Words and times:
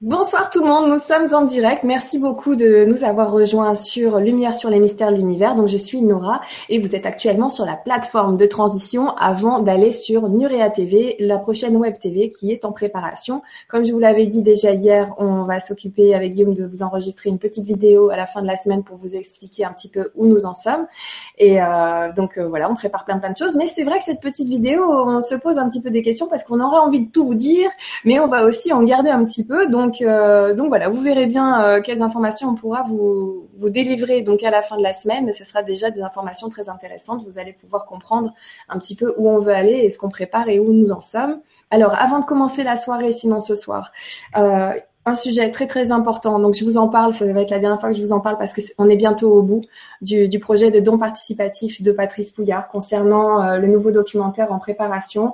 Bonsoir 0.00 0.48
tout 0.50 0.60
le 0.60 0.68
monde, 0.68 0.88
nous 0.88 0.98
sommes 0.98 1.26
en 1.34 1.42
direct. 1.42 1.82
Merci 1.82 2.20
beaucoup 2.20 2.54
de 2.54 2.84
nous 2.84 3.02
avoir 3.02 3.32
rejoints 3.32 3.74
sur 3.74 4.20
Lumière 4.20 4.54
sur 4.54 4.70
les 4.70 4.78
mystères 4.78 5.10
de 5.10 5.16
l'univers. 5.16 5.56
Donc 5.56 5.66
je 5.66 5.76
suis 5.76 6.00
Nora 6.02 6.40
et 6.68 6.78
vous 6.78 6.94
êtes 6.94 7.04
actuellement 7.04 7.48
sur 7.48 7.64
la 7.64 7.74
plateforme 7.74 8.36
de 8.36 8.46
transition 8.46 9.08
avant 9.16 9.58
d'aller 9.58 9.90
sur 9.90 10.28
Nurea 10.28 10.70
TV, 10.70 11.16
la 11.18 11.38
prochaine 11.38 11.76
web 11.76 11.98
TV 11.98 12.28
qui 12.28 12.52
est 12.52 12.64
en 12.64 12.70
préparation. 12.70 13.42
Comme 13.66 13.84
je 13.84 13.90
vous 13.90 13.98
l'avais 13.98 14.26
dit 14.26 14.42
déjà 14.42 14.70
hier, 14.70 15.12
on 15.18 15.42
va 15.42 15.58
s'occuper 15.58 16.14
avec 16.14 16.30
Guillaume 16.30 16.54
de 16.54 16.64
vous 16.64 16.84
enregistrer 16.84 17.30
une 17.30 17.40
petite 17.40 17.64
vidéo 17.64 18.10
à 18.10 18.16
la 18.16 18.26
fin 18.26 18.40
de 18.40 18.46
la 18.46 18.54
semaine 18.54 18.84
pour 18.84 18.98
vous 18.98 19.16
expliquer 19.16 19.64
un 19.64 19.72
petit 19.72 19.88
peu 19.88 20.12
où 20.14 20.28
nous 20.28 20.44
en 20.46 20.54
sommes. 20.54 20.86
Et 21.38 21.60
euh, 21.60 22.12
donc 22.12 22.38
euh, 22.38 22.46
voilà, 22.46 22.70
on 22.70 22.76
prépare 22.76 23.04
plein 23.04 23.18
plein 23.18 23.32
de 23.32 23.36
choses. 23.36 23.56
Mais 23.56 23.66
c'est 23.66 23.82
vrai 23.82 23.98
que 23.98 24.04
cette 24.04 24.20
petite 24.20 24.48
vidéo, 24.48 24.84
on 24.88 25.20
se 25.20 25.34
pose 25.34 25.58
un 25.58 25.68
petit 25.68 25.82
peu 25.82 25.90
des 25.90 26.02
questions 26.02 26.28
parce 26.28 26.44
qu'on 26.44 26.60
aurait 26.60 26.78
envie 26.78 27.00
de 27.00 27.10
tout 27.10 27.26
vous 27.26 27.34
dire, 27.34 27.68
mais 28.04 28.20
on 28.20 28.28
va 28.28 28.44
aussi 28.44 28.72
en 28.72 28.84
garder 28.84 29.10
un 29.10 29.24
petit 29.24 29.44
peu. 29.44 29.66
Donc, 29.88 30.02
euh, 30.02 30.52
donc 30.52 30.68
voilà, 30.68 30.90
vous 30.90 31.00
verrez 31.00 31.24
bien 31.24 31.64
euh, 31.64 31.80
quelles 31.80 32.02
informations 32.02 32.50
on 32.50 32.54
pourra 32.54 32.82
vous, 32.82 33.48
délivrer 33.70 34.20
donc 34.20 34.42
à 34.42 34.50
la 34.50 34.60
fin 34.60 34.76
de 34.76 34.82
la 34.82 34.92
semaine. 34.92 35.32
Ce 35.32 35.44
sera 35.44 35.62
déjà 35.62 35.90
des 35.90 36.02
informations 36.02 36.50
très 36.50 36.68
intéressantes. 36.68 37.24
Vous 37.24 37.38
allez 37.38 37.54
pouvoir 37.54 37.86
comprendre 37.86 38.34
un 38.68 38.78
petit 38.78 38.94
peu 38.94 39.14
où 39.16 39.30
on 39.30 39.38
veut 39.38 39.54
aller 39.54 39.72
et 39.72 39.88
ce 39.88 39.98
qu'on 39.98 40.10
prépare 40.10 40.50
et 40.50 40.58
où 40.58 40.74
nous 40.74 40.92
en 40.92 41.00
sommes. 41.00 41.40
Alors, 41.70 41.94
avant 41.94 42.18
de 42.18 42.26
commencer 42.26 42.64
la 42.64 42.76
soirée, 42.76 43.12
sinon 43.12 43.40
ce 43.40 43.54
soir, 43.54 43.92
euh, 44.36 44.72
un 45.06 45.14
sujet 45.14 45.50
très 45.50 45.66
très 45.66 45.90
important. 45.90 46.38
Donc 46.38 46.54
je 46.54 46.66
vous 46.66 46.76
en 46.76 46.88
parle, 46.88 47.14
ça 47.14 47.24
va 47.24 47.40
être 47.40 47.50
la 47.50 47.58
dernière 47.58 47.80
fois 47.80 47.90
que 47.90 47.96
je 47.96 48.02
vous 48.02 48.12
en 48.12 48.20
parle 48.20 48.36
parce 48.36 48.52
que 48.52 48.60
on 48.76 48.90
est 48.90 48.96
bientôt 48.96 49.32
au 49.32 49.42
bout 49.42 49.62
du, 50.02 50.28
du 50.28 50.38
projet 50.38 50.70
de 50.70 50.80
don 50.80 50.98
participatif 50.98 51.80
de 51.82 51.92
Patrice 51.92 52.30
Pouillard 52.30 52.68
concernant 52.68 53.56
le 53.56 53.66
nouveau 53.68 53.90
documentaire 53.90 54.52
en 54.52 54.58
préparation 54.58 55.32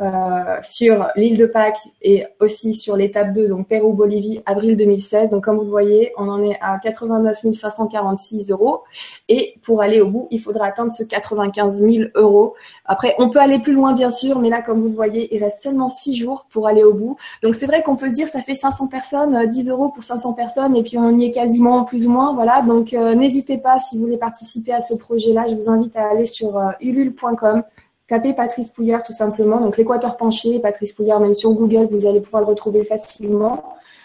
euh, 0.00 0.56
sur 0.62 1.08
l'île 1.16 1.36
de 1.36 1.46
Pâques 1.46 1.80
et 2.02 2.26
aussi 2.40 2.72
sur 2.72 2.96
l'étape 2.96 3.32
2, 3.32 3.48
donc 3.48 3.66
Pérou-Bolivie, 3.66 4.42
avril 4.46 4.76
2016. 4.76 5.30
Donc 5.30 5.44
comme 5.44 5.56
vous 5.56 5.64
le 5.64 5.70
voyez, 5.70 6.12
on 6.16 6.28
en 6.28 6.42
est 6.42 6.56
à 6.60 6.78
89 6.78 7.38
546 7.52 8.50
euros. 8.50 8.82
Et 9.28 9.56
pour 9.62 9.82
aller 9.82 10.00
au 10.00 10.08
bout, 10.08 10.28
il 10.30 10.40
faudra 10.40 10.66
atteindre 10.66 10.92
ce 10.92 11.02
95 11.02 11.82
000 11.82 12.04
euros. 12.14 12.54
Après, 12.84 13.16
on 13.18 13.28
peut 13.28 13.40
aller 13.40 13.58
plus 13.58 13.72
loin 13.72 13.92
bien 13.92 14.10
sûr, 14.10 14.38
mais 14.38 14.50
là, 14.50 14.62
comme 14.62 14.80
vous 14.80 14.88
le 14.88 14.94
voyez, 14.94 15.34
il 15.34 15.42
reste 15.42 15.62
seulement 15.62 15.88
6 15.88 16.14
jours 16.14 16.46
pour 16.50 16.68
aller 16.68 16.84
au 16.84 16.94
bout. 16.94 17.16
Donc 17.42 17.54
c'est 17.54 17.66
vrai 17.66 17.82
qu'on 17.82 17.96
peut 17.96 18.08
se 18.08 18.14
dire, 18.14 18.28
ça 18.28 18.40
fait 18.40 18.54
500 18.54 18.86
personnes, 18.88 19.46
10 19.46 19.68
euh, 19.68 19.72
euros 19.72 19.88
pour 19.88 20.04
500 20.04 20.32
personnes, 20.34 20.76
et 20.76 20.82
puis 20.82 20.96
on 20.96 21.18
y 21.18 21.24
est 21.24 21.30
quasiment 21.30 21.84
plus 21.84 22.06
ou 22.06 22.10
moins. 22.10 22.34
Voilà, 22.34 22.62
donc 22.62 22.94
euh, 22.94 23.14
n'hésitez 23.14 23.58
pas 23.58 23.78
si 23.78 23.96
vous 23.96 24.04
voulez 24.04 24.16
participer 24.16 24.72
à 24.72 24.80
ce 24.80 24.94
projet-là. 24.94 25.46
Je 25.48 25.54
vous 25.54 25.68
invite 25.68 25.96
à 25.96 26.10
aller 26.10 26.24
sur 26.24 26.60
ulule.com 26.80 27.64
Tapez 28.08 28.32
Patrice 28.32 28.70
Pouillard 28.70 29.02
tout 29.04 29.12
simplement. 29.12 29.60
Donc 29.60 29.76
l'équateur 29.76 30.16
penché, 30.16 30.58
Patrice 30.58 30.92
Pouillard, 30.92 31.20
même 31.20 31.34
sur 31.34 31.52
Google, 31.52 31.88
vous 31.90 32.06
allez 32.06 32.20
pouvoir 32.20 32.42
le 32.42 32.48
retrouver 32.48 32.82
facilement. 32.82 33.62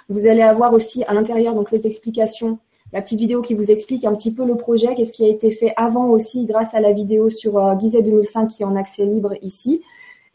Vous 0.09 0.27
allez 0.27 0.41
avoir 0.41 0.73
aussi 0.73 1.03
à 1.05 1.13
l'intérieur 1.13 1.55
donc 1.55 1.71
les 1.71 1.87
explications, 1.87 2.59
la 2.91 3.01
petite 3.01 3.19
vidéo 3.19 3.41
qui 3.41 3.53
vous 3.53 3.71
explique 3.71 4.03
un 4.03 4.13
petit 4.13 4.33
peu 4.33 4.45
le 4.45 4.55
projet, 4.55 4.93
qu'est-ce 4.93 5.13
qui 5.13 5.23
a 5.25 5.29
été 5.29 5.51
fait 5.51 5.73
avant 5.77 6.09
aussi 6.09 6.45
grâce 6.45 6.73
à 6.73 6.81
la 6.81 6.91
vidéo 6.91 7.29
sur 7.29 7.57
euh, 7.57 7.75
2005 7.75 8.47
qui 8.47 8.63
est 8.63 8.65
en 8.65 8.75
accès 8.75 9.05
libre 9.05 9.33
ici. 9.41 9.81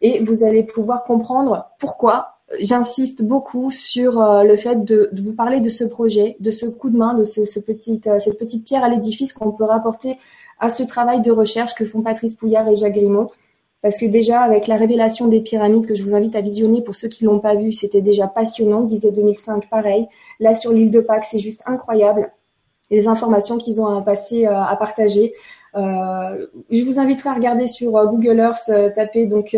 Et 0.01 0.21
vous 0.21 0.45
allez 0.45 0.63
pouvoir 0.63 1.03
comprendre 1.03 1.67
pourquoi 1.79 2.39
j'insiste 2.59 3.23
beaucoup 3.23 3.71
sur 3.71 4.21
euh, 4.21 4.45
le 4.45 4.57
fait 4.57 4.83
de, 4.83 5.11
vous 5.13 5.35
parler 5.35 5.61
de 5.61 5.69
ce 5.69 5.85
projet, 5.85 6.37
de 6.41 6.51
ce 6.51 6.65
coup 6.65 6.89
de 6.89 6.97
main, 6.97 7.15
de 7.15 7.25
ce, 7.25 7.45
ce 7.45 7.61
petit, 7.61 8.01
euh, 8.07 8.19
cette 8.19 8.39
petite 8.39 8.65
pierre 8.65 8.85
à 8.85 8.89
l'édifice 8.89 9.33
qu'on 9.33 9.53
peut 9.53 9.65
rapporter 9.65 10.17
à 10.59 10.71
ce 10.71 10.83
travail 10.83 11.21
de 11.21 11.31
recherche 11.31 11.75
que 11.75 11.85
font 11.85 12.01
Patrice 12.01 12.35
Pouillard 12.35 12.67
et 12.69 12.75
Jacques 12.75 12.95
Grimaud. 12.95 13.31
Parce 13.81 13.99
que 13.99 14.07
déjà, 14.07 14.41
avec 14.41 14.67
la 14.67 14.77
révélation 14.77 15.29
des 15.29 15.41
pyramides 15.41 15.87
que 15.87 15.95
je 15.95 16.03
vous 16.03 16.15
invite 16.15 16.35
à 16.35 16.41
visionner 16.41 16.83
pour 16.83 16.95
ceux 16.97 17.09
qui 17.09 17.25
l'ont 17.25 17.39
pas 17.39 17.55
vu, 17.55 17.71
c'était 17.71 18.01
déjà 18.01 18.27
passionnant. 18.27 18.83
Disait 18.83 19.13
2005, 19.13 19.69
pareil. 19.69 20.09
Là, 20.41 20.55
sur 20.55 20.73
l'île 20.73 20.91
de 20.91 21.01
Pâques, 21.01 21.25
c'est 21.25 21.39
juste 21.39 21.63
incroyable. 21.65 22.33
Les 22.91 23.07
informations 23.07 23.57
qu'ils 23.57 23.81
ont 23.81 23.87
à 23.87 24.03
passer, 24.03 24.47
euh, 24.47 24.63
à 24.63 24.75
partager. 24.77 25.35
Euh, 25.77 26.47
je 26.71 26.83
vous 26.85 26.99
inviterai 26.99 27.29
à 27.29 27.35
regarder 27.35 27.69
sur 27.69 27.97
euh, 27.97 28.07
Google 28.07 28.39
Earth, 28.39 28.71
taper 28.95 29.27
donc 29.27 29.57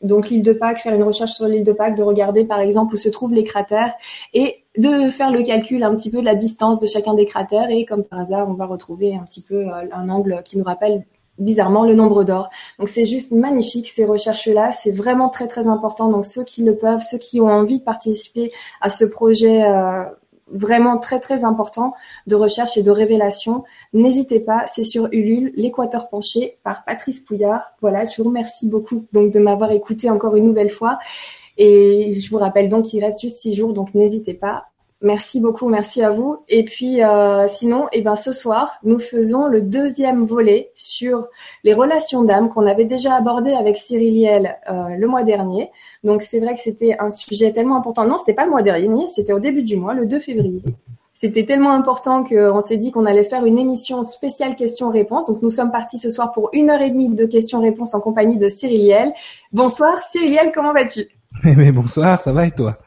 donc 0.00 0.30
l'île 0.30 0.42
de 0.42 0.52
Pâques, 0.52 0.78
faire 0.78 0.94
une 0.94 1.02
recherche 1.02 1.32
sur 1.32 1.48
l'île 1.48 1.64
de 1.64 1.72
Pâques, 1.72 1.96
de 1.96 2.04
regarder 2.04 2.44
par 2.44 2.60
exemple 2.60 2.94
où 2.94 2.96
se 2.96 3.08
trouvent 3.08 3.34
les 3.34 3.42
cratères 3.42 3.92
et 4.32 4.62
de 4.78 5.10
faire 5.10 5.32
le 5.32 5.42
calcul 5.42 5.82
un 5.82 5.94
petit 5.96 6.08
peu 6.08 6.20
de 6.20 6.24
la 6.24 6.36
distance 6.36 6.78
de 6.78 6.86
chacun 6.86 7.14
des 7.14 7.24
cratères 7.24 7.68
et 7.68 7.84
comme 7.84 8.04
par 8.04 8.20
hasard, 8.20 8.48
on 8.48 8.54
va 8.54 8.66
retrouver 8.66 9.16
un 9.16 9.24
petit 9.24 9.42
peu 9.42 9.66
un 9.68 10.08
angle 10.08 10.40
qui 10.44 10.56
nous 10.56 10.62
rappelle 10.62 11.04
bizarrement 11.38 11.84
le 11.84 11.94
nombre 11.94 12.24
d'or. 12.24 12.50
Donc 12.78 12.88
c'est 12.88 13.04
juste 13.04 13.32
magnifique 13.32 13.88
ces 13.88 14.04
recherches-là, 14.04 14.72
c'est 14.72 14.90
vraiment 14.90 15.28
très 15.28 15.48
très 15.48 15.66
important. 15.66 16.08
Donc 16.08 16.24
ceux 16.24 16.44
qui 16.44 16.62
le 16.62 16.76
peuvent, 16.76 17.02
ceux 17.02 17.18
qui 17.18 17.40
ont 17.40 17.48
envie 17.48 17.78
de 17.78 17.84
participer 17.84 18.52
à 18.80 18.90
ce 18.90 19.04
projet 19.04 19.64
euh, 19.64 20.04
vraiment 20.50 20.98
très 20.98 21.20
très 21.20 21.44
important 21.44 21.94
de 22.26 22.34
recherche 22.34 22.76
et 22.76 22.82
de 22.82 22.90
révélation, 22.90 23.64
n'hésitez 23.92 24.40
pas, 24.40 24.64
c'est 24.66 24.84
sur 24.84 25.08
Ulule, 25.12 25.52
l'équateur 25.56 26.08
penché 26.08 26.58
par 26.64 26.84
Patrice 26.84 27.20
Pouillard. 27.20 27.74
Voilà, 27.80 28.04
je 28.04 28.20
vous 28.20 28.28
remercie 28.28 28.68
beaucoup 28.68 29.04
donc 29.12 29.32
de 29.32 29.38
m'avoir 29.38 29.72
écouté 29.72 30.10
encore 30.10 30.36
une 30.36 30.44
nouvelle 30.44 30.70
fois. 30.70 30.98
Et 31.58 32.14
je 32.14 32.30
vous 32.30 32.38
rappelle 32.38 32.68
donc 32.68 32.84
qu'il 32.84 33.04
reste 33.04 33.20
juste 33.20 33.38
six 33.38 33.54
jours, 33.54 33.72
donc 33.72 33.94
n'hésitez 33.94 34.34
pas. 34.34 34.66
Merci 35.00 35.40
beaucoup, 35.40 35.68
merci 35.68 36.02
à 36.02 36.10
vous. 36.10 36.38
Et 36.48 36.64
puis 36.64 37.04
euh, 37.04 37.46
sinon, 37.46 37.86
eh 37.92 38.02
ben 38.02 38.16
ce 38.16 38.32
soir, 38.32 38.78
nous 38.82 38.98
faisons 38.98 39.46
le 39.46 39.62
deuxième 39.62 40.24
volet 40.24 40.72
sur 40.74 41.28
les 41.62 41.72
relations 41.72 42.24
d'âme 42.24 42.48
qu'on 42.48 42.66
avait 42.66 42.84
déjà 42.84 43.14
abordé 43.14 43.52
avec 43.52 43.76
Cyril 43.76 44.56
euh, 44.68 44.88
le 44.98 45.06
mois 45.06 45.22
dernier. 45.22 45.70
Donc 46.02 46.22
c'est 46.22 46.40
vrai 46.40 46.54
que 46.54 46.60
c'était 46.60 46.96
un 46.98 47.10
sujet 47.10 47.52
tellement 47.52 47.76
important. 47.76 48.04
Non, 48.06 48.16
c'était 48.16 48.34
pas 48.34 48.44
le 48.44 48.50
mois 48.50 48.62
dernier, 48.62 49.06
c'était 49.06 49.32
au 49.32 49.38
début 49.38 49.62
du 49.62 49.76
mois, 49.76 49.94
le 49.94 50.04
2 50.04 50.18
février. 50.18 50.62
C'était 51.14 51.44
tellement 51.44 51.72
important 51.72 52.24
qu'on 52.24 52.60
s'est 52.60 52.76
dit 52.76 52.90
qu'on 52.90 53.06
allait 53.06 53.24
faire 53.24 53.44
une 53.44 53.58
émission 53.58 54.02
spéciale 54.02 54.56
questions-réponses. 54.56 55.26
Donc 55.26 55.42
nous 55.42 55.50
sommes 55.50 55.70
partis 55.70 55.98
ce 55.98 56.10
soir 56.10 56.32
pour 56.32 56.50
une 56.52 56.70
heure 56.70 56.82
et 56.82 56.90
demie 56.90 57.08
de 57.08 57.24
questions-réponses 57.24 57.94
en 57.94 58.00
compagnie 58.00 58.36
de 58.36 58.48
Cyril 58.48 59.12
Bonsoir 59.52 60.02
Cyril 60.02 60.50
comment 60.52 60.72
vas-tu? 60.72 61.06
Mais 61.44 61.70
bonsoir, 61.70 62.20
ça 62.20 62.32
va 62.32 62.46
et 62.46 62.50
toi? 62.50 62.78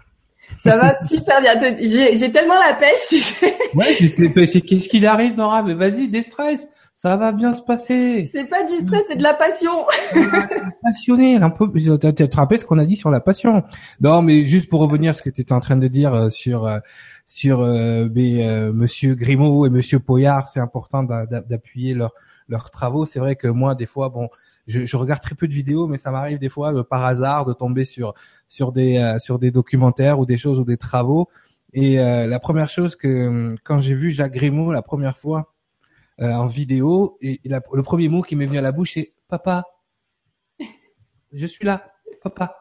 Ça 0.57 0.77
va 0.77 0.97
super 1.03 1.41
bien. 1.41 1.53
J'ai 1.79 2.31
tellement 2.31 2.59
la 2.59 2.75
pêche. 2.75 3.41
ouais, 3.75 4.45
c'est 4.45 4.61
qu'est-ce 4.61 4.89
qu'il 4.89 5.05
arrive, 5.05 5.35
Nora 5.35 5.63
Mais 5.63 5.73
vas-y, 5.73 6.07
déstresse. 6.07 6.67
Ça 6.93 7.17
va 7.17 7.31
bien 7.31 7.53
se 7.53 7.63
passer. 7.63 8.29
C'est 8.31 8.47
pas 8.47 8.63
du 8.63 8.75
stress, 8.75 9.03
c'est 9.07 9.15
de 9.15 9.23
la 9.23 9.33
passion. 9.33 9.71
Passionné, 10.83 11.37
un 11.37 11.49
peu. 11.49 11.67
Tu 11.73 11.97
te 11.97 12.35
rappelles 12.35 12.59
ce 12.59 12.65
qu'on 12.65 12.77
a 12.77 12.85
dit 12.85 12.95
sur 12.95 13.09
la 13.09 13.19
passion 13.19 13.63
Non, 14.01 14.21
mais 14.21 14.45
juste 14.45 14.69
pour 14.69 14.81
revenir 14.81 15.09
à 15.09 15.13
ce 15.13 15.23
que 15.23 15.31
tu 15.31 15.41
étais 15.41 15.53
en 15.53 15.61
train 15.61 15.77
de 15.77 15.87
dire 15.87 16.13
euh, 16.13 16.29
sur 16.29 16.67
euh, 16.67 16.77
sur 17.25 17.61
euh, 17.61 18.07
euh, 18.17 18.73
Monsieur 18.73 19.15
Grimaud 19.15 19.65
et 19.65 19.69
Monsieur 19.69 19.99
Poyard, 19.99 20.47
c'est 20.47 20.59
important 20.59 21.01
d'appuyer 21.01 21.93
leurs 21.93 22.13
leurs 22.49 22.69
travaux. 22.69 23.05
C'est 23.05 23.19
vrai 23.19 23.35
que 23.35 23.47
moi, 23.47 23.73
des 23.73 23.85
fois, 23.85 24.09
bon, 24.09 24.29
je, 24.67 24.85
je, 24.85 24.97
regarde 24.97 25.21
très 25.21 25.35
peu 25.35 25.47
de 25.47 25.53
vidéos, 25.53 25.87
mais 25.87 25.97
ça 25.97 26.11
m'arrive 26.11 26.39
des 26.39 26.49
fois 26.49 26.73
euh, 26.73 26.83
par 26.83 27.03
hasard 27.03 27.45
de 27.45 27.53
tomber 27.53 27.85
sur 27.85 28.13
sur 28.47 28.71
des 28.71 28.97
euh, 28.97 29.19
sur 29.19 29.39
des 29.39 29.51
documentaires 29.51 30.19
ou 30.19 30.25
des 30.25 30.37
choses 30.37 30.59
ou 30.59 30.63
des 30.63 30.77
travaux. 30.77 31.27
Et 31.73 31.99
euh, 31.99 32.27
la 32.27 32.39
première 32.39 32.69
chose 32.69 32.95
que 32.95 33.55
quand 33.63 33.79
j'ai 33.79 33.93
vu 33.93 34.11
Jacques 34.11 34.33
Grimaud 34.33 34.71
la 34.71 34.81
première 34.81 35.17
fois 35.17 35.53
en 36.19 36.45
vidéo, 36.45 37.17
et, 37.21 37.41
le 37.43 37.81
premier 37.81 38.07
mot 38.07 38.21
qui 38.21 38.35
m'est 38.35 38.45
venu 38.45 38.59
à 38.59 38.61
la 38.61 38.71
bouche 38.71 38.91
c'est 38.93 39.13
papa. 39.27 39.63
Je 41.33 41.47
suis 41.47 41.65
là, 41.65 41.93
papa. 42.21 42.57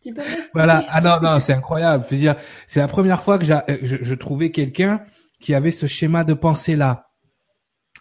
Tu 0.00 0.14
peux 0.14 0.22
voilà. 0.54 0.84
Ah 0.88 1.00
non 1.00 1.20
non, 1.20 1.40
c'est 1.40 1.54
incroyable. 1.54 2.04
Je 2.08 2.14
veux 2.14 2.20
dire, 2.20 2.36
c'est 2.68 2.78
la 2.78 2.86
première 2.86 3.22
fois 3.22 3.38
que 3.38 3.44
je, 3.44 3.54
je 3.82 4.14
trouvais 4.14 4.50
quelqu'un 4.50 5.02
qui 5.40 5.54
avait 5.54 5.72
ce 5.72 5.86
schéma 5.86 6.22
de 6.22 6.34
pensée 6.34 6.76
là 6.76 7.09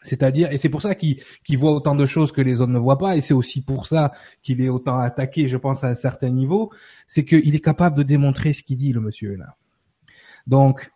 c'est-à-dire, 0.01 0.51
et 0.51 0.57
c'est 0.57 0.69
pour 0.69 0.81
ça 0.81 0.96
qu'il 0.96 1.18
voit 1.57 1.72
autant 1.72 1.96
de 1.96 2.06
choses 2.06 2.31
que 2.31 2.42
les 2.42 2.62
autres 2.62 2.72
ne 2.72 2.80
voient 2.80 2.98
pas, 2.98 3.18
et 3.18 3.22
c'est 3.22 3.34
aussi 3.34 3.62
pour 3.62 3.88
ça 3.88 4.12
qu'il 4.42 4.62
est 4.62 4.69
autant 4.69 4.98
attaqué, 5.00 5.48
je 5.48 5.57
pense, 5.57 5.84
à 5.84 5.88
un 5.88 5.96
certain 5.96 6.30
niveau, 6.30 6.72
c'est 7.07 7.25
qu'il 7.25 7.54
est 7.54 7.63
capable 7.63 7.98
de 7.98 8.04
démontrer 8.04 8.54
ce 8.54 8.63
qu'il 8.63 8.78
dit, 8.78 8.94
le 8.94 9.01
monsieur 9.01 9.36
là. 9.36 9.57
Donc, 10.48 10.92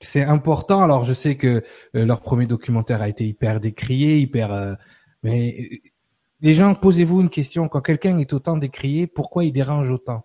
c'est 0.00 0.22
important. 0.22 0.82
Alors, 0.82 1.04
je 1.04 1.14
sais 1.14 1.36
que 1.36 1.62
euh, 1.96 2.06
leur 2.06 2.20
premier 2.20 2.46
documentaire 2.46 3.02
a 3.02 3.08
été 3.08 3.26
hyper 3.26 3.60
décrié, 3.60 4.18
hyper, 4.18 4.52
euh, 4.52 4.74
mais 5.22 5.54
euh, 5.58 5.76
les 6.40 6.52
gens, 6.52 6.74
posez-vous 6.74 7.22
une 7.22 7.30
question. 7.30 7.68
Quand 7.68 7.80
quelqu'un 7.80 8.18
est 8.18 8.32
autant 8.32 8.56
décrié, 8.56 9.06
pourquoi 9.06 9.44
il 9.44 9.52
dérange 9.52 9.90
autant? 9.90 10.24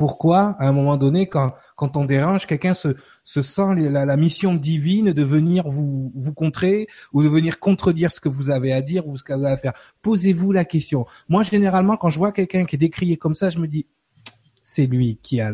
Pourquoi, 0.00 0.56
à 0.58 0.66
un 0.66 0.72
moment 0.72 0.96
donné, 0.96 1.26
quand, 1.26 1.52
quand 1.76 1.98
on 1.98 2.06
dérange, 2.06 2.46
quelqu'un 2.46 2.72
se, 2.72 2.96
se 3.22 3.42
sent 3.42 3.74
la, 3.76 4.06
la, 4.06 4.16
mission 4.16 4.54
divine 4.54 5.12
de 5.12 5.22
venir 5.22 5.68
vous, 5.68 6.10
vous 6.14 6.32
contrer 6.32 6.86
ou 7.12 7.22
de 7.22 7.28
venir 7.28 7.60
contredire 7.60 8.10
ce 8.10 8.18
que 8.18 8.30
vous 8.30 8.48
avez 8.48 8.72
à 8.72 8.80
dire 8.80 9.06
ou 9.06 9.18
ce 9.18 9.22
que 9.22 9.34
vous 9.34 9.44
avez 9.44 9.52
à 9.52 9.58
faire. 9.58 9.74
Posez-vous 10.00 10.52
la 10.52 10.64
question. 10.64 11.04
Moi, 11.28 11.42
généralement, 11.42 11.98
quand 11.98 12.08
je 12.08 12.16
vois 12.16 12.32
quelqu'un 12.32 12.64
qui 12.64 12.76
est 12.76 12.78
décrié 12.78 13.18
comme 13.18 13.34
ça, 13.34 13.50
je 13.50 13.58
me 13.58 13.68
dis, 13.68 13.88
c'est 14.62 14.86
lui 14.86 15.18
qui 15.22 15.38
a 15.42 15.52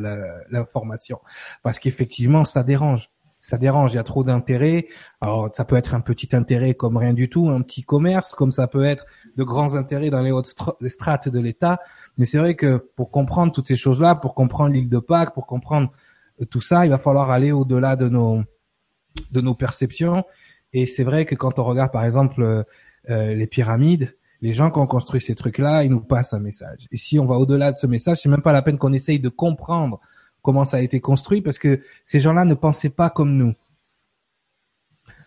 l'information. 0.49 1.19
Parce 1.64 1.81
qu'effectivement, 1.81 2.44
ça 2.44 2.62
dérange 2.62 3.10
ça 3.40 3.58
dérange, 3.58 3.92
il 3.92 3.96
y 3.96 3.98
a 3.98 4.02
trop 4.02 4.24
d'intérêts. 4.24 4.86
Alors 5.20 5.50
ça 5.54 5.64
peut 5.64 5.76
être 5.76 5.94
un 5.94 6.00
petit 6.00 6.34
intérêt 6.34 6.74
comme 6.74 6.96
rien 6.96 7.12
du 7.12 7.28
tout, 7.28 7.48
un 7.48 7.62
petit 7.62 7.82
commerce, 7.82 8.34
comme 8.34 8.50
ça 8.50 8.66
peut 8.66 8.84
être 8.84 9.04
de 9.36 9.44
grands 9.44 9.76
intérêts 9.76 10.10
dans 10.10 10.22
les 10.22 10.32
hautes 10.32 10.54
strates 10.88 11.28
de 11.28 11.40
l'État. 11.40 11.78
Mais 12.18 12.24
c'est 12.24 12.38
vrai 12.38 12.54
que 12.56 12.76
pour 12.96 13.10
comprendre 13.10 13.52
toutes 13.52 13.68
ces 13.68 13.76
choses-là, 13.76 14.16
pour 14.16 14.34
comprendre 14.34 14.72
l'île 14.72 14.88
de 14.88 14.98
Pâques, 14.98 15.34
pour 15.34 15.46
comprendre 15.46 15.90
tout 16.50 16.60
ça, 16.60 16.84
il 16.84 16.90
va 16.90 16.98
falloir 16.98 17.30
aller 17.30 17.52
au-delà 17.52 17.96
de 17.96 18.08
nos 18.08 18.42
de 19.30 19.40
nos 19.40 19.54
perceptions. 19.54 20.24
Et 20.72 20.86
c'est 20.86 21.04
vrai 21.04 21.24
que 21.24 21.34
quand 21.34 21.58
on 21.58 21.64
regarde 21.64 21.92
par 21.92 22.04
exemple 22.04 22.64
euh, 23.10 23.34
les 23.34 23.46
pyramides, 23.46 24.16
les 24.40 24.52
gens 24.52 24.70
qui 24.70 24.78
ont 24.78 24.86
construit 24.86 25.20
ces 25.20 25.34
trucs-là, 25.34 25.84
ils 25.84 25.90
nous 25.90 26.00
passent 26.00 26.34
un 26.34 26.40
message. 26.40 26.88
Et 26.90 26.96
si 26.96 27.18
on 27.18 27.26
va 27.26 27.36
au-delà 27.36 27.72
de 27.72 27.76
ce 27.76 27.86
message, 27.86 28.18
c'est 28.22 28.28
même 28.28 28.42
pas 28.42 28.52
la 28.52 28.62
peine 28.62 28.78
qu'on 28.78 28.92
essaye 28.92 29.20
de 29.20 29.28
comprendre 29.28 30.00
comment 30.46 30.64
ça 30.64 30.76
a 30.76 30.81
été 30.81 31.00
construit, 31.00 31.43
parce 31.43 31.58
que 31.58 31.81
ces 32.04 32.20
gens-là 32.20 32.44
ne 32.44 32.54
pensaient 32.54 32.88
pas 32.88 33.10
comme 33.10 33.37
nous. 33.37 33.54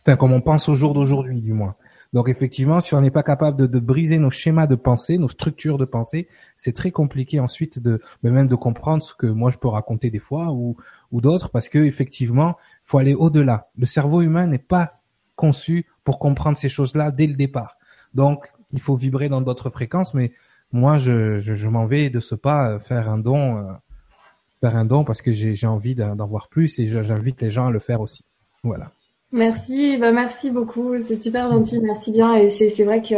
Enfin, 0.02 0.16
comme 0.16 0.32
on 0.32 0.40
pense 0.40 0.70
au 0.70 0.76
jour 0.76 0.94
d'aujourd'hui, 0.94 1.42
du 1.42 1.52
moins. 1.52 1.76
Donc 2.14 2.30
effectivement, 2.30 2.80
si 2.80 2.96
on 2.96 3.02
n'est 3.02 3.12
pas 3.12 3.22
capable 3.22 3.68
de, 3.70 3.80
briser 3.80 4.18
nos 4.18 4.30
schémas 4.30 4.66
de 4.66 4.76
pensée, 4.76 5.18
nos 5.18 5.28
structures 5.28 5.78
de 5.78 5.84
pensée, 5.84 6.30
c'est 6.56 6.74
très 6.74 6.92
compliqué 6.92 7.42
ensuite 7.42 7.80
de 7.80 8.02
même 8.24 8.48
de 8.48 8.56
comprendre 8.56 9.04
ce 9.04 9.14
que 9.14 9.28
moi 9.28 9.52
je 9.52 9.58
peux 9.58 9.68
raconter 9.68 10.10
des 10.10 10.20
fois 10.20 10.54
ou 10.54 10.78
d'autres 11.12 11.50
parce 11.50 11.68
que 11.68 11.80
effectivement, 11.80 12.56
faut 12.86 12.98
aller 12.98 13.14
au-delà. 13.14 13.68
Le 13.78 13.86
cerveau 13.86 14.22
humain 14.22 14.48
n'est 14.48 14.58
pas 14.58 15.02
conçu 15.36 15.86
pour 16.06 16.18
comprendre 16.18 16.58
ces 16.58 16.70
choses-là 16.70 17.12
dès 17.12 17.28
le 17.28 17.36
départ. 17.36 17.78
Donc 18.14 18.54
il 18.72 18.80
faut 18.80 18.96
vibrer 18.96 19.28
dans 19.28 19.42
d'autres 19.42 19.70
fréquences, 19.70 20.14
mais 20.14 20.32
moi 20.72 20.98
je 20.98 21.40
je, 21.40 21.68
m'en 21.68 21.86
vais 21.86 22.10
de 22.10 22.22
ce 22.22 22.36
pas 22.36 22.70
euh, 22.70 22.80
faire 22.80 23.10
un 23.10 23.18
don 23.18 23.58
euh, 23.58 23.74
faire 24.62 24.76
un 24.76 24.86
don 24.86 25.04
parce 25.04 25.22
que 25.22 25.32
j'ai 25.32 25.68
envie 25.68 25.96
d'en 25.96 26.28
voir 26.28 26.50
plus 26.50 26.80
et 26.80 26.88
j'invite 26.88 27.42
les 27.42 27.52
gens 27.52 27.68
à 27.68 27.72
le 27.72 27.80
faire 27.80 28.02
aussi. 28.02 28.24
Voilà. 28.64 28.92
Merci, 29.32 29.96
bah 29.98 30.12
merci 30.12 30.50
beaucoup, 30.50 31.00
c'est 31.00 31.16
super 31.16 31.48
gentil, 31.48 31.80
merci 31.82 32.12
bien. 32.12 32.34
Et 32.34 32.50
c'est 32.50 32.84
vrai 32.84 33.00
que 33.00 33.14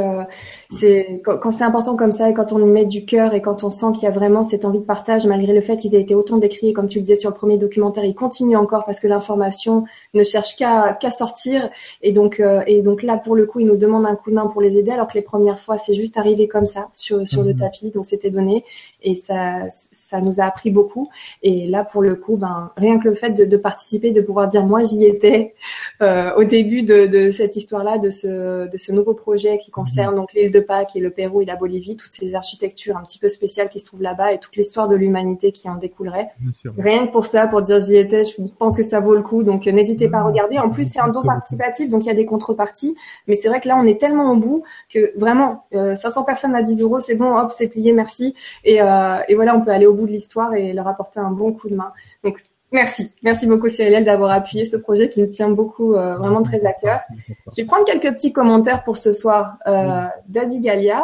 c'est 0.70 1.22
quand, 1.24 1.54
c'est 1.54 1.64
important 1.64 1.96
comme 1.96 2.12
ça 2.12 2.30
et 2.30 2.34
quand 2.34 2.52
on 2.52 2.60
y 2.60 2.70
met 2.70 2.86
du 2.86 3.06
cœur 3.06 3.34
et 3.34 3.42
quand 3.42 3.64
on 3.64 3.72
sent 3.72 3.94
qu'il 3.94 4.04
y 4.04 4.08
a 4.08 4.12
vraiment 4.12 4.44
cette 4.44 4.66
envie 4.66 4.80
de 4.80 4.84
partage, 4.84 5.26
malgré 5.26 5.54
le 5.54 5.62
fait 5.62 5.78
qu'ils 5.78 5.96
aient 5.96 6.02
été 6.02 6.14
autant 6.14 6.36
décrits, 6.36 6.74
comme 6.74 6.90
tu 6.90 6.98
le 6.98 7.04
disais 7.04 7.16
sur 7.16 7.30
le 7.30 7.36
premier 7.38 7.58
documentaire, 7.58 8.04
ils 8.04 8.14
continuent 8.14 8.58
encore 8.58 8.84
parce 8.84 9.00
que 9.00 9.08
l'information 9.08 9.86
ne 10.14 10.26
cherche 10.26 10.58
qu'à 10.58 10.98
sortir. 11.12 11.70
Et 12.02 12.12
donc 12.12 12.42
euh, 12.42 12.62
et 12.68 12.82
donc 12.82 13.04
là 13.04 13.16
pour 13.16 13.38
le 13.38 13.46
coup, 13.46 13.62
ils 13.62 13.66
nous 13.66 13.78
demandent 13.78 14.06
un 14.06 14.16
coup 14.16 14.32
de 14.32 14.36
main 14.36 14.48
pour 14.48 14.62
les 14.62 14.78
aider, 14.78 14.92
alors 14.92 15.08
que 15.08 15.14
les 15.14 15.22
premières 15.22 15.60
fois 15.60 15.78
c'est 15.78 15.94
juste 15.94 16.18
arrivé 16.18 16.50
comme 16.50 16.66
ça 16.66 16.90
sur 16.92 17.26
sur 17.26 17.42
le 17.42 17.54
mhm. 17.54 17.60
tapis, 17.60 17.90
donc 17.92 18.04
c'était 18.04 18.32
donné 18.32 18.66
et 19.02 19.16
ça 19.16 19.64
ça 19.70 20.22
nous 20.22 20.40
a 20.40 20.44
appris 20.44 20.72
beaucoup. 20.72 21.10
Et 21.44 21.68
là 21.68 21.84
pour 21.84 22.02
le 22.02 22.16
coup, 22.16 22.38
ben 22.38 22.72
rien 22.78 23.00
que 23.00 23.08
le 23.08 23.16
fait 23.16 23.32
de, 23.32 23.46
de 23.46 23.58
participer, 23.58 24.12
de 24.12 24.22
pouvoir 24.22 24.48
dire 24.48 24.66
moi 24.66 24.84
j'y 24.84 25.06
étais 25.06 25.54
euh, 26.02 26.34
au 26.36 26.44
début 26.44 26.84
de, 26.84 27.06
de 27.06 27.32
cette 27.32 27.56
histoire-là, 27.56 27.98
de 27.98 28.10
ce, 28.10 28.70
de 28.70 28.78
ce 28.78 28.92
nouveau 28.92 29.14
projet 29.14 29.58
qui 29.58 29.72
concerne 29.72 30.16
donc 30.16 30.34
l'île 30.34 30.52
de 30.52 30.60
Pâques 30.60 30.96
et 30.96 31.00
le 31.00 31.10
Pérou 31.10 31.42
et 31.42 31.46
la 31.46 31.56
Bolivie, 31.56 31.96
toutes 31.96 32.14
ces 32.14 32.36
architectures 32.36 32.98
un 32.98 33.04
petit 33.04 33.20
peu 33.20 33.28
spéciales 33.28 33.70
qui 33.70 33.80
se 33.80 33.86
trouvent 33.86 34.02
là-bas 34.02 34.34
et 34.34 34.40
toute 34.40 34.56
l'histoire 34.56 34.88
de 34.88 34.96
l'humanité 34.96 35.52
qui 35.52 35.70
en 35.70 35.76
découlerait. 35.76 36.30
Rien 36.78 37.08
que 37.08 37.12
pour 37.12 37.26
ça, 37.26 37.48
pour 37.48 37.62
dire 37.62 37.80
j'y 37.80 37.96
étais, 37.96 38.24
je 38.26 38.42
pense 38.58 38.76
que 38.76 38.84
ça 38.84 39.00
vaut 39.00 39.16
le 39.16 39.22
coup. 39.22 39.44
Donc 39.44 39.66
n'hésitez 39.66 40.10
pas 40.10 40.20
à 40.20 40.24
regarder. 40.24 40.58
En 40.58 40.70
plus, 40.70 40.84
c'est 40.84 41.00
un 41.00 41.10
don 41.10 41.24
participatif, 41.24 41.90
donc 41.90 42.04
il 42.06 42.08
y 42.08 42.12
a 42.12 42.16
des 42.16 42.26
contreparties. 42.26 42.96
Mais 43.28 43.36
c'est 43.36 43.48
vrai 43.48 43.62
que 43.62 43.68
là, 43.68 43.78
on 43.78 43.86
est 43.86 44.00
tellement 44.00 44.32
au 44.32 44.36
bout 44.36 44.64
que 44.90 45.18
vraiment, 45.18 45.66
euh, 45.74 45.96
500 45.96 46.24
personnes 46.24 46.56
à 46.56 46.62
10 46.62 46.82
euros, 46.82 47.00
c'est 47.00 47.16
bon, 47.16 47.36
hop, 47.38 47.52
c'est 47.52 47.68
plié, 47.68 47.94
merci. 47.94 48.36
Et, 48.64 48.82
euh, 48.82 48.91
et 49.28 49.36
voilà, 49.36 49.56
on 49.56 49.62
peut 49.62 49.72
aller 49.72 49.86
au 49.86 49.94
bout 49.94 50.08
de 50.08 50.12
l'histoire 50.12 50.54
et 50.54 50.74
leur 50.74 50.88
apporter 50.88 51.20
un 51.20 51.32
bon 51.32 51.54
coup 51.54 51.70
de 51.70 51.76
main. 51.76 51.92
Donc 52.24 52.44
Merci, 52.74 53.12
merci 53.22 53.48
beaucoup 53.48 53.68
Cyril 53.68 54.06
d'avoir 54.06 54.32
appuyé 54.32 54.66
ce 54.66 54.78
projet 54.78 55.10
qui 55.10 55.22
me 55.22 55.28
tient 55.28 55.50
beaucoup, 55.50 55.94
euh, 55.94 56.16
vraiment 56.16 56.42
très 56.42 56.66
à 56.66 56.72
cœur. 56.72 57.02
Je 57.28 57.58
vais 57.58 57.66
prendre 57.66 57.84
quelques 57.84 58.14
petits 58.14 58.32
commentaires 58.32 58.86
pour 58.86 58.96
ce 58.96 59.12
soir. 59.12 59.58
Euh, 59.68 60.06
Daddy 60.30 60.62
Galia, 60.62 61.04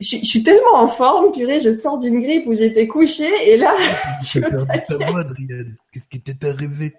je, 0.00 0.16
suis 0.16 0.42
tellement 0.42 0.76
en 0.76 0.88
forme, 0.88 1.30
purée, 1.30 1.60
je 1.60 1.72
sors 1.72 1.98
d'une 1.98 2.20
grippe 2.20 2.46
où 2.46 2.54
j'étais 2.54 2.86
couchée 2.86 3.30
et 3.50 3.58
là, 3.58 3.74
je 4.22 4.40
Qu'est-ce 5.92 6.08
qui 6.08 6.20
t'est 6.22 6.48
arrivé 6.48 6.94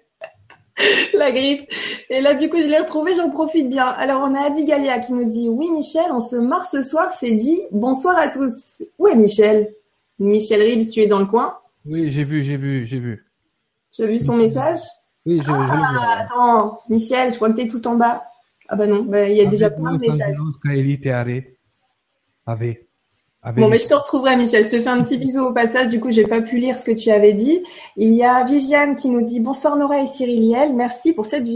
La 1.14 1.32
grippe. 1.32 1.70
Et 2.10 2.20
là, 2.20 2.34
du 2.34 2.48
coup, 2.48 2.60
je 2.60 2.66
l'ai 2.66 2.78
retrouvé, 2.78 3.14
j'en 3.14 3.30
profite 3.30 3.68
bien. 3.68 3.86
Alors, 3.86 4.22
on 4.22 4.34
a 4.34 4.46
Adi 4.46 4.64
Galia 4.64 4.98
qui 4.98 5.12
nous 5.12 5.24
dit 5.24 5.48
Oui, 5.48 5.70
Michel, 5.70 6.06
on 6.10 6.20
se 6.20 6.36
marre 6.36 6.66
ce 6.66 6.82
soir, 6.82 7.12
c'est 7.12 7.32
dit. 7.32 7.60
Bonsoir 7.72 8.16
à 8.16 8.28
tous. 8.28 8.82
Où 8.98 9.08
est 9.08 9.16
Michel 9.16 9.74
Michel 10.18 10.62
Reeves, 10.62 10.90
tu 10.90 11.00
es 11.00 11.06
dans 11.06 11.20
le 11.20 11.26
coin 11.26 11.58
Oui, 11.84 12.10
j'ai 12.10 12.24
vu, 12.24 12.42
j'ai 12.42 12.56
vu, 12.56 12.86
j'ai 12.86 12.98
vu. 12.98 13.24
Tu 13.92 14.02
as 14.02 14.06
vu 14.06 14.18
son 14.18 14.36
message? 14.36 14.78
Oui, 15.26 15.40
je, 15.42 15.50
ah, 15.50 16.24
Attends, 16.24 16.80
Michel, 16.88 17.32
je 17.32 17.36
crois 17.36 17.50
que 17.50 17.56
tu 17.56 17.66
es 17.66 17.68
tout 17.68 17.86
en 17.86 17.96
bas. 17.96 18.24
Ah 18.68 18.76
bah 18.76 18.86
non, 18.86 19.04
bah, 19.04 19.28
il 19.28 19.36
y 19.36 19.40
a 19.40 19.46
déjà 19.46 19.70
plein 19.70 19.96
de 19.96 19.98
messages. 19.98 20.36
Bon, 23.56 23.68
mais 23.68 23.78
je 23.78 23.88
te 23.88 23.94
retrouverai, 23.94 24.36
Michel. 24.36 24.64
Je 24.64 24.70
te 24.70 24.80
fais 24.80 24.88
un 24.88 25.02
petit 25.02 25.18
bisou 25.18 25.40
au 25.40 25.52
passage. 25.52 25.88
Du 25.88 26.00
coup, 26.00 26.10
j'ai 26.10 26.24
pas 26.24 26.40
pu 26.40 26.58
lire 26.58 26.78
ce 26.78 26.84
que 26.84 26.92
tu 26.92 27.10
avais 27.10 27.32
dit. 27.32 27.62
Il 27.96 28.12
y 28.14 28.24
a 28.24 28.44
Viviane 28.44 28.96
qui 28.96 29.08
nous 29.08 29.22
dit 29.22 29.40
bonsoir 29.40 29.76
Nora 29.76 30.00
et 30.00 30.06
Cyriliel. 30.06 30.74
Merci 30.74 31.12
pour 31.12 31.26
cette 31.26 31.46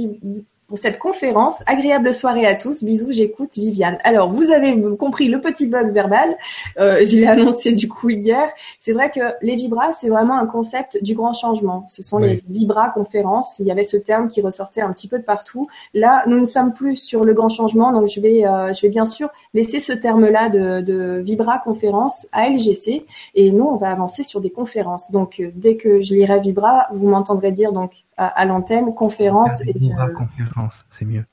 pour 0.69 0.79
cette 0.79 0.99
conférence. 0.99 1.63
Agréable 1.67 2.15
soirée 2.15 2.47
à 2.47 2.55
tous. 2.55 2.83
Bisous, 2.83 3.13
j'écoute 3.13 3.53
Viviane. 3.57 3.99
Alors, 4.05 4.33
vous 4.33 4.51
avez 4.51 4.75
compris 4.97 5.29
le 5.29 5.41
petit 5.41 5.67
bug 5.67 5.93
verbal. 5.93 6.37
Euh, 6.79 7.05
je 7.05 7.17
l'ai 7.17 7.27
annoncé 7.27 7.73
du 7.73 7.89
coup 7.89 8.09
hier. 8.09 8.51
C'est 8.79 8.93
vrai 8.93 9.11
que 9.11 9.21
les 9.43 9.57
vibras, 9.57 9.93
c'est 9.93 10.09
vraiment 10.09 10.39
un 10.39 10.47
concept 10.47 11.03
du 11.03 11.15
grand 11.15 11.35
changement. 11.35 11.85
Ce 11.87 12.03
sont 12.03 12.19
les 12.19 12.43
vibras 12.49 12.89
conférences. 12.91 13.59
Il 13.59 13.67
y 13.67 13.71
avait 13.71 13.85
ce 13.85 13.97
terme 13.97 14.29
qui 14.29 14.41
ressortait 14.41 14.81
un 14.81 14.93
petit 14.93 15.09
peu 15.09 15.19
de 15.19 15.25
partout. 15.25 15.69
Là, 15.95 16.23
nous 16.27 16.41
ne 16.41 16.45
sommes 16.45 16.73
plus 16.73 16.97
sur 16.97 17.25
le 17.25 17.35
grand 17.35 17.49
changement, 17.49 17.93
donc 17.93 18.09
je 18.09 18.21
vais, 18.21 18.47
euh, 18.47 18.73
je 18.73 18.81
vais 18.83 18.89
bien 18.89 19.05
sûr 19.05 19.29
laisser 19.55 19.81
ce 19.81 19.93
terme-là 19.93 20.49
de, 20.49 20.81
de 20.81 21.21
vibra 21.23 21.59
conférence 21.59 22.27
à 22.33 22.49
LGC. 22.49 23.05
Et 23.35 23.51
nous, 23.51 23.65
on 23.65 23.77
va 23.77 23.91
avancer 23.91 24.23
sur 24.23 24.41
des 24.41 24.51
conférences. 24.51 25.11
Donc, 25.11 25.41
euh, 25.41 25.51
dès 25.55 25.77
que 25.77 26.01
je 26.01 26.15
lirai 26.15 26.41
vibra, 26.41 26.87
vous 26.93 27.09
m'entendrez 27.09 27.53
dire 27.53 27.73
donc 27.73 28.05
à, 28.17 28.45
l'antenne, 28.45 28.95
conférence. 28.95 29.61
et 29.63 29.75
conférence, 30.17 30.85
c'est 30.91 31.05
mieux. 31.05 31.25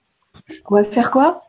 On 0.70 0.76
va 0.76 0.84
faire 0.84 1.12
quoi? 1.12 1.44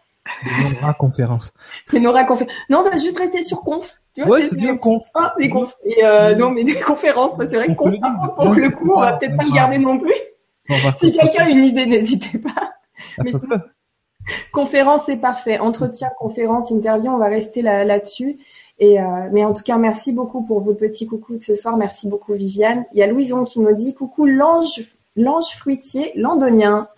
Nora 0.81 0.95
conférence. 0.95 1.53
Nora 1.93 2.25
conférence. 2.25 2.55
Non, 2.69 2.81
on 2.81 2.91
va 2.91 2.97
juste 2.97 3.19
rester 3.19 3.43
sur 3.43 3.63
conf. 3.63 3.95
Tu 4.15 4.23
vois, 4.23 4.37
ouais, 4.37 4.49
c'est 4.49 4.57
bien 4.57 4.77
conf. 4.77 5.05
Ah, 5.15 5.35
des 5.39 5.49
confs. 5.49 5.77
Et 5.85 6.05
euh, 6.05 6.35
non, 6.35 6.51
mais 6.51 6.65
des 6.65 6.79
conférences, 6.81 7.37
c'est 7.37 7.57
vrai 7.57 7.69
que 7.69 7.75
conf, 7.75 7.95
pour 8.37 8.55
le 8.55 8.71
coup, 8.71 8.93
on 8.95 9.01
va 9.01 9.15
peut-être 9.15 9.37
pas 9.37 9.45
le 9.45 9.53
garder 9.53 9.79
non 9.79 9.99
plus. 9.99 10.15
si 10.99 11.13
quelqu'un 11.13 11.45
a 11.45 11.51
une 11.51 11.65
idée, 11.65 11.87
n'hésitez 11.87 12.39
pas. 12.39 12.73
Mais 13.23 13.33
conférence, 14.53 15.05
c'est 15.07 15.17
parfait. 15.17 15.59
Entretien, 15.59 16.11
conférence, 16.19 16.71
interview, 16.71 17.11
on 17.11 17.19
va 17.19 17.29
rester 17.29 17.63
là-dessus. 17.63 18.39
et 18.79 19.01
euh, 19.01 19.29
mais 19.33 19.45
en 19.45 19.55
tout 19.55 19.63
cas, 19.63 19.77
merci 19.77 20.13
beaucoup 20.13 20.45
pour 20.45 20.61
vos 20.61 20.75
petits 20.75 21.07
coucous 21.07 21.37
de 21.37 21.43
ce 21.43 21.55
soir. 21.55 21.77
Merci 21.77 22.09
beaucoup, 22.09 22.35
Viviane. 22.35 22.85
Il 22.93 22.99
y 22.99 23.03
a 23.03 23.07
Louison 23.07 23.45
qui 23.45 23.61
nous 23.61 23.73
dit 23.75 23.95
coucou 23.95 24.27
l'ange 24.27 24.83
l'ange 25.17 25.57
fruitier 25.57 26.13
londonien. 26.15 26.89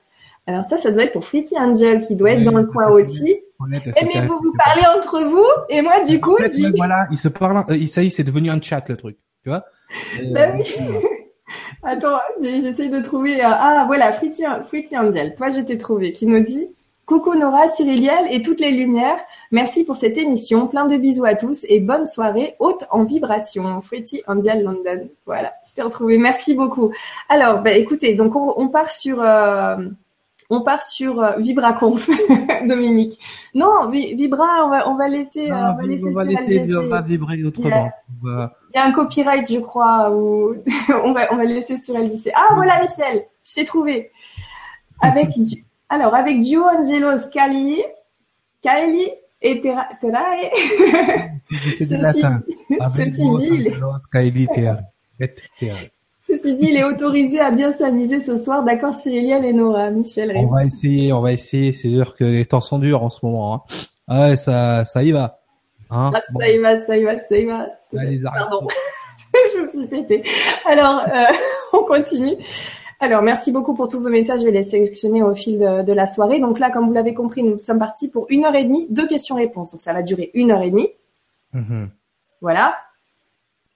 Alors 0.47 0.65
ça, 0.65 0.79
ça 0.79 0.91
doit 0.91 1.05
être 1.05 1.13
pour 1.13 1.25
Fruity 1.25 1.57
Angel 1.59 2.05
qui 2.07 2.17
doit 2.17 2.33
être 2.33 2.45
dans 2.45 2.57
le 2.57 2.67
coin 2.67 2.89
aussi. 2.89 3.31
Et 3.31 4.05
mais 4.05 4.27
vous 4.27 4.39
vous 4.43 4.53
parlez 4.59 4.83
entre 4.97 5.23
vous 5.23 5.47
et 5.69 5.83
moi 5.83 6.03
du 6.05 6.21
coup, 6.21 6.37
je... 6.41 6.77
voilà, 6.77 7.07
il 7.13 7.19
se 7.19 7.29
parle, 7.29 7.65
euh, 7.71 7.87
ça 7.87 8.03
y 8.03 8.09
est, 8.09 8.11
c'est 8.11 8.25
devenu 8.25 8.51
un 8.51 8.61
chat 8.61 8.89
le 8.89 8.97
truc, 8.97 9.19
tu 9.45 9.51
vois. 9.51 9.65
Bah 10.33 10.55
oui. 10.57 10.65
Attends, 11.83 12.19
j'essaye 12.41 12.89
de 12.89 13.01
trouver. 13.01 13.41
Euh, 13.45 13.49
ah 13.49 13.85
voilà, 13.87 14.13
Fruity, 14.13 14.43
Fruity 14.65 14.97
Angel. 14.97 15.35
Toi, 15.35 15.51
je 15.51 15.61
t'ai 15.61 15.79
trouvé. 15.79 16.13
Qui 16.13 16.27
nous 16.27 16.41
dit 16.41 16.69
Coucou 17.05 17.35
Nora, 17.35 17.67
Cyriliel 17.67 18.29
et 18.31 18.43
toutes 18.43 18.61
les 18.61 18.71
lumières. 18.71 19.19
Merci 19.51 19.85
pour 19.85 19.97
cette 19.97 20.17
émission. 20.17 20.69
Plein 20.69 20.87
de 20.87 20.97
bisous 20.97 21.25
à 21.25 21.35
tous 21.35 21.67
et 21.69 21.81
bonne 21.81 22.07
soirée 22.07 22.55
haute 22.61 22.85
en 22.91 23.03
vibration. 23.03 23.83
Freddy 23.83 24.23
Angel 24.29 24.63
London. 24.63 25.09
Voilà, 25.27 25.53
je 25.69 25.75
t'ai 25.75 25.83
retrouvé. 25.83 26.17
Merci 26.17 26.55
beaucoup. 26.55 26.93
Alors, 27.29 27.61
bah, 27.61 27.73
écoutez, 27.73 28.15
donc 28.15 28.37
on, 28.37 28.69
part 28.69 28.93
sur 28.93 29.21
euh, 29.21 29.79
on 30.49 30.63
part 30.63 30.85
sur 30.85 31.21
euh, 31.21 31.37
VibraConf, 31.39 32.09
Dominique. 32.69 33.19
Non, 33.53 33.89
Vibra, 33.89 34.65
on 34.65 34.69
va 34.69 34.89
on 34.89 34.95
va 34.95 35.09
laisser 35.09 35.51
euh, 35.51 35.55
on 35.55 35.75
va 35.75 35.83
laisser, 35.83 36.07
on 36.07 36.13
va 36.13 36.25
laisser 36.25 36.67
vibrer 37.07 37.43
autrement. 37.43 37.91
Il 38.23 38.49
y, 38.75 38.79
a, 38.79 38.85
un 38.85 38.93
copyright, 38.93 39.51
je 39.51 39.59
crois, 39.59 40.09
où 40.13 40.55
on 41.05 41.13
va 41.13 41.33
on 41.33 41.37
va 41.37 41.45
laisser 41.45 41.77
sur 41.77 41.99
LJC. 41.99 42.31
Ah 42.33 42.55
voilà, 42.55 42.81
Michel, 42.81 43.25
je 43.45 43.55
t'ai 43.55 43.65
trouvé 43.65 44.13
avec 45.01 45.31
alors, 45.93 46.15
avec 46.15 46.41
Gio 46.41 46.65
Angelos 46.65 47.29
Cali, 47.31 47.83
Kylie 48.63 49.11
et 49.43 49.61
Terae. 49.61 50.51
Ceci 51.51 51.87
dit, 51.89 53.69
Ceci 56.19 56.55
dit, 56.55 56.69
il 56.71 56.77
est 56.79 56.85
autorisé 56.85 57.41
à 57.41 57.51
bien 57.51 57.73
s'amuser 57.73 58.21
ce 58.21 58.39
soir. 58.39 58.65
D'accord, 58.65 58.95
Cyriliel 58.95 59.45
et 59.45 59.53
Nora, 59.53 59.91
Michel. 59.91 60.33
On 60.35 60.47
va 60.47 60.65
essayer, 60.65 61.13
on 61.13 61.21
va 61.21 61.33
essayer. 61.33 61.75
C'est 61.75 61.91
sûr 61.91 62.17
que 62.17 62.25
les 62.25 62.47
temps 62.47 62.63
sont 62.63 62.79
durs 62.79 63.03
en 63.03 63.11
ce 63.11 63.19
moment. 63.27 63.55
Hein. 63.55 63.61
Ah 64.09 64.21
ouais, 64.31 64.37
ça, 64.37 64.87
ça 64.87 65.03
y 65.03 65.11
va. 65.11 65.41
Hein 65.91 66.11
ah, 66.15 66.23
Ça 66.39 66.49
y 66.49 66.57
va, 66.57 66.81
ça 66.81 66.97
y 66.97 67.05
va, 67.05 67.21
ça 67.21 67.37
y 67.37 67.45
va. 67.45 67.67
Pardon, 68.33 68.67
je 69.55 69.61
me 69.61 69.69
suis 69.69 69.87
pété. 69.89 70.23
Alors, 70.65 71.01
euh, 71.01 71.27
on 71.75 71.85
continue. 71.85 72.39
Alors, 73.03 73.21
merci 73.21 73.51
beaucoup 73.51 73.75
pour 73.75 73.89
tous 73.89 74.01
vos 74.01 74.09
messages. 74.09 74.43
Je 74.43 74.45
vais 74.45 74.53
les 74.53 74.63
sélectionner 74.63 75.25
au 75.25 75.35
fil 75.35 75.59
de, 75.59 75.93
la 75.93 76.07
soirée. 76.07 76.39
Donc 76.39 76.61
là, 76.61 76.71
comme 76.71 76.87
vous 76.87 76.93
l'avez 76.93 77.15
compris, 77.15 77.43
nous 77.43 77.59
sommes 77.59 77.81
partis 77.81 78.09
pour 78.09 78.27
une 78.29 78.45
heure 78.45 78.55
et 78.55 78.63
demie 78.63 78.87
de 78.91 79.03
questions-réponses. 79.03 79.73
Donc 79.73 79.81
ça 79.81 79.93
va 79.93 80.03
durer 80.03 80.31
une 80.35 80.53
heure 80.53 80.63
et 80.63 80.71
demie. 80.71 80.89
Mm-hmm. 81.53 81.89
Voilà. 82.43 82.77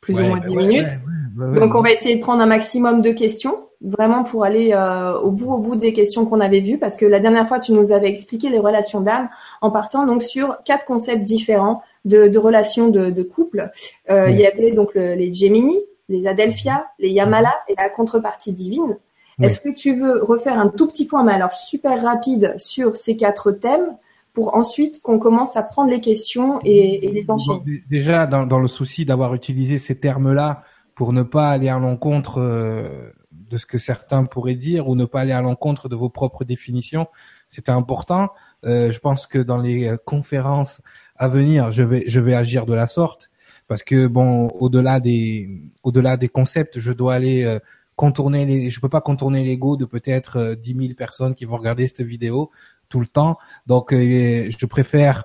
Plus 0.01 0.21
ou 0.21 0.27
moins 0.27 0.39
dix 0.39 0.55
minutes. 0.57 0.93
Donc 1.37 1.75
on 1.75 1.83
va 1.83 1.91
essayer 1.91 2.15
de 2.15 2.21
prendre 2.21 2.41
un 2.41 2.47
maximum 2.47 3.03
de 3.03 3.11
questions, 3.11 3.59
vraiment 3.81 4.23
pour 4.23 4.45
aller 4.45 4.73
euh, 4.73 5.19
au 5.19 5.33
bout 5.33 5.53
au 5.53 5.59
bout 5.59 5.75
des 5.75 5.93
questions 5.93 6.25
qu'on 6.25 6.41
avait 6.41 6.61
vues, 6.61 6.79
parce 6.79 6.97
que 6.97 7.05
la 7.05 7.19
dernière 7.19 7.49
fois 7.49 7.59
tu 7.59 7.73
nous 7.73 7.91
avais 7.91 8.09
expliqué 8.09 8.49
les 8.49 8.61
relations 8.61 9.01
d'âme 9.01 9.29
en 9.61 9.73
partant 9.73 10.07
donc 10.07 10.23
sur 10.23 10.57
quatre 10.65 10.87
concepts 10.87 11.23
différents 11.23 11.83
de, 12.05 12.29
de 12.29 12.39
relations 12.39 12.89
de, 12.89 13.11
de 13.11 13.23
couple. 13.25 13.71
Euh, 14.09 14.31
Il 14.31 14.39
y 14.39 14.47
avait 14.47 14.71
donc 14.71 14.95
le, 14.95 15.15
les 15.15 15.33
Gemini, 15.33 15.77
les 16.09 16.27
Adelphia, 16.27 16.87
les 17.01 17.11
Yamala 17.11 17.55
et 17.69 17.75
la 17.77 17.91
contrepartie 17.91 18.53
divine. 18.53 18.97
Est-ce 19.41 19.61
que 19.61 19.69
tu 19.69 19.95
veux 19.95 20.23
refaire 20.23 20.59
un 20.59 20.69
tout 20.69 20.87
petit 20.87 21.07
point, 21.07 21.23
mais 21.23 21.33
alors 21.33 21.53
super 21.53 22.03
rapide, 22.03 22.55
sur 22.59 22.97
ces 22.97 23.17
quatre 23.17 23.53
thèmes 23.53 23.97
pour 24.33 24.55
ensuite 24.55 25.03
qu'on 25.03 25.19
commence 25.19 25.57
à 25.57 25.63
prendre 25.63 25.91
les 25.91 26.01
questions 26.01 26.61
et, 26.65 27.07
et 27.07 27.13
les 27.13 27.25
enchaîner? 27.29 27.83
Déjà, 27.91 28.27
dans, 28.27 28.47
dans 28.47 28.59
le 28.59 28.69
souci 28.69 29.05
d'avoir 29.05 29.35
utilisé 29.35 29.79
ces 29.79 29.99
termes-là 29.99 30.63
pour 30.95 31.13
ne 31.13 31.23
pas 31.23 31.51
aller 31.51 31.69
à 31.69 31.79
l'encontre 31.79 32.39
euh, 32.41 33.11
de 33.31 33.59
ce 33.59 33.67
que 33.67 33.79
certains 33.79 34.25
pourraient 34.25 34.55
dire 34.55 34.89
ou 34.89 34.95
ne 34.95 35.05
pas 35.05 35.21
aller 35.21 35.33
à 35.33 35.43
l'encontre 35.43 35.89
de 35.89 35.97
vos 35.97 36.09
propres 36.09 36.45
définitions, 36.45 37.07
c'était 37.49 37.73
important. 37.73 38.31
Euh, 38.65 38.91
je 38.91 38.99
pense 38.99 39.27
que 39.27 39.39
dans 39.39 39.59
les 39.59 39.87
euh, 39.87 39.97
conférences 40.03 40.81
à 41.17 41.29
venir, 41.29 41.71
je 41.71 41.83
vais 41.83 42.05
je 42.09 42.21
vais 42.21 42.35
agir 42.35 42.67
de 42.67 42.75
la 42.75 42.87
sorte 42.87 43.31
parce 43.69 43.83
que 43.83 44.07
bon, 44.07 44.49
au-delà 44.49 45.01
des 45.01 45.51
au-delà 45.83 46.17
des 46.17 46.29
concepts, 46.29 46.81
je 46.81 46.93
dois 46.93 47.15
aller 47.15 47.45
euh, 47.45 47.59
contourner 47.97 48.45
les, 48.47 48.71
je 48.71 48.81
peux 48.81 48.89
pas 48.89 49.01
contourner 49.01 49.43
l'ego 49.45 49.77
de 49.77 49.85
peut-être 49.85 50.37
euh, 50.39 50.55
10 50.55 50.75
000 50.77 50.95
personnes 50.95 51.35
qui 51.35 51.45
vont 51.47 51.57
regarder 51.57 51.87
cette 51.87 52.03
vidéo 52.03 52.51
tout 52.89 53.01
le 53.01 53.09
temps. 53.09 53.39
Donc, 53.67 53.93
euh, 53.93 54.49
je 54.57 54.67
préfère 54.67 55.25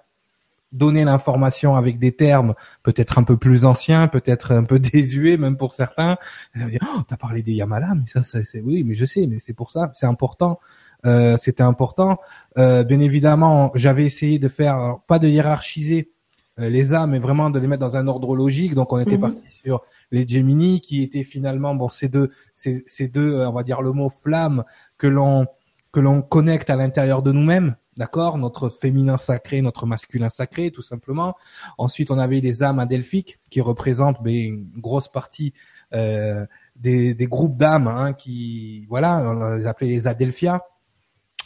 donner 0.71 1.03
l'information 1.03 1.75
avec 1.75 1.99
des 1.99 2.13
termes 2.13 2.53
peut-être 2.83 3.19
un 3.19 3.23
peu 3.23 3.35
plus 3.35 3.65
anciens, 3.65 4.07
peut-être 4.07 4.53
un 4.53 4.63
peu 4.63 4.79
désuets 4.93 5.37
même 5.37 5.57
pour 5.57 5.73
certains. 5.73 6.17
Ça 6.55 6.63
veut 6.63 6.71
dire, 6.71 6.81
oh, 6.95 7.01
t'as 7.07 7.17
parlé 7.17 7.43
des 7.43 7.53
Yamala, 7.53 7.93
mais 7.93 8.05
ça, 8.07 8.23
ça 8.23 8.43
c'est 8.45 8.61
oui, 8.61 8.83
mais 8.83 8.93
je 8.93 9.05
sais, 9.05 9.27
mais 9.27 9.39
c'est 9.39 9.53
pour 9.53 9.69
ça, 9.69 9.91
c'est 9.93 10.05
important. 10.05 10.59
Euh, 11.05 11.35
c'était 11.37 11.63
important. 11.63 12.19
Euh, 12.57 12.83
bien 12.83 12.99
évidemment, 12.99 13.71
j'avais 13.75 14.05
essayé 14.05 14.39
de 14.39 14.47
faire 14.47 14.99
pas 15.07 15.19
de 15.19 15.27
hiérarchiser 15.27 16.11
euh, 16.59 16.69
les 16.69 16.93
âmes, 16.93 17.11
mais 17.11 17.19
vraiment 17.19 17.49
de 17.49 17.59
les 17.59 17.67
mettre 17.67 17.81
dans 17.81 17.97
un 17.97 18.07
ordre 18.07 18.35
logique. 18.35 18.75
Donc, 18.75 18.93
on 18.93 18.99
était 18.99 19.15
Mhm. 19.15 19.21
parti 19.21 19.45
sur 19.49 19.81
les 20.11 20.27
Gemini, 20.27 20.81
qui 20.81 21.03
étaient 21.03 21.23
finalement 21.23 21.73
bon 21.75 21.89
ces 21.89 22.09
deux, 22.09 22.31
ces, 22.53 23.07
deux, 23.07 23.33
euh, 23.33 23.49
on 23.49 23.53
va 23.53 23.63
dire 23.63 23.81
le 23.81 23.91
mot 23.91 24.09
flamme 24.09 24.63
que 24.97 25.07
l'on 25.07 25.47
que 25.91 25.99
l'on 25.99 26.21
connecte 26.21 26.69
à 26.69 26.77
l'intérieur 26.77 27.21
de 27.21 27.33
nous-mêmes, 27.33 27.75
d'accord? 27.97 28.37
Notre 28.37 28.69
féminin 28.69 29.17
sacré, 29.17 29.61
notre 29.61 29.85
masculin 29.85 30.29
sacré, 30.29 30.71
tout 30.71 30.81
simplement. 30.81 31.35
Ensuite, 31.77 32.11
on 32.11 32.17
avait 32.17 32.39
les 32.39 32.63
âmes 32.63 32.79
adelphiques 32.79 33.39
qui 33.49 33.59
représentent 33.59 34.23
ben, 34.23 34.33
une 34.33 34.71
grosse 34.77 35.09
partie 35.09 35.53
euh, 35.93 36.45
des, 36.77 37.13
des 37.13 37.27
groupes 37.27 37.57
d'âmes, 37.57 37.87
hein, 37.87 38.13
qui 38.13 38.85
voilà, 38.87 39.17
on 39.17 39.55
les 39.55 39.67
appelait 39.67 39.89
les 39.89 40.07
adelphia. 40.07 40.61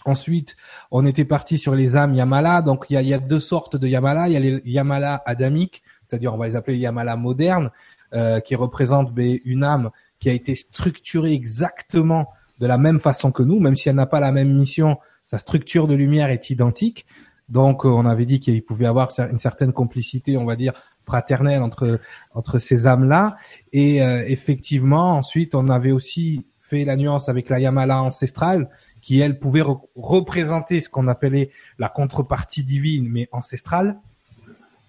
Ensuite, 0.06 0.56
on 0.92 1.04
était 1.08 1.26
parti 1.26 1.58
sur 1.58 1.74
les 1.74 1.96
âmes 1.96 2.14
Yamala. 2.14 2.62
Donc, 2.62 2.86
il 2.90 2.94
y 2.94 2.98
a, 2.98 3.02
il 3.02 3.08
y 3.08 3.14
a 3.16 3.20
deux 3.20 3.40
sortes 3.40 3.76
de 3.76 3.88
Yamala. 3.88 4.30
Il 4.30 4.34
y 4.34 4.38
a 4.38 4.40
les 4.40 4.62
Yamala 4.64 5.24
adamiques, 5.26 5.82
c'est-à-dire 6.04 6.32
on 6.36 6.38
va 6.38 6.48
les 6.48 6.56
appeler 6.56 6.78
les 6.78 6.84
Yamala 6.84 7.16
modernes, 7.16 7.72
euh, 8.16 8.40
qui 8.40 8.56
représentent 8.56 9.14
ben, 9.14 9.38
une 9.46 9.64
âme 9.64 9.90
qui 10.20 10.30
a 10.30 10.34
été 10.34 10.56
structurée 10.56 11.34
exactement 11.34 12.30
de 12.60 12.68
la 12.68 12.78
même 12.78 13.00
façon 13.00 13.32
que 13.32 13.44
nous, 13.44 13.60
même 13.60 13.76
si 13.76 13.90
elle 13.90 13.96
n'a 13.96 14.06
pas 14.06 14.22
la 14.22 14.32
même 14.32 14.54
mission, 14.54 14.98
sa 15.24 15.38
structure 15.38 15.88
de 15.88 15.94
lumière 15.94 16.30
est 16.30 16.50
identique. 16.50 17.06
Donc, 17.50 17.86
euh, 17.86 17.90
on 17.90 18.06
avait 18.06 18.26
dit 18.26 18.40
qu'il 18.40 18.64
pouvait 18.64 18.88
avoir 18.88 19.10
une 19.20 19.40
certaine 19.40 19.74
complicité, 19.74 20.38
on 20.38 20.46
va 20.46 20.56
dire, 20.56 20.74
fraternelle 21.04 21.62
entre 21.62 22.00
entre 22.34 22.58
ces 22.58 22.88
âmes-là. 22.88 23.38
Et 23.74 24.02
euh, 24.02 24.24
effectivement, 24.26 25.18
ensuite, 25.18 25.54
on 25.54 25.68
avait 25.68 25.92
aussi 25.92 26.46
fait 26.60 26.86
la 26.86 26.96
nuance 26.96 27.30
avec 27.30 27.50
la 27.50 27.60
Yamala 27.60 28.02
ancestrale, 28.02 28.70
qui 29.02 29.20
elle 29.20 29.38
pouvait 29.38 29.62
re- 29.62 29.82
représenter 29.96 30.82
ce 30.82 30.90
qu'on 30.90 31.08
appelait 31.08 31.52
la 31.78 31.90
contrepartie 31.90 32.64
divine, 32.64 33.08
mais 33.08 33.28
ancestrale. 33.32 33.98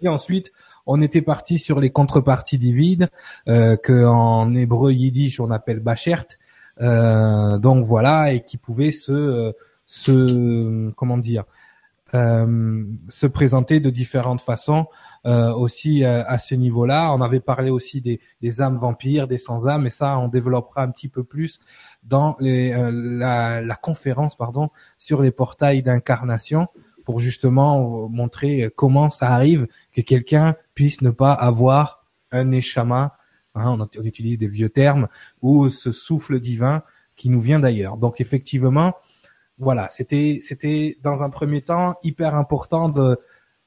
Et 0.01 0.09
ensuite, 0.09 0.53
on 0.87 1.01
était 1.03 1.23
parti 1.23 1.59
sur 1.59 1.81
les 1.81 1.91
contreparties 1.91 2.59
divines 2.59 3.09
euh, 3.49 3.77
que 3.77 4.07
en 4.07 4.55
hébreu 4.55 4.93
yiddish 4.93 5.41
on 5.41 5.51
appelle 5.51 5.81
bachert. 5.81 6.25
Euh, 6.81 7.59
donc 7.59 7.85
voilà, 7.85 8.33
et 8.33 8.41
qui 8.41 8.59
pouvaient 8.59 8.93
se 8.93 9.13
euh, 9.13 9.53
se 9.87 10.91
comment 10.91 11.17
dire 11.19 11.45
euh, 12.15 12.85
se 13.09 13.27
présenter 13.27 13.81
de 13.81 13.91
différentes 13.91 14.41
façons 14.41 14.87
aussi 15.25 16.05
à 16.05 16.39
ce 16.39 16.55
niveau-là. 16.55 17.13
On 17.13 17.21
avait 17.21 17.41
parlé 17.41 17.69
aussi 17.69 18.01
des, 18.01 18.61
âmes 18.61 18.77
vampires, 18.77 19.27
des 19.27 19.39
sans 19.39 19.67
âmes, 19.67 19.85
et 19.85 19.91
ça 19.91 20.21
on 20.21 20.29
développera 20.29 20.83
un 20.83 20.91
petit 20.93 21.09
peu 21.09 21.25
plus 21.25 21.59
dans 22.05 22.37
la, 22.39 23.61
la 23.61 23.75
conférence 23.75 24.37
pardon 24.37 24.71
sur 24.97 25.23
les 25.23 25.33
portails 25.33 25.83
d'incarnation 25.83 26.69
pour 27.07 27.21
justement 27.21 28.09
montrer 28.11 28.69
comment 28.77 29.11
ça 29.11 29.29
arrive 29.31 29.69
que 29.93 30.03
quelqu'un 30.03 30.57
puisse 30.75 31.01
ne 31.01 31.11
pas 31.11 31.33
avoir 31.33 32.05
un 32.33 32.45
neshama, 32.45 33.17
hein, 33.55 33.79
on, 33.81 34.03
utilise 34.03 34.37
des 34.37 34.49
vieux 34.49 34.69
termes, 34.69 35.09
ou 35.41 35.71
ce 35.71 35.93
souffle 35.93 36.41
divin 36.41 36.83
qui 37.15 37.31
nous 37.31 37.41
vient 37.41 37.61
d'ailleurs. 37.61 37.97
Donc 37.97 38.21
effectivement, 38.21 38.95
voilà, 39.59 39.89
c'était 39.89 40.41
c'était 40.43 40.99
dans 41.03 41.23
un 41.23 41.31
premier 41.31 41.63
temps 41.63 41.95
hyper 42.03 42.35
important 42.35 42.89
de 42.91 43.19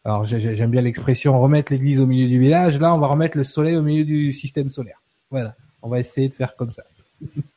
alors 0.03 0.25
j'ai- 0.25 0.41
j'ai- 0.41 0.55
j'aime 0.55 0.71
bien 0.71 0.81
l'expression 0.81 1.39
remettre 1.39 1.71
l'église 1.71 1.99
au 1.99 2.05
milieu 2.05 2.27
du 2.27 2.39
village. 2.39 2.79
Là, 2.79 2.93
on 2.93 2.99
va 2.99 3.07
remettre 3.07 3.37
le 3.37 3.43
soleil 3.43 3.75
au 3.77 3.81
milieu 3.83 4.05
du 4.05 4.33
système 4.33 4.69
solaire. 4.69 5.01
Voilà, 5.31 5.55
on 5.81 5.89
va 5.89 5.99
essayer 5.99 6.29
de 6.29 6.35
faire 6.35 6.55
comme 6.55 6.71
ça. 6.71 6.83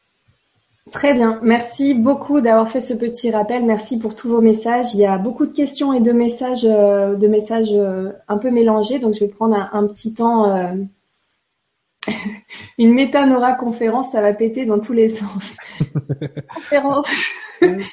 Très 0.93 1.15
bien. 1.15 1.41
Merci 1.43 1.95
beaucoup 1.95 2.43
d'avoir 2.43 2.69
fait 2.71 2.81
ce 2.81 2.93
petit 2.93 3.31
rappel. 3.31 3.65
Merci 3.65 3.99
pour 3.99 4.15
tous 4.15 4.29
vos 4.29 4.43
messages. 4.43 4.95
Il 4.95 5.01
y 5.01 5.07
a 5.07 5.17
beaucoup 5.17 5.47
de 5.47 5.53
questions 5.53 5.95
et 5.95 6.01
de 6.01 6.13
messages, 6.13 6.67
euh, 6.67 7.17
de 7.17 7.27
messages 7.29 7.73
euh, 7.73 8.13
un 8.29 8.37
peu 8.37 8.51
mélangés. 8.51 8.99
Donc, 8.99 9.15
je 9.15 9.21
vais 9.21 9.29
prendre 9.29 9.57
un, 9.57 9.71
un 9.73 9.87
petit 9.87 10.13
temps. 10.13 10.55
euh, 10.55 10.75
Une 12.79 12.93
métanora 12.93 13.55
conférence, 13.55 14.13
ça 14.13 14.21
va 14.21 14.35
péter 14.35 14.67
dans 14.67 14.81
tous 14.81 14.93
les 14.93 15.09
sens. 15.09 15.57
conférence. 16.55 17.09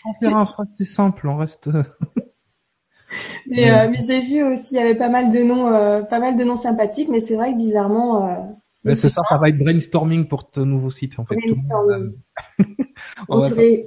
conférence, 0.04 0.50
je 0.50 0.54
crois 0.54 0.66
que 0.66 0.72
c'est 0.76 0.84
simple, 0.84 1.28
on 1.30 1.38
reste. 1.38 1.70
Mais, 3.48 3.72
euh, 3.72 3.90
mais 3.90 3.98
j'ai 4.06 4.22
vu 4.22 4.44
aussi, 4.44 4.76
il 4.76 4.78
y 4.78 4.80
avait 4.80 4.94
pas 4.94 5.10
mal 5.10 5.32
de 5.32 5.40
noms, 5.40 5.66
pas 6.06 6.20
mal 6.20 6.36
de 6.36 6.44
noms 6.44 6.56
sympathiques. 6.56 7.10
Mais 7.10 7.20
c'est 7.20 7.36
vrai 7.36 7.54
que 7.54 7.58
bizarrement, 7.58 8.62
Mais 8.84 8.94
ce 8.94 9.10
soir, 9.10 9.26
ça 9.28 9.38
va 9.40 9.50
être 9.50 9.58
brainstorming 9.58 10.28
pour 10.28 10.52
ton 10.52 10.66
nouveau 10.68 10.92
site, 10.92 11.18
en 11.18 11.26
fait. 11.26 11.36
Tout 11.48 11.56
le 11.56 11.56
monde, 11.56 11.66
Brainstorming. 11.88 12.14
On 13.28 13.40
va 13.40 13.50
dirait- 13.50 13.86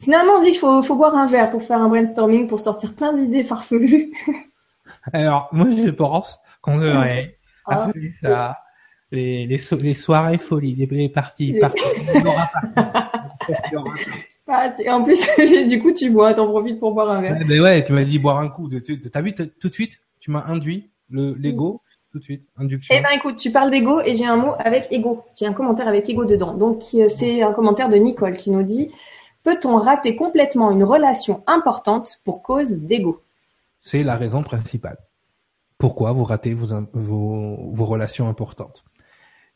Finalement, 0.00 0.34
on 0.34 0.40
dit 0.42 0.50
qu'il 0.50 0.58
faut, 0.58 0.82
faut 0.82 0.96
boire 0.96 1.14
un 1.16 1.26
verre 1.26 1.50
pour 1.50 1.62
faire 1.62 1.80
un 1.80 1.88
brainstorming, 1.88 2.46
pour 2.48 2.60
sortir 2.60 2.94
plein 2.94 3.12
d'idées 3.14 3.44
farfelues. 3.44 4.12
Alors, 5.12 5.48
moi, 5.52 5.68
je 5.70 5.90
pense 5.90 6.38
qu'on 6.60 6.76
devrait 6.78 7.38
Ah. 7.66 7.84
appeler 7.84 8.12
ça 8.12 8.58
les, 9.12 9.46
les, 9.46 9.58
so- 9.58 9.76
les 9.76 9.94
soirées 9.94 10.38
folies, 10.38 10.74
les, 10.74 10.86
les 10.86 11.08
parties, 11.08 11.52
Les- 11.52 11.60
parties. 11.60 11.82
Ah, 14.46 14.70
en 14.88 15.02
plus, 15.02 15.18
du 15.68 15.80
coup, 15.80 15.92
tu 15.92 16.10
bois, 16.10 16.34
t'en 16.34 16.46
profites 16.48 16.78
pour 16.78 16.92
boire 16.92 17.10
un 17.10 17.20
verre. 17.22 17.32
Ouais, 17.38 17.44
mais 17.46 17.60
ouais, 17.60 17.82
tu 17.84 17.92
m'as 17.92 18.04
dit 18.04 18.18
boire 18.18 18.38
un 18.40 18.48
coup. 18.48 18.68
T'as 19.10 19.22
vu 19.22 19.34
tout 19.34 19.68
de 19.68 19.74
suite, 19.74 20.00
tu 20.20 20.30
m'as 20.30 20.44
induit 20.46 20.90
le 21.08 21.34
l'ego 21.34 21.80
tout 22.14 22.20
de 22.20 22.24
suite, 22.24 22.44
induction. 22.56 22.94
Eh 22.96 23.02
ben 23.02 23.08
écoute, 23.16 23.34
tu 23.34 23.50
parles 23.50 23.72
d'ego 23.72 24.00
et 24.00 24.14
j'ai 24.14 24.24
un 24.24 24.36
mot 24.36 24.52
avec 24.60 24.86
ego. 24.92 25.24
J'ai 25.34 25.46
un 25.46 25.52
commentaire 25.52 25.88
avec 25.88 26.08
ego 26.08 26.24
dedans. 26.24 26.54
Donc 26.54 26.82
euh, 26.94 27.08
c'est 27.08 27.42
un 27.42 27.52
commentaire 27.52 27.88
de 27.88 27.96
Nicole 27.96 28.36
qui 28.36 28.52
nous 28.52 28.62
dit 28.62 28.92
Peut-on 29.42 29.78
rater 29.78 30.14
complètement 30.14 30.70
une 30.70 30.84
relation 30.84 31.42
importante 31.48 32.20
pour 32.24 32.44
cause 32.44 32.82
d'ego? 32.82 33.20
C'est 33.80 34.04
la 34.04 34.16
raison 34.16 34.44
principale. 34.44 34.98
Pourquoi 35.76 36.12
vous 36.12 36.22
ratez 36.22 36.54
vos, 36.54 36.68
vos, 36.92 37.72
vos 37.72 37.84
relations 37.84 38.28
importantes? 38.28 38.84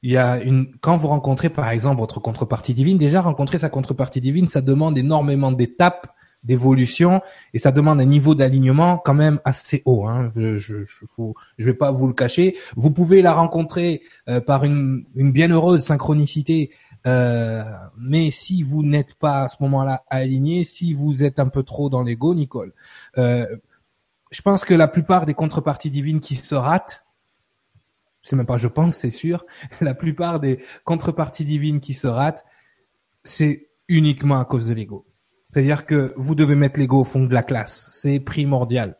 Il 0.02 0.10
y 0.10 0.16
a 0.16 0.42
une 0.42 0.72
quand 0.80 0.96
vous 0.96 1.06
rencontrez 1.06 1.50
par 1.50 1.70
exemple 1.70 2.00
votre 2.00 2.18
contrepartie 2.18 2.74
divine, 2.74 2.98
déjà 2.98 3.20
rencontrer 3.20 3.58
sa 3.58 3.68
contrepartie 3.68 4.20
divine, 4.20 4.48
ça 4.48 4.62
demande 4.62 4.98
énormément 4.98 5.52
d'étapes 5.52 6.08
d'évolution 6.44 7.20
et 7.52 7.58
ça 7.58 7.72
demande 7.72 8.00
un 8.00 8.04
niveau 8.04 8.34
d'alignement 8.34 8.98
quand 8.98 9.14
même 9.14 9.40
assez 9.44 9.82
haut. 9.84 10.06
Hein. 10.06 10.30
Je, 10.34 10.56
je, 10.56 10.84
je, 10.84 11.04
je 11.58 11.64
vais 11.64 11.74
pas 11.74 11.90
vous 11.90 12.06
le 12.06 12.14
cacher. 12.14 12.56
Vous 12.76 12.90
pouvez 12.90 13.22
la 13.22 13.34
rencontrer 13.34 14.02
euh, 14.28 14.40
par 14.40 14.64
une, 14.64 15.04
une 15.14 15.32
bienheureuse 15.32 15.84
synchronicité, 15.84 16.70
euh, 17.06 17.64
mais 17.96 18.30
si 18.30 18.62
vous 18.62 18.82
n'êtes 18.82 19.14
pas 19.14 19.42
à 19.44 19.48
ce 19.48 19.56
moment-là 19.60 20.04
aligné, 20.08 20.64
si 20.64 20.94
vous 20.94 21.22
êtes 21.22 21.38
un 21.38 21.48
peu 21.48 21.62
trop 21.62 21.88
dans 21.88 22.02
l'ego, 22.02 22.34
Nicole, 22.34 22.72
euh, 23.18 23.46
je 24.30 24.42
pense 24.42 24.64
que 24.64 24.74
la 24.74 24.88
plupart 24.88 25.26
des 25.26 25.34
contreparties 25.34 25.90
divines 25.90 26.20
qui 26.20 26.36
se 26.36 26.54
ratent, 26.54 27.04
c'est 28.22 28.36
même 28.36 28.46
pas 28.46 28.58
je 28.58 28.68
pense, 28.68 28.96
c'est 28.96 29.10
sûr, 29.10 29.46
la 29.80 29.94
plupart 29.94 30.40
des 30.40 30.62
contreparties 30.84 31.44
divines 31.44 31.80
qui 31.80 31.94
se 31.94 32.06
ratent, 32.06 32.44
c'est 33.24 33.70
uniquement 33.88 34.38
à 34.38 34.44
cause 34.44 34.66
de 34.66 34.74
l'ego. 34.74 35.07
C'est-à-dire 35.52 35.86
que 35.86 36.12
vous 36.16 36.34
devez 36.34 36.54
mettre 36.54 36.78
l'ego 36.78 37.00
au 37.00 37.04
fond 37.04 37.24
de 37.24 37.32
la 37.32 37.42
classe, 37.42 37.88
c'est 37.92 38.20
primordial. 38.20 38.96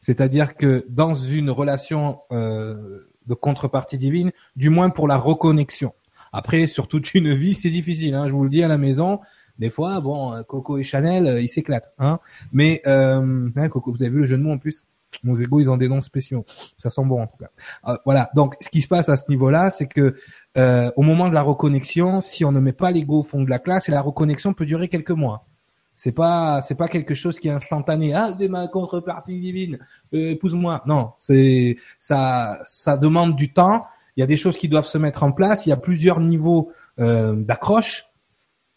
C'est-à-dire 0.00 0.56
que 0.56 0.84
dans 0.88 1.14
une 1.14 1.50
relation 1.50 2.18
euh, 2.32 3.08
de 3.26 3.34
contrepartie 3.34 3.98
divine, 3.98 4.32
du 4.56 4.70
moins 4.70 4.90
pour 4.90 5.08
la 5.08 5.16
reconnexion. 5.16 5.94
Après, 6.32 6.66
sur 6.66 6.88
toute 6.88 7.14
une 7.14 7.32
vie, 7.34 7.54
c'est 7.54 7.70
difficile. 7.70 8.14
Hein, 8.14 8.26
je 8.26 8.32
vous 8.32 8.42
le 8.42 8.50
dis 8.50 8.62
à 8.62 8.68
la 8.68 8.76
maison. 8.76 9.20
Des 9.58 9.70
fois, 9.70 10.00
bon, 10.00 10.42
Coco 10.48 10.78
et 10.78 10.82
Chanel, 10.82 11.40
ils 11.40 11.48
s'éclatent. 11.48 11.92
Hein. 11.98 12.18
Mais 12.52 12.82
euh, 12.86 13.48
hein, 13.54 13.68
Coco, 13.68 13.92
vous 13.92 14.02
avez 14.02 14.10
vu 14.10 14.20
le 14.20 14.26
jeu 14.26 14.36
de 14.36 14.42
mots 14.42 14.52
en 14.52 14.58
plus? 14.58 14.84
Mon 15.22 15.36
égaux, 15.36 15.60
ils 15.60 15.70
ont 15.70 15.76
des 15.76 15.88
noms 15.88 16.00
spéciaux. 16.00 16.44
Ça 16.76 16.90
sent 16.90 17.04
bon 17.04 17.22
en 17.22 17.26
tout 17.28 17.36
cas. 17.36 17.50
Euh, 17.86 17.96
voilà. 18.04 18.30
Donc, 18.34 18.56
ce 18.60 18.68
qui 18.68 18.82
se 18.82 18.88
passe 18.88 19.08
à 19.08 19.16
ce 19.16 19.24
niveau-là, 19.28 19.70
c'est 19.70 19.86
que 19.86 20.16
euh, 20.58 20.90
au 20.96 21.02
moment 21.02 21.28
de 21.28 21.34
la 21.34 21.42
reconnexion, 21.42 22.20
si 22.20 22.44
on 22.44 22.52
ne 22.52 22.58
met 22.60 22.72
pas 22.72 22.90
l'ego 22.90 23.20
au 23.20 23.22
fond 23.22 23.42
de 23.42 23.48
la 23.48 23.60
classe, 23.60 23.88
et 23.88 23.92
la 23.92 24.00
reconnexion 24.00 24.54
peut 24.54 24.66
durer 24.66 24.88
quelques 24.88 25.10
mois. 25.10 25.46
C'est 25.94 26.12
pas 26.12 26.60
c'est 26.60 26.74
pas 26.74 26.88
quelque 26.88 27.14
chose 27.14 27.38
qui 27.38 27.48
est 27.48 27.52
instantané. 27.52 28.14
Ah, 28.14 28.32
de 28.32 28.48
ma 28.48 28.66
contrepartie 28.68 29.40
divine, 29.40 29.78
euh, 30.12 30.30
épouse-moi. 30.32 30.82
Non, 30.86 31.12
c'est 31.18 31.76
ça 31.98 32.58
ça 32.64 32.96
demande 32.96 33.36
du 33.36 33.52
temps. 33.52 33.84
Il 34.16 34.20
y 34.20 34.22
a 34.22 34.26
des 34.26 34.36
choses 34.36 34.56
qui 34.56 34.68
doivent 34.68 34.86
se 34.86 34.98
mettre 34.98 35.22
en 35.22 35.32
place. 35.32 35.66
Il 35.66 35.70
y 35.70 35.72
a 35.72 35.76
plusieurs 35.76 36.20
niveaux 36.20 36.70
euh, 36.98 37.34
d'accroche 37.36 38.04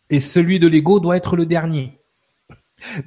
et 0.09 0.19
celui 0.19 0.59
de 0.59 0.67
l'ego 0.67 0.99
doit 0.99 1.17
être 1.17 1.35
le 1.35 1.45
dernier. 1.45 1.99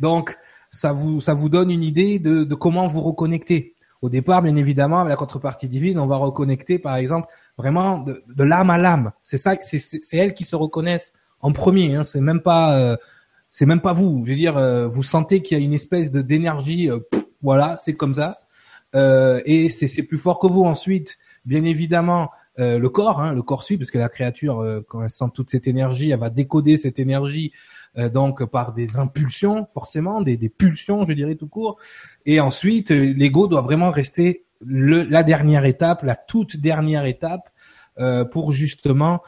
Donc 0.00 0.36
ça 0.70 0.92
vous 0.92 1.20
ça 1.20 1.34
vous 1.34 1.48
donne 1.48 1.70
une 1.70 1.84
idée 1.84 2.18
de, 2.18 2.44
de 2.44 2.54
comment 2.54 2.86
vous 2.86 3.00
reconnecter. 3.00 3.74
Au 4.02 4.08
départ, 4.08 4.40
bien 4.40 4.56
évidemment, 4.56 5.00
avec 5.00 5.10
la 5.10 5.16
contrepartie 5.16 5.68
divine, 5.68 5.98
on 5.98 6.06
va 6.06 6.16
reconnecter, 6.16 6.78
par 6.78 6.96
exemple, 6.96 7.28
vraiment 7.58 7.98
de, 7.98 8.24
de 8.34 8.44
l'âme 8.44 8.70
à 8.70 8.78
l'âme. 8.78 9.12
C'est 9.20 9.36
ça, 9.36 9.56
c'est 9.60 9.78
c'est 9.78 10.16
elles 10.16 10.32
qui 10.32 10.44
se 10.44 10.56
reconnaissent 10.56 11.12
en 11.40 11.52
premier. 11.52 11.96
Hein. 11.96 12.04
C'est 12.04 12.22
même 12.22 12.40
pas 12.40 12.78
euh, 12.78 12.96
c'est 13.50 13.66
même 13.66 13.80
pas 13.80 13.92
vous. 13.92 14.22
Je 14.24 14.30
veux 14.30 14.36
dire, 14.36 14.56
euh, 14.56 14.86
vous 14.86 15.02
sentez 15.02 15.42
qu'il 15.42 15.58
y 15.58 15.60
a 15.60 15.64
une 15.64 15.74
espèce 15.74 16.10
de 16.10 16.22
d'énergie. 16.22 16.88
Euh, 16.88 17.00
voilà, 17.42 17.76
c'est 17.76 17.94
comme 17.94 18.14
ça. 18.14 18.40
Euh, 18.94 19.42
et 19.44 19.68
c'est 19.68 20.02
plus 20.04 20.18
fort 20.18 20.38
que 20.38 20.46
vous. 20.46 20.64
Ensuite, 20.64 21.18
bien 21.44 21.64
évidemment, 21.64 22.30
le 22.58 22.88
corps, 22.88 23.22
hein, 23.22 23.32
le 23.32 23.42
corps 23.42 23.62
suit 23.62 23.78
parce 23.78 23.90
que 23.90 23.96
la 23.96 24.10
créature, 24.10 24.82
quand 24.86 25.02
elle 25.02 25.08
sent 25.08 25.30
toute 25.32 25.48
cette 25.48 25.66
énergie, 25.66 26.10
elle 26.10 26.18
va 26.18 26.28
décoder 26.28 26.76
cette 26.76 26.98
énergie 26.98 27.52
donc 28.12 28.44
par 28.44 28.74
des 28.74 28.98
impulsions, 28.98 29.66
forcément, 29.72 30.20
des, 30.20 30.36
des 30.36 30.50
pulsions, 30.50 31.06
je 31.06 31.14
dirais 31.14 31.36
tout 31.36 31.46
court. 31.46 31.78
Et 32.26 32.38
ensuite, 32.38 32.90
l'ego 32.90 33.46
doit 33.46 33.62
vraiment 33.62 33.90
rester 33.90 34.44
le, 34.60 35.04
la 35.04 35.22
dernière 35.22 35.64
étape, 35.64 36.02
la 36.02 36.16
toute 36.16 36.58
dernière 36.58 37.06
étape 37.06 37.48
pour 38.30 38.52
justement, 38.52 39.22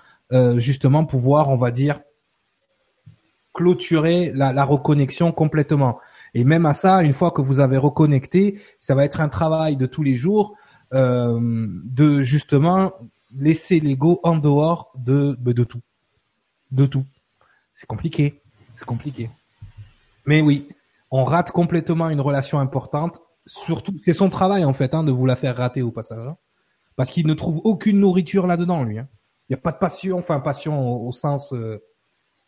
justement 0.56 1.06
pouvoir, 1.06 1.48
on 1.48 1.56
va 1.56 1.70
dire, 1.70 2.00
clôturer 3.52 4.32
la, 4.35 4.64
reconnexion 4.64 5.32
complètement. 5.32 5.99
Et 6.35 6.44
même 6.44 6.66
à 6.66 6.73
ça, 6.73 7.02
une 7.02 7.12
fois 7.12 7.30
que 7.30 7.42
vous 7.42 7.61
avez 7.61 7.76
reconnecté, 7.76 8.61
ça 8.78 8.94
va 8.94 9.04
être 9.04 9.21
un 9.21 9.28
travail 9.28 9.76
de 9.76 9.87
tous 9.87 10.02
les 10.02 10.16
jours 10.16 10.56
euh, 10.92 11.38
de 11.85 12.23
justement 12.23 12.92
laisser 13.35 13.80
l'ego 13.80 14.21
en 14.23 14.37
dehors 14.37 14.92
de, 14.97 15.37
de 15.38 15.64
tout. 15.64 15.80
De 16.71 16.87
tout. 16.87 17.04
C'est 17.75 17.87
compliqué. 17.87 18.40
C'est 18.75 18.87
compliqué. 18.87 19.30
Mais 20.26 20.40
oui, 20.40 20.68
on 21.11 21.25
rate 21.25 21.50
complètement 21.50 22.09
une 22.09 22.21
relation 22.21 22.59
importante. 22.59 23.21
Surtout, 23.47 23.94
c'est 24.02 24.12
son 24.12 24.30
travail 24.30 24.64
en 24.64 24.73
fait 24.73 24.94
hein, 24.94 25.04
de 25.04 25.12
vous 25.12 25.26
la 25.26 25.37
faire 25.37 25.56
rater 25.56 25.82
au 25.82 25.90
passage. 25.90 26.26
Hein. 26.26 26.37
parce 26.97 27.11
qu'il 27.11 27.26
ne 27.26 27.35
trouve 27.35 27.61
aucune 27.64 27.99
nourriture 27.99 28.47
là-dedans, 28.47 28.85
lui. 28.85 28.99
Hein. 28.99 29.09
Il 29.49 29.52
n'y 29.52 29.59
a 29.59 29.61
pas 29.61 29.73
de 29.73 29.78
passion, 29.78 30.18
enfin 30.18 30.40
passion 30.40 30.90
au, 30.90 31.12
sens... 31.12 31.52
Euh, 31.52 31.82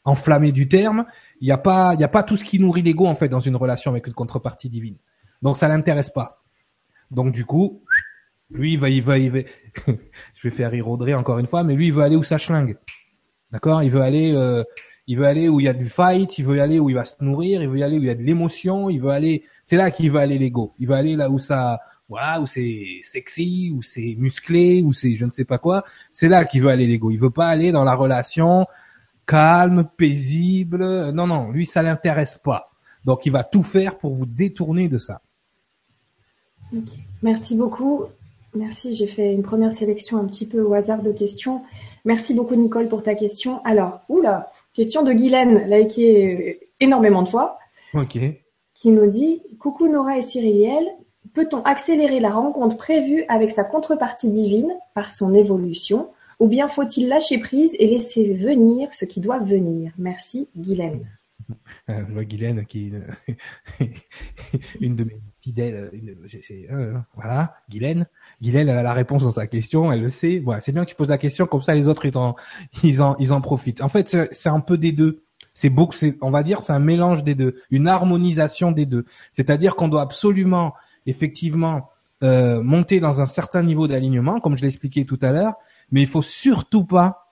enflammé 0.04 0.52
du 0.52 0.68
terme, 0.68 1.06
il 1.40 1.46
n'y 1.46 1.52
a 1.52 1.58
pas, 1.58 1.94
il 1.94 2.00
y 2.00 2.04
a 2.04 2.08
pas 2.08 2.22
tout 2.22 2.36
ce 2.36 2.44
qui 2.44 2.58
nourrit 2.58 2.82
l'ego 2.82 3.06
en 3.06 3.14
fait 3.14 3.28
dans 3.28 3.40
une 3.40 3.56
relation 3.56 3.90
avec 3.90 4.06
une 4.06 4.14
contrepartie 4.14 4.68
divine. 4.68 4.96
Donc 5.42 5.56
ça 5.56 5.68
l'intéresse 5.68 6.10
pas. 6.10 6.42
Donc 7.10 7.32
du 7.32 7.44
coup, 7.44 7.82
lui 8.50 8.74
il 8.74 8.78
va, 8.78 8.88
il 8.88 9.02
va, 9.02 9.18
il 9.18 9.30
va. 9.30 9.38
je 9.86 10.48
vais 10.48 10.50
faire 10.50 10.70
rire 10.70 10.88
Audrey 10.88 11.14
encore 11.14 11.38
une 11.38 11.46
fois, 11.46 11.64
mais 11.64 11.74
lui 11.74 11.88
il 11.88 11.92
veut 11.92 12.02
aller 12.02 12.16
où 12.16 12.22
ça 12.22 12.38
schlingue. 12.38 12.76
D'accord? 13.50 13.82
Il 13.82 13.90
veut 13.90 14.02
aller, 14.02 14.32
euh, 14.34 14.64
il 15.06 15.16
veut 15.16 15.26
aller 15.26 15.48
où 15.48 15.60
il 15.60 15.66
y 15.66 15.68
a 15.68 15.74
du 15.74 15.88
fight, 15.88 16.38
il 16.38 16.44
veut 16.44 16.60
aller 16.60 16.80
où 16.80 16.90
il 16.90 16.96
va 16.96 17.04
se 17.04 17.14
nourrir, 17.20 17.62
il 17.62 17.68
veut 17.68 17.82
aller 17.82 17.98
où 17.98 18.02
il 18.02 18.06
y 18.06 18.10
a 18.10 18.14
de 18.14 18.22
l'émotion, 18.22 18.90
il 18.90 19.00
veut 19.00 19.10
aller. 19.10 19.44
C'est 19.62 19.76
là 19.76 19.90
qu'il 19.90 20.10
veut 20.10 20.18
aller 20.18 20.38
l'ego. 20.38 20.74
Il 20.78 20.88
veut 20.88 20.94
aller 20.94 21.14
là 21.14 21.30
où 21.30 21.38
ça, 21.38 21.78
voilà, 22.08 22.40
où 22.40 22.46
c'est 22.46 23.00
sexy, 23.02 23.72
où 23.72 23.80
c'est 23.80 24.16
musclé, 24.18 24.82
où 24.82 24.92
c'est 24.92 25.14
je 25.14 25.24
ne 25.24 25.30
sais 25.30 25.44
pas 25.44 25.58
quoi. 25.58 25.84
C'est 26.10 26.28
là 26.28 26.44
qu'il 26.44 26.62
veut 26.62 26.68
aller 26.68 26.86
l'ego. 26.86 27.12
Il 27.12 27.18
veut 27.18 27.30
pas 27.30 27.48
aller 27.48 27.70
dans 27.70 27.84
la 27.84 27.94
relation 27.94 28.66
calme, 29.26 29.88
paisible. 29.96 31.10
Non, 31.12 31.26
non, 31.26 31.50
lui, 31.50 31.66
ça 31.66 31.82
l'intéresse 31.82 32.36
pas. 32.42 32.70
Donc, 33.04 33.26
il 33.26 33.32
va 33.32 33.44
tout 33.44 33.62
faire 33.62 33.98
pour 33.98 34.14
vous 34.14 34.26
détourner 34.26 34.88
de 34.88 34.98
ça. 34.98 35.20
Merci 37.22 37.56
beaucoup. 37.56 38.04
Merci, 38.54 38.92
j'ai 38.92 39.06
fait 39.06 39.32
une 39.32 39.42
première 39.42 39.72
sélection 39.72 40.18
un 40.18 40.24
petit 40.26 40.46
peu 40.46 40.62
au 40.62 40.74
hasard 40.74 41.02
de 41.02 41.12
questions. 41.12 41.62
Merci 42.04 42.34
beaucoup 42.34 42.54
Nicole 42.54 42.88
pour 42.88 43.02
ta 43.02 43.14
question. 43.14 43.60
Alors, 43.64 44.00
oula, 44.08 44.48
question 44.74 45.02
de 45.02 45.12
Guylaine, 45.12 45.68
likée 45.68 46.60
euh, 46.60 46.66
énormément 46.80 47.22
de 47.22 47.28
fois. 47.28 47.58
Ok. 47.94 48.18
Qui 48.74 48.90
nous 48.90 49.06
dit 49.10 49.42
Coucou 49.58 49.88
Nora 49.88 50.18
et 50.18 50.22
Cyrielle, 50.22 50.86
peut-on 51.32 51.62
accélérer 51.62 52.20
la 52.20 52.30
rencontre 52.30 52.76
prévue 52.76 53.24
avec 53.28 53.50
sa 53.50 53.64
contrepartie 53.64 54.30
divine 54.30 54.72
par 54.94 55.08
son 55.08 55.34
évolution? 55.34 56.10
Ou 56.40 56.48
bien 56.48 56.68
faut-il 56.68 57.08
lâcher 57.08 57.38
prise 57.38 57.76
et 57.78 57.86
laisser 57.86 58.32
venir 58.34 58.92
ce 58.92 59.04
qui 59.04 59.20
doit 59.20 59.38
venir? 59.38 59.92
Merci, 59.98 60.48
Guylaine. 60.56 61.06
Euh, 61.90 62.22
Guylaine, 62.22 62.64
qui 62.64 62.90
une 64.80 64.96
de 64.96 65.04
mes 65.04 65.20
fidèles, 65.42 65.90
euh, 66.70 66.94
voilà, 67.14 67.56
Guylaine. 67.68 68.06
Guylaine, 68.40 68.70
elle 68.70 68.78
a 68.78 68.82
la 68.82 68.94
réponse 68.94 69.24
dans 69.24 69.32
sa 69.32 69.46
question, 69.46 69.92
elle 69.92 70.00
le 70.00 70.08
sait. 70.08 70.38
Voilà, 70.38 70.62
c'est 70.62 70.72
bien 70.72 70.84
que 70.86 70.90
tu 70.90 70.96
poses 70.96 71.10
la 71.10 71.18
question, 71.18 71.46
comme 71.46 71.60
ça 71.60 71.74
les 71.74 71.86
autres 71.86 72.06
ils 72.06 72.16
en, 73.02 73.16
ils 73.18 73.32
en, 73.32 73.40
profitent. 73.42 73.82
En 73.82 73.90
fait, 73.90 74.08
c'est 74.32 74.48
un 74.48 74.60
peu 74.60 74.78
des 74.78 74.92
deux. 74.92 75.24
C'est 75.52 75.68
beau, 75.68 75.90
c'est, 75.92 76.16
on 76.22 76.30
va 76.30 76.42
dire, 76.42 76.62
c'est 76.62 76.72
un 76.72 76.78
mélange 76.78 77.22
des 77.22 77.34
deux, 77.34 77.56
une 77.70 77.86
harmonisation 77.86 78.72
des 78.72 78.86
deux. 78.86 79.04
C'est-à-dire 79.30 79.76
qu'on 79.76 79.88
doit 79.88 80.02
absolument, 80.02 80.72
effectivement, 81.04 81.90
euh, 82.22 82.62
monter 82.62 83.00
dans 83.00 83.20
un 83.20 83.26
certain 83.26 83.62
niveau 83.62 83.86
d'alignement, 83.86 84.40
comme 84.40 84.56
je 84.56 84.62
l'ai 84.62 84.68
expliqué 84.68 85.04
tout 85.04 85.18
à 85.20 85.30
l'heure, 85.30 85.54
mais 85.94 86.02
il 86.02 86.08
faut 86.08 86.22
surtout 86.22 86.84
pas, 86.84 87.30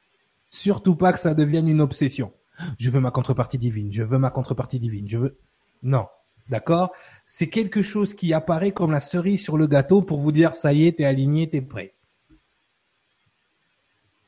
surtout 0.48 0.94
pas 0.94 1.12
que 1.12 1.18
ça 1.18 1.34
devienne 1.34 1.66
une 1.66 1.80
obsession. 1.80 2.32
Je 2.78 2.90
veux 2.90 3.00
ma 3.00 3.10
contrepartie 3.10 3.58
divine, 3.58 3.92
je 3.92 4.04
veux 4.04 4.18
ma 4.18 4.30
contrepartie 4.30 4.78
divine, 4.78 5.08
je 5.08 5.18
veux. 5.18 5.36
Non. 5.82 6.06
D'accord? 6.48 6.92
C'est 7.24 7.48
quelque 7.48 7.82
chose 7.82 8.14
qui 8.14 8.32
apparaît 8.32 8.70
comme 8.70 8.92
la 8.92 9.00
cerise 9.00 9.42
sur 9.42 9.56
le 9.56 9.66
gâteau 9.66 10.00
pour 10.00 10.20
vous 10.20 10.30
dire 10.30 10.54
ça 10.54 10.72
y 10.72 10.86
est, 10.86 10.98
t'es 10.98 11.04
aligné, 11.04 11.50
t'es 11.50 11.60
prêt. 11.60 11.94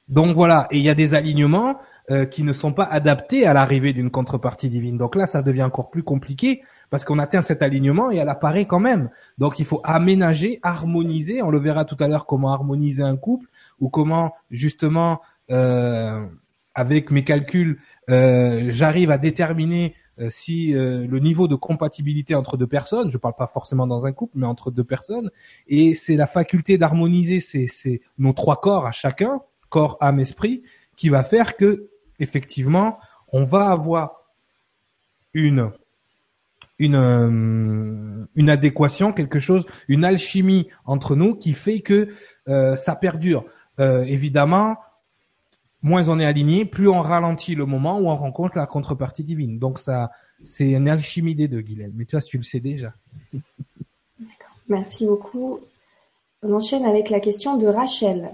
Donc 0.09 0.35
voilà, 0.35 0.66
et 0.73 0.79
il 0.79 0.85
y 0.85 0.90
a 0.90 0.94
des 0.94 1.14
alignements 1.14 1.79
euh, 2.11 2.27
qui 2.27 2.42
ne 2.42 2.53
sont 2.53 2.73
pas 2.73 2.85
adaptés 2.85 3.47
à 3.47 3.55
l'arrivée 3.55 3.92
d'une 3.92 4.11
contrepartie 4.11 4.68
divine. 4.68 4.99
Donc 4.99 5.14
là, 5.14 5.27
ça 5.27 5.42
devient 5.42 5.62
encore 5.62 5.90
plus 5.90 6.03
compliqué 6.03 6.62
parce 6.90 7.05
qu'on 7.05 7.20
atteint 7.20 7.40
cet 7.40 7.62
alignement 7.62 8.11
et 8.11 8.16
elle 8.16 8.29
apparaît 8.29 8.66
quand 8.66 8.81
même. 8.81 9.11
Donc 9.38 9.61
il 9.61 9.64
faut 9.64 9.81
aménager, 9.85 10.59
harmoniser. 10.64 11.40
On 11.40 11.51
le 11.51 11.61
verra 11.61 11.85
tout 11.85 11.97
à 12.01 12.09
l'heure 12.09 12.27
comment 12.27 12.53
harmoniser 12.53 13.05
un 13.05 13.16
couple 13.16 13.49
ou 13.81 13.89
comment 13.89 14.35
justement 14.51 15.21
euh, 15.51 16.25
avec 16.75 17.11
mes 17.11 17.23
calculs 17.23 17.79
euh, 18.09 18.69
j'arrive 18.71 19.11
à 19.11 19.19
déterminer 19.19 19.95
euh, 20.19 20.29
si 20.31 20.73
le 20.73 21.19
niveau 21.19 21.49
de 21.49 21.57
compatibilité 21.57 22.35
entre 22.35 22.57
deux 22.57 22.67
personnes, 22.67 23.11
je 23.11 23.19
parle 23.19 23.35
pas 23.37 23.49
forcément 23.49 23.87
dans 23.87 24.07
un 24.07 24.13
couple, 24.13 24.39
mais 24.39 24.47
entre 24.47 24.71
deux 24.71 24.85
personnes, 24.85 25.31
et 25.67 25.95
c'est 25.95 26.17
la 26.17 26.29
faculté 26.29 26.79
d'harmoniser 26.79 27.41
ces, 27.41 28.01
nos 28.19 28.33
trois 28.33 28.61
corps 28.61 28.87
à 28.87 28.93
chacun, 28.93 29.41
corps, 29.71 29.99
âme, 30.01 30.21
esprit, 30.21 30.63
qui 30.97 31.09
va 31.09 31.25
faire 31.25 31.57
que 31.57 31.89
effectivement 32.21 32.99
on 33.33 33.43
va 33.43 33.71
avoir 33.71 34.23
une 35.33 35.73
une 36.79 38.29
une 38.37 38.51
adéquation, 38.51 39.13
quelque 39.13 39.41
chose, 39.41 39.67
une 39.89 40.05
alchimie 40.05 40.69
entre 40.85 41.17
nous 41.17 41.35
qui 41.35 41.53
fait 41.53 41.81
que 41.81 42.09
ça 42.47 42.95
perdure. 42.95 43.45
Euh, 43.81 44.05
évidemment, 44.05 44.77
moins 45.83 46.09
on 46.09 46.19
est 46.19 46.25
aligné, 46.25 46.65
plus 46.65 46.89
on 46.89 47.01
ralentit 47.03 47.55
le 47.55 47.67
moment 47.67 47.99
où 47.99 48.09
on 48.09 48.17
rencontre 48.17 48.57
la 48.57 48.67
contrepartie 48.67 49.25
divine. 49.25 49.59
Donc 49.59 49.79
ça, 49.79 50.11
c'est 50.43 50.73
une 50.73 50.89
alchimie 50.89 51.35
des 51.35 51.49
deux, 51.49 51.61
Guylaine. 51.61 51.93
Mais 51.95 52.05
toi, 52.05 52.21
tu 52.21 52.37
le 52.37 52.43
sais 52.43 52.61
déjà. 52.61 52.93
Merci 54.69 55.07
beaucoup. 55.07 55.61
On 56.43 56.53
enchaîne 56.55 56.85
avec 56.85 57.11
la 57.11 57.21
question 57.21 57.57
de 57.57 57.67
Rachel. 57.67 58.31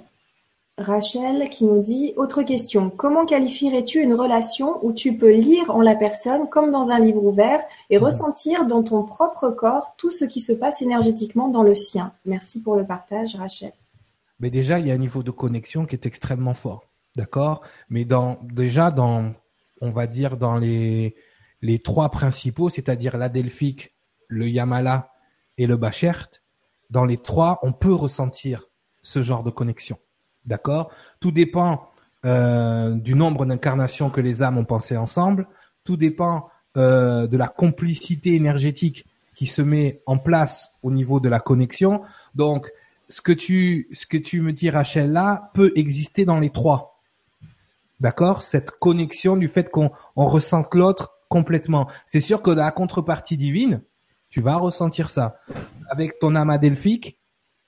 Rachel 0.79 1.49
qui 1.51 1.65
nous 1.65 1.81
dit 1.81 2.15
Autre 2.17 2.43
question. 2.43 2.91
Comment 2.91 3.27
qualifierais-tu 3.27 4.01
une 4.01 4.15
relation 4.15 4.85
où 4.85 4.93
tu 4.93 5.17
peux 5.17 5.33
lire 5.33 5.71
en 5.71 5.83
la 5.83 5.95
personne 5.95 6.49
comme 6.49 6.71
dans 6.71 6.91
un 6.91 6.99
livre 6.99 7.23
ouvert 7.23 7.61
et 7.91 7.99
mhm. 7.99 8.05
ressentir 8.05 8.67
dans 8.67 8.83
ton 8.83 9.03
propre 9.03 9.51
corps 9.51 9.95
tout 9.99 10.11
ce 10.11 10.25
qui 10.25 10.41
se 10.41 10.53
passe 10.53 10.83
énergétiquement 10.83 11.49
dans 11.49 11.63
le 11.63 11.75
sien? 11.75 12.13
Merci 12.25 12.63
pour 12.63 12.77
le 12.77 12.87
partage, 12.87 13.35
Rachel 13.35 13.73
mais 14.41 14.51
déjà 14.51 14.79
il 14.79 14.87
y 14.89 14.91
a 14.91 14.95
un 14.95 14.99
niveau 14.99 15.23
de 15.23 15.31
connexion 15.31 15.87
qui 15.87 15.95
est 15.95 16.07
extrêmement 16.07 16.55
fort, 16.55 16.91
d'accord? 17.17 17.63
Mais 17.89 18.05
dans 18.05 18.39
déjà 18.43 18.91
dans 18.91 19.33
on 19.81 19.91
va 19.91 20.07
dire 20.07 20.37
dans 20.37 20.57
les 20.57 21.15
les 21.63 21.79
trois 21.79 22.11
principaux, 22.11 22.71
c'est-à-dire 22.71 23.17
l'adelphique, 23.19 23.95
le 24.29 24.49
yamala 24.49 25.13
et 25.59 25.67
le 25.67 25.77
bachert, 25.77 26.29
dans 26.89 27.05
les 27.05 27.19
trois, 27.19 27.59
on 27.63 27.73
peut 27.73 27.93
ressentir 27.93 28.69
ce 29.03 29.23
genre 29.23 29.43
de 29.43 29.51
connexion. 29.51 29.99
D'accord? 30.47 30.91
Tout 31.21 31.33
dépend 31.33 31.91
euh, 32.25 32.95
du 32.95 33.15
nombre 33.15 33.47
d'incarnations 33.47 34.11
que 34.11 34.21
les 34.21 34.43
âmes 34.43 34.59
ont 34.59 34.65
pensé 34.65 34.97
ensemble. 34.97 35.47
Tout 35.85 35.97
dépend 35.97 36.49
euh, 36.77 37.27
de 37.27 37.37
la 37.37 37.49
complicité 37.49 38.35
énergétique 38.35 39.07
qui 39.35 39.47
se 39.47 39.63
met 39.63 40.03
en 40.07 40.19
place 40.19 40.73
au 40.83 40.91
niveau 40.91 41.21
de 41.21 41.29
la 41.29 41.41
connexion. 41.41 42.03
Donc, 42.35 42.71
ce 43.11 43.21
que 43.21 43.33
tu, 43.33 43.89
ce 43.93 44.07
que 44.07 44.17
tu 44.17 44.41
me 44.41 44.53
dis, 44.53 44.71
Rachel, 44.71 45.13
là, 45.13 45.51
peut 45.53 45.73
exister 45.75 46.25
dans 46.25 46.39
les 46.39 46.51
trois. 46.51 47.03
D'accord? 47.99 48.43
Cette 48.43 48.71
connexion 48.71 49.37
du 49.37 49.49
fait 49.49 49.71
qu'on 49.71 49.91
on 50.17 50.27
ressente 50.27 50.75
l'autre 50.75 51.19
complètement. 51.29 51.87
C'est 52.07 52.21
sûr 52.21 52.41
que 52.41 52.51
dans 52.51 52.65
la 52.65 52.71
contrepartie 52.71 53.37
divine, 53.37 53.83
tu 54.31 54.41
vas 54.41 54.57
ressentir 54.57 55.11
ça. 55.11 55.37
Avec 55.91 56.19
ton 56.19 56.35
âme 56.37 56.51
adelphique, 56.51 57.19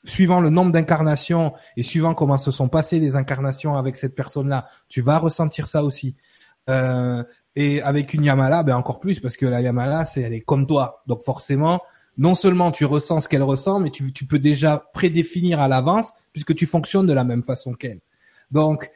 suivant 0.04 0.40
le 0.40 0.50
nombre 0.50 0.72
d'incarnations 0.72 1.52
et 1.76 1.82
suivant 1.82 2.14
comment 2.14 2.38
se 2.38 2.50
sont 2.50 2.68
passées 2.68 3.00
les 3.00 3.16
incarnations 3.16 3.76
avec 3.76 3.96
cette 3.96 4.14
personne-là, 4.14 4.64
tu 4.88 5.00
vas 5.00 5.18
ressentir 5.18 5.66
ça 5.66 5.84
aussi. 5.84 6.16
Euh, 6.70 7.24
et 7.56 7.82
avec 7.82 8.14
une 8.14 8.24
Yamala, 8.24 8.62
ben 8.62 8.76
encore 8.76 9.00
plus 9.00 9.20
parce 9.20 9.36
que 9.36 9.46
la 9.46 9.60
Yamala, 9.60 10.04
c'est 10.04 10.22
elle 10.22 10.32
est 10.32 10.40
comme 10.40 10.66
toi, 10.66 11.02
donc 11.06 11.22
forcément, 11.24 11.82
non 12.18 12.34
seulement 12.34 12.70
tu 12.70 12.84
ressens 12.84 13.20
ce 13.20 13.28
qu'elle 13.28 13.42
ressent, 13.42 13.80
mais 13.80 13.90
tu, 13.90 14.12
tu 14.12 14.26
peux 14.26 14.38
déjà 14.38 14.90
prédéfinir 14.92 15.60
à 15.60 15.68
l'avance 15.68 16.12
puisque 16.32 16.54
tu 16.54 16.66
fonctionnes 16.66 17.06
de 17.06 17.12
la 17.12 17.24
même 17.24 17.42
façon 17.42 17.72
qu'elle. 17.74 18.00
Donc, 18.50 18.90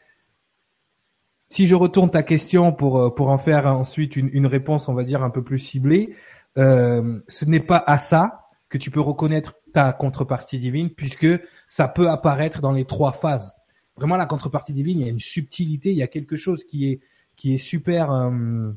si 1.48 1.66
je 1.66 1.74
retourne 1.74 2.10
ta 2.10 2.22
question 2.22 2.72
pour 2.72 2.98
euh, 2.98 3.14
pour 3.14 3.28
en 3.30 3.38
faire 3.38 3.66
ensuite 3.66 4.16
une, 4.16 4.28
une 4.32 4.46
réponse, 4.46 4.88
on 4.88 4.94
va 4.94 5.04
dire 5.04 5.22
un 5.22 5.30
peu 5.30 5.42
plus 5.42 5.58
ciblée, 5.58 6.14
euh, 6.58 7.20
ce 7.28 7.44
n'est 7.44 7.60
pas 7.60 7.82
à 7.86 7.98
ça 7.98 8.46
que 8.68 8.78
tu 8.78 8.90
peux 8.90 9.00
reconnaître 9.00 9.54
ta 9.72 9.92
contrepartie 9.92 10.58
divine, 10.58 10.90
puisque 10.90 11.28
ça 11.66 11.88
peut 11.88 12.10
apparaître 12.10 12.60
dans 12.60 12.72
les 12.72 12.84
trois 12.84 13.12
phases. 13.12 13.54
Vraiment, 13.96 14.16
la 14.16 14.26
contrepartie 14.26 14.72
divine, 14.72 15.00
il 15.00 15.06
y 15.06 15.08
a 15.08 15.12
une 15.12 15.20
subtilité, 15.20 15.90
il 15.90 15.96
y 15.96 16.02
a 16.02 16.08
quelque 16.08 16.36
chose 16.36 16.64
qui 16.64 16.90
est 16.90 17.00
qui 17.36 17.54
est 17.54 17.58
super 17.58 18.10
euh, 18.10 18.72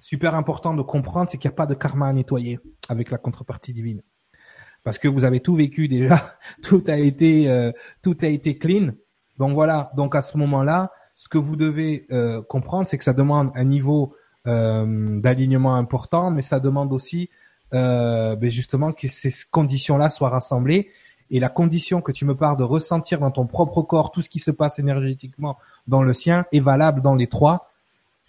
super 0.00 0.34
important 0.34 0.74
de 0.74 0.82
comprendre, 0.82 1.30
c'est 1.30 1.38
qu'il 1.38 1.48
n'y 1.48 1.54
a 1.54 1.56
pas 1.56 1.66
de 1.66 1.74
karma 1.74 2.08
à 2.08 2.12
nettoyer 2.12 2.58
avec 2.88 3.10
la 3.10 3.18
contrepartie 3.18 3.72
divine, 3.72 4.02
parce 4.82 4.98
que 4.98 5.08
vous 5.08 5.24
avez 5.24 5.40
tout 5.40 5.54
vécu 5.54 5.88
déjà, 5.88 6.32
tout 6.62 6.84
a 6.88 6.96
été 6.96 7.48
euh, 7.48 7.72
tout 8.02 8.16
a 8.20 8.26
été 8.26 8.58
clean. 8.58 8.92
Donc 9.38 9.54
voilà, 9.54 9.90
donc 9.96 10.14
à 10.14 10.22
ce 10.22 10.36
moment-là, 10.36 10.90
ce 11.16 11.28
que 11.28 11.38
vous 11.38 11.56
devez 11.56 12.06
euh, 12.12 12.40
comprendre, 12.42 12.88
c'est 12.88 12.96
que 12.96 13.04
ça 13.04 13.12
demande 13.12 13.50
un 13.54 13.64
niveau 13.64 14.14
euh, 14.46 15.20
d'alignement 15.20 15.76
important, 15.76 16.30
mais 16.30 16.40
ça 16.40 16.60
demande 16.60 16.94
aussi 16.94 17.28
euh, 17.74 18.36
ben 18.36 18.50
justement 18.50 18.92
que 18.92 19.06
ces 19.06 19.30
conditions-là 19.50 20.08
soient 20.08 20.30
rassemblées. 20.30 20.88
Et 21.30 21.38
la 21.38 21.50
condition 21.50 22.00
que 22.00 22.10
tu 22.10 22.24
me 22.24 22.34
parles 22.34 22.56
de 22.56 22.64
ressentir 22.64 23.20
dans 23.20 23.30
ton 23.30 23.46
propre 23.46 23.82
corps 23.82 24.10
tout 24.10 24.22
ce 24.22 24.30
qui 24.30 24.38
se 24.38 24.50
passe 24.50 24.78
énergétiquement 24.78 25.58
dans 25.86 26.02
le 26.02 26.14
sien 26.14 26.46
est 26.52 26.60
valable 26.60 27.02
dans 27.02 27.14
les 27.14 27.26
trois, 27.26 27.69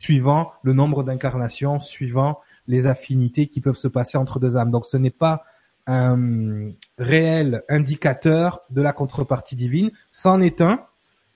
suivant 0.02 0.52
le 0.64 0.74
nombre 0.74 1.04
d'incarnations, 1.04 1.78
suivant 1.78 2.40
les 2.68 2.88
affinités 2.88 3.48
qui 3.48 3.62
peuvent 3.62 3.76
se 3.76 3.88
passer 3.88 4.18
entre 4.18 4.40
deux 4.40 4.58
âmes. 4.58 4.72
Donc 4.72 4.88
ce 4.88 4.98
n'est 4.98 5.12
pas 5.12 5.44
un 5.86 6.72
réel 6.98 7.64
indicateur 7.70 8.62
de 8.72 8.82
la 8.82 8.94
contrepartie 8.94 9.56
divine, 9.56 9.92
c'en 10.12 10.42
est 10.42 10.60
un, 10.62 10.82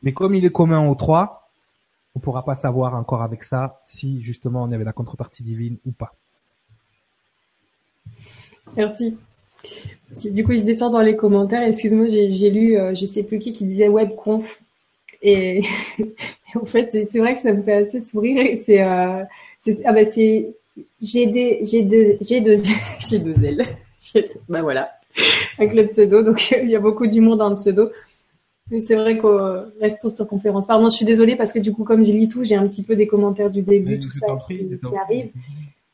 mais 0.02 0.14
comme 0.14 0.34
il 0.34 0.46
est 0.46 0.52
commun 0.52 0.88
aux 0.88 0.96
trois, 0.96 1.52
on 2.16 2.20
pourra 2.20 2.44
pas 2.44 2.56
savoir 2.56 2.96
encore 2.96 3.22
avec 3.22 3.44
ça 3.44 3.80
si 3.84 4.20
justement 4.22 4.64
on 4.64 4.72
avait 4.72 4.84
la 4.84 4.94
contrepartie 4.94 5.44
divine 5.44 5.78
ou 5.86 5.92
pas. 5.92 6.16
Merci. 8.76 9.18
du 10.24 10.44
coup, 10.44 10.56
je 10.56 10.64
descends 10.64 10.90
dans 10.90 11.02
les 11.02 11.16
commentaires. 11.16 11.62
Excuse-moi, 11.62 12.08
j'ai 12.08 12.50
lu, 12.50 12.78
euh, 12.78 12.96
je 12.96 13.06
sais 13.06 13.24
plus 13.24 13.38
qui, 13.38 13.54
qui 13.54 13.66
disait 13.66 13.90
webconf. 13.90 14.60
Et, 15.28 15.64
en 16.56 16.66
fait, 16.66 16.90
c'est 16.92 17.20
vrai 17.20 17.34
que 17.34 17.42
ça 17.42 17.52
me 17.52 17.64
fait 17.64 17.74
assez 17.74 18.00
sourire. 18.00 18.60
C'est, 18.64 18.82
euh, 18.82 19.24
ah 19.84 19.94
bah 19.94 20.06
c'est, 20.06 20.56
j'ai 21.02 21.26
des, 21.26 21.60
j'ai 21.64 21.82
deux, 21.82 22.18
j'ai 22.22 22.42
deux, 22.42 22.56
j'ai 23.00 23.18
deux 23.20 23.44
ailes. 23.44 23.66
bah 24.48 24.62
voilà, 24.62 24.92
avec 25.58 25.74
le 25.74 25.86
pseudo. 25.88 26.22
Donc 26.22 26.52
il 26.64 26.70
y 26.70 26.76
a 26.76 26.80
beaucoup 26.80 27.08
d'humour 27.08 27.38
dans 27.38 27.50
le 27.50 27.56
pseudo. 27.56 27.90
Mais 28.70 28.82
c'est 28.82 28.96
vrai 28.96 29.18
qu'on 29.18 29.66
reste 29.80 30.10
sur 30.10 30.28
conférence. 30.28 30.68
Pardon, 30.68 30.90
je 30.90 30.96
suis 30.96 31.06
désolée 31.06 31.36
parce 31.36 31.54
que 31.54 31.60
du 31.60 31.72
coup, 31.72 31.84
comme 31.84 32.04
je 32.04 32.12
lis 32.12 32.30
tout, 32.30 32.44
j'ai 32.44 32.56
un 32.56 32.68
petit 32.68 32.84
peu 32.84 32.96
des 32.96 33.08
commentaires 33.08 33.52
du 33.52 33.62
début, 33.62 34.00
tout 34.00 34.12
ça 34.12 34.28
qui, 34.48 34.80
arrive. 34.96 35.32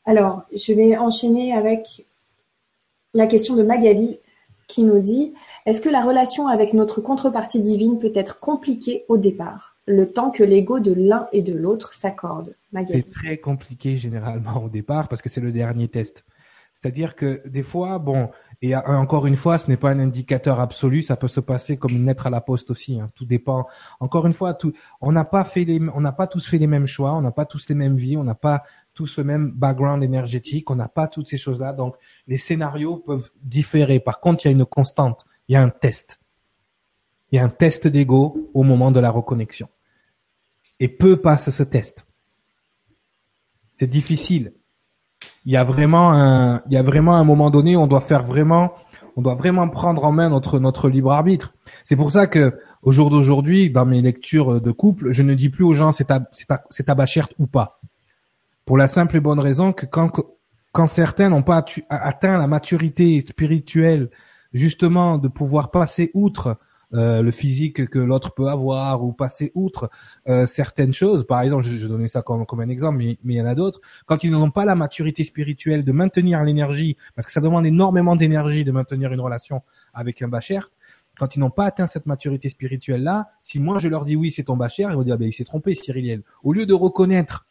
Alors, 0.04 0.42
je 0.54 0.72
vais 0.72 0.96
enchaîner 0.96 1.54
avec 1.54 2.04
la 3.14 3.26
question 3.26 3.56
de 3.56 3.62
Magali 3.62 4.18
qui 4.68 4.82
nous 4.82 5.00
dit 5.00 5.34
Est-ce 5.64 5.80
que 5.80 5.88
la 5.88 6.02
relation 6.02 6.48
avec 6.48 6.74
notre 6.74 7.00
contrepartie 7.00 7.60
divine 7.60 7.98
peut 7.98 8.12
être 8.14 8.40
compliquée 8.40 9.04
au 9.08 9.16
départ, 9.16 9.76
le 9.86 10.12
temps 10.12 10.30
que 10.30 10.42
l'ego 10.42 10.80
de 10.80 10.92
l'un 10.92 11.28
et 11.32 11.42
de 11.42 11.56
l'autre 11.56 11.94
s'accorde 11.94 12.56
C'est 12.88 13.10
très 13.10 13.38
compliqué 13.38 13.96
généralement 13.96 14.64
au 14.64 14.68
départ 14.68 15.08
parce 15.08 15.22
que 15.22 15.28
c'est 15.28 15.40
le 15.40 15.52
dernier 15.52 15.88
test. 15.88 16.24
C'est-à-dire 16.74 17.14
que 17.14 17.46
des 17.46 17.62
fois, 17.62 17.98
bon, 18.00 18.30
et 18.60 18.74
encore 18.74 19.26
une 19.26 19.36
fois, 19.36 19.58
ce 19.58 19.68
n'est 19.68 19.76
pas 19.76 19.90
un 19.90 20.00
indicateur 20.00 20.58
absolu. 20.58 21.02
Ça 21.02 21.16
peut 21.16 21.28
se 21.28 21.40
passer 21.40 21.76
comme 21.76 21.92
une 21.92 22.06
lettre 22.06 22.26
à 22.26 22.30
la 22.30 22.40
poste 22.40 22.70
aussi. 22.70 23.00
Hein. 23.00 23.10
Tout 23.14 23.24
dépend. 23.24 23.66
Encore 24.00 24.26
une 24.26 24.32
fois, 24.32 24.56
on 25.00 25.12
n'a 25.12 25.24
pas 25.24 25.44
fait 25.44 25.66
on 25.94 26.00
n'a 26.00 26.12
pas 26.12 26.26
tous 26.26 26.46
fait 26.46 26.58
les 26.58 26.66
mêmes 26.66 26.86
choix. 26.86 27.12
On 27.12 27.20
n'a 27.20 27.30
pas 27.30 27.44
tous 27.44 27.68
les 27.68 27.74
mêmes 27.74 27.96
vies. 27.96 28.16
On 28.16 28.24
n'a 28.24 28.34
pas 28.34 28.62
tous 28.94 29.18
le 29.18 29.24
même 29.24 29.50
background 29.50 30.02
énergétique. 30.02 30.70
On 30.70 30.76
n'a 30.76 30.88
pas 30.88 31.08
toutes 31.08 31.28
ces 31.28 31.36
choses-là. 31.36 31.72
Donc, 31.72 31.96
les 32.26 32.38
scénarios 32.38 32.96
peuvent 32.96 33.30
différer. 33.42 34.00
Par 34.00 34.20
contre, 34.20 34.44
il 34.44 34.48
y 34.48 34.50
a 34.50 34.52
une 34.52 34.64
constante. 34.64 35.24
Il 35.48 35.52
y 35.52 35.56
a 35.56 35.62
un 35.62 35.70
test. 35.70 36.20
Il 37.30 37.36
y 37.36 37.38
a 37.38 37.44
un 37.44 37.48
test 37.48 37.88
d'ego 37.88 38.50
au 38.54 38.62
moment 38.62 38.90
de 38.90 39.00
la 39.00 39.10
reconnexion. 39.10 39.68
Et 40.80 40.88
peu 40.88 41.20
passe 41.20 41.50
ce 41.50 41.62
test. 41.62 42.06
C'est 43.76 43.88
difficile 43.88 44.52
il 45.44 45.52
y 45.52 45.56
a 45.56 45.64
vraiment 45.64 46.12
un, 46.12 46.62
il 46.66 46.74
y 46.74 46.76
a 46.76 46.82
vraiment 46.82 47.16
un 47.16 47.24
moment 47.24 47.50
donné, 47.50 47.76
on 47.76 47.86
doit 47.86 48.00
faire 48.00 48.22
vraiment, 48.22 48.72
on 49.16 49.22
doit 49.22 49.34
vraiment 49.34 49.68
prendre 49.68 50.04
en 50.04 50.12
main 50.12 50.28
notre 50.28 50.58
notre 50.58 50.88
libre 50.88 51.12
arbitre. 51.12 51.54
C'est 51.84 51.96
pour 51.96 52.12
ça 52.12 52.26
que 52.26 52.56
au 52.82 52.92
jour 52.92 53.10
d'aujourd'hui, 53.10 53.70
dans 53.70 53.84
mes 53.84 54.02
lectures 54.02 54.60
de 54.60 54.70
couple, 54.70 55.10
je 55.10 55.22
ne 55.22 55.34
dis 55.34 55.48
plus 55.48 55.64
aux 55.64 55.72
gens 55.72 55.92
c'est 55.92 56.04
ta 56.04 56.24
c'est 56.70 56.86
ou 57.38 57.46
pas. 57.46 57.80
Pour 58.64 58.76
la 58.76 58.86
simple 58.86 59.16
et 59.16 59.20
bonne 59.20 59.40
raison 59.40 59.72
que 59.72 59.86
quand 59.86 60.12
quand 60.70 60.86
certains 60.86 61.28
n'ont 61.28 61.42
pas 61.42 61.64
atteint 61.90 62.38
la 62.38 62.46
maturité 62.46 63.20
spirituelle 63.20 64.10
justement 64.52 65.18
de 65.18 65.28
pouvoir 65.28 65.70
passer 65.70 66.10
outre 66.14 66.58
euh, 66.94 67.22
le 67.22 67.30
physique 67.30 67.88
que 67.88 67.98
l'autre 67.98 68.34
peut 68.34 68.48
avoir 68.48 69.02
ou 69.02 69.14
passer 69.14 69.50
outre 69.54 69.88
euh, 70.28 70.44
certaines 70.44 70.92
choses. 70.92 71.26
Par 71.26 71.40
exemple, 71.40 71.62
je, 71.62 71.78
je 71.78 71.86
donnais 71.86 72.08
ça 72.08 72.20
comme, 72.20 72.44
comme 72.44 72.60
un 72.60 72.68
exemple, 72.68 72.98
mais, 72.98 73.18
mais 73.24 73.34
il 73.34 73.36
y 73.38 73.40
en 73.40 73.46
a 73.46 73.54
d'autres. 73.54 73.80
Quand 74.04 74.24
ils 74.24 74.30
n'ont 74.30 74.50
pas 74.50 74.66
la 74.66 74.74
maturité 74.74 75.24
spirituelle 75.24 75.84
de 75.84 75.92
maintenir 75.92 76.42
l'énergie, 76.44 76.98
parce 77.14 77.24
que 77.24 77.32
ça 77.32 77.40
demande 77.40 77.64
énormément 77.64 78.14
d'énergie 78.14 78.64
de 78.64 78.72
maintenir 78.72 79.10
une 79.12 79.20
relation 79.20 79.62
avec 79.94 80.20
un 80.20 80.28
bachère, 80.28 80.70
quand 81.18 81.34
ils 81.34 81.40
n'ont 81.40 81.50
pas 81.50 81.64
atteint 81.64 81.86
cette 81.86 82.06
maturité 82.06 82.50
spirituelle-là, 82.50 83.30
si 83.40 83.58
moi 83.58 83.78
je 83.78 83.88
leur 83.88 84.04
dis 84.04 84.16
oui, 84.16 84.30
c'est 84.30 84.44
ton 84.44 84.56
bachère, 84.56 84.90
ils 84.90 84.96
vont 84.96 85.02
dire, 85.02 85.16
ben, 85.16 85.28
il 85.28 85.32
s'est 85.32 85.44
trompé, 85.44 85.74
Cyriliel. 85.74 86.22
Au 86.42 86.52
lieu 86.52 86.66
de 86.66 86.74
reconnaître 86.74 87.46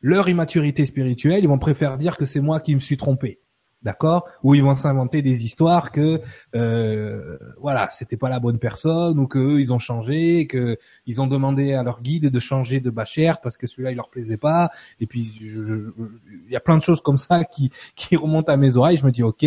leur 0.00 0.28
immaturité 0.28 0.86
spirituelle, 0.86 1.44
ils 1.44 1.48
vont 1.48 1.58
préférer 1.58 1.98
dire 1.98 2.16
que 2.16 2.24
c'est 2.24 2.40
moi 2.40 2.60
qui 2.60 2.74
me 2.74 2.80
suis 2.80 2.96
trompé 2.96 3.40
d'accord? 3.82 4.28
Ou 4.42 4.54
ils 4.54 4.62
vont 4.62 4.76
s'inventer 4.76 5.22
des 5.22 5.44
histoires 5.44 5.92
que 5.92 6.20
euh, 6.54 7.38
voilà, 7.60 7.88
c'était 7.90 8.16
pas 8.16 8.28
la 8.28 8.40
bonne 8.40 8.58
personne 8.58 9.18
ou 9.18 9.26
que 9.26 9.58
ils 9.58 9.72
ont 9.72 9.78
changé, 9.78 10.46
que 10.46 10.78
ils 11.06 11.20
ont 11.20 11.26
demandé 11.26 11.74
à 11.74 11.82
leur 11.82 12.02
guide 12.02 12.30
de 12.30 12.40
changer 12.40 12.80
de 12.80 12.90
bachère 12.90 13.40
parce 13.40 13.56
que 13.56 13.66
celui-là 13.66 13.92
il 13.92 13.96
leur 13.96 14.10
plaisait 14.10 14.36
pas. 14.36 14.70
Et 15.00 15.06
puis 15.06 15.32
il 15.40 16.50
y 16.50 16.56
a 16.56 16.60
plein 16.60 16.76
de 16.76 16.82
choses 16.82 17.00
comme 17.00 17.18
ça 17.18 17.44
qui 17.52 17.70
qui 17.94 18.16
remontent 18.16 18.52
à 18.52 18.56
mes 18.56 18.76
oreilles. 18.76 18.96
Je 18.96 19.06
me 19.06 19.12
dis 19.12 19.22
ok, 19.22 19.44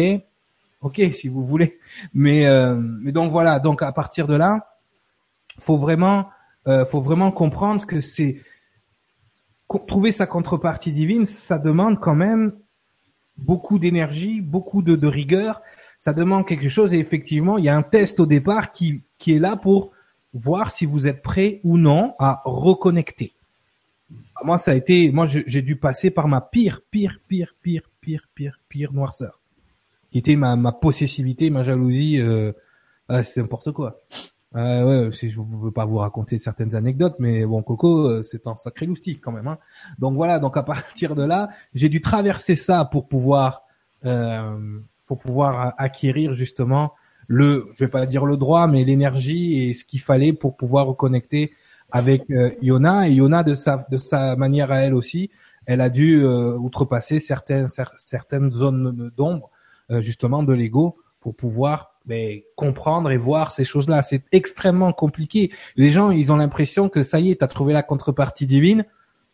ok 0.81 1.01
si 1.13 1.27
vous 1.27 1.43
voulez, 1.43 1.77
mais 2.13 2.47
euh, 2.47 2.75
mais 2.77 3.11
donc 3.11 3.31
voilà. 3.31 3.59
Donc 3.59 3.81
à 3.81 3.91
partir 3.91 4.27
de 4.27 4.35
là, 4.35 4.77
faut 5.59 5.77
vraiment 5.77 6.29
euh, 6.67 6.85
faut 6.85 7.01
vraiment 7.01 7.31
comprendre 7.31 7.85
que 7.85 8.01
c'est 8.01 8.41
trouver 9.87 10.11
sa 10.11 10.27
contrepartie 10.27 10.91
divine, 10.91 11.25
ça 11.25 11.57
demande 11.57 11.99
quand 11.99 12.15
même 12.15 12.53
beaucoup 13.37 13.79
d'énergie, 13.79 14.41
beaucoup 14.41 14.81
de, 14.81 15.07
rigueur. 15.07 15.61
Ça 15.99 16.13
demande 16.13 16.47
quelque 16.47 16.69
chose 16.69 16.93
et 16.93 16.99
effectivement, 16.99 17.57
il 17.57 17.65
y 17.65 17.69
a 17.69 17.75
un 17.75 17.83
test 17.83 18.19
au 18.19 18.25
départ 18.25 18.71
qui, 18.71 19.01
qui 19.17 19.33
est 19.33 19.39
là 19.39 19.55
pour 19.55 19.91
voir 20.33 20.71
si 20.71 20.85
vous 20.85 21.07
êtes 21.07 21.21
prêt 21.21 21.59
ou 21.63 21.77
non 21.77 22.15
à 22.19 22.41
reconnecter. 22.45 23.33
Moi, 24.43 24.57
ça 24.57 24.71
a 24.71 24.75
été, 24.75 25.11
moi, 25.11 25.27
j'ai 25.27 25.61
dû 25.61 25.75
passer 25.75 26.09
par 26.09 26.27
ma 26.27 26.41
pire, 26.41 26.81
pire, 26.89 27.19
pire, 27.27 27.55
pire, 27.61 27.89
pire, 28.01 28.27
pire, 28.33 28.59
pire 28.67 28.93
noirceur, 28.93 29.39
qui 30.11 30.17
était 30.17 30.35
ma, 30.35 30.71
possessivité, 30.71 31.49
ma 31.49 31.63
jalousie. 31.63 32.19
Euh, 32.19 32.51
c'est 33.23 33.37
n'importe 33.37 33.71
quoi. 33.71 34.01
Euh, 34.55 35.07
ouais, 35.07 35.11
je 35.11 35.39
ne 35.39 35.63
veux 35.63 35.71
pas 35.71 35.85
vous 35.85 35.97
raconter 35.97 36.37
certaines 36.37 36.75
anecdotes, 36.75 37.15
mais 37.19 37.45
bon, 37.45 37.63
Coco, 37.63 38.07
euh, 38.07 38.23
c'est 38.23 38.47
un 38.47 38.55
sacré 38.55 38.85
loustique 38.85 39.21
quand 39.21 39.31
même. 39.31 39.47
Hein. 39.47 39.57
Donc 39.97 40.15
voilà, 40.15 40.39
donc 40.39 40.57
à 40.57 40.63
partir 40.63 41.15
de 41.15 41.23
là, 41.23 41.49
j'ai 41.73 41.89
dû 41.89 42.01
traverser 42.01 42.55
ça 42.55 42.83
pour 42.85 43.07
pouvoir, 43.07 43.63
euh, 44.05 44.79
pour 45.05 45.19
pouvoir 45.19 45.73
acquérir 45.77 46.33
justement 46.33 46.93
le, 47.27 47.69
je 47.75 47.85
vais 47.85 47.89
pas 47.89 48.05
dire 48.05 48.25
le 48.25 48.35
droit, 48.35 48.67
mais 48.67 48.83
l'énergie 48.83 49.63
et 49.63 49.73
ce 49.73 49.85
qu'il 49.85 50.01
fallait 50.01 50.33
pour 50.33 50.57
pouvoir 50.57 50.87
reconnecter 50.87 51.53
avec 51.91 52.29
euh, 52.29 52.51
Iona 52.61 53.07
et 53.07 53.13
Iona 53.13 53.43
de 53.43 53.55
sa 53.55 53.85
de 53.89 53.97
sa 53.97 54.35
manière 54.35 54.71
à 54.71 54.79
elle 54.79 54.93
aussi, 54.93 55.29
elle 55.65 55.81
a 55.81 55.89
dû 55.89 56.23
euh, 56.23 56.57
outrepasser 56.57 57.19
certaines 57.19 57.67
certaines 57.97 58.51
zones 58.51 59.11
d'ombre 59.15 59.49
euh, 59.91 60.01
justement 60.01 60.43
de 60.43 60.53
l'ego 60.53 60.97
pour 61.19 61.35
pouvoir 61.35 61.90
mais, 62.05 62.45
comprendre 62.55 63.11
et 63.11 63.17
voir 63.17 63.51
ces 63.51 63.63
choses-là. 63.63 64.01
C'est 64.01 64.23
extrêmement 64.31 64.93
compliqué. 64.93 65.51
Les 65.75 65.89
gens, 65.89 66.11
ils 66.11 66.31
ont 66.31 66.35
l'impression 66.35 66.89
que 66.89 67.03
ça 67.03 67.19
y 67.19 67.31
est, 67.31 67.39
tu 67.39 67.45
as 67.45 67.47
trouvé 67.47 67.73
la 67.73 67.83
contrepartie 67.83 68.47
divine. 68.47 68.85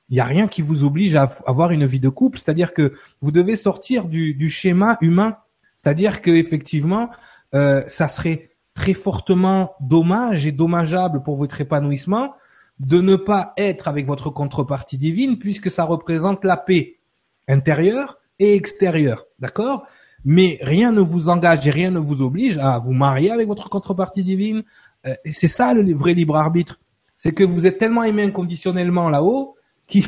Il 0.09 0.13
n'y 0.13 0.19
a 0.19 0.25
rien 0.25 0.47
qui 0.47 0.61
vous 0.61 0.83
oblige 0.83 1.15
à 1.15 1.29
avoir 1.45 1.71
une 1.71 1.85
vie 1.85 1.99
de 1.99 2.09
couple. 2.09 2.39
C'est-à-dire 2.39 2.73
que 2.73 2.93
vous 3.21 3.31
devez 3.31 3.55
sortir 3.55 4.07
du, 4.07 4.33
du 4.33 4.49
schéma 4.49 4.97
humain. 5.01 5.37
C'est-à-dire 5.77 6.21
que 6.21 6.31
effectivement, 6.31 7.09
euh, 7.53 7.83
ça 7.87 8.07
serait 8.07 8.49
très 8.73 8.93
fortement 8.93 9.75
dommage 9.79 10.45
et 10.45 10.51
dommageable 10.51 11.23
pour 11.23 11.35
votre 11.35 11.59
épanouissement 11.61 12.35
de 12.79 13.01
ne 13.01 13.15
pas 13.15 13.53
être 13.57 13.87
avec 13.87 14.05
votre 14.05 14.29
contrepartie 14.29 14.97
divine 14.97 15.39
puisque 15.39 15.71
ça 15.71 15.83
représente 15.83 16.45
la 16.45 16.57
paix 16.57 16.99
intérieure 17.47 18.19
et 18.39 18.53
extérieure. 18.53 19.25
D'accord? 19.39 19.87
Mais 20.29 20.59
rien 20.61 20.91
ne 20.91 20.99
vous 20.99 21.29
engage 21.29 21.65
et 21.65 21.71
rien 21.71 21.89
ne 21.89 21.99
vous 21.99 22.21
oblige 22.21 22.57
à 22.57 22.79
vous 22.79 22.91
marier 22.91 23.31
avec 23.31 23.47
votre 23.47 23.69
contrepartie 23.69 24.23
divine. 24.23 24.65
Euh, 25.05 25.15
et 25.23 25.31
c'est 25.31 25.47
ça 25.47 25.73
le 25.73 25.93
vrai 25.93 26.13
libre 26.13 26.35
arbitre. 26.35 26.81
C'est 27.15 27.31
que 27.31 27.45
vous 27.45 27.65
êtes 27.65 27.77
tellement 27.77 28.03
aimé 28.03 28.23
inconditionnellement 28.23 29.09
là-haut 29.09 29.55
qu'il 29.87 30.05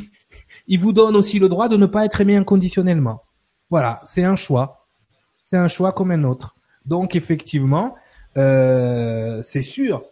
vous 0.78 0.92
donne 0.92 1.16
aussi 1.16 1.40
le 1.40 1.48
droit 1.48 1.70
de 1.70 1.78
ne 1.78 1.86
pas 1.86 2.04
être 2.04 2.20
aimé 2.20 2.36
inconditionnellement. 2.36 3.22
Voilà, 3.70 4.02
c'est 4.04 4.26
un 4.26 4.36
choix. 4.36 4.86
C'est 5.46 5.56
un 5.56 5.70
choix 5.70 5.94
comme 5.94 6.12
un 6.12 6.26
autre. 6.26 6.54
Donc 6.86 7.16
effectivement, 7.16 7.96
euh, 8.36 9.42
c'est 9.42 9.62
sûr, 9.62 10.04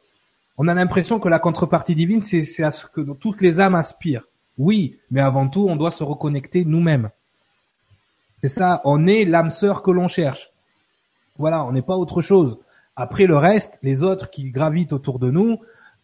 on 0.58 0.70
a 0.70 0.74
l'impression 0.74 1.20
que 1.20 1.28
la 1.28 1.40
contrepartie 1.40 1.96
divine, 1.96 2.22
c'est 2.22 2.64
à 2.64 2.72
ce 2.72 2.86
que 2.86 3.02
toutes 3.12 3.42
les 3.42 3.60
âmes 3.60 3.76
aspirent. 3.76 4.24
Oui, 4.58 5.00
mais 5.12 5.20
avant 5.20 5.50
tout, 5.50 5.68
on 5.68 5.76
doit 5.76 5.92
se 5.92 6.06
reconnecter 6.06 6.64
nous-mêmes. 6.64 7.10
C'est 8.48 8.60
ça, 8.60 8.82
on 8.86 9.08
est 9.08 9.26
l'âme 9.26 9.52
sœur 9.52 9.84
que 9.84 9.92
l'on 9.92 10.08
cherche. 10.08 10.52
Voilà, 11.38 11.66
on 11.66 11.74
n'est 11.74 11.82
pas 11.82 11.98
autre 11.98 12.22
chose. 12.22 12.58
Après 12.96 13.26
le 13.26 13.36
reste, 13.36 13.78
les 13.84 14.04
autres 14.04 14.30
qui 14.30 14.52
gravitent 14.52 14.94
autour 14.94 15.20
de 15.20 15.30
nous, 15.30 15.58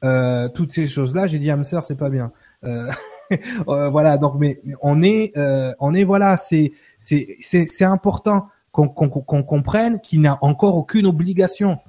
euh, 0.03 0.49
toutes 0.49 0.73
ces 0.73 0.87
choses-là, 0.87 1.25
j'ai 1.25 1.39
dit 1.39 1.49
âme 1.49 1.63
sœur, 1.63 1.85
c'est 1.85 1.95
pas 1.95 2.09
bien. 2.09 2.33
Euh, 2.65 2.91
euh, 3.69 3.89
voilà, 3.89 4.17
donc 4.17 4.33
mais, 4.37 4.59
on 4.81 5.01
est, 5.03 5.31
on 5.79 5.93
est 5.93 6.03
voilà, 6.03 6.35
c'est 6.35 6.73
c'est 6.99 7.37
c'est 7.39 7.85
important 7.85 8.49
qu'on 8.73 8.89
qu'on 8.89 9.43
comprenne 9.43 10.01
qu'il 10.01 10.19
n'a 10.19 10.37
encore 10.41 10.75
aucune 10.75 11.05
obligation 11.05 11.79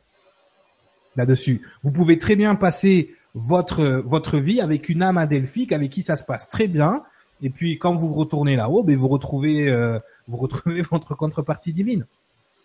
là-dessus. 1.16 1.62
Vous 1.82 1.90
pouvez 1.90 2.16
très 2.16 2.36
bien 2.36 2.54
passer 2.54 3.10
votre 3.34 3.82
votre 4.04 4.38
vie 4.38 4.60
avec 4.60 4.88
une 4.88 5.02
âme 5.02 5.18
adelphique 5.18 5.72
avec 5.72 5.90
qui 5.90 6.04
ça 6.04 6.14
se 6.14 6.22
passe 6.22 6.48
très 6.48 6.68
bien. 6.68 7.02
Et 7.44 7.50
puis 7.50 7.78
quand 7.78 7.94
vous 7.94 8.12
retournez 8.14 8.56
là-haut, 8.56 8.82
ben 8.82 8.96
vous 8.96 9.06
retrouvez 9.06 9.68
euh, 9.68 10.00
vous 10.26 10.38
retrouvez 10.38 10.80
votre 10.90 11.14
contrepartie 11.14 11.74
divine. 11.74 12.06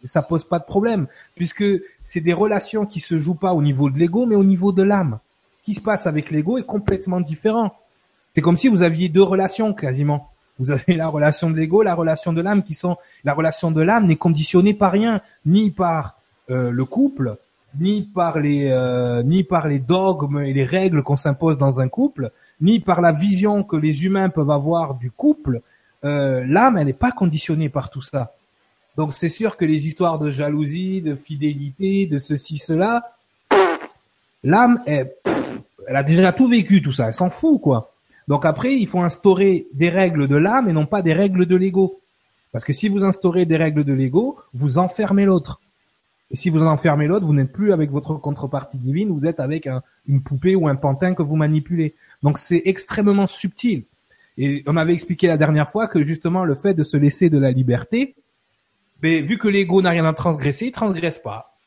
Et 0.01 0.07
ça 0.07 0.21
pose 0.21 0.45
pas 0.45 0.57
de 0.57 0.63
problème 0.63 1.07
puisque 1.35 1.65
c'est 2.03 2.21
des 2.21 2.33
relations 2.33 2.85
qui 2.85 3.01
se 3.01 3.17
jouent 3.19 3.35
pas 3.35 3.53
au 3.53 3.61
niveau 3.61 3.89
de 3.89 3.99
l'ego 3.99 4.25
mais 4.25 4.35
au 4.35 4.45
niveau 4.45 4.71
de 4.71 4.81
l'âme. 4.81 5.19
Ce 5.59 5.65
qui 5.65 5.75
se 5.75 5.81
passe 5.81 6.07
avec 6.07 6.31
l'ego 6.31 6.57
est 6.57 6.65
complètement 6.65 7.19
différent. 7.19 7.75
C'est 8.33 8.41
comme 8.41 8.55
si 8.55 8.69
vous 8.69 8.81
aviez 8.81 9.09
deux 9.09 9.21
relations 9.21 9.73
quasiment. 9.73 10.31
Vous 10.59 10.71
avez 10.71 10.95
la 10.95 11.09
relation 11.09 11.49
de 11.49 11.57
l'ego, 11.57 11.83
la 11.83 11.93
relation 11.93 12.31
de 12.31 12.41
l'âme 12.41 12.63
qui 12.63 12.73
sont 12.73 12.95
la 13.25 13.33
relation 13.33 13.71
de 13.71 13.81
l'âme 13.81 14.07
n'est 14.07 14.15
conditionnée 14.15 14.73
par 14.73 14.93
rien, 14.93 15.21
ni 15.45 15.71
par 15.71 16.15
euh, 16.49 16.71
le 16.71 16.85
couple, 16.85 17.35
ni 17.77 18.01
par 18.01 18.39
les 18.39 18.69
euh, 18.71 19.21
ni 19.23 19.43
par 19.43 19.67
les 19.67 19.79
dogmes 19.79 20.41
et 20.41 20.53
les 20.53 20.65
règles 20.65 21.03
qu'on 21.03 21.15
s'impose 21.15 21.57
dans 21.57 21.79
un 21.79 21.87
couple, 21.87 22.31
ni 22.61 22.79
par 22.79 23.01
la 23.01 23.11
vision 23.11 23.63
que 23.63 23.75
les 23.75 24.05
humains 24.05 24.29
peuvent 24.29 24.51
avoir 24.51 24.95
du 24.95 25.11
couple. 25.11 25.61
Euh, 26.03 26.43
l'âme, 26.47 26.77
elle 26.77 26.87
n'est 26.87 26.93
pas 26.93 27.11
conditionnée 27.11 27.69
par 27.69 27.89
tout 27.89 28.01
ça. 28.01 28.33
Donc 28.97 29.13
c'est 29.13 29.29
sûr 29.29 29.57
que 29.57 29.65
les 29.65 29.87
histoires 29.87 30.19
de 30.19 30.29
jalousie, 30.29 31.01
de 31.01 31.15
fidélité, 31.15 32.05
de 32.05 32.17
ceci, 32.17 32.57
cela, 32.57 33.13
l'âme, 34.43 34.81
elle, 34.85 35.13
a 35.87 36.03
déjà 36.03 36.33
tout 36.33 36.47
vécu, 36.47 36.81
tout 36.81 36.91
ça. 36.91 37.07
Elle 37.07 37.13
s'en 37.13 37.29
fout, 37.29 37.61
quoi. 37.61 37.93
Donc 38.27 38.45
après, 38.45 38.75
il 38.75 38.87
faut 38.87 38.99
instaurer 38.99 39.67
des 39.73 39.89
règles 39.89 40.27
de 40.27 40.35
l'âme 40.35 40.69
et 40.69 40.73
non 40.73 40.85
pas 40.85 41.01
des 41.01 41.13
règles 41.13 41.45
de 41.45 41.55
l'ego. 41.55 41.99
Parce 42.51 42.65
que 42.65 42.73
si 42.73 42.89
vous 42.89 43.03
instaurez 43.03 43.45
des 43.45 43.57
règles 43.57 43.83
de 43.83 43.93
l'ego, 43.93 44.37
vous 44.53 44.77
enfermez 44.77 45.25
l'autre. 45.25 45.61
Et 46.31 46.35
si 46.35 46.49
vous 46.49 46.61
enfermez 46.61 47.07
l'autre, 47.07 47.25
vous 47.25 47.33
n'êtes 47.33 47.51
plus 47.51 47.73
avec 47.73 47.89
votre 47.89 48.15
contrepartie 48.15 48.77
divine, 48.77 49.09
vous 49.09 49.25
êtes 49.25 49.39
avec 49.39 49.67
une 50.07 50.21
poupée 50.21 50.55
ou 50.55 50.67
un 50.67 50.75
pantin 50.75 51.15
que 51.15 51.23
vous 51.23 51.35
manipulez. 51.35 51.95
Donc 52.21 52.37
c'est 52.37 52.61
extrêmement 52.65 53.27
subtil. 53.27 53.85
Et 54.37 54.63
on 54.67 54.77
avait 54.77 54.93
expliqué 54.93 55.27
la 55.27 55.37
dernière 55.37 55.69
fois 55.69 55.87
que 55.87 56.03
justement 56.03 56.45
le 56.45 56.55
fait 56.55 56.73
de 56.73 56.83
se 56.83 56.97
laisser 56.97 57.29
de 57.29 57.39
la 57.39 57.51
liberté, 57.51 58.15
ben, 59.01 59.23
vu 59.23 59.37
que 59.37 59.47
l'ego 59.47 59.81
n'a 59.81 59.89
rien 59.89 60.05
à 60.05 60.13
transgresser, 60.13 60.67
il 60.67 60.71
transgresse 60.71 61.17
pas. 61.17 61.57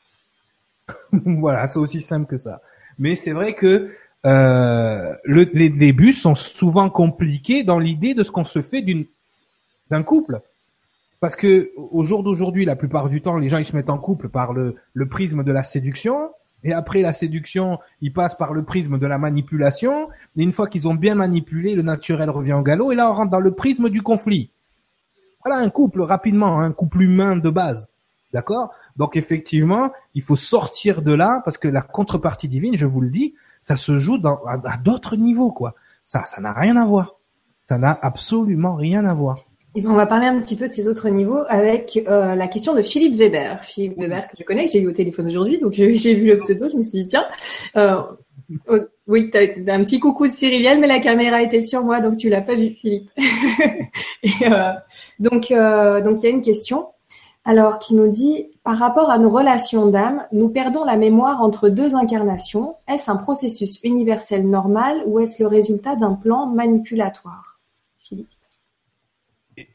voilà, 1.11 1.67
c'est 1.67 1.79
aussi 1.79 2.01
simple 2.01 2.25
que 2.25 2.37
ça. 2.37 2.61
Mais 2.97 3.15
c'est 3.15 3.31
vrai 3.31 3.53
que 3.53 3.89
euh, 4.25 5.13
le, 5.23 5.49
les 5.53 5.69
débuts 5.69 6.13
sont 6.13 6.35
souvent 6.35 6.89
compliqués 6.89 7.63
dans 7.63 7.79
l'idée 7.79 8.13
de 8.13 8.23
ce 8.23 8.31
qu'on 8.31 8.45
se 8.45 8.61
fait 8.61 8.83
d'un 9.89 10.03
couple. 10.03 10.41
Parce 11.23 11.37
que 11.37 11.71
au 11.77 12.03
jour 12.03 12.21
d'aujourd'hui, 12.21 12.65
la 12.65 12.75
plupart 12.75 13.07
du 13.07 13.21
temps, 13.21 13.37
les 13.37 13.47
gens 13.47 13.57
ils 13.57 13.63
se 13.63 13.73
mettent 13.73 13.89
en 13.89 13.97
couple 13.97 14.27
par 14.27 14.51
le, 14.51 14.75
prisme 15.09 15.45
de 15.45 15.53
la 15.53 15.63
séduction. 15.63 16.31
Et 16.65 16.73
après 16.73 17.01
la 17.01 17.13
séduction, 17.13 17.79
ils 18.01 18.11
passent 18.11 18.35
par 18.35 18.51
le 18.51 18.65
prisme 18.65 18.99
de 18.99 19.07
la 19.07 19.17
manipulation. 19.17 20.09
Et 20.35 20.43
une 20.43 20.51
fois 20.51 20.67
qu'ils 20.67 20.85
ont 20.85 20.95
bien 20.95 21.15
manipulé, 21.15 21.75
le 21.75 21.81
naturel 21.81 22.29
revient 22.29 22.51
au 22.51 22.61
galop. 22.61 22.91
Et 22.91 22.95
là, 22.95 23.09
on 23.09 23.13
rentre 23.13 23.31
dans 23.31 23.39
le 23.39 23.53
prisme 23.53 23.87
du 23.87 24.01
conflit. 24.01 24.51
Voilà 25.45 25.61
un 25.61 25.69
couple 25.69 26.01
rapidement, 26.01 26.59
un 26.59 26.73
couple 26.73 27.03
humain 27.03 27.37
de 27.37 27.49
base. 27.49 27.87
D'accord? 28.33 28.73
Donc 28.97 29.15
effectivement, 29.15 29.93
il 30.15 30.23
faut 30.23 30.35
sortir 30.35 31.03
de 31.03 31.13
là 31.13 31.41
parce 31.45 31.57
que 31.57 31.69
la 31.69 31.81
contrepartie 31.81 32.49
divine, 32.49 32.75
je 32.75 32.85
vous 32.85 32.99
le 32.99 33.09
dis, 33.09 33.33
ça 33.61 33.77
se 33.77 33.97
joue 33.97 34.17
dans, 34.17 34.43
à, 34.43 34.59
à 34.73 34.75
d'autres 34.75 35.15
niveaux, 35.15 35.53
quoi. 35.53 35.73
Ça, 36.03 36.25
ça 36.25 36.41
n'a 36.41 36.51
rien 36.51 36.75
à 36.75 36.83
voir. 36.85 37.15
Ça 37.69 37.77
n'a 37.77 37.97
absolument 38.01 38.75
rien 38.75 39.05
à 39.05 39.13
voir. 39.13 39.45
Et 39.75 39.81
ben, 39.81 39.91
on 39.91 39.95
va 39.95 40.05
parler 40.05 40.27
un 40.27 40.39
petit 40.39 40.55
peu 40.55 40.67
de 40.67 40.73
ces 40.73 40.87
autres 40.87 41.09
niveaux 41.09 41.43
avec 41.47 42.03
euh, 42.07 42.35
la 42.35 42.47
question 42.47 42.75
de 42.75 42.81
Philippe 42.81 43.15
Weber. 43.15 43.63
Philippe 43.63 43.97
Weber 43.97 44.27
que 44.27 44.35
je 44.37 44.43
connais, 44.43 44.65
que 44.65 44.71
j'ai 44.71 44.79
eu 44.79 44.87
au 44.87 44.91
téléphone 44.91 45.27
aujourd'hui, 45.27 45.59
donc 45.59 45.73
j'ai 45.73 46.13
vu 46.13 46.27
le 46.27 46.37
pseudo, 46.37 46.69
je 46.69 46.77
me 46.77 46.83
suis 46.83 46.99
dit 46.99 47.07
tiens, 47.07 47.25
euh, 47.75 48.01
oh, 48.67 48.77
oui, 49.07 49.29
t'as 49.31 49.41
un 49.73 49.83
petit 49.83 49.99
coucou 49.99 50.27
de 50.27 50.31
Cyrilienne, 50.31 50.79
mais 50.79 50.87
la 50.87 50.99
caméra 50.99 51.41
était 51.41 51.61
sur 51.61 51.83
moi, 51.83 51.99
donc 51.99 52.17
tu 52.17 52.29
l'as 52.29 52.41
pas 52.41 52.55
vu, 52.55 52.69
Philippe. 52.81 53.09
Et, 54.23 54.29
euh, 54.43 54.71
donc, 55.19 55.51
euh, 55.51 56.01
donc 56.01 56.21
il 56.21 56.23
y 56.23 56.27
a 56.27 56.29
une 56.29 56.41
question, 56.41 56.87
alors 57.43 57.79
qui 57.79 57.95
nous 57.95 58.07
dit 58.07 58.51
par 58.63 58.77
rapport 58.77 59.09
à 59.09 59.17
nos 59.17 59.29
relations 59.29 59.87
d'âme, 59.87 60.23
nous 60.31 60.49
perdons 60.49 60.85
la 60.85 60.95
mémoire 60.95 61.41
entre 61.41 61.67
deux 61.67 61.95
incarnations. 61.95 62.75
Est-ce 62.87 63.11
un 63.11 63.17
processus 63.17 63.79
universel 63.83 64.49
normal 64.49 65.03
ou 65.05 65.19
est-ce 65.19 65.43
le 65.43 65.47
résultat 65.47 65.97
d'un 65.97 66.13
plan 66.13 66.47
manipulatoire, 66.47 67.52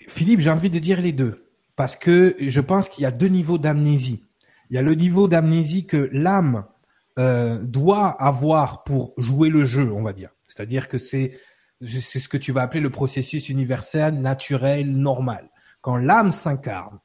Philippe, 0.08 0.40
j'ai 0.40 0.50
envie 0.50 0.70
de 0.70 0.78
dire 0.78 1.00
les 1.00 1.12
deux. 1.12 1.44
Parce 1.76 1.94
que 1.94 2.34
je 2.40 2.60
pense 2.60 2.88
qu'il 2.88 3.02
y 3.02 3.06
a 3.06 3.10
deux 3.10 3.28
niveaux 3.28 3.58
d'amnésie. 3.58 4.24
Il 4.70 4.74
y 4.74 4.78
a 4.78 4.82
le 4.82 4.94
niveau 4.94 5.28
d'amnésie 5.28 5.86
que 5.86 6.08
l'âme 6.12 6.64
euh, 7.18 7.58
doit 7.62 8.20
avoir 8.20 8.82
pour 8.82 9.14
jouer 9.16 9.48
le 9.48 9.64
jeu, 9.64 9.92
on 9.92 10.02
va 10.02 10.12
dire. 10.12 10.30
C'est-à-dire 10.48 10.88
que 10.88 10.98
c'est 10.98 11.38
c'est 11.80 12.18
ce 12.18 12.28
que 12.28 12.36
tu 12.36 12.50
vas 12.50 12.62
appeler 12.62 12.80
le 12.80 12.90
processus 12.90 13.48
universel, 13.48 14.20
naturel, 14.20 14.90
normal. 14.90 15.48
Quand 15.80 15.96
l'âme 15.96 16.32
s'incarne, 16.32 16.98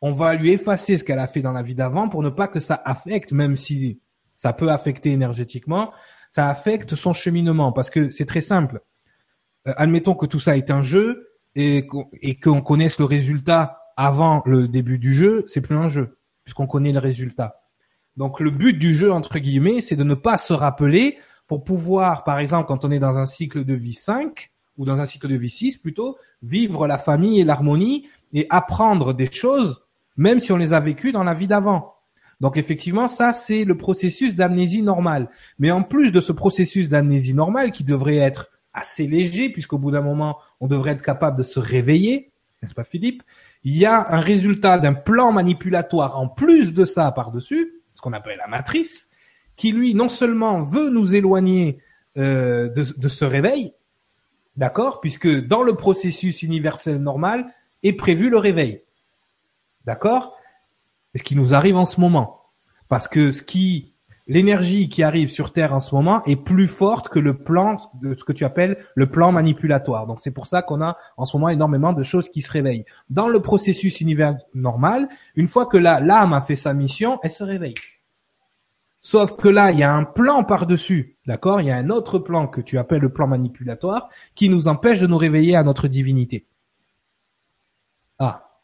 on 0.00 0.12
va 0.12 0.34
lui 0.34 0.52
effacer 0.52 0.96
ce 0.96 1.04
qu'elle 1.04 1.18
a 1.18 1.26
fait 1.26 1.42
dans 1.42 1.52
la 1.52 1.62
vie 1.62 1.74
d'avant 1.74 2.08
pour 2.08 2.22
ne 2.22 2.30
pas 2.30 2.48
que 2.48 2.60
ça 2.60 2.80
affecte, 2.84 3.32
même 3.32 3.56
si 3.56 4.00
ça 4.34 4.54
peut 4.54 4.70
affecter 4.70 5.10
énergétiquement, 5.10 5.92
ça 6.30 6.48
affecte 6.48 6.94
son 6.94 7.12
cheminement. 7.12 7.72
Parce 7.72 7.90
que 7.90 8.10
c'est 8.10 8.24
très 8.24 8.40
simple. 8.40 8.80
Euh, 9.68 9.74
admettons 9.76 10.14
que 10.14 10.26
tout 10.26 10.40
ça 10.40 10.56
est 10.56 10.70
un 10.70 10.82
jeu, 10.82 11.35
et 11.56 11.86
qu'on 11.86 12.60
connaisse 12.60 12.98
le 12.98 13.06
résultat 13.06 13.80
avant 13.96 14.42
le 14.44 14.68
début 14.68 14.98
du 14.98 15.12
jeu, 15.12 15.44
c'est 15.48 15.62
plus 15.62 15.76
un 15.76 15.88
jeu, 15.88 16.18
puisqu'on 16.44 16.66
connaît 16.66 16.92
le 16.92 16.98
résultat. 16.98 17.62
Donc 18.16 18.40
le 18.40 18.50
but 18.50 18.78
du 18.78 18.94
jeu, 18.94 19.10
entre 19.10 19.38
guillemets, 19.38 19.80
c'est 19.80 19.96
de 19.96 20.04
ne 20.04 20.14
pas 20.14 20.38
se 20.38 20.52
rappeler 20.52 21.18
pour 21.46 21.64
pouvoir, 21.64 22.24
par 22.24 22.38
exemple, 22.38 22.68
quand 22.68 22.84
on 22.84 22.90
est 22.90 22.98
dans 22.98 23.18
un 23.18 23.26
cycle 23.26 23.64
de 23.64 23.74
vie 23.74 23.94
5, 23.94 24.50
ou 24.76 24.84
dans 24.84 25.00
un 25.00 25.06
cycle 25.06 25.28
de 25.28 25.36
vie 25.36 25.48
6 25.48 25.78
plutôt, 25.78 26.18
vivre 26.42 26.86
la 26.86 26.98
famille 26.98 27.40
et 27.40 27.44
l'harmonie 27.44 28.06
et 28.34 28.46
apprendre 28.50 29.14
des 29.14 29.30
choses, 29.30 29.82
même 30.16 30.40
si 30.40 30.52
on 30.52 30.56
les 30.56 30.74
a 30.74 30.80
vécues 30.80 31.12
dans 31.12 31.24
la 31.24 31.34
vie 31.34 31.46
d'avant. 31.46 31.94
Donc 32.40 32.58
effectivement, 32.58 33.08
ça 33.08 33.32
c'est 33.32 33.64
le 33.64 33.78
processus 33.78 34.34
d'amnésie 34.34 34.82
normale. 34.82 35.30
Mais 35.58 35.70
en 35.70 35.82
plus 35.82 36.10
de 36.12 36.20
ce 36.20 36.32
processus 36.32 36.90
d'amnésie 36.90 37.32
normale 37.32 37.70
qui 37.70 37.84
devrait 37.84 38.16
être 38.16 38.50
assez 38.76 39.06
léger, 39.06 39.50
puisqu'au 39.50 39.78
bout 39.78 39.90
d'un 39.90 40.02
moment, 40.02 40.38
on 40.60 40.68
devrait 40.68 40.92
être 40.92 41.02
capable 41.02 41.36
de 41.36 41.42
se 41.42 41.58
réveiller, 41.58 42.30
n'est-ce 42.62 42.74
pas 42.74 42.84
Philippe? 42.84 43.22
Il 43.64 43.76
y 43.76 43.86
a 43.86 44.06
un 44.10 44.20
résultat 44.20 44.78
d'un 44.78 44.94
plan 44.94 45.32
manipulatoire 45.32 46.18
en 46.18 46.28
plus 46.28 46.72
de 46.72 46.84
ça 46.84 47.10
par-dessus, 47.10 47.80
ce 47.94 48.00
qu'on 48.02 48.12
appelle 48.12 48.38
la 48.38 48.46
matrice, 48.46 49.10
qui 49.56 49.72
lui, 49.72 49.94
non 49.94 50.08
seulement 50.08 50.60
veut 50.60 50.90
nous 50.90 51.14
éloigner 51.14 51.78
euh, 52.18 52.68
de, 52.68 52.84
de 52.96 53.08
ce 53.08 53.24
réveil, 53.24 53.72
d'accord, 54.56 55.00
puisque 55.00 55.28
dans 55.46 55.62
le 55.62 55.74
processus 55.74 56.42
universel 56.42 56.98
normal 56.98 57.46
est 57.82 57.94
prévu 57.94 58.30
le 58.30 58.38
réveil, 58.38 58.82
d'accord? 59.84 60.36
C'est 61.12 61.18
ce 61.18 61.22
qui 61.24 61.36
nous 61.36 61.54
arrive 61.54 61.76
en 61.76 61.86
ce 61.86 62.00
moment, 62.00 62.42
parce 62.88 63.08
que 63.08 63.32
ce 63.32 63.42
qui 63.42 63.94
l'énergie 64.26 64.88
qui 64.88 65.02
arrive 65.02 65.30
sur 65.30 65.52
Terre 65.52 65.72
en 65.72 65.80
ce 65.80 65.94
moment 65.94 66.24
est 66.24 66.36
plus 66.36 66.68
forte 66.68 67.08
que 67.08 67.18
le 67.18 67.38
plan 67.38 67.76
ce 68.02 68.24
que 68.24 68.32
tu 68.32 68.44
appelles 68.44 68.78
le 68.94 69.10
plan 69.10 69.32
manipulatoire. 69.32 70.06
Donc 70.06 70.20
c'est 70.20 70.30
pour 70.30 70.46
ça 70.46 70.62
qu'on 70.62 70.82
a 70.82 70.96
en 71.16 71.24
ce 71.24 71.36
moment 71.36 71.48
énormément 71.48 71.92
de 71.92 72.02
choses 72.02 72.28
qui 72.28 72.42
se 72.42 72.50
réveillent. 72.50 72.84
Dans 73.08 73.28
le 73.28 73.40
processus 73.40 74.00
univers 74.00 74.36
normal, 74.54 75.08
une 75.34 75.46
fois 75.46 75.66
que 75.66 75.76
l'âme 75.76 76.32
a 76.32 76.40
fait 76.40 76.56
sa 76.56 76.74
mission, 76.74 77.18
elle 77.22 77.30
se 77.30 77.44
réveille. 77.44 77.74
Sauf 79.00 79.36
que 79.36 79.48
là, 79.48 79.70
il 79.70 79.78
y 79.78 79.84
a 79.84 79.94
un 79.94 80.02
plan 80.02 80.42
par-dessus, 80.42 81.16
d'accord? 81.26 81.60
Il 81.60 81.68
y 81.68 81.70
a 81.70 81.76
un 81.76 81.90
autre 81.90 82.18
plan 82.18 82.48
que 82.48 82.60
tu 82.60 82.76
appelles 82.76 83.02
le 83.02 83.12
plan 83.12 83.28
manipulatoire 83.28 84.08
qui 84.34 84.48
nous 84.48 84.66
empêche 84.66 84.98
de 84.98 85.06
nous 85.06 85.16
réveiller 85.16 85.54
à 85.54 85.62
notre 85.62 85.86
divinité. 85.86 86.44
Ah. 88.18 88.58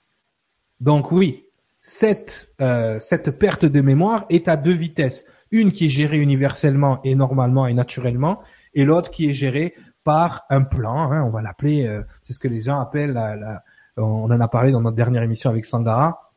Donc 0.81 1.13
oui, 1.13 1.47
cette, 1.81 2.53
euh, 2.61 2.99
cette 2.99 3.39
perte 3.39 3.65
de 3.65 3.81
mémoire 3.81 4.27
est 4.31 4.49
à 4.49 4.57
deux 4.57 4.73
vitesses 4.73 5.27
une 5.53 5.71
qui 5.71 5.87
est 5.87 5.91
gérée 5.91 6.19
universellement 6.19 7.01
et 7.05 7.15
normalement 7.15 7.67
et 7.67 7.75
naturellement, 7.75 8.41
et 8.75 8.85
l'autre 8.85 9.11
qui 9.11 9.31
est 9.31 9.33
gérée 9.33 9.75
par 10.03 10.43
un 10.51 10.63
plan. 10.63 11.13
Hein, 11.13 11.23
on 11.25 11.31
va 11.31 11.43
l'appeler, 11.43 11.87
euh, 11.87 12.03
c'est 12.23 12.33
ce 12.33 12.39
que 12.39 12.49
les 12.49 12.63
gens 12.63 12.81
appellent 12.81 13.13
la, 13.13 13.37
la, 13.37 13.63
on 13.97 14.25
en 14.25 14.41
a 14.41 14.49
parlé 14.49 14.73
dans 14.73 14.81
notre 14.81 14.97
dernière 14.97 15.23
émission 15.23 15.51
avec 15.51 15.65
Sangara. 15.65 16.33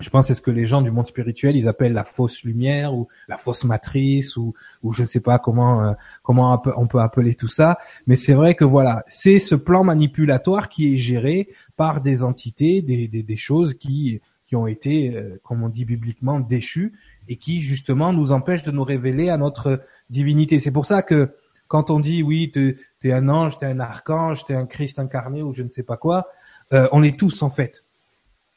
Je 0.00 0.10
pense 0.10 0.22
que 0.22 0.28
c'est 0.28 0.34
ce 0.34 0.42
que 0.42 0.52
les 0.52 0.66
gens 0.66 0.80
du 0.80 0.92
monde 0.92 1.08
spirituel 1.08 1.56
ils 1.56 1.66
appellent 1.66 1.92
la 1.92 2.04
fausse 2.04 2.44
lumière 2.44 2.94
ou 2.94 3.08
la 3.26 3.36
fausse 3.36 3.64
matrice 3.64 4.36
ou 4.36 4.54
ou 4.84 4.92
je 4.92 5.02
ne 5.02 5.08
sais 5.08 5.18
pas 5.18 5.40
comment 5.40 5.82
euh, 5.82 5.92
comment 6.22 6.62
on 6.76 6.86
peut 6.86 7.00
appeler 7.00 7.34
tout 7.34 7.48
ça. 7.48 7.78
Mais 8.06 8.14
c'est 8.14 8.34
vrai 8.34 8.54
que 8.54 8.64
voilà, 8.64 9.04
c'est 9.08 9.40
ce 9.40 9.56
plan 9.56 9.82
manipulatoire 9.82 10.68
qui 10.68 10.94
est 10.94 10.96
géré 10.96 11.48
par 11.76 12.00
des 12.00 12.22
entités, 12.22 12.80
des 12.80 13.08
des, 13.08 13.24
des 13.24 13.36
choses 13.36 13.74
qui 13.74 14.20
qui 14.46 14.56
ont 14.56 14.66
été, 14.66 15.14
euh, 15.14 15.38
comme 15.42 15.62
on 15.62 15.68
dit 15.68 15.84
bibliquement, 15.84 16.40
déchues 16.40 16.94
et 17.28 17.36
qui 17.36 17.60
justement 17.60 18.12
nous 18.12 18.32
empêche 18.32 18.62
de 18.62 18.70
nous 18.70 18.84
révéler 18.84 19.28
à 19.28 19.36
notre 19.36 19.82
divinité. 20.10 20.58
C'est 20.58 20.72
pour 20.72 20.86
ça 20.86 21.02
que 21.02 21.34
quand 21.68 21.90
on 21.90 22.00
dit 22.00 22.22
oui, 22.22 22.50
tu 22.50 22.78
es 23.04 23.12
un 23.12 23.28
ange, 23.28 23.58
tu 23.58 23.64
es 23.64 23.68
un 23.68 23.80
archange, 23.80 24.44
tu 24.44 24.52
es 24.52 24.56
un 24.56 24.66
Christ 24.66 24.98
incarné 24.98 25.42
ou 25.42 25.54
je 25.54 25.62
ne 25.62 25.68
sais 25.68 25.82
pas 25.82 25.96
quoi, 25.96 26.28
euh, 26.72 26.88
on 26.92 27.02
est 27.02 27.18
tous 27.18 27.42
en 27.42 27.50
fait. 27.50 27.84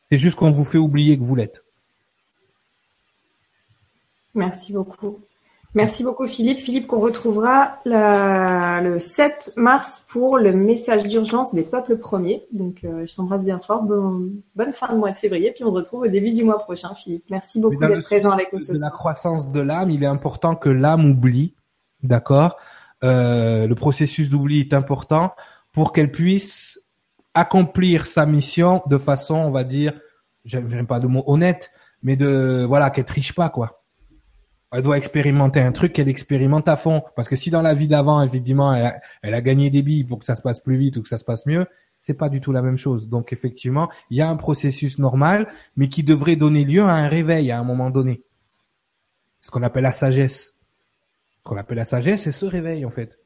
C'est 0.09 0.17
juste 0.17 0.35
qu'on 0.35 0.51
vous 0.51 0.65
fait 0.65 0.77
oublier 0.77 1.17
que 1.17 1.23
vous 1.23 1.35
l'êtes. 1.35 1.63
Merci 4.33 4.73
beaucoup. 4.73 5.19
Merci 5.73 6.03
beaucoup 6.03 6.27
Philippe. 6.27 6.59
Philippe 6.59 6.87
qu'on 6.87 6.99
retrouvera 6.99 7.77
le 7.85 8.99
7 8.99 9.53
mars 9.55 10.05
pour 10.09 10.37
le 10.37 10.51
message 10.51 11.03
d'urgence 11.03 11.53
des 11.53 11.63
peuples 11.63 11.97
premiers. 11.97 12.43
Donc 12.51 12.83
euh, 12.83 13.05
je 13.07 13.15
t'embrasse 13.15 13.45
bien 13.45 13.59
fort. 13.59 13.83
bonne 13.83 14.73
fin 14.73 14.93
de 14.93 14.97
mois 14.97 15.11
de 15.11 15.17
février. 15.17 15.51
Puis 15.53 15.63
on 15.63 15.69
se 15.69 15.75
retrouve 15.75 16.01
au 16.01 16.07
début 16.07 16.33
du 16.33 16.43
mois 16.43 16.59
prochain 16.59 16.93
Philippe. 16.93 17.23
Merci 17.29 17.61
beaucoup 17.61 17.77
d'être 17.77 18.03
présent 18.03 18.31
avec 18.31 18.51
nous 18.51 18.59
ce 18.59 18.75
soir. 18.75 18.91
La 18.91 18.97
croissance 18.97 19.49
de 19.49 19.61
l'âme, 19.61 19.91
il 19.91 20.03
est 20.03 20.07
important 20.07 20.55
que 20.55 20.69
l'âme 20.69 21.05
oublie. 21.05 21.55
D'accord? 22.03 22.57
Euh, 23.03 23.65
Le 23.65 23.75
processus 23.75 24.29
d'oubli 24.29 24.59
est 24.59 24.73
important 24.73 25.33
pour 25.71 25.93
qu'elle 25.93 26.11
puisse 26.11 26.81
accomplir 27.33 28.07
sa 28.07 28.25
mission 28.25 28.81
de 28.87 28.97
façon, 28.97 29.35
on 29.35 29.51
va 29.51 29.63
dire, 29.63 29.93
j'aime 30.43 30.85
pas 30.85 30.99
de 30.99 31.07
mot 31.07 31.23
honnête, 31.27 31.71
mais 32.03 32.17
de 32.17 32.65
voilà 32.67 32.89
qu'elle 32.89 33.05
triche 33.05 33.33
pas 33.33 33.47
quoi 33.47 33.80
elle 34.71 34.83
doit 34.83 34.97
expérimenter 34.97 35.59
un 35.59 35.71
truc 35.71 35.93
qu'elle 35.93 36.07
expérimente 36.07 36.67
à 36.67 36.77
fond. 36.77 37.03
Parce 37.15 37.27
que 37.27 37.35
si 37.35 37.49
dans 37.49 37.61
la 37.61 37.73
vie 37.73 37.87
d'avant, 37.87 38.21
effectivement, 38.21 38.73
elle 38.73 39.33
a, 39.33 39.41
gagné 39.41 39.69
des 39.69 39.83
billes 39.83 40.05
pour 40.05 40.19
que 40.19 40.25
ça 40.25 40.35
se 40.35 40.41
passe 40.41 40.59
plus 40.59 40.77
vite 40.77 40.97
ou 40.97 41.03
que 41.03 41.09
ça 41.09 41.17
se 41.17 41.25
passe 41.25 41.45
mieux, 41.45 41.65
c'est 41.99 42.13
pas 42.13 42.29
du 42.29 42.39
tout 42.39 42.53
la 42.53 42.61
même 42.61 42.77
chose. 42.77 43.09
Donc 43.09 43.33
effectivement, 43.33 43.91
il 44.09 44.17
y 44.17 44.21
a 44.21 44.29
un 44.29 44.37
processus 44.37 44.97
normal, 44.97 45.49
mais 45.75 45.89
qui 45.89 46.03
devrait 46.03 46.37
donner 46.37 46.63
lieu 46.63 46.83
à 46.83 46.93
un 46.93 47.09
réveil 47.09 47.51
à 47.51 47.59
un 47.59 47.63
moment 47.63 47.89
donné. 47.89 48.23
Ce 49.41 49.51
qu'on 49.51 49.63
appelle 49.63 49.83
la 49.83 49.91
sagesse. 49.91 50.55
Ce 51.37 51.43
qu'on 51.43 51.57
appelle 51.57 51.77
la 51.77 51.83
sagesse, 51.83 52.23
c'est 52.23 52.31
ce 52.31 52.45
réveil 52.45 52.85
en 52.85 52.91
fait. 52.91 53.19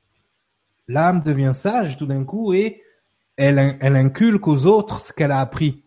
L'âme 0.88 1.22
devient 1.22 1.52
sage 1.54 1.98
tout 1.98 2.08
d'un 2.08 2.24
coup 2.24 2.54
et 2.54 2.82
elle, 3.38 3.78
elle 3.82 3.96
inculque 3.96 4.48
aux 4.48 4.66
autres 4.66 5.00
ce 5.00 5.14
qu'elle 5.14 5.32
a 5.32 5.40
appris. 5.40 5.84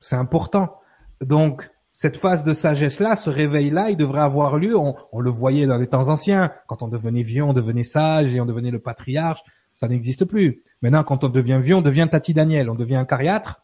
C'est 0.00 0.16
important. 0.16 0.80
Donc, 1.20 1.70
cette 1.92 2.16
phase 2.16 2.42
de 2.42 2.54
sagesse-là, 2.54 3.16
ce 3.16 3.28
réveil-là, 3.28 3.90
il 3.90 3.96
devrait 3.96 4.22
avoir 4.22 4.56
lieu. 4.58 4.76
On, 4.76 5.20
le 5.20 5.30
voyait 5.30 5.66
dans 5.66 5.76
les 5.76 5.86
temps 5.86 6.08
anciens. 6.08 6.50
Quand 6.66 6.82
on 6.82 6.88
devenait 6.88 7.22
vieux, 7.22 7.44
on 7.44 7.52
devenait 7.52 7.84
sage 7.84 8.34
et 8.34 8.40
on 8.40 8.46
devenait 8.46 8.70
le 8.70 8.78
patriarche. 8.78 9.42
Ça 9.74 9.88
n'existe 9.88 10.24
plus. 10.24 10.62
Maintenant, 10.80 11.04
quand 11.04 11.24
on 11.24 11.28
devient 11.28 11.60
vieux, 11.62 11.76
on 11.76 11.82
devient 11.82 12.08
Tati 12.10 12.32
Daniel. 12.32 12.70
On 12.70 12.74
devient 12.74 12.96
un 12.96 13.04
cariatre. 13.04 13.62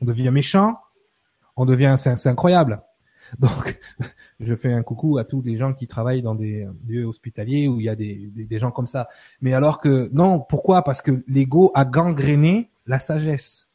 On 0.00 0.04
devient 0.04 0.30
méchant. 0.30 0.78
On 1.56 1.64
devient, 1.64 1.94
c'est 1.96 2.28
incroyable. 2.28 2.82
Donc, 3.38 3.78
je 4.40 4.54
fais 4.56 4.72
un 4.72 4.82
coucou 4.82 5.18
à 5.18 5.24
tous 5.24 5.40
les 5.40 5.56
gens 5.56 5.72
qui 5.72 5.86
travaillent 5.86 6.22
dans 6.22 6.34
des 6.34 6.66
lieux 6.88 7.04
hospitaliers 7.04 7.68
où 7.68 7.78
il 7.78 7.86
y 7.86 7.88
a 7.88 7.94
des, 7.94 8.30
des 8.34 8.58
gens 8.58 8.72
comme 8.72 8.88
ça. 8.88 9.08
Mais 9.40 9.54
alors 9.54 9.80
que, 9.80 10.10
non, 10.12 10.40
pourquoi? 10.40 10.82
Parce 10.82 11.02
que 11.02 11.22
l'ego 11.28 11.70
a 11.74 11.84
gangréné 11.84 12.72
la 12.86 12.98
sagesse. 12.98 13.69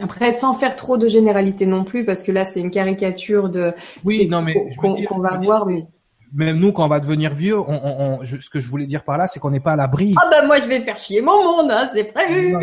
Après, 0.00 0.32
sans 0.32 0.54
faire 0.54 0.74
trop 0.74 0.96
de 0.98 1.06
généralité 1.06 1.66
non 1.66 1.84
plus, 1.84 2.04
parce 2.04 2.24
que 2.24 2.32
là, 2.32 2.44
c'est 2.44 2.60
une 2.60 2.70
caricature 2.70 3.48
de. 3.48 3.72
Oui, 4.04 4.28
non, 4.28 4.42
mais 4.42 4.54
qu'on 4.76 5.18
va 5.18 5.38
voir, 5.38 5.66
mais. 5.66 5.86
Même 6.32 6.58
nous, 6.58 6.72
quand 6.72 6.84
on 6.84 6.88
va 6.88 6.98
devenir 6.98 7.32
vieux, 7.32 7.56
on, 7.56 8.18
on, 8.20 8.24
ce 8.24 8.50
que 8.50 8.58
je 8.58 8.68
voulais 8.68 8.86
dire 8.86 9.04
par 9.04 9.16
là, 9.16 9.28
c'est 9.28 9.38
qu'on 9.38 9.50
n'est 9.50 9.60
pas 9.60 9.74
à 9.74 9.76
l'abri. 9.76 10.16
Ah 10.20 10.28
bah 10.28 10.44
moi, 10.44 10.58
je 10.58 10.66
vais 10.66 10.80
faire 10.80 10.98
chier 10.98 11.22
mon 11.22 11.44
monde, 11.44 11.70
hein, 11.70 11.88
c'est 11.94 12.12
prévu. 12.12 12.56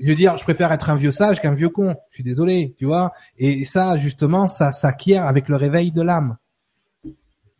je 0.00 0.08
veux 0.08 0.16
dire, 0.16 0.36
je 0.36 0.42
préfère 0.42 0.72
être 0.72 0.90
un 0.90 0.96
vieux 0.96 1.12
sage 1.12 1.40
qu'un 1.40 1.54
vieux 1.54 1.68
con. 1.68 1.94
Je 2.10 2.16
suis 2.16 2.24
désolé, 2.24 2.74
tu 2.76 2.86
vois. 2.86 3.12
Et 3.36 3.64
ça, 3.64 3.96
justement, 3.96 4.48
ça 4.48 4.72
s'acquiert 4.72 5.26
avec 5.26 5.48
le 5.48 5.54
réveil 5.54 5.92
de 5.92 6.02
l'âme. 6.02 6.38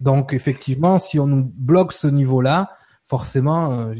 Donc, 0.00 0.32
effectivement, 0.32 0.98
si 0.98 1.20
on 1.20 1.26
nous 1.28 1.52
bloque 1.54 1.92
ce 1.92 2.08
niveau-là, 2.08 2.70
forcément, 3.04 3.72
euh, 3.72 3.94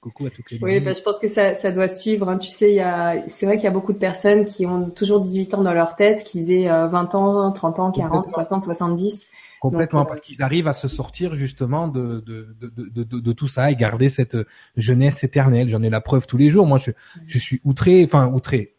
coucou 0.00 0.26
à 0.26 0.30
toutes 0.30 0.50
les 0.50 0.58
Oui, 0.62 0.80
bah, 0.80 0.92
je 0.94 1.02
pense 1.02 1.18
que 1.18 1.28
ça, 1.28 1.54
ça 1.54 1.70
doit 1.72 1.88
suivre. 1.88 2.28
Hein. 2.28 2.38
Tu 2.38 2.50
sais, 2.50 2.70
il 2.70 2.76
y 2.76 2.80
a, 2.80 3.22
c'est 3.28 3.46
vrai 3.46 3.56
qu'il 3.56 3.64
y 3.64 3.68
a 3.68 3.72
beaucoup 3.72 3.92
de 3.92 3.98
personnes 3.98 4.44
qui 4.44 4.66
ont 4.66 4.90
toujours 4.90 5.20
18 5.20 5.54
ans 5.54 5.62
dans 5.62 5.74
leur 5.74 5.96
tête, 5.96 6.24
qu'ils 6.24 6.50
aient 6.52 6.68
20 6.68 7.14
euh, 7.14 7.18
ans, 7.18 7.52
30 7.52 7.78
ans, 7.78 7.90
40, 7.92 8.28
60, 8.28 8.62
70. 8.62 9.26
Complètement, 9.60 10.02
euh, 10.02 10.04
parce 10.04 10.20
qu'ils 10.20 10.42
arrivent 10.42 10.68
à 10.68 10.72
se 10.72 10.88
sortir 10.88 11.34
justement 11.34 11.86
de, 11.86 12.20
de, 12.26 12.56
de, 12.60 13.02
de, 13.04 13.20
de, 13.20 13.32
tout 13.32 13.48
ça 13.48 13.70
et 13.70 13.76
garder 13.76 14.08
cette 14.08 14.38
jeunesse 14.76 15.22
éternelle. 15.22 15.68
J'en 15.68 15.82
ai 15.82 15.90
la 15.90 16.00
preuve 16.00 16.26
tous 16.26 16.38
les 16.38 16.48
jours. 16.48 16.66
Moi, 16.66 16.78
je, 16.78 16.92
je 17.26 17.38
suis 17.38 17.60
outré, 17.64 18.02
enfin 18.04 18.28
outré, 18.28 18.76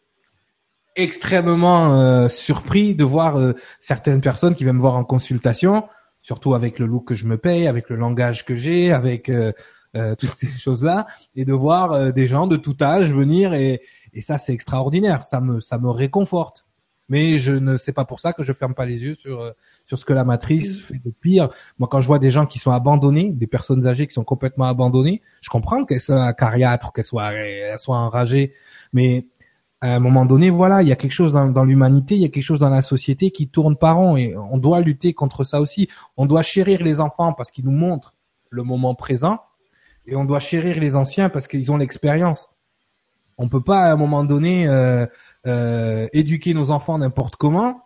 extrêmement 0.96 1.94
euh, 1.94 2.28
surpris 2.28 2.96
de 2.96 3.04
voir 3.04 3.54
certaines 3.78 4.20
personnes 4.20 4.56
qui 4.56 4.64
viennent 4.64 4.76
me 4.76 4.80
voir 4.80 4.96
en 4.96 5.04
consultation, 5.04 5.84
surtout 6.20 6.54
avec 6.54 6.78
le 6.78 6.86
look 6.86 7.08
que 7.08 7.14
je 7.14 7.26
me 7.26 7.36
paye, 7.36 7.66
avec 7.66 7.88
le 7.88 7.96
langage 7.96 8.44
que 8.44 8.54
j'ai, 8.54 8.92
avec 8.92 9.28
euh, 9.28 9.52
toutes 9.94 10.36
ces 10.36 10.46
choses-là, 10.58 11.06
et 11.34 11.44
de 11.44 11.52
voir 11.52 11.92
euh, 11.92 12.10
des 12.12 12.26
gens 12.26 12.46
de 12.46 12.56
tout 12.56 12.76
âge 12.80 13.12
venir 13.12 13.54
et, 13.54 13.82
et 14.12 14.20
ça 14.20 14.38
c'est 14.38 14.52
extraordinaire, 14.52 15.22
ça 15.22 15.40
me 15.40 15.60
ça 15.60 15.78
me 15.78 15.90
réconforte. 15.90 16.64
Mais 17.08 17.36
je 17.36 17.52
ne 17.52 17.76
sais 17.76 17.92
pas 17.92 18.06
pour 18.06 18.20
ça 18.20 18.32
que 18.32 18.42
je 18.42 18.52
ferme 18.52 18.74
pas 18.74 18.86
les 18.86 19.02
yeux 19.02 19.16
sur 19.16 19.42
euh, 19.42 19.50
sur 19.84 19.98
ce 19.98 20.04
que 20.04 20.12
la 20.12 20.24
matrice 20.24 20.80
fait 20.80 21.00
de 21.04 21.10
pire. 21.10 21.50
Moi, 21.78 21.88
quand 21.90 22.00
je 22.00 22.06
vois 22.06 22.18
des 22.18 22.30
gens 22.30 22.46
qui 22.46 22.58
sont 22.58 22.70
abandonnés, 22.70 23.30
des 23.30 23.46
personnes 23.46 23.86
âgées 23.86 24.06
qui 24.06 24.14
sont 24.14 24.24
complètement 24.24 24.64
abandonnées, 24.66 25.20
je 25.42 25.50
comprends 25.50 25.84
qu'elles 25.84 26.00
soient 26.00 26.32
cariâtres, 26.32 26.92
qu'elles 26.92 27.04
soient 27.04 27.32
elles 27.32 27.78
soient 27.78 27.98
enragées, 27.98 28.54
mais 28.92 29.26
à 29.82 29.96
un 29.96 29.98
moment 29.98 30.24
donné, 30.24 30.48
voilà, 30.48 30.80
il 30.80 30.88
y 30.88 30.92
a 30.92 30.96
quelque 30.96 31.12
chose 31.12 31.32
dans, 31.32 31.48
dans 31.48 31.64
l'humanité, 31.64 32.14
il 32.14 32.22
y 32.22 32.24
a 32.24 32.28
quelque 32.28 32.44
chose 32.44 32.60
dans 32.60 32.70
la 32.70 32.82
société 32.82 33.32
qui 33.32 33.48
tourne 33.48 33.76
par 33.76 33.96
rond 33.96 34.16
et 34.16 34.36
on 34.36 34.56
doit 34.56 34.80
lutter 34.80 35.12
contre 35.12 35.42
ça 35.42 35.60
aussi. 35.60 35.88
On 36.16 36.24
doit 36.24 36.44
chérir 36.44 36.82
les 36.84 37.00
enfants 37.00 37.32
parce 37.32 37.50
qu'ils 37.50 37.64
nous 37.64 37.72
montrent 37.72 38.14
le 38.48 38.62
moment 38.62 38.94
présent 38.94 39.40
et 40.06 40.16
on 40.16 40.24
doit 40.24 40.40
chérir 40.40 40.78
les 40.80 40.96
anciens 40.96 41.28
parce 41.28 41.46
qu'ils 41.46 41.70
ont 41.70 41.76
l'expérience. 41.76 42.50
On 43.38 43.48
peut 43.48 43.62
pas 43.62 43.84
à 43.84 43.92
un 43.92 43.96
moment 43.96 44.24
donné 44.24 44.68
euh, 44.68 45.06
euh, 45.46 46.08
éduquer 46.12 46.54
nos 46.54 46.70
enfants 46.70 46.98
n'importe 46.98 47.36
comment, 47.36 47.82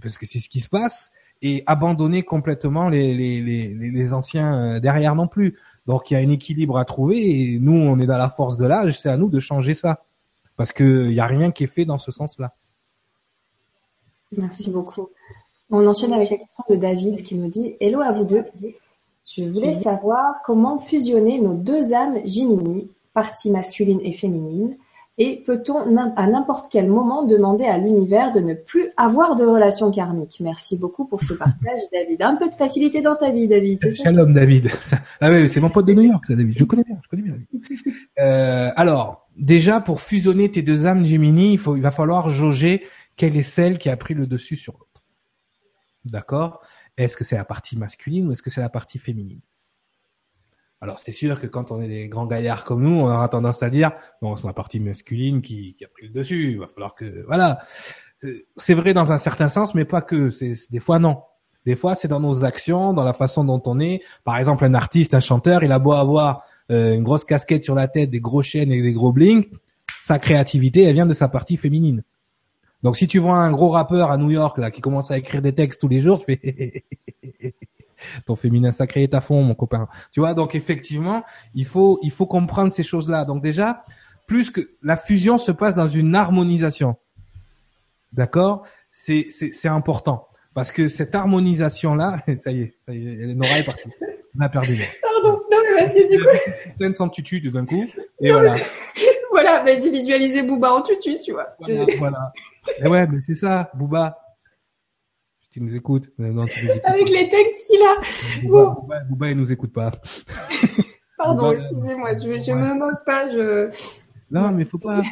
parce 0.00 0.18
que 0.18 0.26
c'est 0.26 0.40
ce 0.40 0.48
qui 0.48 0.60
se 0.60 0.68
passe, 0.68 1.10
et 1.42 1.62
abandonner 1.66 2.22
complètement 2.22 2.88
les, 2.88 3.14
les, 3.14 3.40
les, 3.40 3.74
les 3.74 4.12
anciens 4.12 4.76
euh, 4.76 4.80
derrière 4.80 5.14
non 5.14 5.26
plus. 5.26 5.58
Donc 5.86 6.10
il 6.10 6.14
y 6.14 6.16
a 6.16 6.20
un 6.20 6.28
équilibre 6.28 6.78
à 6.78 6.84
trouver 6.84 7.54
et 7.54 7.58
nous 7.58 7.72
on 7.72 7.98
est 7.98 8.06
dans 8.06 8.18
la 8.18 8.28
force 8.28 8.56
de 8.56 8.66
l'âge, 8.66 9.00
c'est 9.00 9.08
à 9.08 9.16
nous 9.16 9.28
de 9.28 9.40
changer 9.40 9.74
ça, 9.74 10.04
parce 10.56 10.72
que 10.72 11.08
il 11.08 11.14
y 11.14 11.20
a 11.20 11.26
rien 11.26 11.50
qui 11.50 11.64
est 11.64 11.68
fait 11.74 11.84
dans 11.84 11.98
ce 11.98 12.10
sens-là. 12.10 12.54
Merci 14.36 14.70
beaucoup. 14.70 15.08
On 15.70 15.86
enchaîne 15.86 16.12
avec 16.12 16.30
la 16.30 16.36
question 16.36 16.64
de 16.68 16.76
David 16.76 17.22
qui 17.22 17.36
nous 17.36 17.48
dit 17.48 17.76
Hello 17.80 18.00
à 18.00 18.12
vous 18.12 18.24
deux. 18.24 18.44
Je 19.36 19.44
voulais 19.44 19.72
savoir 19.72 20.42
comment 20.42 20.80
fusionner 20.80 21.40
nos 21.40 21.54
deux 21.54 21.92
âmes 21.92 22.18
Jimini, 22.24 22.90
partie 23.14 23.52
masculine 23.52 24.00
et 24.02 24.12
féminine, 24.12 24.76
Et 25.18 25.44
peut-on 25.46 25.96
à 26.16 26.26
n'importe 26.26 26.72
quel 26.72 26.88
moment 26.88 27.24
demander 27.24 27.64
à 27.64 27.78
l'univers 27.78 28.32
de 28.32 28.40
ne 28.40 28.54
plus 28.54 28.88
avoir 28.96 29.36
de 29.36 29.44
relation 29.44 29.92
karmique 29.92 30.38
Merci 30.40 30.78
beaucoup 30.78 31.04
pour 31.04 31.22
ce 31.22 31.34
partage, 31.34 31.80
David. 31.92 32.22
Un 32.22 32.34
peu 32.34 32.48
de 32.48 32.54
facilité 32.56 33.02
dans 33.02 33.14
ta 33.14 33.30
vie, 33.30 33.46
David. 33.46 33.78
Shalom, 33.94 34.34
David. 34.34 34.68
Ah 35.20 35.30
oui, 35.30 35.48
c'est 35.48 35.60
mon 35.60 35.70
pote 35.70 35.86
de 35.86 35.94
New 35.94 36.10
York, 36.10 36.26
ça, 36.26 36.34
David. 36.34 36.58
Je 36.58 36.64
connais 36.64 36.84
bien, 36.84 36.98
je 37.00 37.08
connais 37.08 37.22
bien. 37.22 37.36
euh, 38.18 38.70
alors, 38.74 39.28
déjà, 39.36 39.80
pour 39.80 40.00
fusionner 40.00 40.50
tes 40.50 40.62
deux 40.62 40.86
âmes, 40.86 41.04
Gemini, 41.04 41.52
il, 41.52 41.58
faut, 41.58 41.76
il 41.76 41.82
va 41.82 41.92
falloir 41.92 42.30
jauger 42.30 42.82
quelle 43.16 43.36
est 43.36 43.44
celle 43.44 43.78
qui 43.78 43.90
a 43.90 43.96
pris 43.96 44.14
le 44.14 44.26
dessus 44.26 44.56
sur 44.56 44.72
l'autre. 44.72 45.04
D'accord? 46.04 46.62
Est-ce 47.00 47.16
que 47.16 47.24
c'est 47.24 47.36
la 47.36 47.46
partie 47.46 47.78
masculine 47.78 48.28
ou 48.28 48.32
est-ce 48.32 48.42
que 48.42 48.50
c'est 48.50 48.60
la 48.60 48.68
partie 48.68 48.98
féminine? 48.98 49.40
Alors 50.82 50.98
c'est 50.98 51.12
sûr 51.12 51.40
que 51.40 51.46
quand 51.46 51.70
on 51.70 51.80
est 51.80 51.88
des 51.88 52.08
grands 52.08 52.26
gaillards 52.26 52.64
comme 52.64 52.82
nous, 52.82 52.94
on 52.94 53.06
aura 53.06 53.28
tendance 53.28 53.62
à 53.62 53.70
dire 53.70 53.92
bon 54.20 54.36
c'est 54.36 54.44
ma 54.44 54.52
partie 54.52 54.80
masculine 54.80 55.40
qui, 55.40 55.74
qui 55.74 55.84
a 55.84 55.88
pris 55.88 56.08
le 56.08 56.12
dessus. 56.12 56.52
Il 56.52 56.58
va 56.58 56.68
falloir 56.68 56.94
que 56.94 57.24
voilà. 57.26 57.60
C'est 58.58 58.74
vrai 58.74 58.92
dans 58.92 59.12
un 59.12 59.18
certain 59.18 59.48
sens, 59.48 59.74
mais 59.74 59.86
pas 59.86 60.02
que. 60.02 60.28
C'est 60.28 60.54
des 60.70 60.80
fois 60.80 60.98
non. 60.98 61.22
Des 61.64 61.74
fois 61.74 61.94
c'est 61.94 62.08
dans 62.08 62.20
nos 62.20 62.44
actions, 62.44 62.92
dans 62.92 63.04
la 63.04 63.14
façon 63.14 63.44
dont 63.44 63.62
on 63.64 63.80
est. 63.80 64.02
Par 64.24 64.36
exemple 64.36 64.64
un 64.66 64.74
artiste, 64.74 65.14
un 65.14 65.20
chanteur, 65.20 65.62
il 65.62 65.72
a 65.72 65.78
beau 65.78 65.92
avoir 65.92 66.44
euh, 66.70 66.94
une 66.94 67.02
grosse 67.02 67.24
casquette 67.24 67.64
sur 67.64 67.74
la 67.74 67.88
tête, 67.88 68.10
des 68.10 68.20
gros 68.20 68.42
chaînes 68.42 68.72
et 68.72 68.82
des 68.82 68.92
gros 68.92 69.12
bling, 69.12 69.46
sa 70.02 70.18
créativité 70.18 70.82
elle 70.82 70.94
vient 70.94 71.06
de 71.06 71.14
sa 71.14 71.28
partie 71.28 71.56
féminine. 71.56 72.02
Donc 72.82 72.96
si 72.96 73.06
tu 73.06 73.18
vois 73.18 73.36
un 73.36 73.52
gros 73.52 73.70
rappeur 73.70 74.10
à 74.10 74.16
New 74.16 74.30
York 74.30 74.58
là 74.58 74.70
qui 74.70 74.80
commence 74.80 75.10
à 75.10 75.18
écrire 75.18 75.42
des 75.42 75.54
textes 75.54 75.80
tous 75.80 75.88
les 75.88 76.00
jours, 76.00 76.24
tu 76.24 76.34
fais 76.34 76.84
ton 78.26 78.36
féminin 78.36 78.70
sacré 78.70 79.02
est 79.02 79.14
à 79.14 79.20
fond, 79.20 79.42
mon 79.42 79.54
copain. 79.54 79.88
Tu 80.12 80.20
vois, 80.20 80.34
donc 80.34 80.54
effectivement, 80.54 81.22
il 81.54 81.66
faut 81.66 81.98
il 82.02 82.10
faut 82.10 82.26
comprendre 82.26 82.72
ces 82.72 82.82
choses-là. 82.82 83.24
Donc 83.24 83.42
déjà, 83.42 83.84
plus 84.26 84.50
que 84.50 84.70
la 84.82 84.96
fusion 84.96 85.38
se 85.38 85.52
passe 85.52 85.74
dans 85.74 85.88
une 85.88 86.14
harmonisation. 86.14 86.96
D'accord? 88.12 88.66
C'est 88.90 89.26
c'est 89.30 89.52
c'est 89.52 89.68
important 89.68 90.28
parce 90.54 90.72
que 90.72 90.88
cette 90.88 91.14
harmonisation 91.14 91.94
là, 91.94 92.20
ça 92.40 92.50
y 92.50 92.62
est, 92.62 92.74
ça 92.80 92.94
y 92.94 93.06
est, 93.06 93.34
Nora 93.34 93.58
est 93.58 93.64
partie. 93.64 93.90
On 94.38 94.40
a 94.40 94.48
perdu. 94.48 94.82
Pardon, 95.02 95.40
non 95.50 95.58
mais 95.68 95.82
parce 95.82 95.94
que 95.94 96.08
du 96.08 96.22
coup. 96.22 96.76
Pleine 96.78 96.94
sans 96.94 97.08
tutu 97.08 97.40
d'un 97.40 97.66
coup. 97.66 97.84
Et 98.20 98.32
voilà. 98.32 98.56
voilà, 99.32 99.62
ben, 99.62 99.78
j'ai 99.80 99.90
visualisé 99.90 100.42
Booba 100.42 100.72
en 100.72 100.82
tutu, 100.82 101.18
tu 101.18 101.32
vois. 101.32 101.48
Voilà, 101.58 101.86
voilà. 101.98 102.32
Et 102.78 102.86
ouais, 102.86 103.06
mais 103.06 103.20
c'est 103.20 103.34
ça, 103.34 103.70
Booba 103.74 104.18
tu 105.50 105.60
nous 105.60 105.74
écoutes. 105.74 106.10
Non, 106.16 106.46
tu 106.46 106.64
nous 106.64 106.70
écoutes 106.70 106.84
Avec 106.84 107.08
les 107.08 107.28
textes 107.28 107.66
qu'il 107.66 107.82
a. 107.82 107.96
Bouba, 108.42 108.64
bon. 108.66 108.86
Bouba, 109.08 109.30
il 109.30 109.36
nous 109.36 109.50
écoute 109.50 109.72
pas. 109.72 109.90
Pardon, 111.18 111.50
excusez-moi, 111.50 112.14
je, 112.14 112.40
je 112.40 112.52
me 112.52 112.74
moque 112.74 113.04
pas, 113.04 113.28
je. 113.28 113.68
Non, 114.30 114.52
mais 114.52 114.64
faut 114.64 114.78
pas. 114.78 115.02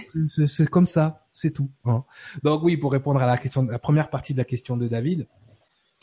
C'est 0.46 0.70
comme 0.70 0.86
ça, 0.86 1.26
c'est 1.32 1.50
tout. 1.50 1.70
Hein. 1.84 2.04
Donc 2.44 2.62
oui, 2.62 2.76
pour 2.76 2.92
répondre 2.92 3.20
à 3.20 3.26
la 3.26 3.36
question, 3.36 3.62
la 3.64 3.80
première 3.80 4.10
partie 4.10 4.32
de 4.32 4.38
la 4.38 4.44
question 4.44 4.76
de 4.76 4.86
David, 4.86 5.26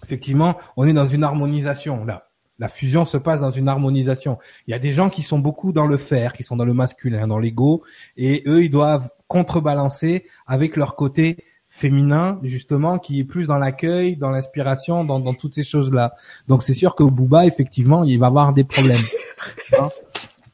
effectivement, 0.04 0.58
on 0.76 0.86
est 0.86 0.94
dans 0.94 1.08
une 1.08 1.24
harmonisation 1.24 2.04
là. 2.04 2.28
La 2.60 2.68
fusion 2.68 3.06
se 3.06 3.18
passe 3.18 3.42
dans 3.42 3.52
une 3.52 3.68
harmonisation. 3.68 4.38
Il 4.68 4.72
y 4.72 4.74
a 4.74 4.80
des 4.80 4.92
gens 4.92 5.10
qui 5.10 5.24
sont 5.24 5.40
beaucoup 5.40 5.74
dans 5.74 5.88
le 5.88 5.98
faire, 5.98 6.34
qui 6.34 6.44
sont 6.44 6.56
dans 6.56 6.66
le 6.66 6.74
masculin, 6.74 7.28
dans 7.28 7.40
l'ego, 7.40 7.84
et 8.16 8.44
eux, 8.48 8.64
ils 8.64 8.70
doivent 8.70 9.10
contrebalancer 9.28 10.26
avec 10.48 10.78
leur 10.78 10.96
côté 10.96 11.44
féminin 11.68 12.40
justement 12.44 13.00
qui 13.00 13.20
est 13.20 13.24
plus 13.26 13.48
dans 13.48 13.58
l'accueil, 13.58 14.16
dans 14.16 14.30
l'inspiration, 14.30 15.04
dans, 15.04 15.20
dans 15.20 15.34
toutes 15.34 15.56
ces 15.56 15.64
choses-là. 15.64 16.14
Donc 16.48 16.64
c'est 16.64 16.74
sûr 16.74 16.96
que 16.96 17.04
Booba 17.04 17.46
effectivement 17.46 18.06
il 18.06 18.18
va 18.18 18.28
avoir 18.28 18.54
des 18.54 18.64
problèmes. 18.64 19.04
hein 19.78 19.90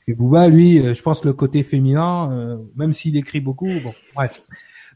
et 0.08 0.14
Booba 0.14 0.48
lui, 0.48 0.80
euh, 0.80 0.94
je 0.96 1.02
pense 1.02 1.24
le 1.24 1.34
côté 1.34 1.62
féminin, 1.62 2.32
euh, 2.32 2.58
même 2.76 2.92
s'il 2.92 3.16
écrit 3.18 3.40
beaucoup, 3.40 3.70
bon 3.84 3.94
bref. 4.16 4.42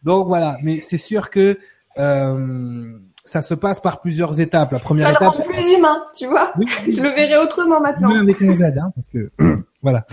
Donc 0.03 0.27
voilà, 0.27 0.57
mais 0.63 0.79
c'est 0.79 0.97
sûr 0.97 1.29
que 1.29 1.59
euh, 1.97 2.97
ça 3.25 3.41
se 3.41 3.53
passe 3.53 3.79
par 3.79 4.01
plusieurs 4.01 4.39
étapes. 4.39 4.71
La 4.71 4.79
première 4.79 5.07
ça 5.07 5.13
étape. 5.13 5.33
Ça 5.33 5.37
le 5.39 5.43
rend 5.43 5.49
plus 5.49 5.73
humain, 5.73 6.03
tu 6.15 6.27
vois. 6.27 6.53
je 6.87 7.01
le 7.01 7.09
verrai 7.09 7.37
autrement 7.37 7.81
maintenant. 7.81 8.09
Même 8.09 8.21
avec 8.21 8.41
un 8.41 8.55
Z, 8.55 8.77
hein, 8.77 8.91
parce 8.95 9.07
que 9.07 9.31
voilà. 9.81 10.05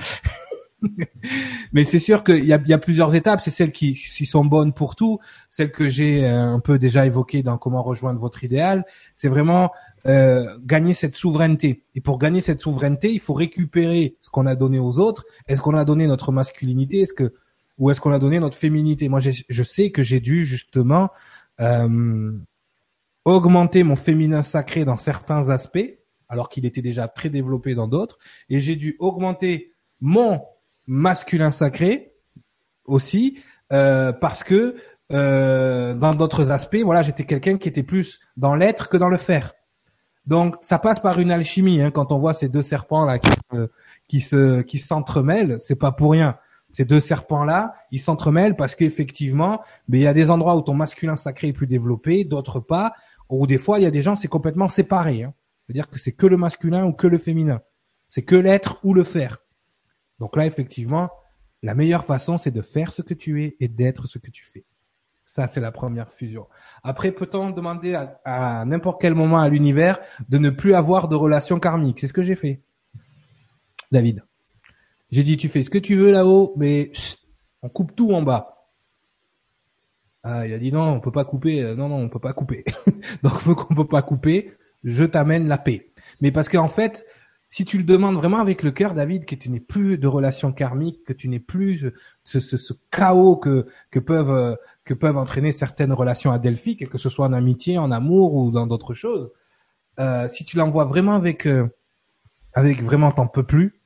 Mais 1.73 1.85
c'est 1.85 1.99
sûr 1.99 2.25
qu'il 2.25 2.45
y 2.45 2.53
a, 2.53 2.61
y 2.65 2.73
a, 2.73 2.79
plusieurs 2.79 3.15
étapes. 3.15 3.41
C'est 3.41 3.51
celles 3.51 3.71
qui, 3.71 3.95
qui, 3.95 4.27
sont 4.27 4.45
bonnes 4.45 4.73
pour 4.73 4.97
tout, 4.97 5.21
celles 5.49 5.71
que 5.71 5.87
j'ai 5.87 6.25
euh, 6.25 6.55
un 6.55 6.59
peu 6.59 6.79
déjà 6.79 7.07
évoquées 7.07 7.43
dans 7.43 7.59
comment 7.59 7.83
rejoindre 7.83 8.19
votre 8.19 8.43
idéal. 8.43 8.85
C'est 9.15 9.29
vraiment 9.29 9.71
euh, 10.07 10.59
gagner 10.65 10.95
cette 10.95 11.15
souveraineté. 11.15 11.85
Et 11.95 12.01
pour 12.01 12.19
gagner 12.19 12.41
cette 12.41 12.61
souveraineté, 12.61 13.13
il 13.13 13.21
faut 13.21 13.35
récupérer 13.35 14.17
ce 14.21 14.31
qu'on 14.31 14.47
a 14.47 14.57
donné 14.57 14.79
aux 14.79 14.99
autres. 14.99 15.25
Est-ce 15.47 15.61
qu'on 15.61 15.77
a 15.77 15.85
donné 15.85 16.07
notre 16.07 16.33
masculinité? 16.33 17.01
Est-ce 17.01 17.13
que 17.13 17.35
ou 17.79 17.91
est-ce 17.91 18.01
qu'on 18.01 18.13
a 18.13 18.19
donné 18.19 18.39
notre 18.41 18.57
féminité? 18.57 19.09
Moi, 19.09 19.21
je 19.21 19.63
sais 19.63 19.91
que 19.91 20.03
j'ai 20.03 20.21
dû 20.21 20.45
justement 20.45 21.11
euh, 21.61 22.33
augmenter 23.25 23.83
mon 23.83 23.97
féminin 23.97 24.43
sacré 24.43 24.85
dans 24.85 24.97
certains 24.97 25.51
aspects, 25.51 25.99
alors 26.29 26.49
qu'il 26.49 26.65
était 26.67 26.83
déjà 26.83 27.09
très 27.09 27.31
développé 27.31 27.75
dans 27.75 27.89
d'autres, 27.89 28.19
et 28.49 28.61
j'ai 28.61 28.77
dû 28.77 28.97
augmenter 28.99 29.73
mon 30.01 30.43
masculin 30.87 31.51
sacré 31.51 32.15
aussi 32.85 33.39
euh, 33.73 34.13
parce 34.13 34.43
que 34.43 34.77
euh, 35.13 35.95
dans 35.95 36.15
d'autres 36.15 36.53
aspects, 36.53 36.83
voilà, 36.83 37.03
j'étais 37.03 37.25
quelqu'un 37.25 37.59
qui 37.59 37.69
était 37.69 37.83
plus 37.83 38.21
dans 38.37 38.55
l'être 38.55 38.89
que 38.89 38.97
dans 38.97 39.09
le 39.09 39.19
faire. 39.19 39.53
Donc 40.27 40.57
ça 40.61 40.79
passe 40.79 41.01
par 41.01 41.19
une 41.19 41.31
alchimie. 41.31 41.83
Hein, 41.83 41.91
quand 41.91 42.13
on 42.13 42.19
voit 42.19 42.35
ces 42.35 42.49
deux 42.49 42.63
serpents 42.63 43.05
là 43.05 43.19
qui 43.19 43.31
se 43.31 43.69
qui 44.09 44.21
se 44.21 44.63
qui 44.63 44.79
s'entremêlent, 44.79 45.57
c'est 45.59 45.77
pas 45.77 45.93
pour 45.93 46.13
rien. 46.13 46.37
Ces 46.71 46.87
deux 46.87 47.01
serpents 47.01 47.45
là, 47.45 47.75
ils 47.91 48.01
s'entremêlent 48.01 48.57
parce 48.57 48.75
qu'effectivement, 48.75 49.61
mais 49.89 49.99
il 49.99 50.03
y 50.03 50.07
a 50.07 50.15
des 50.15 50.31
endroits 50.31 50.57
où 50.57 50.63
ton 50.63 50.75
masculin 50.75 51.17
sacré 51.17 51.49
est 51.49 51.53
plus 51.53 51.67
développé, 51.67 52.25
d'autres 52.25 52.61
pas. 52.61 52.95
Ou 53.33 53.47
des 53.47 53.59
fois, 53.59 53.79
il 53.79 53.83
y 53.83 53.87
a 53.87 53.91
des 53.91 54.03
gens 54.03 54.15
c'est 54.15 54.29
complètement 54.29 54.69
séparé. 54.69 55.23
Hein. 55.23 55.35
C'est-à-dire 55.67 55.89
que 55.89 55.99
c'est 55.99 56.13
que 56.13 56.27
le 56.27 56.37
masculin 56.37 56.85
ou 56.85 56.93
que 56.93 57.07
le 57.07 57.17
féminin. 57.17 57.63
C'est 58.07 58.23
que 58.23 58.37
l'être 58.37 58.79
ou 58.85 58.93
le 58.93 59.05
faire. 59.05 59.39
Donc 60.19 60.37
là, 60.37 60.45
effectivement, 60.45 61.11
la 61.63 61.75
meilleure 61.75 62.05
façon, 62.05 62.37
c'est 62.37 62.51
de 62.51 62.61
faire 62.61 62.93
ce 62.93 63.01
que 63.01 63.15
tu 63.15 63.43
es 63.43 63.57
et 63.59 63.69
d'être 63.69 64.07
ce 64.07 64.19
que 64.19 64.31
tu 64.31 64.45
fais. 64.45 64.65
Ça, 65.25 65.47
c'est 65.47 65.63
la 65.63 65.73
première 65.73 66.11
fusion. 66.11 66.47
Après, 66.83 67.11
peut-on 67.11 67.51
demander 67.51 67.95
à, 67.95 68.65
n'importe 68.67 69.01
quel 69.01 69.15
moment 69.15 69.41
à 69.41 69.49
l'univers 69.49 69.99
de 70.29 70.37
ne 70.37 70.51
plus 70.51 70.75
avoir 70.75 71.09
de 71.09 71.17
relation 71.17 71.59
karmique? 71.59 72.01
C'est 72.01 72.09
ce 72.09 72.13
que 72.13 72.23
j'ai 72.23 72.37
fait, 72.37 72.61
David. 73.91 74.23
J'ai 75.11 75.23
dit, 75.23 75.39
tu 75.39 75.49
fais 75.49 75.63
ce 75.63 75.71
que 75.71 75.79
tu 75.79 75.97
veux 75.97 76.11
là-haut, 76.11 76.53
mais 76.59 76.93
on 77.63 77.71
coupe 77.71 77.97
tout 77.97 78.13
en 78.13 78.21
bas. 78.21 78.52
Ah, 80.23 80.47
il 80.47 80.55
a 80.55 80.59
dit 80.59 80.73
non, 80.73 80.93
on 80.93 81.01
peut 81.01 81.13
pas 81.13 81.25
couper. 81.25 81.63
Euh, 81.63 81.75
non, 81.75 81.89
non, 81.89 81.97
on 81.97 82.09
peut 82.09 82.21
pas 82.21 82.33
couper. 82.33 82.65
Donc, 83.23 83.47
on 83.47 83.75
peut 83.75 83.89
pas 83.89 84.03
couper. 84.03 84.53
Je 84.85 85.05
t'amène 85.05 85.49
la 85.49 85.59
paix. 85.59 85.93
Mais 86.21 86.33
parce 86.33 86.49
qu'en 86.49 86.69
fait, 86.69 87.05
si 87.53 87.67
tu 87.67 87.77
le 87.77 87.85
demandes 87.85 88.17
vraiment 88.17 88.39
avec 88.39 88.63
le 88.63 88.71
cœur, 88.71 88.95
David, 88.95 89.27
que 89.27 89.35
tu 89.35 89.51
n'es 89.51 89.61
plus 89.61 89.99
de 89.99 90.07
relations 90.07 90.53
karmiques, 90.53 91.05
que 91.05 91.13
tu 91.13 91.29
n'es 91.29 91.39
plus 91.39 91.93
ce, 92.25 92.41
ce, 92.41 92.57
ce, 92.57 92.73
chaos 92.91 93.37
que, 93.37 93.67
que 93.91 93.99
peuvent 93.99 94.31
euh, 94.31 94.55
que 94.87 94.95
peuvent 94.95 95.19
entraîner 95.19 95.53
certaines 95.53 95.93
relations 95.93 96.33
adelphiques, 96.33 96.89
que 96.89 96.97
ce 96.97 97.11
soit 97.11 97.27
en 97.27 97.35
amitié, 97.35 97.77
en 97.77 97.91
amour 97.91 98.35
ou 98.35 98.51
dans 98.51 98.67
d'autres 98.67 98.95
choses, 98.95 99.31
euh, 100.01 100.29
si 100.29 100.47
tu 100.47 100.57
l'envoies 100.57 100.87
vraiment 100.87 101.15
avec 101.15 101.47
euh, 101.47 101.69
avec 102.55 102.83
vraiment 102.83 103.13
t'en 103.13 103.27
peux 103.27 103.45
plus, 103.45 103.82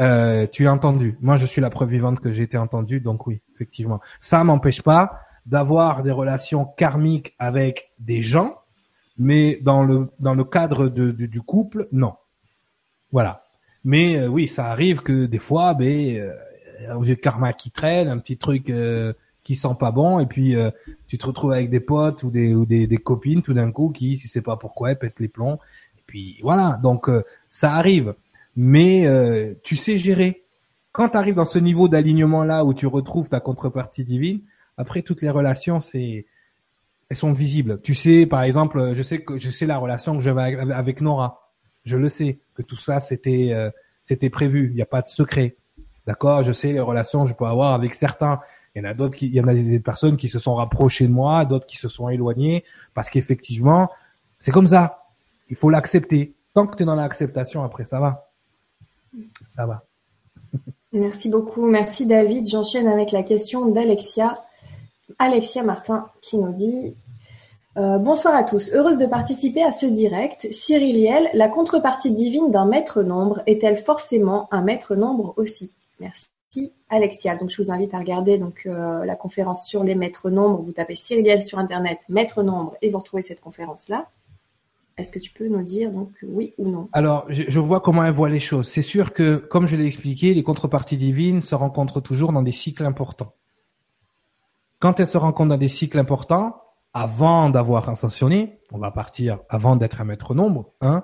euh, 0.00 0.46
tu 0.46 0.64
es 0.64 0.68
entendu. 0.68 1.16
Moi, 1.20 1.36
je 1.36 1.46
suis 1.46 1.60
la 1.60 1.70
preuve 1.70 1.90
vivante 1.90 2.20
que 2.20 2.32
j'ai 2.32 2.42
été 2.42 2.56
entendu, 2.58 3.00
donc 3.00 3.26
oui, 3.26 3.40
effectivement. 3.54 4.00
Ça 4.20 4.42
m'empêche 4.42 4.82
pas 4.82 5.20
d'avoir 5.46 6.02
des 6.02 6.10
relations 6.10 6.64
karmiques 6.64 7.34
avec 7.38 7.92
des 7.98 8.22
gens, 8.22 8.56
mais 9.18 9.58
dans 9.62 9.84
le 9.84 10.10
dans 10.18 10.34
le 10.34 10.44
cadre 10.44 10.88
de, 10.88 11.10
du 11.12 11.40
couple, 11.40 11.88
non. 11.92 12.14
Voilà. 13.10 13.44
Mais 13.84 14.16
euh, 14.16 14.28
oui, 14.28 14.48
ça 14.48 14.66
arrive 14.66 15.02
que 15.02 15.26
des 15.26 15.38
fois, 15.38 15.74
ben, 15.74 16.16
euh, 16.16 16.32
un 16.88 17.00
vieux 17.00 17.16
karma 17.16 17.52
qui 17.52 17.70
traîne, 17.70 18.08
un 18.08 18.18
petit 18.18 18.38
truc 18.38 18.72
qui 19.44 19.56
sent 19.56 19.76
pas 19.78 19.90
bon, 19.92 20.18
et 20.18 20.26
puis 20.26 20.56
tu 21.06 21.18
te 21.18 21.26
retrouves 21.26 21.52
avec 21.52 21.70
des 21.70 21.80
potes 21.80 22.24
ou 22.24 22.30
des 22.30 22.54
ou 22.54 22.66
des, 22.66 22.88
des 22.88 22.96
copines 22.96 23.42
tout 23.42 23.54
d'un 23.54 23.70
coup 23.70 23.90
qui, 23.90 24.18
tu 24.18 24.26
sais 24.26 24.42
pas 24.42 24.56
pourquoi, 24.56 24.94
pètent 24.96 25.20
les 25.20 25.28
plombs. 25.28 25.58
Et 25.98 26.02
puis 26.06 26.38
voilà, 26.42 26.80
donc 26.82 27.08
ça 27.48 27.74
arrive. 27.74 28.14
Mais 28.56 29.56
tu 29.62 29.76
sais 29.76 29.96
gérer. 29.96 30.44
Quand 30.92 31.10
tu 31.10 31.16
arrives 31.16 31.34
dans 31.36 31.46
ce 31.46 31.58
niveau 31.58 31.88
d'alignement 31.88 32.44
là 32.44 32.64
où 32.64 32.74
tu 32.74 32.86
retrouves 32.86 33.30
ta 33.30 33.40
contrepartie 33.40 34.04
divine, 34.04 34.42
après 34.76 35.02
toutes 35.02 35.22
les 35.22 35.30
relations, 35.30 35.80
c'est 35.80 36.26
elles 37.08 37.16
sont 37.16 37.32
visibles. 37.32 37.80
Tu 37.82 37.94
sais, 37.94 38.26
par 38.26 38.42
exemple, 38.42 38.92
je 38.94 39.02
sais 39.02 39.22
que 39.22 39.38
je 39.38 39.50
sais 39.50 39.66
la 39.66 39.78
relation 39.78 40.14
que 40.16 40.20
j'avais 40.22 40.56
avec 40.72 41.00
Nora 41.00 41.42
je 41.84 41.96
le 41.96 42.08
sais 42.08 42.38
que 42.54 42.62
tout 42.62 42.76
ça 42.76 43.00
c'était 43.00 43.50
euh, 43.52 43.70
c'était 44.02 44.30
prévu. 44.30 44.68
Il 44.70 44.74
n'y 44.74 44.82
a 44.82 44.86
pas 44.86 45.02
de 45.02 45.08
secret. 45.08 45.56
D'accord? 46.06 46.42
Je 46.42 46.52
sais 46.52 46.72
les 46.72 46.80
relations 46.80 47.24
que 47.24 47.30
je 47.30 47.34
peux 47.34 47.44
avoir 47.44 47.74
avec 47.74 47.94
certains. 47.94 48.40
Il 48.74 48.82
y 48.82 48.86
en 48.86 48.90
a 48.90 48.94
d'autres 48.94 49.16
qui, 49.16 49.26
il 49.26 49.34
y 49.34 49.40
en 49.40 49.46
a 49.46 49.54
des 49.54 49.78
personnes 49.80 50.16
qui 50.16 50.28
se 50.28 50.38
sont 50.38 50.54
rapprochées 50.54 51.06
de 51.06 51.12
moi, 51.12 51.44
d'autres 51.44 51.66
qui 51.66 51.76
se 51.76 51.88
sont 51.88 52.08
éloignées 52.08 52.64
parce 52.94 53.10
qu'effectivement, 53.10 53.90
c'est 54.38 54.50
comme 54.50 54.68
ça. 54.68 55.04
Il 55.48 55.56
faut 55.56 55.70
l'accepter. 55.70 56.34
Tant 56.54 56.66
que 56.66 56.76
tu 56.76 56.82
es 56.82 56.86
dans 56.86 56.94
l'acceptation, 56.94 57.62
après 57.62 57.84
ça 57.84 58.00
va. 58.00 58.31
Ça 59.54 59.66
va. 59.66 59.84
Merci 60.92 61.30
beaucoup. 61.30 61.66
Merci 61.66 62.06
David. 62.06 62.46
J'enchaîne 62.48 62.86
avec 62.86 63.12
la 63.12 63.22
question 63.22 63.66
d'Alexia. 63.66 64.42
Alexia 65.18 65.62
Martin 65.62 66.08
qui 66.20 66.38
nous 66.38 66.52
dit 66.52 66.94
euh, 67.78 67.98
bonsoir 67.98 68.34
à 68.34 68.44
tous. 68.44 68.72
Heureuse 68.74 68.98
de 68.98 69.06
participer 69.06 69.62
à 69.62 69.72
ce 69.72 69.86
direct. 69.86 70.48
Cyriliel, 70.52 71.30
la 71.32 71.48
contrepartie 71.48 72.10
divine 72.10 72.50
d'un 72.50 72.66
maître 72.66 73.02
nombre 73.02 73.42
est-elle 73.46 73.78
forcément 73.78 74.48
un 74.50 74.60
maître 74.60 74.94
nombre 74.94 75.32
aussi? 75.38 75.72
Merci 76.00 76.74
Alexia. 76.90 77.36
Donc 77.36 77.48
je 77.48 77.62
vous 77.62 77.70
invite 77.70 77.94
à 77.94 77.98
regarder 77.98 78.36
donc 78.36 78.64
euh, 78.66 79.04
la 79.06 79.16
conférence 79.16 79.66
sur 79.66 79.84
les 79.84 79.94
maîtres 79.94 80.28
nombres. 80.28 80.60
Vous 80.62 80.72
tapez 80.72 80.94
Cyriliel 80.94 81.42
sur 81.42 81.58
internet, 81.58 81.98
maître 82.10 82.42
nombre 82.42 82.76
et 82.82 82.90
vous 82.90 82.98
retrouvez 82.98 83.22
cette 83.22 83.40
conférence 83.40 83.88
là. 83.88 84.06
Est-ce 84.98 85.12
que 85.12 85.18
tu 85.18 85.32
peux 85.32 85.48
nous 85.48 85.62
dire 85.62 85.90
donc 85.90 86.10
oui 86.22 86.54
ou 86.58 86.68
non? 86.68 86.88
Alors, 86.92 87.24
je, 87.28 87.58
vois 87.58 87.80
comment 87.80 88.04
elle 88.04 88.12
voit 88.12 88.28
les 88.28 88.40
choses. 88.40 88.68
C'est 88.68 88.82
sûr 88.82 89.12
que, 89.12 89.36
comme 89.36 89.66
je 89.66 89.76
l'ai 89.76 89.86
expliqué, 89.86 90.34
les 90.34 90.42
contreparties 90.42 90.96
divines 90.96 91.42
se 91.42 91.54
rencontrent 91.54 92.00
toujours 92.00 92.32
dans 92.32 92.42
des 92.42 92.52
cycles 92.52 92.84
importants. 92.84 93.34
Quand 94.78 95.00
elles 95.00 95.06
se 95.06 95.18
rencontrent 95.18 95.50
dans 95.50 95.56
des 95.56 95.68
cycles 95.68 95.98
importants, 95.98 96.62
avant 96.94 97.48
d'avoir 97.48 97.88
ascensionné, 97.88 98.60
on 98.70 98.78
va 98.78 98.90
partir 98.90 99.38
avant 99.48 99.76
d'être 99.76 100.00
un 100.00 100.04
maître 100.04 100.34
nombre, 100.34 100.72
hein, 100.82 101.02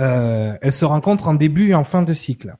euh, 0.00 0.56
elles 0.60 0.72
se 0.72 0.84
rencontrent 0.84 1.28
en 1.28 1.34
début 1.34 1.70
et 1.70 1.74
en 1.74 1.84
fin 1.84 2.02
de 2.02 2.14
cycle. 2.14 2.56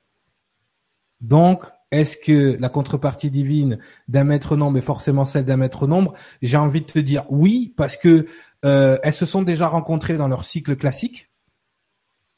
Donc, 1.19 1.63
est-ce 1.91 2.15
que 2.15 2.57
la 2.59 2.69
contrepartie 2.69 3.29
divine 3.29 3.79
d'un 4.07 4.23
maître 4.23 4.55
nombre 4.55 4.77
est 4.77 4.81
forcément 4.81 5.25
celle 5.25 5.43
d'un 5.43 5.57
maître 5.57 5.87
nombre? 5.87 6.13
J'ai 6.41 6.57
envie 6.57 6.81
de 6.81 6.85
te 6.85 6.99
dire 6.99 7.25
oui, 7.29 7.73
parce 7.75 7.97
que 7.97 8.27
euh, 8.65 8.97
elles 9.03 9.13
se 9.13 9.25
sont 9.25 9.41
déjà 9.41 9.67
rencontrées 9.67 10.17
dans 10.17 10.27
leur 10.27 10.45
cycle 10.45 10.75
classique, 10.75 11.29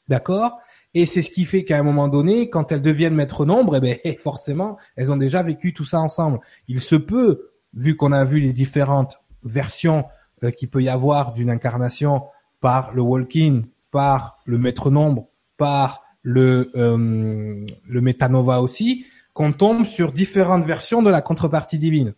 d'accord? 0.08 0.58
Et 0.94 1.06
c'est 1.06 1.22
ce 1.22 1.30
qui 1.30 1.44
fait 1.44 1.64
qu'à 1.64 1.78
un 1.78 1.82
moment 1.82 2.08
donné, 2.08 2.48
quand 2.50 2.70
elles 2.70 2.82
deviennent 2.82 3.14
maître 3.14 3.44
nombre, 3.44 3.76
eh 3.76 3.80
ben 3.80 3.98
forcément, 4.18 4.78
elles 4.96 5.10
ont 5.10 5.16
déjà 5.16 5.42
vécu 5.42 5.74
tout 5.74 5.84
ça 5.84 6.00
ensemble. 6.00 6.38
Il 6.68 6.80
se 6.80 6.94
peut, 6.94 7.50
vu 7.74 7.96
qu'on 7.96 8.12
a 8.12 8.24
vu 8.24 8.38
les 8.38 8.52
différentes 8.52 9.18
versions 9.42 10.04
euh, 10.44 10.50
qu'il 10.50 10.70
peut 10.70 10.82
y 10.82 10.88
avoir 10.88 11.32
d'une 11.32 11.50
incarnation 11.50 12.22
par 12.60 12.94
le 12.94 13.02
walk-in, 13.02 13.62
par 13.90 14.38
le 14.46 14.56
maître 14.56 14.90
nombre, 14.90 15.26
par 15.56 16.04
le 16.22 16.70
euh, 16.76 17.66
le 17.86 18.00
métanova 18.00 18.60
aussi, 18.60 19.04
qu'on 19.34 19.52
tombe 19.52 19.84
sur 19.84 20.12
différentes 20.12 20.64
versions 20.64 21.02
de 21.02 21.10
la 21.10 21.20
contrepartie 21.20 21.78
divine. 21.78 22.14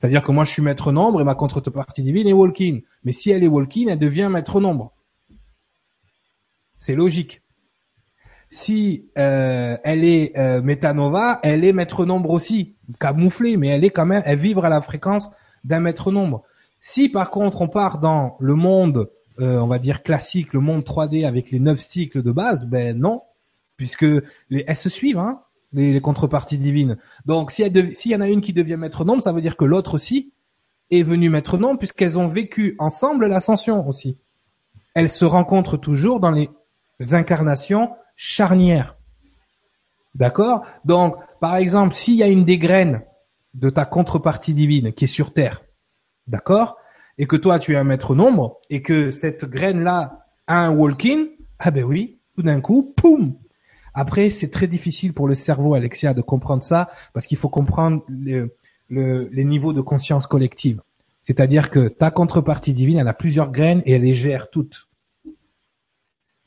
C'est-à-dire 0.00 0.22
que 0.22 0.32
moi 0.32 0.44
je 0.44 0.50
suis 0.50 0.62
maître 0.62 0.92
nombre 0.92 1.20
et 1.20 1.24
ma 1.24 1.34
contrepartie 1.34 2.02
divine 2.02 2.26
est 2.26 2.32
walk-in. 2.32 2.78
Mais 3.04 3.12
si 3.12 3.30
elle 3.30 3.44
est 3.44 3.48
walk-in, 3.48 3.88
elle 3.88 3.98
devient 3.98 4.30
maître 4.32 4.58
nombre. 4.58 4.94
C'est 6.78 6.94
logique. 6.94 7.42
Si 8.48 9.10
euh, 9.18 9.76
elle 9.84 10.02
est 10.02 10.36
euh, 10.38 10.62
métanova, 10.62 11.38
elle 11.42 11.64
est 11.66 11.74
maître 11.74 12.06
nombre 12.06 12.30
aussi, 12.30 12.76
camouflée, 12.98 13.58
mais 13.58 13.68
elle 13.68 13.84
est 13.84 13.90
quand 13.90 14.06
même, 14.06 14.22
elle 14.24 14.38
vibre 14.38 14.64
à 14.64 14.70
la 14.70 14.80
fréquence 14.80 15.30
d'un 15.64 15.80
maître 15.80 16.10
nombre. 16.10 16.44
Si 16.80 17.10
par 17.10 17.28
contre 17.28 17.60
on 17.60 17.68
part 17.68 17.98
dans 17.98 18.38
le 18.40 18.54
monde, 18.54 19.10
euh, 19.38 19.58
on 19.58 19.66
va 19.66 19.78
dire 19.78 20.02
classique, 20.02 20.54
le 20.54 20.60
monde 20.60 20.82
3D 20.82 21.26
avec 21.26 21.50
les 21.50 21.60
neuf 21.60 21.78
cycles 21.78 22.22
de 22.22 22.32
base, 22.32 22.64
ben 22.64 22.98
non, 22.98 23.20
puisque 23.76 24.06
les, 24.48 24.64
elles 24.66 24.76
se 24.76 24.88
suivent, 24.88 25.18
hein, 25.18 25.42
les, 25.72 26.00
contreparties 26.00 26.58
divines. 26.58 26.96
Donc 27.26 27.50
s'il 27.50 27.66
y, 27.66 28.08
y 28.08 28.16
en 28.16 28.20
a 28.20 28.28
une 28.28 28.40
qui 28.40 28.52
devient 28.52 28.76
maître 28.76 29.04
nombre, 29.04 29.22
ça 29.22 29.32
veut 29.32 29.42
dire 29.42 29.56
que 29.56 29.64
l'autre 29.64 29.94
aussi 29.94 30.32
est 30.90 31.02
venue 31.02 31.30
maître 31.30 31.56
nombre, 31.56 31.78
puisqu'elles 31.78 32.18
ont 32.18 32.26
vécu 32.26 32.74
ensemble 32.78 33.26
l'ascension 33.26 33.86
aussi. 33.86 34.18
Elles 34.94 35.08
se 35.08 35.24
rencontrent 35.24 35.76
toujours 35.76 36.18
dans 36.18 36.32
les 36.32 36.50
incarnations 37.12 37.90
charnières. 38.16 38.96
D'accord? 40.16 40.66
Donc, 40.84 41.16
par 41.40 41.56
exemple, 41.56 41.94
s'il 41.94 42.14
y 42.14 42.24
a 42.24 42.28
une 42.28 42.44
des 42.44 42.58
graines 42.58 43.04
de 43.54 43.70
ta 43.70 43.84
contrepartie 43.84 44.52
divine 44.52 44.92
qui 44.92 45.04
est 45.04 45.08
sur 45.08 45.32
Terre, 45.32 45.62
D'accord? 46.30 46.76
Et 47.18 47.26
que 47.26 47.36
toi, 47.36 47.58
tu 47.58 47.72
es 47.72 47.76
un 47.76 47.84
maître 47.84 48.14
nombre 48.14 48.60
et 48.70 48.82
que 48.82 49.10
cette 49.10 49.44
graine-là 49.44 50.26
a 50.46 50.58
un 50.58 50.70
walk-in, 50.70 51.26
ah 51.58 51.72
ben 51.72 51.84
oui, 51.84 52.20
tout 52.36 52.42
d'un 52.42 52.60
coup, 52.60 52.94
poum 52.96 53.36
Après, 53.94 54.30
c'est 54.30 54.50
très 54.50 54.66
difficile 54.66 55.12
pour 55.12 55.28
le 55.28 55.34
cerveau, 55.34 55.74
Alexia, 55.74 56.14
de 56.14 56.22
comprendre 56.22 56.62
ça 56.62 56.88
parce 57.12 57.26
qu'il 57.26 57.38
faut 57.38 57.48
comprendre 57.48 58.02
les 58.08 59.44
niveaux 59.44 59.72
de 59.72 59.80
conscience 59.80 60.26
collective. 60.26 60.80
C'est-à-dire 61.22 61.70
que 61.70 61.88
ta 61.88 62.10
contrepartie 62.10 62.72
divine, 62.72 62.98
elle 62.98 63.08
a 63.08 63.14
plusieurs 63.14 63.50
graines 63.50 63.82
et 63.84 63.92
elle 63.92 64.02
les 64.02 64.14
gère 64.14 64.50
toutes. 64.50 64.88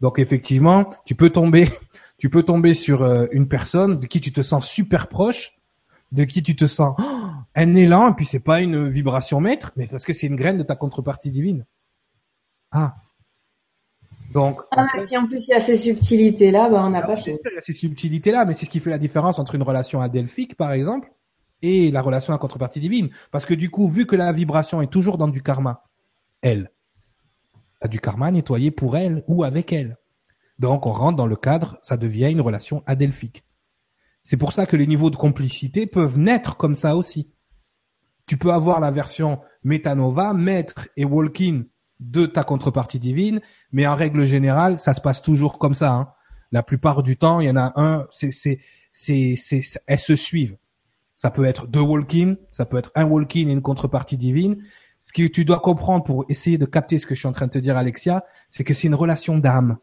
Donc 0.02 0.20
effectivement, 0.20 0.94
tu 1.06 1.16
peux 1.16 1.30
tomber, 1.30 1.70
tu 2.18 2.30
peux 2.30 2.44
tomber 2.44 2.74
sur 2.74 3.04
euh, 3.04 3.28
une 3.32 3.48
personne 3.48 4.00
de 4.00 4.06
qui 4.06 4.20
tu 4.20 4.34
te 4.34 4.42
sens 4.42 4.68
super 4.68 5.08
proche, 5.08 5.54
de 6.12 6.26
qui 6.26 6.44
tu 6.44 6.56
te 6.56 6.66
sens 6.66 6.96
un 7.56 7.76
élan, 7.76 8.12
et 8.12 8.14
puis 8.14 8.26
c'est 8.26 8.40
pas 8.40 8.62
une 8.62 8.90
vibration 8.90 9.40
maître, 9.40 9.72
mais 9.76 9.88
parce 9.88 10.04
que 10.04 10.14
c'est 10.14 10.28
une 10.28 10.36
graine 10.36 10.58
de 10.58 10.64
ta 10.64 10.76
contrepartie 10.76 11.32
divine. 11.32 11.66
Ah. 12.72 12.96
Donc. 14.34 14.62
Ah, 14.72 14.88
si 15.06 15.16
en 15.16 15.28
plus 15.28 15.48
il 15.48 15.52
y 15.52 15.54
a 15.54 15.60
ces 15.60 15.76
subtilités-là, 15.76 16.68
ben 16.70 16.84
on 16.86 16.90
n'a 16.90 17.04
pas 17.04 17.16
Il 17.28 17.34
y 17.34 17.58
a 17.58 17.62
ces 17.62 17.74
subtilités-là, 17.74 18.46
mais 18.46 18.54
c'est 18.54 18.66
ce 18.66 18.70
qui 18.70 18.80
fait 18.80 18.90
la 18.90 18.98
différence 18.98 19.38
entre 19.38 19.54
une 19.56 19.62
relation 19.62 20.02
adelphique, 20.02 20.56
par 20.56 20.74
exemple, 20.74 21.14
et 21.62 21.92
la 21.92 22.02
relation 22.02 22.34
à 22.34 22.40
contrepartie 22.40 22.80
divine. 22.80 23.10
Parce 23.32 23.46
que 23.46 23.54
du 23.54 23.70
coup, 23.70 23.88
vu 23.88 24.08
que 24.08 24.16
la 24.16 24.32
vibration 24.32 24.82
est 24.82 24.92
toujours 24.92 25.20
dans 25.20 25.28
du 25.28 25.44
karma, 25.44 25.84
elle 26.42 26.72
a 27.80 27.88
du 27.88 28.00
karma 28.00 28.32
nettoyé 28.32 28.72
pour 28.72 28.98
elle 28.98 29.24
ou 29.28 29.44
avec 29.44 29.72
elle. 29.72 29.98
Donc 30.58 30.88
on 30.88 30.94
rentre 30.94 31.18
dans 31.18 31.28
le 31.28 31.36
cadre, 31.36 31.78
ça 31.82 31.98
devient 31.98 32.32
une 32.32 32.42
relation 32.42 32.82
adelphique. 32.88 33.46
C'est 34.24 34.38
pour 34.38 34.52
ça 34.52 34.66
que 34.66 34.76
les 34.76 34.88
niveaux 34.88 35.10
de 35.10 35.16
complicité 35.16 35.86
peuvent 35.86 36.18
naître 36.18 36.58
comme 36.58 36.76
ça 36.76 36.96
aussi. 36.96 37.32
Tu 38.26 38.38
peux 38.38 38.52
avoir 38.52 38.80
la 38.80 38.90
version 38.90 39.42
Metanova, 39.64 40.34
maître 40.34 40.88
et 40.96 41.06
walk-in 41.06 41.64
de 42.00 42.26
ta 42.26 42.44
contrepartie 42.44 43.00
divine, 43.00 43.42
mais 43.72 43.88
en 43.88 43.96
règle 43.96 44.26
générale, 44.26 44.80
ça 44.80 44.94
se 44.94 45.02
passe 45.02 45.22
toujours 45.22 45.58
comme 45.58 45.74
ça. 45.74 45.92
Hein. 45.92 46.10
La 46.52 46.64
plupart 46.64 47.04
du 47.04 47.18
temps, 47.18 47.40
il 47.40 47.48
y 47.48 47.50
en 47.50 47.56
a 47.56 47.74
un, 47.76 48.08
c'est, 48.12 48.32
c'est, 48.32 48.60
c'est, 48.92 49.62
elles 49.88 50.00
se 50.00 50.16
suivent. 50.16 50.58
Ça 51.16 51.32
peut 51.32 51.46
être 51.46 51.68
deux 51.68 51.82
walk-in, 51.82 52.36
ça 52.52 52.66
peut 52.66 52.78
être 52.78 52.92
un 52.96 53.06
walk-in 53.06 53.48
et 53.48 53.54
une 53.54 53.62
contrepartie 53.62 54.18
divine. 54.18 54.62
Ce 55.00 55.14
que 55.14 55.28
tu 55.28 55.46
dois 55.46 55.60
comprendre 55.60 56.04
pour 56.04 56.26
essayer 56.30 56.58
de 56.58 56.66
capter 56.66 56.98
ce 56.98 57.06
que 57.06 57.16
je 57.16 57.20
suis 57.20 57.28
en 57.28 57.32
train 57.32 57.48
de 57.48 57.52
te 57.52 57.60
dire, 57.60 57.78
Alexia, 57.78 58.24
c'est 58.50 58.64
que 58.64 58.74
c'est 58.74 58.88
une 58.88 58.96
relation 58.96 59.38
d'âme, 59.38 59.78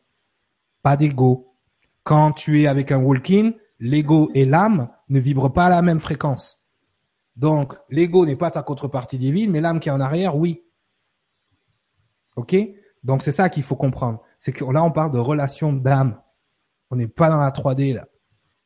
pas 0.83 0.97
d'ego. 0.97 1.55
Quand 2.05 2.33
tu 2.33 2.63
es 2.63 2.67
avec 2.67 2.93
un 2.93 2.99
walk-in, 2.99 3.53
l'ego 3.79 4.31
et 4.35 4.45
l'âme 4.45 4.89
ne 5.09 5.19
vibrent 5.19 5.53
pas 5.53 5.67
à 5.67 5.71
la 5.71 5.83
même 5.83 6.01
fréquence. 6.01 6.63
Donc, 7.37 7.75
l'ego 7.89 8.27
n'est 8.27 8.37
pas 8.37 8.51
ta 8.51 8.63
contrepartie 8.63 9.19
divine, 9.19 9.51
mais 9.51 9.61
l'âme 9.61 9.81
qui 9.81 9.89
est 9.89 9.93
en 9.93 10.01
arrière, 10.01 10.37
oui. 10.37 10.63
OK? 12.37 12.57
Donc, 13.03 13.23
c'est 13.23 13.33
ça 13.33 13.49
qu'il 13.49 13.63
faut 13.63 13.77
comprendre. 13.77 14.21
C'est 14.39 14.53
que 14.53 14.65
là, 14.65 14.83
on 14.83 14.93
parle 14.93 15.13
de 15.13 15.19
relation 15.19 15.73
d'âme. 15.73 16.21
On 16.91 16.97
n'est 16.97 17.09
pas 17.09 17.31
dans 17.31 17.39
la 17.39 17.51
3D, 17.51 17.95
là. 17.95 18.07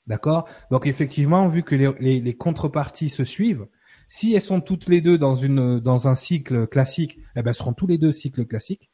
D'accord? 0.07 0.49
Donc, 0.71 0.87
effectivement, 0.87 1.49
vu 1.49 1.63
que 1.63 1.75
les, 1.75 2.37
contreparties 2.37 3.09
se 3.09 3.25
suivent, 3.25 3.67
si 4.09 4.35
elles 4.35 4.43
sont 4.43 4.61
toutes 4.61 4.89
les 4.89 5.01
deux 5.01 5.17
dans, 5.17 5.35
une, 5.35 5.81
dans 5.81 6.09
un 6.09 6.15
cycle 6.15 6.67
classique, 6.67 7.19
eh 7.37 7.43
ben, 7.43 7.51
elles 7.51 7.55
seront 7.55 7.73
tous 7.73 7.87
les 7.87 7.99
deux 7.99 8.13
cycles 8.13 8.45
classiques. 8.45 8.91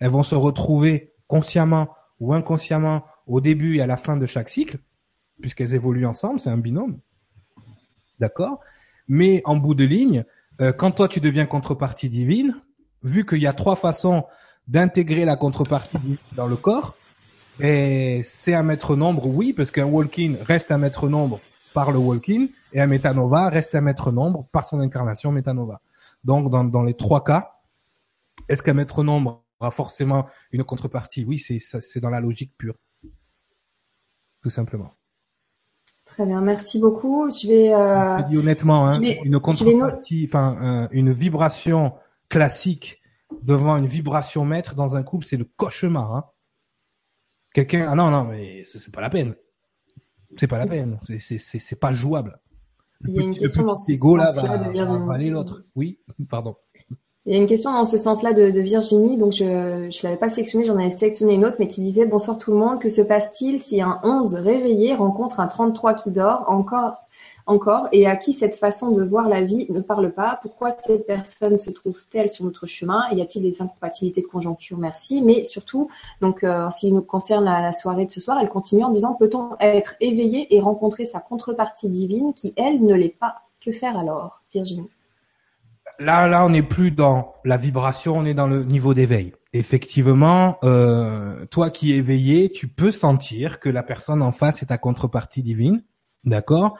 Elles 0.00 0.10
vont 0.10 0.22
se 0.22 0.34
retrouver 0.34 1.14
consciemment 1.28 1.88
ou 2.18 2.34
inconsciemment 2.34 3.04
au 3.26 3.40
début 3.40 3.76
et 3.76 3.82
à 3.82 3.86
la 3.86 3.96
fin 3.96 4.16
de 4.16 4.26
chaque 4.26 4.50
cycle 4.50 4.78
puisqu'elles 5.40 5.74
évoluent 5.74 6.06
ensemble, 6.06 6.40
c'est 6.40 6.50
un 6.50 6.58
binôme. 6.58 7.00
D'accord? 8.18 8.60
Mais 9.08 9.42
en 9.44 9.56
bout 9.56 9.74
de 9.74 9.84
ligne, 9.84 10.24
euh, 10.60 10.72
quand 10.72 10.92
toi 10.92 11.08
tu 11.08 11.20
deviens 11.20 11.46
contrepartie 11.46 12.08
divine, 12.08 12.60
vu 13.02 13.24
qu'il 13.24 13.42
y 13.42 13.46
a 13.46 13.52
trois 13.52 13.76
façons 13.76 14.24
d'intégrer 14.68 15.24
la 15.24 15.36
contrepartie 15.36 16.18
dans 16.36 16.46
le 16.46 16.56
corps, 16.56 16.94
et 17.58 18.22
c'est 18.24 18.54
un 18.54 18.62
maître 18.62 18.96
nombre, 18.96 19.26
oui, 19.26 19.52
parce 19.52 19.70
qu'un 19.70 19.86
walk-in 19.86 20.36
reste 20.42 20.70
un 20.70 20.78
maître 20.78 21.08
nombre 21.08 21.40
par 21.74 21.90
le 21.92 21.98
walk-in, 21.98 22.46
et 22.72 22.80
un 22.80 22.86
métanova 22.86 23.48
reste 23.48 23.74
un 23.74 23.80
maître 23.80 24.12
nombre 24.12 24.46
par 24.52 24.64
son 24.64 24.80
incarnation 24.80 25.32
métanova. 25.32 25.80
Donc, 26.24 26.50
dans, 26.50 26.64
dans 26.64 26.82
les 26.82 26.94
trois 26.94 27.24
cas, 27.24 27.52
est-ce 28.48 28.62
qu'un 28.62 28.74
maître 28.74 29.02
nombre 29.02 29.44
aura 29.60 29.70
forcément 29.70 30.26
une 30.52 30.64
contrepartie? 30.64 31.24
Oui, 31.24 31.38
c'est, 31.38 32.00
dans 32.00 32.10
la 32.10 32.20
logique 32.20 32.52
pure. 32.56 32.74
Tout 34.42 34.50
simplement. 34.50 34.94
Très 36.04 36.26
bien, 36.26 36.40
merci 36.40 36.80
beaucoup. 36.80 37.30
Je 37.30 37.46
vais. 37.46 37.74
Euh, 37.74 38.22
dis 38.22 38.38
honnêtement, 38.38 38.88
hein, 38.88 38.98
une 39.00 39.38
contrepartie, 39.38 40.26
enfin 40.28 40.56
euh, 40.62 40.88
une 40.90 41.12
vibration 41.12 41.92
classique 42.30 43.02
devant 43.42 43.76
une 43.76 43.86
vibration 43.86 44.46
maître 44.46 44.74
dans 44.74 44.96
un 44.96 45.02
couple, 45.02 45.26
c'est 45.26 45.36
le 45.36 45.44
cauchemar. 45.44 46.14
Hein. 46.14 46.24
Quelqu'un, 47.52 47.88
ah 47.90 47.94
non 47.94 48.10
non, 48.10 48.24
mais 48.24 48.64
c'est 48.64 48.92
pas 48.92 49.02
la 49.02 49.10
peine. 49.10 49.34
C'est 50.38 50.46
pas 50.46 50.58
la 50.58 50.66
peine. 50.66 50.98
C'est 51.18 51.38
c'est 51.38 51.80
pas 51.80 51.92
jouable. 51.92 52.40
Il 53.06 53.14
y 53.14 53.18
a 53.18 53.22
une 53.22 53.36
question 53.36 53.64
dans 53.64 53.76
ce 53.76 53.96
sens-là 53.96 54.30
va, 54.32 55.18
l'autre. 55.18 55.64
Oui, 55.74 56.00
pardon. 56.28 56.56
Il 57.26 57.34
y 57.34 57.36
a 57.36 57.38
une 57.38 57.46
question 57.46 57.72
dans 57.72 57.84
ce 57.84 57.98
sens-là 57.98 58.32
de, 58.32 58.50
de, 58.50 58.60
Virginie, 58.60 59.18
donc 59.18 59.32
je 59.32 59.44
ne 59.44 60.02
l'avais 60.02 60.16
pas 60.16 60.30
sélectionnée, 60.30 60.64
j'en 60.64 60.78
avais 60.78 60.90
sélectionné 60.90 61.34
une 61.34 61.44
autre, 61.44 61.56
mais 61.58 61.66
qui 61.66 61.82
disait 61.82 62.06
Bonsoir 62.06 62.38
tout 62.38 62.50
le 62.50 62.56
monde, 62.56 62.80
que 62.80 62.88
se 62.88 63.02
passe-t-il 63.02 63.60
si 63.60 63.82
un 63.82 64.00
11 64.04 64.36
réveillé 64.36 64.94
rencontre 64.94 65.40
un 65.40 65.46
33 65.46 65.94
qui 65.94 66.10
dort 66.12 66.44
encore? 66.48 66.96
Encore 67.50 67.88
et 67.92 68.06
à 68.06 68.16
qui 68.16 68.32
cette 68.32 68.54
façon 68.54 68.92
de 68.92 69.04
voir 69.04 69.28
la 69.28 69.42
vie 69.42 69.66
ne 69.70 69.80
parle 69.80 70.12
pas. 70.12 70.38
Pourquoi 70.40 70.70
cette 70.70 71.06
personne 71.06 71.58
se 71.58 71.70
trouve-t-elle 71.70 72.28
sur 72.28 72.44
notre 72.44 72.66
chemin? 72.66 73.02
Y 73.12 73.20
a-t-il 73.20 73.42
des 73.42 73.60
incompatibilités 73.60 74.22
de 74.22 74.26
conjoncture? 74.26 74.78
Merci. 74.78 75.20
Mais 75.22 75.44
surtout, 75.44 75.90
donc 76.20 76.44
euh, 76.44 76.66
en 76.66 76.70
ce 76.70 76.80
qui 76.80 76.92
nous 76.92 77.02
concerne 77.02 77.44
la, 77.44 77.72
soirée 77.72 78.06
de 78.06 78.10
ce 78.10 78.20
soir, 78.20 78.38
elle 78.40 78.48
continue 78.48 78.84
en 78.84 78.90
disant 78.90 79.14
peut-on 79.14 79.56
être 79.58 79.94
éveillé 80.00 80.54
et 80.54 80.60
rencontrer 80.60 81.04
sa 81.04 81.20
contrepartie 81.20 81.88
divine 81.88 82.32
qui 82.34 82.54
elle 82.56 82.84
ne 82.84 82.94
l'est 82.94 83.16
pas? 83.18 83.42
Que 83.60 83.72
faire 83.72 83.98
alors, 83.98 84.40
Virginie? 84.52 84.88
Là, 85.98 86.28
là, 86.28 86.46
on 86.46 86.50
n'est 86.50 86.62
plus 86.62 86.92
dans 86.92 87.34
la 87.44 87.58
vibration, 87.58 88.16
on 88.16 88.24
est 88.24 88.32
dans 88.32 88.46
le 88.46 88.64
niveau 88.64 88.94
d'éveil. 88.94 89.34
Effectivement, 89.52 90.56
euh, 90.62 91.44
toi 91.46 91.70
qui 91.70 91.92
es 91.92 91.96
éveillé, 91.96 92.50
tu 92.50 92.68
peux 92.68 92.92
sentir 92.92 93.60
que 93.60 93.68
la 93.68 93.82
personne 93.82 94.22
en 94.22 94.30
face 94.30 94.62
est 94.62 94.66
ta 94.66 94.78
contrepartie 94.78 95.42
divine, 95.42 95.82
d'accord? 96.24 96.78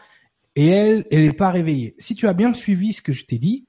Et 0.57 0.69
elle, 0.69 1.07
elle 1.11 1.23
n'est 1.23 1.33
pas 1.33 1.51
réveillée. 1.51 1.95
Si 1.99 2.15
tu 2.15 2.27
as 2.27 2.33
bien 2.33 2.53
suivi 2.53 2.93
ce 2.93 3.03
que 3.03 3.13
je 3.13 3.25
t'ai 3.25 3.39
dit, 3.39 3.67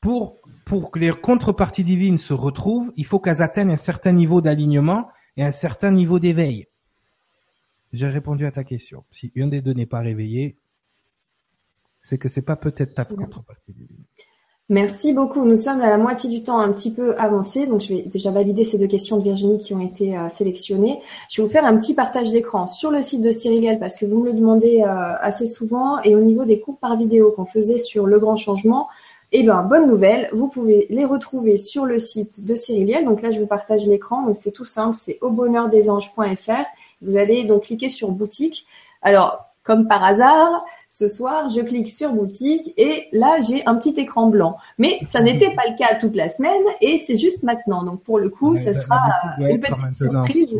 pour, 0.00 0.40
pour 0.66 0.90
que 0.90 0.98
les 0.98 1.10
contreparties 1.10 1.84
divines 1.84 2.18
se 2.18 2.34
retrouvent, 2.34 2.92
il 2.96 3.06
faut 3.06 3.20
qu'elles 3.20 3.42
atteignent 3.42 3.70
un 3.70 3.76
certain 3.76 4.12
niveau 4.12 4.40
d'alignement 4.40 5.08
et 5.36 5.44
un 5.44 5.52
certain 5.52 5.90
niveau 5.90 6.18
d'éveil. 6.18 6.66
J'ai 7.92 8.08
répondu 8.08 8.44
à 8.44 8.50
ta 8.50 8.64
question. 8.64 9.04
Si 9.10 9.32
une 9.34 9.50
des 9.50 9.62
deux 9.62 9.72
n'est 9.72 9.86
pas 9.86 10.00
réveillée, 10.00 10.58
c'est 12.00 12.18
que 12.18 12.28
c'est 12.28 12.42
pas 12.42 12.56
peut-être 12.56 12.94
ta 12.94 13.04
contrepartie 13.04 13.72
divine. 13.72 14.04
Merci 14.70 15.12
beaucoup. 15.12 15.44
Nous 15.44 15.58
sommes 15.58 15.82
à 15.82 15.90
la 15.90 15.98
moitié 15.98 16.30
du 16.30 16.42
temps 16.42 16.58
un 16.58 16.72
petit 16.72 16.90
peu 16.90 17.14
avancé, 17.18 17.66
donc 17.66 17.82
je 17.82 17.92
vais 17.92 18.00
déjà 18.00 18.30
valider 18.30 18.64
ces 18.64 18.78
deux 18.78 18.86
questions 18.86 19.18
de 19.18 19.22
Virginie 19.22 19.58
qui 19.58 19.74
ont 19.74 19.80
été 19.80 20.16
euh, 20.16 20.30
sélectionnées. 20.30 21.02
Je 21.30 21.42
vais 21.42 21.46
vous 21.46 21.52
faire 21.52 21.66
un 21.66 21.76
petit 21.76 21.92
partage 21.94 22.30
d'écran 22.30 22.66
sur 22.66 22.90
le 22.90 23.02
site 23.02 23.20
de 23.20 23.30
Cyriliel 23.30 23.78
parce 23.78 23.98
que 23.98 24.06
vous 24.06 24.20
me 24.20 24.24
le 24.24 24.32
demandez 24.32 24.80
euh, 24.80 25.12
assez 25.20 25.46
souvent 25.46 26.00
et 26.00 26.14
au 26.16 26.20
niveau 26.20 26.46
des 26.46 26.60
cours 26.60 26.78
par 26.78 26.96
vidéo 26.96 27.30
qu'on 27.32 27.44
faisait 27.44 27.76
sur 27.76 28.06
le 28.06 28.18
grand 28.18 28.36
changement, 28.36 28.88
eh 29.32 29.42
bien, 29.42 29.62
bonne 29.62 29.86
nouvelle, 29.86 30.30
vous 30.32 30.48
pouvez 30.48 30.86
les 30.88 31.04
retrouver 31.04 31.58
sur 31.58 31.84
le 31.84 31.98
site 31.98 32.46
de 32.46 32.54
Cyriliel. 32.54 33.04
Donc 33.04 33.20
là, 33.20 33.30
je 33.30 33.40
vous 33.40 33.46
partage 33.46 33.86
l'écran. 33.86 34.22
Donc 34.22 34.36
c'est 34.36 34.52
tout 34.52 34.64
simple, 34.64 34.96
c'est 34.98 35.18
aubonheurdesanges.fr. 35.20 36.64
Vous 37.02 37.18
allez 37.18 37.44
donc 37.44 37.64
cliquer 37.64 37.90
sur 37.90 38.12
boutique. 38.12 38.64
Alors, 39.02 39.44
comme 39.62 39.88
par 39.88 40.04
hasard, 40.04 40.64
ce 40.96 41.08
soir, 41.08 41.48
je 41.48 41.60
clique 41.60 41.90
sur 41.90 42.12
boutique 42.12 42.72
et 42.76 43.08
là, 43.10 43.40
j'ai 43.40 43.66
un 43.66 43.74
petit 43.74 43.98
écran 43.98 44.28
blanc. 44.28 44.58
Mais 44.78 45.00
ça 45.02 45.22
n'était 45.22 45.52
pas 45.52 45.62
le 45.68 45.76
cas 45.76 45.96
toute 45.96 46.14
la 46.14 46.28
semaine 46.28 46.62
et 46.80 46.98
c'est 46.98 47.16
juste 47.16 47.42
maintenant. 47.42 47.82
Donc 47.82 48.04
pour 48.04 48.20
le 48.20 48.28
coup, 48.28 48.56
ce 48.56 48.72
sera 48.72 49.00
une 49.40 49.58
petite 49.58 49.92
surprise. 49.92 50.54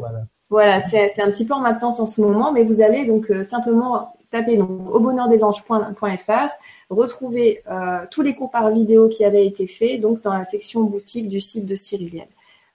Voilà, 0.51 0.81
c'est 0.81 1.23
un 1.23 1.31
petit 1.31 1.45
peu 1.45 1.55
en 1.55 1.61
maintenance 1.61 2.01
en 2.01 2.09
ce 2.09 2.21
moment, 2.21 2.51
mais 2.51 2.65
vous 2.65 2.81
allez 2.81 3.07
donc 3.07 3.31
euh, 3.31 3.45
simplement 3.45 4.17
taper 4.33 4.57
donc 4.57 4.71
au 4.93 4.99
bonheurdesanges.fr, 4.99 6.49
retrouver 6.91 7.63
euh, 7.71 8.01
tous 8.11 8.23
les 8.23 8.35
cours 8.35 8.51
par 8.51 8.71
vidéo 8.71 9.09
qui 9.09 9.25
avaient 9.25 9.47
été 9.47 9.69
faits 9.69 10.01
donc 10.01 10.21
dans 10.23 10.35
la 10.35 10.45
section 10.45 10.83
boutique 10.83 11.29
du 11.29 11.41
site 11.41 11.67
de 11.67 11.77
Cyriliel. 11.77 12.27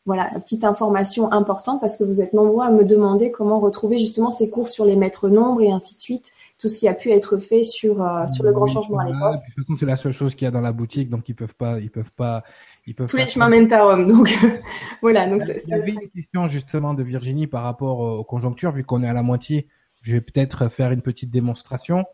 Voilà, 0.06 0.30
petite 0.36 0.64
information 0.64 1.30
importante 1.34 1.82
parce 1.82 1.98
que 1.98 2.06
vous 2.06 2.22
êtes 2.22 2.32
nombreux 2.32 2.66
à 2.66 2.72
me 2.72 2.86
demander 2.86 3.32
comment 3.32 3.60
retrouver 3.60 3.98
justement 3.98 4.32
ces 4.32 4.50
cours 4.50 4.70
sur 4.70 4.86
les 4.86 4.96
maîtres 4.96 5.28
nombres 5.28 5.62
et 5.62 5.72
ainsi 5.72 5.96
de 5.96 6.00
suite 6.00 6.32
tout 6.60 6.68
ce 6.68 6.78
qui 6.78 6.88
a 6.90 6.94
pu 6.94 7.10
être 7.10 7.38
fait 7.38 7.64
sur 7.64 8.02
euh, 8.02 8.28
sur 8.28 8.44
le 8.44 8.52
grand 8.52 8.68
changement 8.68 9.00
à 9.00 9.06
l'époque. 9.06 9.40
De 9.48 9.54
toute 9.56 9.66
façon, 9.66 9.80
c'est 9.80 9.86
la 9.86 9.96
seule 9.96 10.12
chose 10.12 10.36
qu'il 10.36 10.46
y 10.46 10.48
a 10.48 10.52
dans 10.52 10.62
la 10.62 10.74
boutique, 10.74 11.10
donc 11.10 11.28
ils 11.30 11.34
peuvent 11.34 11.56
pas, 11.56 11.80
ils 11.80 11.90
peuvent 11.90 12.12
pas, 12.12 12.44
ils 12.86 12.94
peuvent. 12.94 13.10
Tous 13.10 13.18
les 13.18 13.26
chemins 13.26 13.48
mènent 13.48 13.72
à 13.72 13.84
Rome, 13.84 14.08
donc 14.08 14.38
voilà. 15.02 15.28
Donc 15.28 15.42
il 15.48 15.70
y 15.70 15.74
avait 15.74 15.92
une 15.92 16.10
question 16.10 16.48
justement 16.48 16.94
de 16.94 17.02
Virginie 17.02 17.48
par 17.48 17.64
rapport 17.64 18.00
aux 18.00 18.24
conjonctures, 18.26 18.72
vu 18.72 18.84
qu'on 18.84 19.02
est 19.04 19.08
à 19.08 19.14
la 19.14 19.24
moitié. 19.24 19.68
Je 20.02 20.12
vais 20.12 20.22
peut-être 20.22 20.70
faire 20.70 20.92
une 20.92 21.02
petite 21.02 21.32
démonstration. 21.32 22.06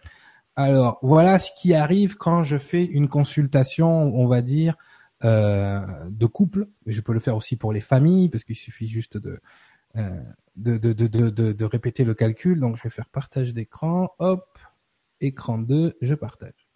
Alors 0.55 0.99
voilà 1.01 1.39
ce 1.39 1.51
qui 1.59 1.73
arrive 1.73 2.15
quand 2.15 2.43
je 2.43 2.57
fais 2.57 2.85
une 2.85 3.09
consultation, 3.09 4.15
on 4.15 4.27
va 4.27 4.41
dire, 4.41 4.77
euh, 5.23 5.81
de 6.09 6.25
couple. 6.27 6.67
Je 6.85 7.01
peux 7.01 7.13
le 7.13 7.19
faire 7.19 7.35
aussi 7.35 7.55
pour 7.55 7.73
les 7.73 7.81
familles 7.81 8.29
parce 8.29 8.43
qu'il 8.43 8.55
suffit 8.55 8.87
juste 8.87 9.17
de 9.17 9.39
euh, 9.97 10.21
de, 10.55 10.77
de, 10.77 10.93
de, 10.93 11.07
de, 11.07 11.51
de 11.51 11.65
répéter 11.65 12.03
le 12.03 12.13
calcul. 12.13 12.59
Donc, 12.59 12.77
je 12.77 12.83
vais 12.83 12.89
faire 12.89 13.09
partage 13.09 13.53
d'écran. 13.53 14.11
Hop, 14.19 14.57
écran 15.21 15.57
2, 15.57 15.97
je 16.01 16.13
partage. 16.13 16.69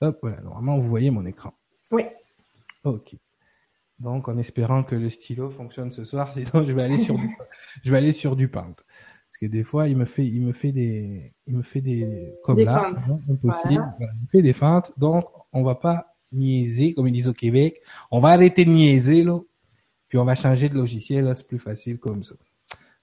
Hop, 0.00 0.18
voilà. 0.22 0.40
Normalement, 0.42 0.78
vous 0.78 0.88
voyez 0.88 1.10
mon 1.10 1.24
écran. 1.26 1.54
Oui. 1.92 2.04
Ok. 2.84 3.16
Donc, 3.98 4.28
en 4.28 4.36
espérant 4.36 4.82
que 4.82 4.94
le 4.94 5.08
stylo 5.08 5.50
fonctionne 5.50 5.90
ce 5.90 6.04
soir, 6.04 6.32
sinon 6.34 6.64
je 6.64 6.72
vais 6.72 6.82
aller 6.82 6.98
sur 6.98 7.16
du, 7.16 7.36
je 7.82 7.90
vais 7.90 7.98
aller 7.98 8.12
sur 8.12 8.36
du 8.36 8.48
paint. 8.48 8.74
Parce 8.74 9.38
que 9.40 9.46
des 9.46 9.64
fois, 9.64 9.88
il 9.88 9.96
me 9.96 10.04
fait, 10.04 10.26
il 10.26 10.42
me 10.42 10.52
fait 10.52 10.72
des, 10.72 11.32
il 11.46 11.56
me 11.56 11.62
fait 11.62 11.80
des, 11.80 12.34
comme 12.44 12.60
là, 12.60 12.94
impossible. 13.28 13.84
il 14.00 14.06
me 14.06 14.28
fait 14.30 14.42
des 14.42 14.52
feintes. 14.52 14.92
Donc, 14.98 15.26
on 15.52 15.62
va 15.62 15.74
pas 15.74 16.16
niaiser, 16.30 16.94
comme 16.94 17.08
ils 17.08 17.12
disent 17.12 17.28
au 17.28 17.32
Québec. 17.32 17.80
On 18.10 18.20
va 18.20 18.30
arrêter 18.30 18.64
de 18.64 18.70
niaiser, 18.70 19.24
là. 19.24 19.40
Puis 20.08 20.18
on 20.18 20.24
va 20.24 20.36
changer 20.36 20.68
de 20.68 20.74
logiciel, 20.74 21.24
là, 21.24 21.34
c'est 21.34 21.46
plus 21.46 21.58
facile 21.58 21.98
comme 21.98 22.22
ça. 22.22 22.36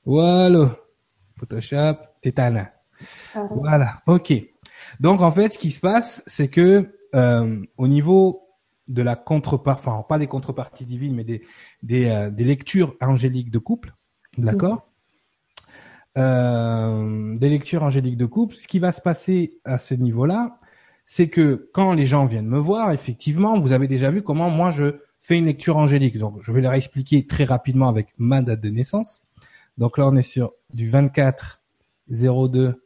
Voilà. 0.05 0.75
Photoshop, 1.37 1.97
Tétana. 2.21 2.71
Ah 3.35 3.47
voilà. 3.51 4.01
OK. 4.07 4.33
Donc 4.99 5.21
en 5.21 5.31
fait, 5.31 5.53
ce 5.53 5.57
qui 5.57 5.71
se 5.71 5.79
passe, 5.79 6.23
c'est 6.27 6.47
que 6.47 6.95
euh, 7.15 7.61
au 7.77 7.87
niveau 7.87 8.41
de 8.87 9.01
la 9.01 9.15
contrepartie, 9.15 9.87
enfin 9.87 10.03
pas 10.07 10.17
des 10.19 10.27
contreparties 10.27 10.85
divines, 10.85 11.15
mais 11.15 11.23
des 11.23 11.43
des, 11.81 12.09
euh, 12.09 12.29
des 12.29 12.43
lectures 12.43 12.95
angéliques 13.01 13.51
de 13.51 13.59
couple, 13.59 13.93
d'accord? 14.37 14.89
Euh, 16.17 17.37
Des 17.37 17.49
lectures 17.49 17.83
angéliques 17.83 18.17
de 18.17 18.25
couple. 18.25 18.55
Ce 18.55 18.67
qui 18.67 18.79
va 18.79 18.91
se 18.91 19.01
passer 19.01 19.59
à 19.65 19.77
ce 19.77 19.95
niveau-là, 19.95 20.59
c'est 21.05 21.27
que 21.27 21.69
quand 21.73 21.93
les 21.93 22.05
gens 22.05 22.25
viennent 22.25 22.47
me 22.47 22.59
voir, 22.59 22.91
effectivement, 22.91 23.57
vous 23.59 23.71
avez 23.71 23.87
déjà 23.87 24.11
vu 24.11 24.21
comment 24.21 24.49
moi 24.49 24.69
je 24.69 24.99
fais 25.21 25.37
une 25.37 25.45
lecture 25.45 25.77
angélique. 25.77 26.17
Donc 26.17 26.37
je 26.41 26.51
vais 26.51 26.61
leur 26.61 26.73
expliquer 26.73 27.25
très 27.25 27.45
rapidement 27.45 27.87
avec 27.87 28.13
ma 28.17 28.41
date 28.41 28.61
de 28.61 28.69
naissance. 28.69 29.21
Donc 29.77 29.97
là, 29.97 30.07
on 30.07 30.15
est 30.15 30.21
sur 30.21 30.53
du 30.73 30.89
24 30.89 31.61
02 32.09 32.81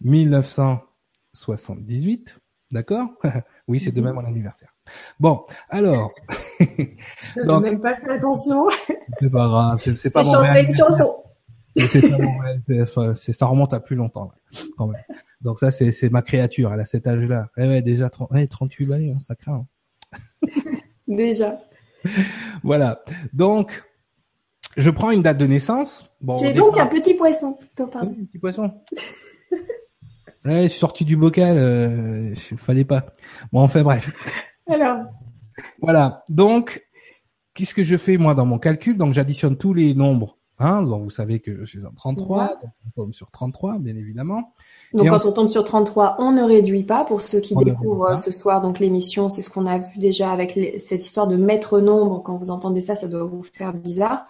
1978. 0.00 2.40
D'accord? 2.70 3.08
Oui, 3.66 3.80
c'est 3.80 3.92
demain 3.92 4.12
mon 4.12 4.26
anniversaire. 4.26 4.74
Bon, 5.18 5.46
alors. 5.70 6.12
Je 6.60 7.60
même 7.60 7.80
pas 7.80 7.96
fait 7.96 8.10
attention. 8.10 8.68
c'est 9.20 9.30
pas 9.30 9.48
grave, 9.48 9.80
c'est 9.96 10.10
pas 10.10 10.22
mon 10.22 10.34
une 10.42 10.74
chanson. 10.74 11.24
C'est 11.74 13.32
ça 13.32 13.46
remonte 13.46 13.72
à 13.72 13.80
plus 13.80 13.96
longtemps 13.96 14.32
quand 14.76 14.88
même. 14.88 15.00
Donc 15.40 15.60
ça 15.60 15.70
c'est 15.70 16.10
ma 16.10 16.20
créature, 16.20 16.74
elle 16.74 16.80
a 16.80 16.84
cet 16.84 17.06
âge-là. 17.06 17.48
Eh 17.56 17.66
ouais, 17.66 17.80
déjà 17.80 18.10
30, 18.10 18.28
38 18.50 18.92
années, 18.92 19.12
hein, 19.12 19.20
ça 19.20 19.34
craint. 19.34 19.66
Hein. 20.12 20.48
déjà. 21.08 21.58
Voilà. 22.62 23.02
Donc 23.32 23.82
je 24.76 24.90
prends 24.90 25.10
une 25.10 25.22
date 25.22 25.38
de 25.38 25.46
naissance. 25.46 26.10
Bon, 26.20 26.36
tu 26.36 26.44
es 26.44 26.52
donc 26.52 26.78
un 26.78 26.86
petit 26.86 27.14
poisson, 27.14 27.56
Oui, 27.78 27.86
un 27.92 28.24
petit 28.24 28.38
poisson. 28.38 28.72
ouais, 30.44 30.68
sorti 30.68 31.04
du 31.04 31.16
bocal, 31.16 31.56
euh, 31.56 32.34
fallait 32.56 32.84
pas. 32.84 33.06
Bon, 33.52 33.60
enfin 33.60 33.82
bref. 33.82 34.10
Alors. 34.68 35.04
Voilà. 35.80 36.24
Donc, 36.28 36.84
qu'est-ce 37.54 37.74
que 37.74 37.82
je 37.82 37.96
fais 37.96 38.16
moi 38.16 38.34
dans 38.34 38.46
mon 38.46 38.58
calcul? 38.58 38.96
Donc, 38.96 39.12
j'additionne 39.12 39.56
tous 39.56 39.74
les 39.74 39.94
nombres. 39.94 40.38
Hein, 40.60 40.82
donc 40.82 41.02
vous 41.02 41.10
savez 41.10 41.40
que 41.40 41.58
je 41.58 41.64
suis 41.64 41.84
en 41.84 41.92
33, 41.92 42.60
on 42.86 42.90
tombe 43.02 43.12
sur 43.12 43.32
33, 43.32 43.78
bien 43.78 43.96
évidemment. 43.96 44.52
Donc 44.92 45.08
quand 45.08 45.26
on... 45.26 45.32
tombe 45.32 45.48
sur 45.48 45.64
33, 45.64 46.16
on 46.20 46.30
ne 46.30 46.44
réduit 46.44 46.84
pas. 46.84 47.04
Pour 47.04 47.22
ceux 47.22 47.40
qui 47.40 47.56
découvrent 47.56 48.16
ce 48.16 48.30
soir 48.30 48.62
donc 48.62 48.78
l'émission, 48.78 49.28
c'est 49.28 49.42
ce 49.42 49.50
qu'on 49.50 49.66
a 49.66 49.78
vu 49.78 49.98
déjà 49.98 50.30
avec 50.30 50.56
cette 50.78 51.04
histoire 51.04 51.26
de 51.26 51.36
mettre 51.36 51.80
nombre. 51.80 52.22
Quand 52.22 52.36
vous 52.36 52.50
entendez 52.50 52.80
ça, 52.80 52.94
ça 52.94 53.08
doit 53.08 53.24
vous 53.24 53.42
faire 53.42 53.72
bizarre. 53.72 54.28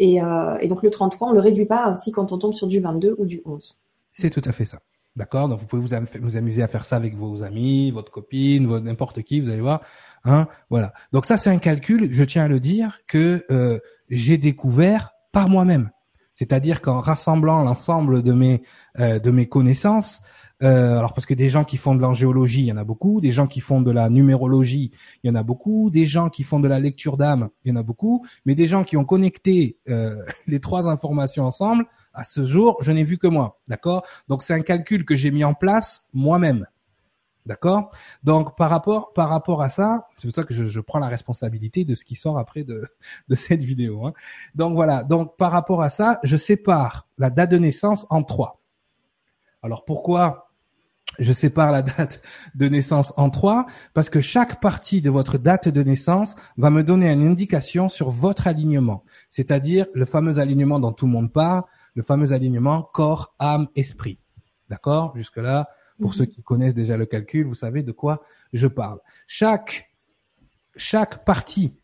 Euh, 0.00 0.58
et, 0.58 0.68
donc 0.68 0.82
le 0.82 0.90
33, 0.90 1.28
on 1.28 1.32
le 1.32 1.40
réduit 1.40 1.66
pas 1.66 1.86
ainsi 1.86 2.12
quand 2.12 2.32
on 2.32 2.38
tombe 2.38 2.54
sur 2.54 2.66
du 2.66 2.80
22 2.80 3.16
ou 3.18 3.26
du 3.26 3.40
11. 3.44 3.76
C'est 4.12 4.30
tout 4.30 4.42
à 4.44 4.52
fait 4.52 4.64
ça. 4.64 4.80
D'accord? 5.16 5.48
Donc 5.48 5.60
vous 5.60 5.66
pouvez 5.66 5.82
vous, 5.82 6.06
vous, 6.22 6.36
amuser 6.36 6.62
à 6.62 6.68
faire 6.68 6.84
ça 6.84 6.96
avec 6.96 7.14
vos 7.14 7.44
amis, 7.44 7.92
votre 7.92 8.10
copine, 8.10 8.66
n'importe 8.80 9.22
qui, 9.22 9.40
vous 9.40 9.48
allez 9.48 9.60
voir. 9.60 9.80
Hein 10.24 10.48
voilà. 10.70 10.92
Donc 11.12 11.24
ça 11.24 11.36
c'est 11.36 11.50
un 11.50 11.58
calcul, 11.58 12.12
je 12.12 12.24
tiens 12.24 12.44
à 12.44 12.48
le 12.48 12.58
dire, 12.58 13.00
que 13.06 13.44
euh, 13.52 13.78
j'ai 14.08 14.38
découvert 14.38 15.12
par 15.30 15.48
moi-même. 15.48 15.90
C'est-à-dire 16.34 16.80
qu'en 16.80 16.98
rassemblant 16.98 17.62
l'ensemble 17.62 18.24
de 18.24 18.32
mes 18.32 18.62
euh, 18.98 19.20
de 19.20 19.30
mes 19.30 19.48
connaissances, 19.48 20.20
euh, 20.62 20.98
alors 20.98 21.12
parce 21.14 21.26
que 21.26 21.34
des 21.34 21.48
gens 21.48 21.64
qui 21.64 21.76
font 21.76 21.94
de 21.94 22.00
l'angéologie, 22.00 22.60
il 22.60 22.66
y 22.66 22.72
en 22.72 22.76
a 22.76 22.84
beaucoup, 22.84 23.20
des 23.20 23.32
gens 23.32 23.46
qui 23.46 23.60
font 23.60 23.80
de 23.80 23.90
la 23.90 24.08
numérologie, 24.08 24.92
il 25.22 25.28
y 25.28 25.30
en 25.30 25.34
a 25.34 25.42
beaucoup, 25.42 25.90
des 25.90 26.06
gens 26.06 26.30
qui 26.30 26.44
font 26.44 26.60
de 26.60 26.68
la 26.68 26.78
lecture 26.78 27.16
d'âme, 27.16 27.48
il 27.64 27.70
y 27.70 27.72
en 27.72 27.76
a 27.76 27.82
beaucoup, 27.82 28.24
mais 28.44 28.54
des 28.54 28.66
gens 28.66 28.84
qui 28.84 28.96
ont 28.96 29.04
connecté 29.04 29.78
euh, 29.88 30.22
les 30.46 30.60
trois 30.60 30.88
informations 30.88 31.44
ensemble, 31.44 31.86
à 32.12 32.22
ce 32.22 32.44
jour, 32.44 32.76
je 32.80 32.92
n'ai 32.92 33.04
vu 33.04 33.18
que 33.18 33.26
moi, 33.26 33.60
d'accord? 33.68 34.06
Donc 34.28 34.42
c'est 34.42 34.54
un 34.54 34.60
calcul 34.60 35.04
que 35.04 35.16
j'ai 35.16 35.32
mis 35.32 35.44
en 35.44 35.54
place 35.54 36.08
moi-même. 36.12 36.66
D'accord? 37.46 37.90
Donc 38.22 38.56
par 38.56 38.70
rapport 38.70 39.12
par 39.12 39.28
rapport 39.28 39.60
à 39.60 39.68
ça, 39.68 40.08
c'est 40.16 40.28
pour 40.28 40.34
ça 40.34 40.44
que 40.44 40.54
je, 40.54 40.80
prends 40.80 40.98
la 40.98 41.08
responsabilité 41.08 41.84
de 41.84 41.94
ce 41.94 42.02
qui 42.06 42.14
sort 42.14 42.38
après 42.38 42.64
de, 42.64 42.88
de 43.28 43.34
cette 43.34 43.62
vidéo. 43.62 44.06
Hein. 44.06 44.14
Donc 44.54 44.74
voilà. 44.74 45.02
Donc 45.02 45.36
par 45.36 45.52
rapport 45.52 45.82
à 45.82 45.90
ça, 45.90 46.20
je 46.22 46.38
sépare 46.38 47.06
la 47.18 47.28
date 47.28 47.50
de 47.50 47.58
naissance 47.58 48.06
en 48.08 48.22
trois. 48.22 48.63
Alors 49.64 49.86
pourquoi 49.86 50.50
je 51.18 51.32
sépare 51.32 51.72
la 51.72 51.80
date 51.82 52.20
de 52.54 52.68
naissance 52.68 53.14
en 53.16 53.30
trois? 53.30 53.64
Parce 53.94 54.10
que 54.10 54.20
chaque 54.20 54.60
partie 54.60 55.00
de 55.00 55.08
votre 55.08 55.38
date 55.38 55.70
de 55.70 55.82
naissance 55.82 56.36
va 56.58 56.68
me 56.68 56.84
donner 56.84 57.10
une 57.10 57.26
indication 57.26 57.88
sur 57.88 58.10
votre 58.10 58.46
alignement, 58.46 59.04
c'est-à-dire 59.30 59.86
le 59.94 60.04
fameux 60.04 60.38
alignement 60.38 60.78
dont 60.78 60.92
tout 60.92 61.06
le 61.06 61.12
monde 61.12 61.32
parle, 61.32 61.62
le 61.94 62.02
fameux 62.02 62.32
alignement 62.32 62.82
corps, 62.82 63.34
âme, 63.38 63.68
esprit. 63.74 64.18
D'accord? 64.68 65.16
Jusque 65.16 65.38
là, 65.38 65.70
pour 65.98 66.10
mhm. 66.10 66.16
ceux 66.16 66.24
qui 66.26 66.42
connaissent 66.42 66.74
déjà 66.74 66.98
le 66.98 67.06
calcul, 67.06 67.46
vous 67.46 67.54
savez 67.54 67.82
de 67.82 67.92
quoi 67.92 68.22
je 68.52 68.66
parle. 68.66 69.00
Chaque 69.26 69.90
chaque 70.76 71.24
partie 71.24 71.74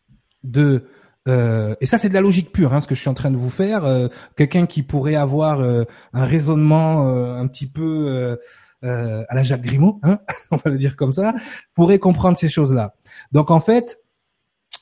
de 0.43 0.87
euh, 1.27 1.75
et 1.81 1.85
ça 1.85 1.97
c'est 1.97 2.09
de 2.09 2.13
la 2.13 2.21
logique 2.21 2.51
pure, 2.51 2.73
hein, 2.73 2.81
ce 2.81 2.87
que 2.87 2.95
je 2.95 2.99
suis 2.99 3.09
en 3.09 3.13
train 3.13 3.31
de 3.31 3.37
vous 3.37 3.49
faire. 3.49 3.85
Euh, 3.85 4.07
quelqu'un 4.35 4.65
qui 4.65 4.83
pourrait 4.83 5.15
avoir 5.15 5.59
euh, 5.59 5.83
un 6.13 6.25
raisonnement 6.25 7.07
un 7.35 7.47
petit 7.47 7.67
peu 7.67 8.37
à 8.83 9.35
la 9.35 9.43
Jacques 9.43 9.61
Grimaud, 9.61 9.99
hein, 10.03 10.19
on 10.51 10.57
va 10.57 10.71
le 10.71 10.77
dire 10.77 10.95
comme 10.95 11.13
ça, 11.13 11.35
pourrait 11.75 11.99
comprendre 11.99 12.37
ces 12.37 12.49
choses-là. 12.49 12.95
Donc 13.31 13.51
en 13.51 13.59
fait, 13.59 13.99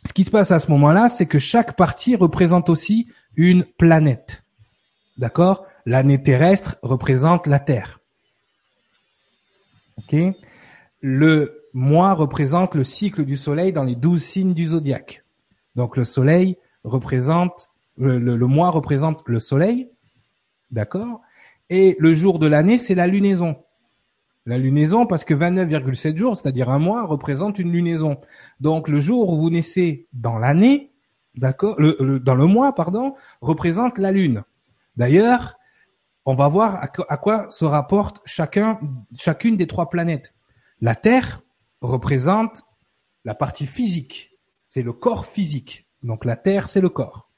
ce 0.07 0.13
qui 0.13 0.23
se 0.23 0.31
passe 0.31 0.51
à 0.51 0.59
ce 0.59 0.71
moment-là, 0.71 1.09
c'est 1.09 1.25
que 1.25 1.39
chaque 1.39 1.75
partie 1.75 2.15
représente 2.15 2.69
aussi 2.69 3.07
une 3.35 3.65
planète. 3.65 4.43
D'accord? 5.17 5.65
L'année 5.85 6.21
terrestre 6.21 6.77
représente 6.81 7.47
la 7.47 7.59
Terre. 7.59 7.99
Ok? 9.97 10.15
Le 11.01 11.67
mois 11.73 12.13
représente 12.13 12.75
le 12.75 12.85
cycle 12.85 13.25
du 13.25 13.35
Soleil 13.35 13.73
dans 13.73 13.83
les 13.83 13.95
douze 13.95 14.23
signes 14.23 14.53
du 14.53 14.65
zodiaque. 14.65 15.23
Donc 15.79 15.95
le 15.95 16.03
Soleil 16.03 16.57
représente 16.83 17.69
le, 17.95 18.35
mois 18.47 18.69
représente 18.69 19.23
le 19.27 19.39
Soleil, 19.39 19.89
d'accord? 20.71 21.21
Et 21.69 21.95
le 21.99 22.13
jour 22.13 22.37
de 22.37 22.47
l'année, 22.47 22.77
c'est 22.77 22.95
la 22.95 23.07
lunaison. 23.07 23.63
La 24.45 24.57
lunaison, 24.57 25.05
parce 25.05 25.23
que 25.23 25.33
29,7 25.33 26.17
jours, 26.17 26.35
c'est-à-dire 26.35 26.69
un 26.69 26.79
mois, 26.79 27.05
représente 27.05 27.59
une 27.59 27.71
lunaison. 27.71 28.19
Donc 28.59 28.89
le 28.89 28.99
jour 28.99 29.29
où 29.31 29.37
vous 29.37 29.49
naissez 29.49 30.05
dans 30.11 30.37
l'année, 30.37 30.91
d'accord, 31.35 31.77
dans 31.77 32.35
le 32.35 32.45
mois, 32.45 32.75
pardon, 32.75 33.15
représente 33.39 33.99
la 33.99 34.11
lune. 34.11 34.43
D'ailleurs, 34.97 35.55
on 36.25 36.35
va 36.35 36.49
voir 36.49 36.75
à, 37.07 37.17
quoi 37.17 37.49
se 37.51 37.63
rapporte 37.63 38.19
chacun, 38.25 38.81
chacune 39.17 39.55
des 39.55 39.67
trois 39.67 39.89
planètes. 39.89 40.35
La 40.81 40.95
Terre 40.95 41.41
représente 41.79 42.63
la 43.23 43.33
partie 43.33 43.65
physique, 43.65 44.28
c'est 44.69 44.81
le 44.81 44.93
corps 44.93 45.25
physique. 45.25 45.87
Donc 46.03 46.25
la 46.25 46.35
Terre, 46.35 46.67
c'est 46.67 46.81
le 46.81 46.89
corps. 46.89 47.29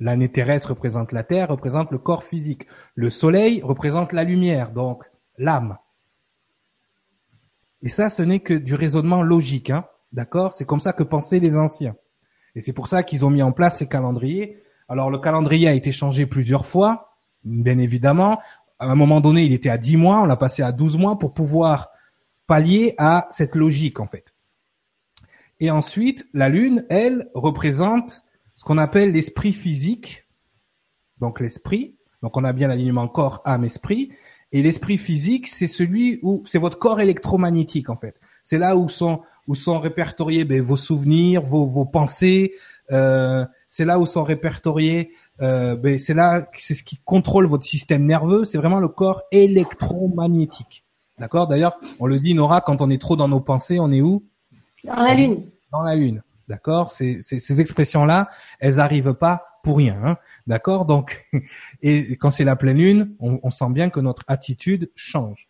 L'année 0.00 0.30
terrestre 0.30 0.70
représente 0.70 1.12
la 1.12 1.22
Terre, 1.22 1.48
représente 1.48 1.90
le 1.90 1.98
corps 1.98 2.24
physique. 2.24 2.66
Le 2.94 3.10
Soleil 3.10 3.62
représente 3.62 4.12
la 4.12 4.24
lumière, 4.24 4.72
donc 4.72 5.04
l'âme. 5.38 5.78
Et 7.82 7.88
ça, 7.88 8.08
ce 8.08 8.22
n'est 8.22 8.40
que 8.40 8.54
du 8.54 8.74
raisonnement 8.74 9.22
logique, 9.22 9.70
hein. 9.70 9.86
D'accord? 10.12 10.52
C'est 10.52 10.64
comme 10.64 10.80
ça 10.80 10.92
que 10.92 11.02
pensaient 11.02 11.40
les 11.40 11.56
anciens. 11.56 11.96
Et 12.54 12.60
c'est 12.60 12.72
pour 12.72 12.88
ça 12.88 13.02
qu'ils 13.02 13.26
ont 13.26 13.30
mis 13.30 13.42
en 13.42 13.52
place 13.52 13.78
ces 13.78 13.88
calendriers 13.88 14.64
alors 14.88 15.10
le 15.10 15.18
calendrier 15.18 15.68
a 15.68 15.72
été 15.72 15.92
changé 15.92 16.26
plusieurs 16.26 16.66
fois, 16.66 17.16
bien 17.44 17.78
évidemment. 17.78 18.40
À 18.78 18.86
un 18.86 18.94
moment 18.94 19.20
donné, 19.20 19.44
il 19.44 19.52
était 19.52 19.70
à 19.70 19.78
10 19.78 19.96
mois, 19.96 20.20
on 20.20 20.26
l'a 20.26 20.36
passé 20.36 20.62
à 20.62 20.72
12 20.72 20.98
mois 20.98 21.18
pour 21.18 21.32
pouvoir 21.32 21.90
pallier 22.46 22.94
à 22.98 23.26
cette 23.30 23.54
logique 23.54 24.00
en 24.00 24.06
fait. 24.06 24.33
Et 25.60 25.70
ensuite, 25.70 26.26
la 26.34 26.48
Lune, 26.48 26.84
elle, 26.88 27.30
représente 27.34 28.24
ce 28.56 28.64
qu'on 28.64 28.78
appelle 28.78 29.12
l'esprit 29.12 29.52
physique, 29.52 30.26
donc 31.20 31.40
l'esprit. 31.40 31.96
Donc 32.22 32.36
on 32.36 32.44
a 32.44 32.52
bien 32.52 32.68
l'alignement 32.68 33.08
corps, 33.08 33.42
âme, 33.44 33.64
esprit. 33.64 34.10
Et 34.52 34.62
l'esprit 34.62 34.98
physique, 34.98 35.48
c'est 35.48 35.66
celui 35.66 36.20
où 36.22 36.42
c'est 36.46 36.58
votre 36.58 36.78
corps 36.78 37.00
électromagnétique 37.00 37.90
en 37.90 37.96
fait. 37.96 38.20
C'est 38.42 38.58
là 38.58 38.76
où 38.76 38.88
sont 38.88 39.22
où 39.46 39.54
sont 39.54 39.80
répertoriés 39.80 40.44
ben, 40.44 40.62
vos 40.62 40.76
souvenirs, 40.76 41.42
vos, 41.42 41.66
vos 41.66 41.84
pensées, 41.84 42.52
euh, 42.92 43.44
c'est 43.68 43.84
là 43.84 43.98
où 43.98 44.06
sont 44.06 44.22
répertoriés, 44.22 45.10
euh, 45.40 45.74
ben, 45.76 45.98
c'est 45.98 46.14
là, 46.14 46.46
c'est 46.52 46.74
ce 46.74 46.82
qui 46.82 46.98
contrôle 47.04 47.46
votre 47.46 47.64
système 47.64 48.04
nerveux, 48.04 48.44
c'est 48.44 48.58
vraiment 48.58 48.80
le 48.80 48.88
corps 48.88 49.22
électromagnétique. 49.32 50.84
D'accord? 51.18 51.46
D'ailleurs, 51.46 51.76
on 52.00 52.06
le 52.06 52.18
dit, 52.18 52.34
Nora, 52.34 52.60
quand 52.60 52.82
on 52.82 52.90
est 52.90 53.00
trop 53.00 53.16
dans 53.16 53.28
nos 53.28 53.40
pensées, 53.40 53.78
on 53.80 53.90
est 53.90 54.00
où? 54.00 54.24
Dans 54.84 55.02
la 55.02 55.14
lune. 55.14 55.50
Dans 55.72 55.82
la 55.82 55.94
lune. 55.94 56.22
D'accord? 56.48 56.90
Ces, 56.90 57.22
ces, 57.22 57.60
expressions-là, 57.60 58.28
elles 58.60 58.78
arrivent 58.78 59.14
pas 59.14 59.60
pour 59.62 59.78
rien. 59.78 59.98
Hein 60.04 60.16
D'accord? 60.46 60.84
Donc, 60.84 61.26
et 61.82 62.16
quand 62.16 62.30
c'est 62.30 62.44
la 62.44 62.56
pleine 62.56 62.76
lune, 62.76 63.16
on, 63.18 63.40
on, 63.42 63.50
sent 63.50 63.70
bien 63.70 63.88
que 63.88 64.00
notre 64.00 64.22
attitude 64.26 64.90
change. 64.94 65.48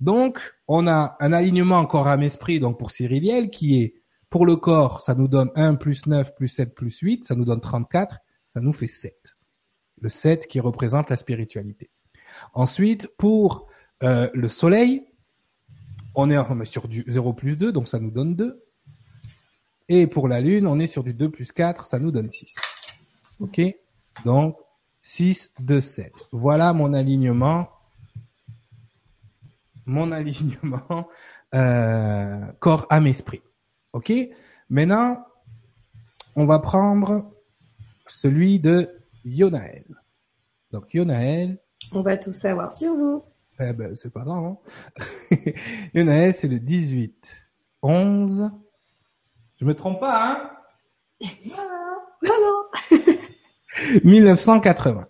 Donc, 0.00 0.40
on 0.66 0.86
a 0.86 1.16
un 1.20 1.32
alignement 1.32 1.84
corps 1.86 2.08
âme 2.08 2.22
esprit, 2.22 2.60
donc 2.60 2.78
pour 2.78 2.90
Cyriliel, 2.90 3.50
qui 3.50 3.82
est 3.82 3.94
pour 4.30 4.46
le 4.46 4.56
corps, 4.56 5.00
ça 5.00 5.14
nous 5.14 5.28
donne 5.28 5.50
1 5.54 5.76
plus 5.76 6.06
9 6.06 6.34
plus 6.34 6.48
7 6.48 6.74
plus 6.74 6.98
8, 6.98 7.24
ça 7.24 7.34
nous 7.34 7.44
donne 7.44 7.60
34, 7.60 8.18
ça 8.48 8.60
nous 8.60 8.72
fait 8.72 8.86
7. 8.86 9.36
Le 10.00 10.08
7 10.08 10.46
qui 10.46 10.60
représente 10.60 11.08
la 11.10 11.16
spiritualité. 11.16 11.90
Ensuite, 12.52 13.08
pour 13.16 13.68
euh, 14.02 14.28
le 14.34 14.48
soleil, 14.48 15.04
on 16.18 16.30
est, 16.30 16.64
sur 16.64 16.88
du 16.88 17.04
0 17.06 17.32
plus 17.32 17.56
2, 17.56 17.70
donc 17.70 17.86
ça 17.86 18.00
nous 18.00 18.10
donne 18.10 18.34
2. 18.34 18.64
Et 19.88 20.08
pour 20.08 20.26
la 20.26 20.40
lune, 20.40 20.66
on 20.66 20.80
est 20.80 20.88
sur 20.88 21.04
du 21.04 21.14
2 21.14 21.30
plus 21.30 21.52
4, 21.52 21.86
ça 21.86 22.00
nous 22.00 22.10
donne 22.10 22.28
6. 22.28 22.56
OK? 23.38 23.60
Donc, 24.24 24.56
6, 25.00 25.54
2, 25.60 25.80
7. 25.80 26.12
Voilà 26.32 26.72
mon 26.72 26.92
alignement. 26.92 27.68
Mon 29.86 30.10
alignement 30.12 31.08
euh, 31.54 32.44
corps, 32.58 32.86
âme, 32.90 33.06
esprit. 33.06 33.40
OK? 33.92 34.12
Maintenant, 34.68 35.24
on 36.34 36.46
va 36.46 36.58
prendre 36.58 37.32
celui 38.06 38.58
de 38.58 38.90
Yonaël. 39.24 39.84
Donc, 40.72 40.92
Yonaël. 40.94 41.58
On 41.92 42.02
va 42.02 42.16
tout 42.16 42.32
savoir 42.32 42.72
sur 42.72 42.92
vous. 42.92 43.22
Eh 43.60 43.72
ben, 43.72 43.94
c'est 43.96 44.12
pas 44.12 44.22
grave. 44.22 44.44
Hein 44.44 44.58
c'est 46.32 46.48
le 46.48 46.60
18. 46.60 47.48
11. 47.82 48.50
Je 49.56 49.64
me 49.64 49.74
trompe 49.74 50.00
pas, 50.00 50.32
hein? 50.32 50.50
Non, 52.22 52.34
non. 52.40 52.66
1980. 54.04 55.08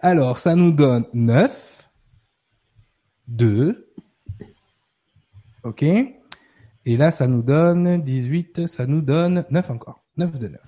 Alors, 0.00 0.38
ça 0.38 0.54
nous 0.54 0.72
donne 0.72 1.06
9. 1.12 1.88
2. 3.28 3.94
OK 5.64 5.82
Et 5.82 6.16
là, 6.96 7.10
ça 7.10 7.26
nous 7.28 7.42
donne 7.42 8.02
18, 8.02 8.66
ça 8.66 8.86
nous 8.86 9.00
donne 9.00 9.44
9 9.50 9.70
encore. 9.70 10.04
9 10.16 10.38
de 10.38 10.48
9. 10.48 10.60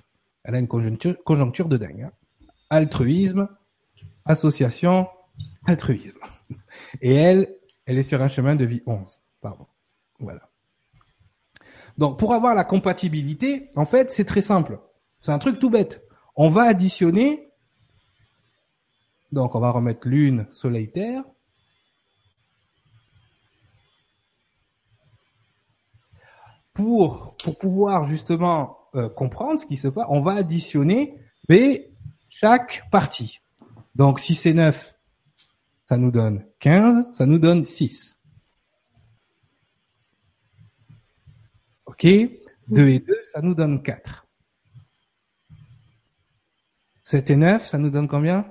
Elle 0.43 0.55
a 0.55 0.59
une 0.59 0.67
conjoncture, 0.67 1.15
conjoncture 1.23 1.67
de 1.67 1.77
dingue. 1.77 2.03
Hein. 2.03 2.11
Altruisme, 2.69 3.47
association, 4.25 5.07
altruisme. 5.65 6.19
Et 7.01 7.13
elle, 7.13 7.55
elle 7.85 7.97
est 7.97 8.03
sur 8.03 8.21
un 8.21 8.27
chemin 8.27 8.55
de 8.55 8.65
vie 8.65 8.81
11. 8.85 9.19
Pardon. 9.41 9.67
Voilà. 10.19 10.49
Donc, 11.97 12.19
pour 12.19 12.33
avoir 12.33 12.55
la 12.55 12.63
compatibilité, 12.63 13.71
en 13.75 13.85
fait, 13.85 14.11
c'est 14.11 14.25
très 14.25 14.41
simple. 14.41 14.79
C'est 15.21 15.31
un 15.31 15.39
truc 15.39 15.59
tout 15.59 15.69
bête. 15.69 16.05
On 16.35 16.49
va 16.49 16.63
additionner. 16.63 17.49
Donc, 19.31 19.55
on 19.55 19.59
va 19.59 19.71
remettre 19.71 20.07
lune, 20.07 20.45
soleil, 20.49 20.91
terre. 20.91 21.23
pour, 26.75 27.35
pour 27.37 27.57
pouvoir 27.57 28.05
justement 28.05 28.77
euh, 28.93 29.09
comprendre 29.09 29.59
ce 29.59 29.65
qui 29.65 29.77
se 29.77 29.87
passe, 29.87 30.05
on 30.09 30.19
va 30.19 30.33
additionner 30.33 31.17
B 31.49 31.53
chaque 32.37 32.83
partie. 32.91 33.39
Donc 33.95 34.19
si 34.19 34.35
c'est 34.35 34.53
9, 34.53 34.93
ça 35.85 35.95
nous 35.95 36.11
donne 36.11 36.45
15, 36.59 37.13
ça 37.13 37.25
nous 37.25 37.39
donne 37.39 37.63
6. 37.63 38.19
OK 41.85 42.05
2 42.67 42.89
et 42.89 42.99
2, 42.99 43.13
ça 43.31 43.41
nous 43.41 43.55
donne 43.55 43.81
4. 43.81 44.25
7 47.03 47.29
et 47.29 47.35
9, 47.37 47.65
ça 47.65 47.77
nous 47.77 47.89
donne 47.89 48.09
combien? 48.09 48.45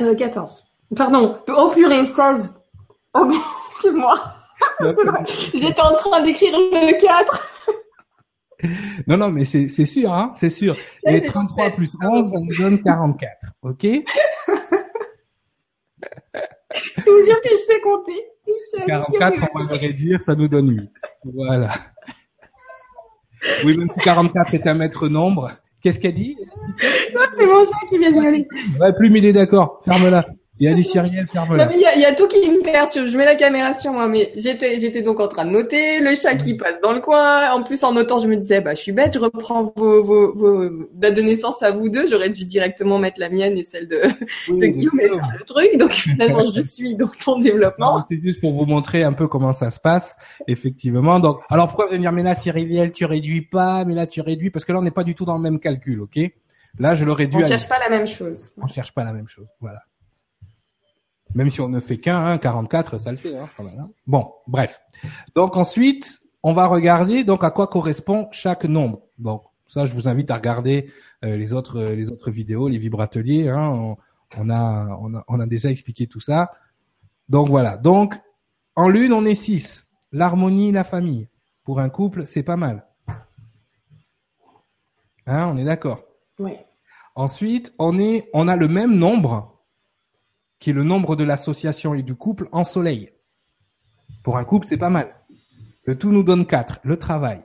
Euh, 0.00 0.14
14. 0.14 0.64
Pardon. 0.94 1.40
Oh 1.48 1.70
purée, 1.74 2.06
16. 2.06 2.54
Oh, 3.14 3.28
excuse-moi. 3.68 4.14
J'étais 5.54 5.80
en 5.80 5.96
train 5.96 6.22
d'écrire 6.22 6.56
le 6.56 7.00
4. 7.00 7.55
Non, 9.06 9.16
non, 9.16 9.30
mais 9.30 9.44
c'est, 9.44 9.68
sûr, 9.68 10.12
hein, 10.12 10.32
c'est 10.34 10.50
sûr. 10.50 10.76
Et 11.06 11.22
33 11.22 11.70
plus 11.70 11.96
11, 12.02 12.30
ça 12.30 12.40
nous 12.40 12.56
donne 12.56 12.82
44. 12.82 13.32
OK? 13.62 13.82
Je 16.96 17.10
vous 17.10 17.22
jure 17.24 17.40
que 17.40 17.48
je 17.50 17.54
sais 17.54 17.80
compter. 17.80 18.12
44, 18.86 19.48
on 19.54 19.64
va 19.64 19.72
le 19.72 19.78
réduire, 19.78 20.22
ça 20.22 20.34
nous 20.34 20.48
donne 20.48 20.70
8. 20.70 20.90
Voilà. 21.24 21.70
Oui, 23.64 23.76
même 23.76 23.88
si 23.92 24.00
44 24.00 24.54
est 24.54 24.66
un 24.66 24.74
maître 24.74 25.08
nombre. 25.08 25.52
Qu'est-ce 25.80 25.98
qu'elle 25.98 26.14
dit? 26.14 26.36
C'est 27.30 27.46
mon 27.46 27.64
chat 27.64 27.86
qui 27.88 27.98
vient 27.98 28.10
de 28.10 28.20
gueuler. 28.20 28.48
Ouais, 28.80 28.92
plus 28.92 29.16
il 29.16 29.24
est 29.24 29.32
d'accord. 29.32 29.80
Ferme-la. 29.84 30.26
Il 30.58 30.66
y 30.66 30.72
a 30.72 30.74
des 30.74 30.82
ciriels, 30.82 31.28
ferme-la. 31.28 31.66
Non, 31.66 31.70
mais 31.70 31.76
il 31.76 31.82
y, 31.82 31.86
a, 31.86 31.94
il 31.94 32.00
y 32.00 32.04
a 32.06 32.14
tout 32.14 32.26
qui 32.28 32.38
me 32.50 32.62
perturbe. 32.62 33.08
Je 33.08 33.16
mets 33.18 33.26
la 33.26 33.34
caméra 33.34 33.74
sur 33.74 33.92
moi, 33.92 34.08
mais 34.08 34.32
j'étais, 34.36 34.78
j'étais 34.80 35.02
donc 35.02 35.20
en 35.20 35.28
train 35.28 35.44
de 35.44 35.50
noter 35.50 36.00
le 36.00 36.14
chat 36.14 36.34
qui 36.36 36.54
passe 36.56 36.80
dans 36.82 36.92
le 36.92 37.00
coin. 37.00 37.50
En 37.52 37.62
plus, 37.62 37.84
en 37.84 37.92
notant, 37.92 38.20
je 38.20 38.28
me 38.28 38.36
disais, 38.36 38.62
bah, 38.62 38.74
je 38.74 38.80
suis 38.80 38.92
bête, 38.92 39.12
je 39.12 39.18
reprends 39.18 39.72
vos, 39.76 40.02
vos, 40.02 40.34
vos 40.34 40.70
dates 40.94 41.14
de 41.14 41.20
naissance 41.20 41.62
à 41.62 41.72
vous 41.72 41.90
deux. 41.90 42.06
J'aurais 42.06 42.30
dû 42.30 42.46
directement 42.46 42.98
mettre 42.98 43.20
la 43.20 43.28
mienne 43.28 43.58
et 43.58 43.64
celle 43.64 43.86
de, 43.86 44.00
Oui, 44.48 44.58
de 44.58 44.66
Guillaume 44.66 45.00
et 45.00 45.10
faire 45.10 45.32
le 45.38 45.44
truc. 45.44 45.76
Donc, 45.76 45.90
finalement, 45.92 46.42
je 46.54 46.62
suis 46.62 46.96
dans 46.96 47.10
ton 47.22 47.38
développement. 47.38 48.04
C'est 48.10 48.20
juste 48.22 48.40
pour 48.40 48.54
vous 48.54 48.64
montrer 48.64 49.02
un 49.02 49.12
peu 49.12 49.28
comment 49.28 49.52
ça 49.52 49.70
se 49.70 49.78
passe, 49.78 50.16
effectivement. 50.46 51.20
Donc, 51.20 51.40
alors 51.50 51.66
pourquoi 51.68 51.84
vous 51.84 51.90
allez 51.90 51.98
me 51.98 52.04
dire, 52.04 52.12
mais 52.12 52.22
là, 52.22 52.34
Cyril, 52.34 52.92
tu 52.92 53.04
réduis 53.04 53.42
pas, 53.42 53.84
mais 53.84 53.94
là, 53.94 54.06
tu 54.06 54.22
réduis, 54.22 54.48
parce 54.50 54.64
que 54.64 54.72
là, 54.72 54.78
on 54.78 54.82
n'est 54.82 54.90
pas 54.90 55.04
du 55.04 55.14
tout 55.14 55.26
dans 55.26 55.36
le 55.36 55.42
même 55.42 55.58
calcul, 55.60 56.00
ok? 56.00 56.18
Là, 56.78 56.94
je 56.94 57.04
l'aurais 57.04 57.26
dû. 57.26 57.36
On 57.38 57.42
à- 57.42 57.48
cherche 57.48 57.68
pas 57.68 57.78
la 57.78 57.90
même 57.90 58.06
chose. 58.06 58.52
on 58.60 58.66
cherche 58.66 58.92
pas 58.92 59.04
la 59.04 59.12
même 59.12 59.28
chose, 59.28 59.46
voilà. 59.60 59.80
Même 61.36 61.50
si 61.50 61.60
on 61.60 61.68
ne 61.68 61.80
fait 61.80 61.98
qu'un, 61.98 62.18
hein, 62.18 62.38
44, 62.38 62.98
ça 62.98 63.10
le 63.10 63.18
fait, 63.18 63.36
hein, 63.36 63.46
quand 63.54 63.62
même, 63.62 63.78
hein. 63.78 63.90
Bon, 64.06 64.32
bref. 64.46 64.80
Donc 65.34 65.58
ensuite, 65.58 66.20
on 66.42 66.54
va 66.54 66.66
regarder 66.66 67.24
donc 67.24 67.44
à 67.44 67.50
quoi 67.50 67.66
correspond 67.66 68.28
chaque 68.32 68.64
nombre. 68.64 69.02
Donc 69.18 69.42
ça, 69.66 69.84
je 69.84 69.92
vous 69.92 70.08
invite 70.08 70.30
à 70.30 70.36
regarder 70.36 70.90
euh, 71.24 71.36
les 71.36 71.52
autres 71.52 71.78
euh, 71.78 71.94
les 71.94 72.10
autres 72.10 72.30
vidéos, 72.30 72.68
les 72.68 72.78
vibrateliers. 72.78 73.50
Hein, 73.50 73.68
on, 73.68 73.96
on 74.38 74.48
a 74.48 74.96
on 74.98 75.14
a 75.14 75.24
on 75.28 75.38
a 75.38 75.46
déjà 75.46 75.70
expliqué 75.70 76.06
tout 76.06 76.20
ça. 76.20 76.52
Donc 77.28 77.50
voilà. 77.50 77.76
Donc 77.76 78.18
en 78.74 78.88
lune, 78.88 79.12
on 79.12 79.26
est 79.26 79.34
6. 79.34 79.86
L'harmonie, 80.12 80.72
la 80.72 80.84
famille. 80.84 81.28
Pour 81.64 81.80
un 81.80 81.90
couple, 81.90 82.24
c'est 82.26 82.44
pas 82.44 82.56
mal. 82.56 82.86
Hein, 85.26 85.48
on 85.52 85.58
est 85.58 85.64
d'accord? 85.64 86.02
Oui. 86.38 86.52
Ensuite, 87.14 87.74
on 87.78 87.98
est, 87.98 88.30
on 88.32 88.46
a 88.48 88.56
le 88.56 88.68
même 88.68 88.94
nombre, 88.94 89.55
qui 90.58 90.70
est 90.70 90.72
le 90.72 90.84
nombre 90.84 91.16
de 91.16 91.24
l'association 91.24 91.94
et 91.94 92.02
du 92.02 92.14
couple 92.14 92.48
en 92.52 92.64
soleil. 92.64 93.10
Pour 94.22 94.38
un 94.38 94.44
couple, 94.44 94.66
c'est 94.66 94.76
pas 94.76 94.90
mal. 94.90 95.14
Le 95.84 95.96
tout 95.96 96.10
nous 96.10 96.22
donne 96.22 96.46
4, 96.46 96.80
le 96.82 96.96
travail. 96.96 97.44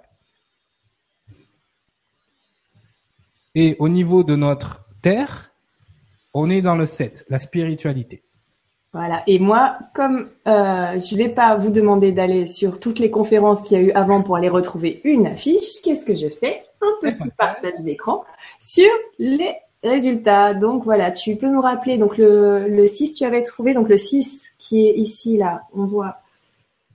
Et 3.53 3.75
au 3.79 3.89
niveau 3.89 4.23
de 4.23 4.35
notre 4.35 4.85
terre, 5.01 5.51
on 6.33 6.49
est 6.49 6.61
dans 6.61 6.75
le 6.75 6.85
7, 6.85 7.25
la 7.29 7.37
spiritualité. 7.37 8.23
Voilà. 8.93 9.23
Et 9.27 9.39
moi, 9.39 9.77
comme 9.93 10.29
euh, 10.47 10.99
je 10.99 11.15
vais 11.15 11.29
pas 11.29 11.55
vous 11.55 11.69
demander 11.69 12.11
d'aller 12.11 12.45
sur 12.47 12.79
toutes 12.79 12.99
les 12.99 13.09
conférences 13.09 13.61
qu'il 13.61 13.77
y 13.77 13.81
a 13.81 13.83
eu 13.83 13.91
avant 13.91 14.21
pour 14.21 14.35
aller 14.35 14.49
retrouver 14.49 15.01
une 15.05 15.27
affiche, 15.27 15.81
qu'est-ce 15.83 16.05
que 16.05 16.15
je 16.15 16.27
fais? 16.27 16.63
Un 16.81 17.11
petit 17.11 17.29
partage 17.37 17.81
d'écran 17.83 18.25
sur 18.59 18.89
les 19.17 19.55
résultats. 19.83 20.53
Donc 20.53 20.83
voilà, 20.83 21.11
tu 21.11 21.35
peux 21.35 21.49
nous 21.49 21.61
rappeler 21.61 21.97
donc 21.97 22.17
le, 22.17 22.67
le 22.67 22.87
6 22.87 23.13
tu 23.13 23.25
avais 23.25 23.41
trouvé 23.41 23.73
donc 23.73 23.89
le 23.89 23.97
6 23.97 24.55
qui 24.57 24.87
est 24.87 24.95
ici 24.95 25.37
là, 25.37 25.63
on 25.73 25.85
voit 25.85 26.17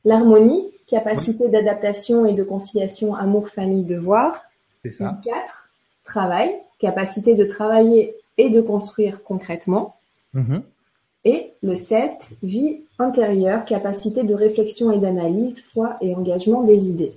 l'harmonie, 0.04 0.70
capacité 0.86 1.48
d'adaptation 1.48 2.26
et 2.26 2.34
de 2.34 2.44
conciliation 2.44 3.14
amour 3.14 3.48
famille 3.48 3.84
devoir. 3.84 4.42
C'est 4.84 4.92
ça. 4.92 5.18
4 5.24 5.68
travail, 6.04 6.54
capacité 6.78 7.34
de 7.34 7.44
travailler 7.44 8.14
et 8.38 8.50
de 8.50 8.60
construire 8.60 9.22
concrètement. 9.24 9.96
Mhm. 10.34 10.62
Et 11.24 11.52
le 11.62 11.74
7, 11.74 12.36
vie 12.42 12.82
intérieure, 13.00 13.64
capacité 13.64 14.22
de 14.22 14.32
réflexion 14.32 14.92
et 14.92 14.98
d'analyse, 14.98 15.60
foi 15.60 15.96
et 16.00 16.14
engagement 16.14 16.62
des 16.62 16.88
idées. 16.88 17.14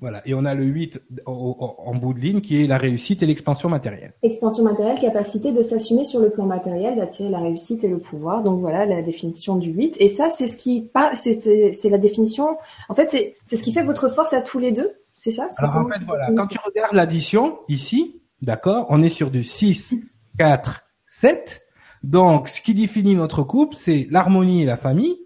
Voilà. 0.00 0.22
Et 0.26 0.32
on 0.34 0.44
a 0.44 0.54
le 0.54 0.64
8 0.64 1.02
en, 1.26 1.32
en- 1.58 1.74
en 1.90 1.94
bout 1.94 2.14
de 2.14 2.20
ligne 2.20 2.40
qui 2.40 2.62
est 2.62 2.66
la 2.66 2.78
réussite 2.78 3.22
et 3.22 3.26
l'expansion 3.26 3.68
matérielle. 3.68 4.14
Expansion 4.22 4.64
matérielle, 4.64 4.98
capacité 4.98 5.52
de 5.52 5.62
s'assumer 5.62 6.04
sur 6.04 6.20
le 6.20 6.30
plan 6.30 6.46
matériel, 6.46 6.96
d'attirer 6.96 7.28
la 7.28 7.40
réussite 7.40 7.84
et 7.84 7.88
le 7.88 7.98
pouvoir. 7.98 8.42
Donc 8.42 8.60
voilà 8.60 8.86
la 8.86 9.02
définition 9.02 9.56
du 9.56 9.70
8. 9.70 9.96
Et 10.00 10.08
ça, 10.08 10.30
c'est 10.30 10.46
ce 10.46 10.56
qui 10.56 10.90
c'est, 11.14 11.90
la 11.90 11.98
définition. 11.98 12.56
En 12.88 12.94
fait, 12.94 13.10
c'est, 13.10 13.36
c'est 13.44 13.56
ce 13.56 13.62
qui 13.62 13.72
fait 13.72 13.82
votre 13.84 14.08
force 14.08 14.32
à 14.32 14.40
tous 14.40 14.58
les 14.58 14.72
deux. 14.72 14.90
C'est 15.16 15.32
ça? 15.32 15.48
Alors 15.58 15.76
en 15.76 15.86
fait, 15.88 16.02
voilà, 16.06 16.30
quand 16.34 16.46
tu 16.46 16.58
regardes 16.64 16.94
l'addition 16.94 17.58
ici, 17.68 18.22
d'accord, 18.40 18.86
on 18.88 19.02
est 19.02 19.10
sur 19.10 19.30
du 19.30 19.44
6, 19.44 19.96
4, 20.38 20.82
7. 21.04 21.60
Donc, 22.02 22.48
ce 22.48 22.62
qui 22.62 22.72
définit 22.72 23.14
notre 23.14 23.42
couple, 23.42 23.76
c'est 23.76 24.06
l'harmonie 24.10 24.62
et 24.62 24.64
la 24.64 24.78
famille, 24.78 25.18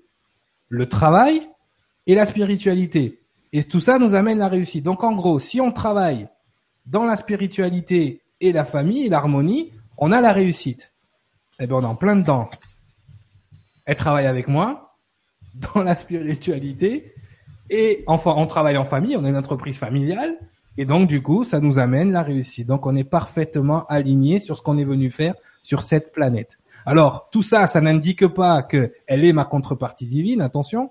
le 0.68 0.89
travail 0.89 1.43
et 2.09 2.16
la 2.16 2.27
spiritualité. 2.27 3.20
Et 3.55 3.62
tout 3.62 3.78
ça 3.78 4.00
nous 4.00 4.16
amène 4.16 4.38
la 4.38 4.48
réussite. 4.48 4.84
Donc, 4.84 5.05
en 5.05 5.12
gros, 5.12 5.38
si 5.38 5.61
on 5.61 5.70
travaille 5.70 6.26
dans 6.86 7.05
la 7.05 7.14
spiritualité 7.14 8.22
et 8.40 8.52
la 8.52 8.64
famille 8.64 9.07
et 9.07 9.09
l'harmonie, 9.09 9.70
on 9.96 10.11
a 10.11 10.20
la 10.20 10.32
réussite. 10.32 10.92
Eh 11.61 11.68
bien, 11.68 11.76
on 11.76 11.82
est 11.82 11.86
en 11.86 11.94
plein 11.94 12.16
dedans. 12.16 12.48
Elle 13.86 13.94
travaille 13.94 14.26
avec 14.26 14.48
moi 14.48 14.98
dans 15.55 15.84
la 15.84 15.94
spiritualité 15.94 17.14
et 17.70 18.02
enfin, 18.09 18.34
on 18.36 18.46
travaille 18.46 18.76
en 18.76 18.84
famille, 18.84 19.16
on 19.16 19.24
est 19.24 19.28
une 19.28 19.36
entreprise 19.36 19.78
familiale, 19.78 20.36
et 20.76 20.84
donc 20.84 21.09
du 21.09 21.22
coup, 21.22 21.44
ça 21.44 21.61
nous 21.61 21.78
amène 21.78 22.11
la 22.11 22.24
réussite. 22.24 22.66
Donc, 22.66 22.86
on 22.86 22.96
est 22.96 23.05
parfaitement 23.05 23.86
aligné 23.86 24.40
sur 24.40 24.57
ce 24.57 24.62
qu'on 24.62 24.78
est 24.78 24.84
venu 24.84 25.11
faire 25.11 25.34
sur 25.62 25.84
cette 25.84 26.11
planète. 26.12 26.59
Alors, 26.86 27.28
tout 27.30 27.42
ça, 27.42 27.68
ça 27.68 27.80
n'indique 27.80 28.26
pas 28.26 28.64
que 28.64 28.92
elle 29.07 29.24
est 29.24 29.32
ma 29.32 29.44
contrepartie 29.44 30.07
divine, 30.07 30.40
attention, 30.40 30.90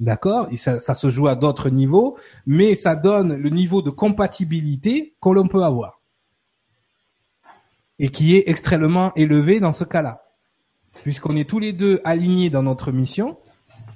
d'accord? 0.00 0.48
Et 0.50 0.56
ça, 0.56 0.80
ça 0.80 0.94
se 0.94 1.08
joue 1.08 1.28
à 1.28 1.36
d'autres 1.36 1.70
niveaux, 1.70 2.16
mais 2.46 2.74
ça 2.74 2.96
donne 2.96 3.34
le 3.34 3.50
niveau 3.50 3.82
de 3.82 3.90
compatibilité 3.90 5.14
que 5.20 5.30
l'on 5.30 5.46
peut 5.46 5.64
avoir, 5.64 6.00
et 7.98 8.08
qui 8.08 8.36
est 8.36 8.44
extrêmement 8.46 9.12
élevé 9.14 9.60
dans 9.60 9.72
ce 9.72 9.84
cas-là, 9.84 10.24
puisqu'on 11.02 11.36
est 11.36 11.48
tous 11.48 11.58
les 11.58 11.72
deux 11.72 12.00
alignés 12.04 12.50
dans 12.50 12.62
notre 12.62 12.92
mission. 12.92 13.38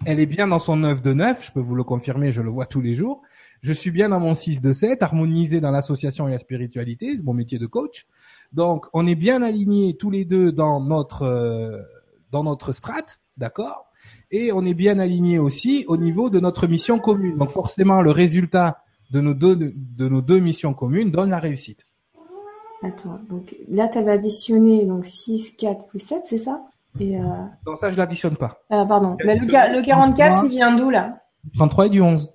Elle 0.05 0.21
est 0.21 0.27
bien 0.27 0.47
dans 0.47 0.61
son 0.61 0.77
9 0.77 1.03
de 1.03 1.13
9, 1.13 1.45
je 1.47 1.53
peux 1.53 1.61
vous 1.61 1.75
le 1.75 1.83
confirmer, 1.83 2.31
je 2.31 2.41
le 2.41 2.51
vois 2.51 2.67
tous 2.67 2.81
les 2.81 2.95
jours. 2.95 3.23
Je 3.61 3.73
suis 3.73 3.91
bien 3.91 4.09
dans 4.09 4.21
mon 4.21 4.35
6 4.35 4.61
de 4.61 4.73
7, 4.73 5.03
harmonisé 5.03 5.61
dans 5.61 5.73
l'association 5.73 6.29
et 6.29 6.31
la 6.31 6.39
spiritualité, 6.39 7.17
c'est 7.17 7.25
mon 7.25 7.35
métier 7.35 7.59
de 7.59 7.67
coach. 7.67 8.07
Donc, 8.53 8.87
on 8.93 9.07
est 9.09 9.17
bien 9.17 9.43
alignés 9.43 9.97
tous 9.99 10.11
les 10.11 10.25
deux 10.25 10.53
dans 10.53 10.81
notre 10.81 11.23
euh, 11.23 11.83
dans 12.31 12.45
notre 12.45 12.73
strate, 12.73 13.21
d'accord? 13.37 13.88
Et 14.31 14.53
on 14.53 14.65
est 14.65 14.75
bien 14.75 14.99
alignés 14.99 15.39
aussi 15.39 15.85
au 15.89 15.97
niveau 15.97 16.29
de 16.31 16.39
notre 16.41 16.67
mission 16.67 16.99
commune. 16.99 17.39
Donc, 17.39 17.51
forcément, 17.51 18.03
le 18.03 18.11
résultat 18.11 18.83
de 19.11 19.21
nos 19.21 19.33
deux 19.35 19.57
de 19.57 20.09
nos 20.09 20.21
deux 20.21 20.39
missions 20.39 20.75
communes 20.75 21.11
donne 21.11 21.31
la 21.31 21.39
réussite. 21.39 21.87
Attends, 22.83 23.19
donc 23.29 23.57
là, 23.69 23.89
tu 23.89 23.99
avais 23.99 24.13
additionné 24.13 24.85
donc 24.85 25.07
6, 25.07 25.57
4 25.57 25.87
plus 25.87 25.99
7, 25.99 26.21
c'est 26.25 26.39
ça? 26.39 26.63
Et 27.01 27.19
euh... 27.19 27.23
Donc 27.67 27.79
ça, 27.79 27.91
je 27.91 27.97
l'additionne 27.97 28.37
pas. 28.37 28.63
ah, 28.71 28.85
pardon. 28.87 29.17
Mais 29.25 29.35
le, 29.37 29.47
le 29.47 29.83
44, 29.83 30.45
il 30.45 30.51
vient 30.51 30.77
d'où 30.77 30.91
là? 30.91 31.19
33 31.57 31.87
et 31.87 31.91
du 31.91 32.01
11. 32.03 32.31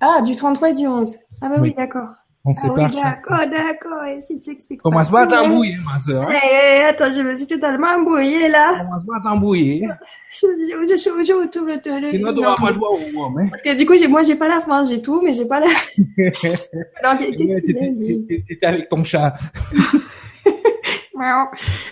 Ah, 0.00 0.22
du 0.24 0.34
33 0.36 0.70
et 0.70 0.74
du 0.74 0.86
11. 0.86 1.16
Ah 1.40 1.48
bah 1.48 1.56
oui, 1.56 1.68
Oui. 1.70 1.74
d'accord. 1.76 2.08
On 2.48 2.52
Ah 2.52 2.60
sait 2.62 2.68
oui, 2.70 3.02
d'accord, 3.02 3.46
d'accord. 3.50 4.04
Et 4.04 4.22
si 4.22 4.40
tu 4.40 4.50
expliques 4.52 4.80
Commence 4.80 5.10
pas 5.10 5.24
à 5.24 5.26
tout, 5.26 5.34
t'embrouiller, 5.34 5.76
ma 5.84 6.00
sœur. 6.00 6.26
Eh, 6.30 6.34
hein. 6.34 6.40
eh, 6.78 6.82
attends, 6.84 7.10
je 7.10 7.20
me 7.20 7.36
suis 7.36 7.46
totalement 7.46 7.88
embrouillée 7.88 8.48
là. 8.48 8.72
Commence 8.78 9.04
pas 9.04 9.16
à 9.18 9.20
t'embrouiller? 9.22 9.86
Je, 10.30 10.46
je, 10.58 10.94
je, 10.96 11.24
je, 11.24 11.32
retourne 11.34 11.66
le 11.66 11.78
télé. 11.78 12.12
Sinon, 12.12 12.32
tu 12.32 12.40
Non, 12.40 12.54
pas 12.54 12.72
doigt 12.72 12.92
au 12.92 13.12
moins, 13.12 13.34
hein. 13.38 13.48
Parce 13.50 13.60
que 13.60 13.76
du 13.76 13.84
coup, 13.84 13.92
moi, 14.08 14.22
j'ai 14.22 14.36
pas 14.36 14.48
la 14.48 14.62
fin, 14.62 14.82
j'ai 14.86 15.02
tout, 15.02 15.20
mais 15.22 15.32
j'ai 15.32 15.44
pas 15.44 15.60
la. 15.60 15.66
Alors, 17.02 17.18
qu'est-ce 17.18 17.36
qu'il 17.36 17.52
a 17.52 17.60
t'étais- 17.60 18.66
avec 18.66 18.88
ton 18.88 19.04
chat. 19.04 19.36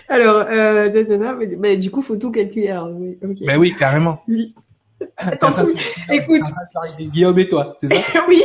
Alors, 0.09 0.45
euh, 0.49 0.89
nanana, 0.89 1.33
mais, 1.33 1.55
mais 1.59 1.77
du 1.77 1.91
coup, 1.91 2.01
faut 2.01 2.15
tout 2.15 2.31
calculer. 2.31 2.69
Alors, 2.69 2.89
oui, 2.93 3.15
ok. 3.23 3.45
Ben 3.45 3.59
oui, 3.59 3.75
carrément. 3.77 4.19
Oui. 4.27 4.55
Attends, 5.17 5.51
tu- 5.53 6.13
écoute. 6.13 6.41
Guillaume 6.99 7.37
et 7.37 7.47
toi, 7.47 7.77
c'est 7.79 7.93
ça? 7.93 8.23
Oui. 8.27 8.41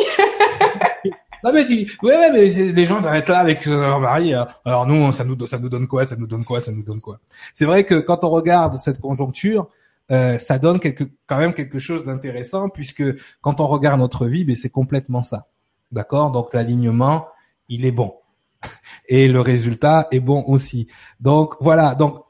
Non 1.45 1.53
tu, 1.67 1.91
ouais, 2.03 2.17
ouais, 2.17 2.31
mais 2.33 2.49
les 2.49 2.85
gens 2.87 3.01
doivent 3.01 3.17
être 3.17 3.29
là 3.29 3.41
avec 3.41 3.67
leur 3.67 3.99
mari. 4.01 4.33
euh, 4.35 4.45
Alors 4.65 4.87
nous, 4.87 5.11
ça 5.13 5.25
nous, 5.25 5.47
ça 5.47 5.59
nous 5.59 5.69
donne 5.69 5.89
quoi 5.89 6.07
Ça 6.07 6.15
nous 6.17 6.27
donne 6.27 6.45
quoi 6.45 6.61
Ça 6.61 6.71
nous 6.71 6.85
donne 6.85 7.01
quoi? 7.01 7.19
C'est 7.53 7.65
vrai 7.65 7.85
que 7.85 7.97
quand 7.97 8.23
on 8.25 8.31
regarde 8.31 8.79
cette 8.79 9.01
conjoncture, 9.01 9.69
euh, 10.11 10.39
ça 10.39 10.59
donne 10.59 10.79
quelque, 10.79 11.05
quand 11.27 11.39
même 11.39 11.55
quelque 11.55 11.79
chose 11.79 12.05
d'intéressant 12.05 12.69
puisque 12.69 13.03
quand 13.41 13.61
on 13.61 13.67
regarde 13.67 13.99
notre 13.99 14.27
vie, 14.27 14.45
ben 14.45 14.55
c'est 14.55 14.71
complètement 14.71 15.23
ça. 15.23 15.49
D'accord? 15.91 16.31
Donc 16.31 16.55
l'alignement, 16.55 17.27
il 17.69 17.85
est 17.85 17.93
bon 17.93 18.15
et 19.09 19.27
le 19.29 19.41
résultat 19.41 20.09
est 20.11 20.21
bon 20.21 20.45
aussi. 20.47 20.87
Donc 21.21 21.55
voilà. 21.61 21.95
Donc 21.97 22.23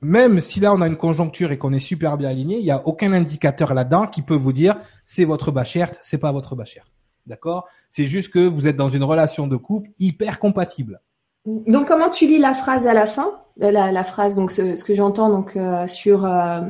même 0.00 0.40
si 0.40 0.60
là 0.60 0.72
on 0.72 0.80
a 0.80 0.86
une 0.86 0.96
conjoncture 0.96 1.50
et 1.50 1.58
qu'on 1.58 1.72
est 1.72 1.80
super 1.80 2.16
bien 2.16 2.28
aligné, 2.28 2.58
il 2.58 2.64
y 2.64 2.70
a 2.70 2.86
aucun 2.86 3.12
indicateur 3.12 3.74
là-dedans 3.74 4.06
qui 4.06 4.22
peut 4.22 4.36
vous 4.36 4.52
dire 4.52 4.76
c'est 5.04 5.24
votre 5.24 5.50
bachère, 5.50 5.90
c'est 6.02 6.18
pas 6.18 6.30
votre 6.30 6.54
bachère. 6.54 6.84
D'accord? 7.26 7.66
C'est 7.90 8.06
juste 8.06 8.32
que 8.32 8.46
vous 8.46 8.66
êtes 8.68 8.76
dans 8.76 8.88
une 8.88 9.04
relation 9.04 9.46
de 9.46 9.56
couple 9.56 9.90
hyper 9.98 10.38
compatible. 10.38 11.00
Donc, 11.46 11.86
comment 11.86 12.10
tu 12.10 12.26
lis 12.26 12.38
la 12.38 12.54
phrase 12.54 12.86
à 12.86 12.94
la 12.94 13.06
fin? 13.06 13.32
Euh, 13.62 13.70
la, 13.70 13.92
la 13.92 14.04
phrase, 14.04 14.34
donc, 14.36 14.50
ce, 14.50 14.76
ce 14.76 14.84
que 14.84 14.94
j'entends 14.94 15.30
donc 15.30 15.56
euh, 15.56 15.86
sur 15.86 16.24
euh, 16.24 16.60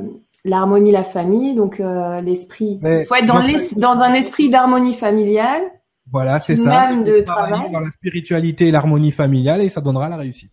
l'harmonie, 0.44 0.90
la 0.92 1.04
famille, 1.04 1.54
donc 1.54 1.80
euh, 1.80 2.20
l'esprit. 2.20 2.80
Il 2.82 3.04
faut 3.06 3.14
être 3.14 3.26
dans, 3.26 3.38
l'es- 3.40 3.74
dans 3.76 3.98
un 3.98 4.12
esprit 4.14 4.50
d'harmonie 4.50 4.94
familiale. 4.94 5.62
Voilà, 6.10 6.38
c'est 6.38 6.56
ça. 6.56 6.90
Même 6.90 7.02
de 7.04 7.20
travail. 7.22 7.70
dans 7.72 7.80
la 7.80 7.90
spiritualité 7.90 8.68
et 8.68 8.70
l'harmonie 8.70 9.10
familiale 9.12 9.62
et 9.62 9.68
ça 9.68 9.80
donnera 9.80 10.08
la 10.08 10.16
réussite. 10.18 10.52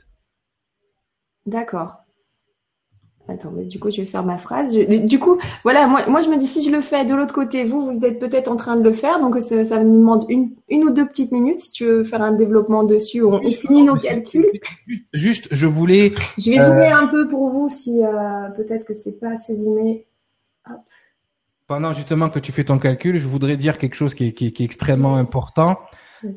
D'accord. 1.45 2.00
Attends, 3.27 3.51
mais 3.55 3.65
du 3.65 3.79
coup, 3.79 3.89
je 3.89 4.01
vais 4.01 4.07
faire 4.07 4.23
ma 4.23 4.37
phrase. 4.37 4.73
du 4.73 5.19
coup, 5.19 5.37
voilà, 5.63 5.87
moi, 5.87 6.07
moi, 6.07 6.21
je 6.21 6.29
me 6.29 6.37
dis, 6.37 6.47
si 6.47 6.65
je 6.65 6.71
le 6.71 6.81
fais 6.81 7.05
de 7.05 7.13
l'autre 7.13 7.33
côté, 7.33 7.63
vous, 7.63 7.79
vous 7.81 8.05
êtes 8.05 8.19
peut-être 8.19 8.51
en 8.51 8.55
train 8.55 8.75
de 8.75 8.83
le 8.83 8.91
faire, 8.91 9.19
donc 9.19 9.41
ça, 9.41 9.63
ça 9.63 9.79
me 9.79 9.85
demande 9.85 10.25
une, 10.27 10.49
une, 10.69 10.83
ou 10.83 10.91
deux 10.91 11.07
petites 11.07 11.31
minutes 11.31 11.61
si 11.61 11.71
tu 11.71 11.85
veux 11.85 12.03
faire 12.03 12.21
un 12.21 12.33
développement 12.33 12.83
dessus. 12.83 13.23
On, 13.23 13.39
finit 13.51 13.83
nos 13.83 13.95
calculs. 13.95 14.51
Juste, 15.13 15.47
je 15.51 15.67
voulais. 15.67 16.11
Je 16.37 16.51
vais 16.51 16.57
zoomer 16.57 16.93
euh, 16.93 16.97
un 16.97 17.07
peu 17.07 17.27
pour 17.27 17.49
vous 17.49 17.69
si 17.69 18.03
euh, 18.03 18.49
peut-être 18.57 18.85
que 18.85 18.93
c'est 18.93 19.19
pas 19.19 19.31
assez 19.31 19.55
zoomé. 19.55 20.07
Pendant 21.67 21.91
justement 21.93 22.29
que 22.29 22.39
tu 22.39 22.51
fais 22.51 22.65
ton 22.65 22.79
calcul, 22.79 23.17
je 23.17 23.27
voudrais 23.27 23.55
dire 23.55 23.77
quelque 23.77 23.95
chose 23.95 24.13
qui 24.13 24.27
est, 24.27 24.31
qui 24.33 24.51
qui 24.51 24.63
est 24.63 24.65
extrêmement 24.65 25.15
important. 25.15 25.77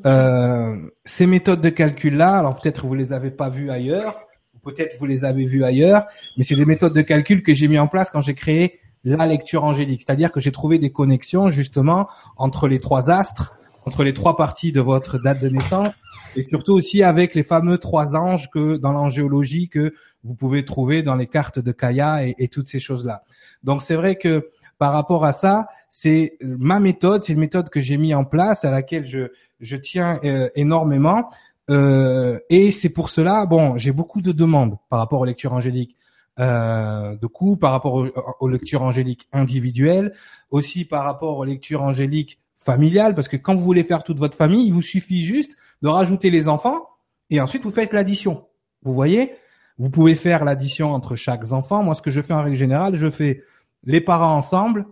Euh, 0.07 0.76
ces 1.05 1.26
méthodes 1.26 1.61
de 1.61 1.68
calcul-là, 1.68 2.39
alors 2.39 2.57
peut-être 2.57 2.87
vous 2.87 2.95
les 2.95 3.12
avez 3.12 3.30
pas 3.30 3.49
vues 3.49 3.70
ailleurs, 3.70 4.24
peut-être 4.64 4.96
vous 4.98 5.06
les 5.06 5.24
avez 5.24 5.44
vues 5.46 5.64
ailleurs, 5.64 6.06
mais 6.36 6.44
c'est 6.44 6.56
des 6.56 6.64
méthodes 6.64 6.94
de 6.94 7.02
calcul 7.02 7.42
que 7.42 7.54
j'ai 7.54 7.68
mis 7.68 7.78
en 7.78 7.86
place 7.86 8.10
quand 8.10 8.20
j'ai 8.20 8.34
créé 8.34 8.80
la 9.04 9.26
lecture 9.26 9.64
angélique. 9.64 10.02
C'est-à-dire 10.06 10.32
que 10.32 10.40
j'ai 10.40 10.52
trouvé 10.52 10.78
des 10.78 10.90
connexions 10.90 11.50
justement 11.50 12.08
entre 12.36 12.68
les 12.68 12.80
trois 12.80 13.10
astres, 13.10 13.56
entre 13.86 14.02
les 14.02 14.14
trois 14.14 14.36
parties 14.36 14.72
de 14.72 14.80
votre 14.80 15.18
date 15.18 15.40
de 15.40 15.48
naissance, 15.50 15.92
et 16.36 16.42
surtout 16.44 16.72
aussi 16.72 17.02
avec 17.02 17.34
les 17.34 17.42
fameux 17.42 17.78
trois 17.78 18.16
anges 18.16 18.50
que 18.50 18.76
dans 18.78 18.92
l'angéologie 18.92 19.68
que 19.68 19.94
vous 20.24 20.34
pouvez 20.34 20.64
trouver 20.64 21.02
dans 21.02 21.16
les 21.16 21.26
cartes 21.26 21.58
de 21.58 21.70
Kaya 21.70 22.26
et, 22.26 22.34
et 22.38 22.48
toutes 22.48 22.68
ces 22.68 22.80
choses-là. 22.80 23.24
Donc 23.62 23.82
c'est 23.82 23.94
vrai 23.94 24.16
que 24.16 24.48
par 24.78 24.92
rapport 24.92 25.24
à 25.24 25.32
ça, 25.32 25.66
c'est 25.88 26.36
ma 26.40 26.80
méthode, 26.80 27.22
c'est 27.22 27.34
une 27.34 27.40
méthode 27.40 27.68
que 27.70 27.80
j'ai 27.80 27.96
mis 27.96 28.14
en 28.14 28.24
place 28.24 28.64
à 28.64 28.70
laquelle 28.70 29.06
je, 29.06 29.28
je 29.60 29.76
tiens 29.76 30.18
euh, 30.24 30.48
énormément. 30.56 31.30
Euh, 31.70 32.38
et 32.50 32.70
c'est 32.72 32.90
pour 32.90 33.08
cela, 33.08 33.46
bon, 33.46 33.78
j'ai 33.78 33.92
beaucoup 33.92 34.20
de 34.20 34.32
demandes 34.32 34.76
par 34.90 34.98
rapport 34.98 35.20
aux 35.20 35.24
lectures 35.24 35.52
angéliques. 35.52 35.96
Euh, 36.40 37.16
de 37.16 37.26
coup, 37.28 37.56
par 37.56 37.70
rapport 37.70 38.06
aux, 38.40 38.48
lectures 38.48 38.82
angéliques 38.82 39.28
individuelles, 39.32 40.12
aussi 40.50 40.84
par 40.84 41.04
rapport 41.04 41.38
aux 41.38 41.44
lectures 41.44 41.82
angéliques 41.82 42.40
familiales, 42.56 43.14
parce 43.14 43.28
que 43.28 43.36
quand 43.36 43.54
vous 43.54 43.62
voulez 43.62 43.84
faire 43.84 44.02
toute 44.02 44.18
votre 44.18 44.36
famille, 44.36 44.66
il 44.66 44.72
vous 44.72 44.82
suffit 44.82 45.22
juste 45.22 45.56
de 45.82 45.88
rajouter 45.88 46.30
les 46.30 46.48
enfants 46.48 46.88
et 47.30 47.40
ensuite 47.40 47.62
vous 47.62 47.70
faites 47.70 47.92
l'addition. 47.92 48.46
Vous 48.82 48.94
voyez? 48.94 49.34
Vous 49.78 49.90
pouvez 49.90 50.16
faire 50.16 50.44
l'addition 50.44 50.92
entre 50.92 51.14
chaque 51.14 51.52
enfant. 51.52 51.84
Moi, 51.84 51.94
ce 51.94 52.02
que 52.02 52.10
je 52.10 52.20
fais 52.20 52.34
en 52.34 52.42
règle 52.42 52.56
générale, 52.56 52.96
je 52.96 53.10
fais 53.10 53.44
les 53.84 54.00
parents 54.00 54.36
ensemble, 54.36 54.86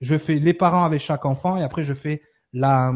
je 0.00 0.18
fais 0.18 0.34
les 0.34 0.54
parents 0.54 0.84
avec 0.84 1.00
chaque 1.00 1.24
enfant 1.24 1.56
et 1.56 1.62
après 1.62 1.84
je 1.84 1.94
fais 1.94 2.22
la, 2.52 2.92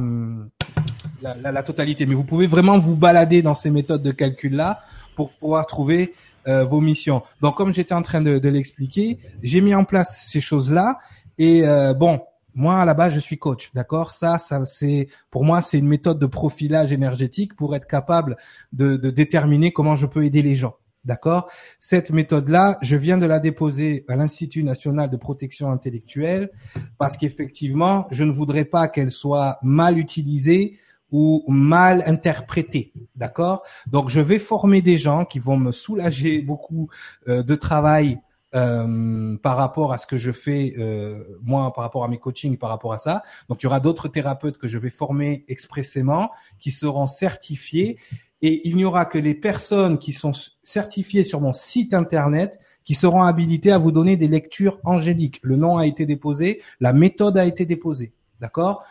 hum, 1.33 1.41
la, 1.43 1.53
la, 1.53 1.63
totalité. 1.63 2.07
Mais 2.07 2.15
vous 2.15 2.25
pouvez 2.25 2.47
vraiment 2.47 2.79
vous 2.79 2.97
balader 2.97 3.43
dans 3.43 3.55
ces 3.55 3.71
méthodes 3.71 4.03
de 4.03 4.13
calcul-là 4.13 4.81
pour 5.17 5.31
pouvoir 5.31 5.67
trouver 5.67 6.13
euh, 6.47 6.65
vos 6.65 6.81
missions. 6.81 7.23
Donc, 7.41 7.57
comme 7.57 7.73
j'étais 7.73 7.95
en 7.95 8.03
train 8.03 8.21
de, 8.21 8.39
de 8.39 8.49
l'expliquer, 8.49 9.19
j'ai 9.43 9.61
mis 9.61 9.75
en 9.75 9.85
place 9.85 10.29
ces 10.31 10.41
choses-là. 10.41 10.99
Et 11.39 11.67
euh, 11.67 11.95
bon, 11.95 12.21
moi 12.55 12.81
à 12.81 12.85
la 12.85 12.95
base, 12.95 13.15
je 13.15 13.21
suis 13.21 13.39
coach, 13.39 13.71
d'accord? 13.75 14.13
Ça, 14.13 14.39
ça 14.39 14.65
c'est 14.65 15.09
pour 15.31 15.45
moi, 15.45 15.63
c'est 15.63 15.79
une 15.79 15.89
méthode 15.89 16.19
de 16.19 16.27
profilage 16.27 16.93
énergétique 16.93 17.55
pour 17.57 17.75
être 17.75 17.87
capable 17.87 18.37
de, 18.73 18.97
de 18.97 19.11
déterminer 19.11 19.73
comment 19.73 19.97
je 19.97 20.07
peux 20.07 20.25
aider 20.25 20.43
les 20.43 20.55
gens. 20.55 20.75
D'accord? 21.05 21.51
Cette 21.81 22.11
méthode-là, 22.11 22.79
je 22.81 22.97
viens 22.97 23.19
de 23.19 23.27
la 23.27 23.39
déposer 23.39 24.07
à 24.09 24.17
l'Institut 24.17 24.65
national 24.65 25.11
de 25.11 25.19
protection 25.19 25.71
intellectuelle 25.71 26.51
parce 26.99 27.19
qu'effectivement, 27.19 28.07
je 28.11 28.25
ne 28.25 28.33
voudrais 28.33 28.65
pas 28.65 28.89
qu'elle 28.89 29.11
soit 29.11 29.59
mal 29.63 29.99
utilisée 29.99 30.79
ou 31.17 31.45
mal 31.47 32.03
interprété, 32.07 32.93
d'accord? 33.15 33.63
Donc 33.87 34.11
je 34.11 34.19
vais 34.19 34.41
former 34.41 34.83
des 34.83 34.99
gens 34.99 35.25
qui 35.25 35.39
vont 35.39 35.57
me 35.57 35.71
soulager 35.71 36.43
beaucoup 36.43 36.89
euh, 37.29 37.45
de 37.45 37.55
travail 37.55 38.19
euh, 38.57 39.37
par 39.37 39.57
rapport 39.57 39.93
à 39.93 39.99
ce 39.99 40.09
que 40.09 40.17
je 40.17 40.33
fais 40.33 40.75
euh, 40.77 41.23
moi, 41.41 41.73
par 41.73 41.85
rapport 41.85 42.03
à 42.03 42.09
mes 42.09 42.19
coachings, 42.19 42.59
par 42.59 42.69
rapport 42.69 42.93
à 42.93 42.99
ça. 42.99 43.23
Donc 43.49 43.63
il 43.63 43.67
y 43.67 43.69
aura 43.69 43.79
d'autres 43.79 44.09
thérapeutes 44.09 44.59
que 44.59 44.67
je 44.67 44.77
vais 44.77 44.91
former 44.91 45.45
expressément, 45.47 46.33
qui 46.59 46.73
seront 46.73 47.07
certifiés, 47.07 47.97
et 48.43 48.69
il 48.69 48.75
n'y 48.75 48.85
aura 48.85 49.05
que 49.05 49.19
les 49.19 49.37
personnes 49.37 49.99
qui 49.99 50.13
sont 50.13 50.33
certifiées 50.65 51.23
sur 51.23 51.41
mon 51.41 51.53
site 51.53 51.95
internet 51.95 52.59
qui 52.85 52.97
seront 52.97 53.23
habilitées 53.23 53.71
à 53.71 53.79
vous 53.79 53.93
donner 53.93 54.17
des 54.17 54.27
lectures 54.27 54.81
angéliques. 54.83 55.39
Le 55.45 55.57
nom 55.57 55.79
a 55.79 55.87
été 55.87 56.07
déposé, 56.07 56.61
la 56.81 56.93
méthode 56.93 57.39
a 57.39 57.45
été 57.45 57.67
déposée, 57.67 58.13
d'accord? 58.41 58.85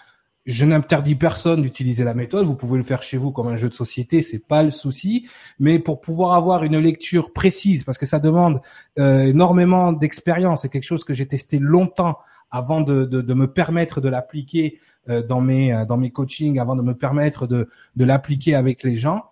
Je 0.46 0.66
n'interdis 0.66 1.16
personne 1.16 1.62
d'utiliser 1.62 2.04
la 2.04 2.14
méthode. 2.14 2.46
Vous 2.46 2.56
pouvez 2.56 2.78
le 2.78 2.84
faire 2.84 3.02
chez 3.02 3.18
vous 3.18 3.32
comme 3.32 3.48
un 3.48 3.56
jeu 3.56 3.70
de 3.70 3.74
société, 3.74 4.22
c'est 4.22 4.46
pas 4.46 4.64
le 4.64 4.72
souci. 4.72 5.28
Mais 5.60 5.80
pour 5.80 6.02
pouvoir 6.02 6.34
avoir 6.34 6.64
une 6.64 6.78
lecture 6.80 7.32
précise, 7.32 7.84
parce 7.84 7.98
que 7.98 8.06
ça 8.06 8.20
demande 8.20 8.60
euh, 9.00 9.28
énormément 9.28 9.94
d'expérience, 9.94 10.64
c'est 10.64 10.70
quelque 10.70 10.84
chose 10.84 11.04
que 11.04 11.14
j'ai 11.14 11.28
testé 11.28 11.60
longtemps 11.60 12.18
avant 12.52 12.82
de, 12.82 13.06
de, 13.06 13.22
de 13.22 13.34
me 13.34 13.52
permettre 13.52 14.02
de 14.02 14.10
l'appliquer 14.10 14.80
euh, 15.10 15.24
dans 15.24 15.42
mes 15.42 15.74
euh, 15.74 15.86
dans 15.86 15.98
mes 15.98 16.12
coachings, 16.12 16.60
avant 16.60 16.76
de 16.76 16.82
me 16.82 16.94
permettre 16.94 17.48
de 17.48 17.70
de 17.96 18.06
l'appliquer 18.06 18.56
avec 18.56 18.84
les 18.84 18.98
gens. 18.98 19.24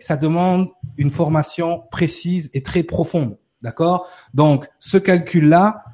ça 0.00 0.16
demande 0.16 0.68
une 0.96 1.10
formation 1.10 1.84
précise 1.92 2.50
et 2.54 2.62
très 2.62 2.82
profonde, 2.82 3.36
d'accord? 3.62 4.08
Donc 4.34 4.68
ce 4.80 4.98
calcul-là, 4.98 5.84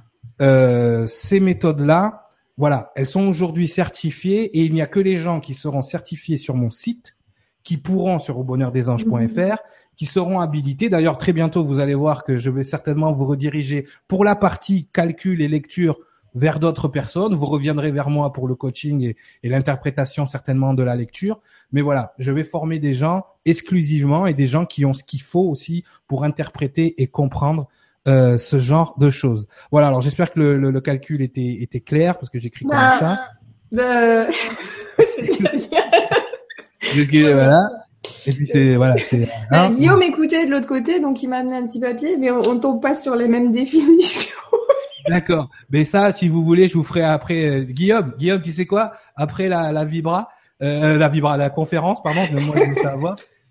ces 1.08 1.40
méthodes-là 1.40 2.25
voilà, 2.56 2.90
elles 2.96 3.06
sont 3.06 3.26
aujourd'hui 3.28 3.68
certifiées 3.68 4.44
et 4.58 4.64
il 4.64 4.72
n'y 4.72 4.82
a 4.82 4.86
que 4.86 5.00
les 5.00 5.18
gens 5.18 5.40
qui 5.40 5.54
seront 5.54 5.82
certifiés 5.82 6.38
sur 6.38 6.54
mon 6.54 6.70
site 6.70 7.16
qui 7.64 7.76
pourront 7.76 8.18
sur 8.18 8.38
aubonheurdesanges.fr 8.38 9.10
mhm. 9.10 9.56
qui 9.96 10.06
seront 10.06 10.40
habilités. 10.40 10.88
D'ailleurs, 10.88 11.18
très 11.18 11.32
bientôt, 11.32 11.64
vous 11.64 11.80
allez 11.80 11.94
voir 11.94 12.24
que 12.24 12.38
je 12.38 12.48
vais 12.48 12.64
certainement 12.64 13.12
vous 13.12 13.26
rediriger 13.26 13.86
pour 14.08 14.24
la 14.24 14.36
partie 14.36 14.88
calcul 14.92 15.42
et 15.42 15.48
lecture 15.48 15.98
vers 16.34 16.60
d'autres 16.60 16.88
personnes. 16.88 17.34
Vous 17.34 17.46
reviendrez 17.46 17.90
vers 17.90 18.08
moi 18.08 18.32
pour 18.32 18.46
le 18.46 18.54
coaching 18.54 19.02
et, 19.02 19.16
et 19.42 19.48
l'interprétation 19.48 20.24
certainement 20.24 20.74
de 20.74 20.82
la 20.82 20.96
lecture. 20.96 21.40
Mais 21.72 21.82
voilà, 21.82 22.14
je 22.18 22.30
vais 22.30 22.44
former 22.44 22.78
des 22.78 22.94
gens 22.94 23.26
exclusivement 23.44 24.26
et 24.26 24.34
des 24.34 24.46
gens 24.46 24.64
qui 24.64 24.84
ont 24.86 24.94
ce 24.94 25.02
qu'il 25.02 25.22
faut 25.22 25.48
aussi 25.48 25.84
pour 26.06 26.24
interpréter 26.24 27.02
et 27.02 27.06
comprendre 27.06 27.68
euh, 28.06 28.38
ce 28.38 28.58
genre 28.58 28.94
de 28.98 29.10
choses. 29.10 29.48
Voilà, 29.70 29.88
alors 29.88 30.00
j'espère 30.00 30.32
que 30.32 30.38
le, 30.38 30.70
le, 30.70 30.80
calcul 30.80 31.22
était, 31.22 31.58
était 31.60 31.80
clair 31.80 32.18
parce 32.18 32.30
que 32.30 32.38
j'écris 32.38 32.64
comme 32.64 32.76
un 32.76 32.98
chat. 32.98 33.18
Bah, 33.72 34.26
voilà. 37.32 37.68
Et 38.26 38.32
puis 38.32 38.46
c'est 38.46 38.76
voilà. 38.76 38.94
Bah, 39.50 39.64
hein. 39.64 39.72
Guillaume 39.72 40.02
écoutait 40.02 40.46
de 40.46 40.50
l'autre 40.50 40.68
côté, 40.68 41.00
donc 41.00 41.22
il 41.22 41.28
m'a 41.28 41.38
amené 41.38 41.56
un 41.56 41.66
petit 41.66 41.80
papier, 41.80 42.16
mais 42.16 42.30
on, 42.30 42.58
tombe 42.58 42.80
pas 42.80 42.94
sur 42.94 43.16
les 43.16 43.28
mêmes 43.28 43.50
définitions. 43.50 44.38
D'accord. 45.08 45.48
Mais 45.70 45.84
ça, 45.84 46.12
si 46.12 46.28
vous 46.28 46.44
voulez, 46.44 46.68
je 46.68 46.74
vous 46.74 46.82
ferai 46.82 47.02
après. 47.02 47.44
Euh, 47.44 47.60
Guillaume, 47.62 48.14
Guillaume, 48.18 48.42
tu 48.42 48.52
sais 48.52 48.66
quoi? 48.66 48.92
Après 49.16 49.48
la, 49.48 49.72
la 49.72 49.84
vibra, 49.84 50.28
euh, 50.62 50.96
la 50.96 51.08
vibra, 51.08 51.36
la 51.36 51.50
conférence, 51.50 52.02
pardon, 52.02 52.22
moi 52.32 52.56
je 52.56 52.74
vais 52.74 52.82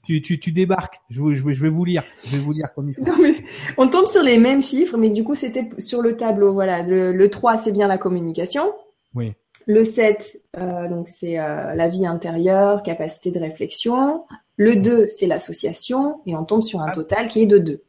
tu, 0.05 0.21
tu, 0.21 0.39
tu 0.39 0.51
débarques. 0.51 1.01
Je, 1.09 1.33
je, 1.33 1.53
je, 1.53 1.61
vais 1.61 1.69
vous 1.69 1.83
lire. 1.83 2.03
Je 2.23 2.37
vais 2.37 2.41
vous 2.41 2.51
lire 2.51 2.73
comme 2.73 2.89
il 2.89 2.95
faut. 2.95 3.03
Non, 3.03 3.15
mais 3.21 3.35
on 3.77 3.87
tombe 3.87 4.07
sur 4.07 4.23
les 4.23 4.37
mêmes 4.37 4.61
chiffres, 4.61 4.97
mais 4.97 5.09
du 5.09 5.23
coup, 5.23 5.35
c'était 5.35 5.69
sur 5.79 6.01
le 6.01 6.15
tableau. 6.15 6.53
Voilà, 6.53 6.83
le, 6.83 7.11
le 7.11 7.29
3, 7.29 7.57
c'est 7.57 7.71
bien 7.71 7.87
la 7.87 7.97
communication. 7.97 8.73
Oui. 9.15 9.33
Le 9.67 9.83
7, 9.83 10.43
euh, 10.57 10.87
donc 10.87 11.07
c'est 11.07 11.39
euh, 11.39 11.73
la 11.73 11.87
vie 11.87 12.05
intérieure, 12.05 12.83
capacité 12.83 13.31
de 13.31 13.39
réflexion. 13.39 14.25
Le 14.57 14.75
2, 14.75 15.07
c'est 15.07 15.25
l'association, 15.25 16.21
et 16.25 16.35
on 16.35 16.45
tombe 16.45 16.61
sur 16.61 16.81
un 16.81 16.89
ah. 16.89 16.93
total 16.93 17.27
qui 17.27 17.41
est 17.41 17.47
de 17.47 17.57
2. 17.57 17.83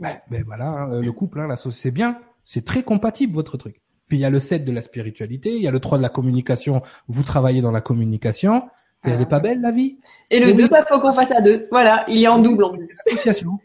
Ben, 0.00 0.16
ben 0.30 0.42
voilà, 0.44 0.66
hein, 0.66 1.00
le 1.00 1.12
couple, 1.12 1.40
hein, 1.40 1.54
c'est 1.56 1.90
bien. 1.90 2.18
C'est 2.42 2.64
très 2.64 2.82
compatible 2.82 3.34
votre 3.34 3.56
truc. 3.58 3.80
Puis 4.08 4.18
il 4.18 4.20
y 4.20 4.24
a 4.24 4.30
le 4.30 4.40
7 4.40 4.64
de 4.64 4.72
la 4.72 4.82
spiritualité, 4.82 5.54
il 5.54 5.62
y 5.62 5.68
a 5.68 5.70
le 5.70 5.80
3 5.80 5.98
de 5.98 6.02
la 6.02 6.08
communication, 6.08 6.82
vous 7.08 7.22
travaillez 7.22 7.60
dans 7.60 7.70
la 7.70 7.80
communication, 7.80 8.64
elle 9.10 9.20
est 9.20 9.26
pas 9.26 9.40
belle 9.40 9.60
la 9.60 9.70
vie? 9.70 9.98
Et 10.30 10.40
le 10.40 10.54
2, 10.54 10.64
il 10.64 10.84
faut 10.88 11.00
qu'on 11.00 11.12
fasse 11.12 11.32
à 11.32 11.40
deux. 11.40 11.66
Voilà, 11.70 12.04
il 12.08 12.22
est 12.22 12.28
en 12.28 12.38
double 12.38 12.64
en 12.64 12.70
plus. 12.70 12.88
Association. 13.06 13.58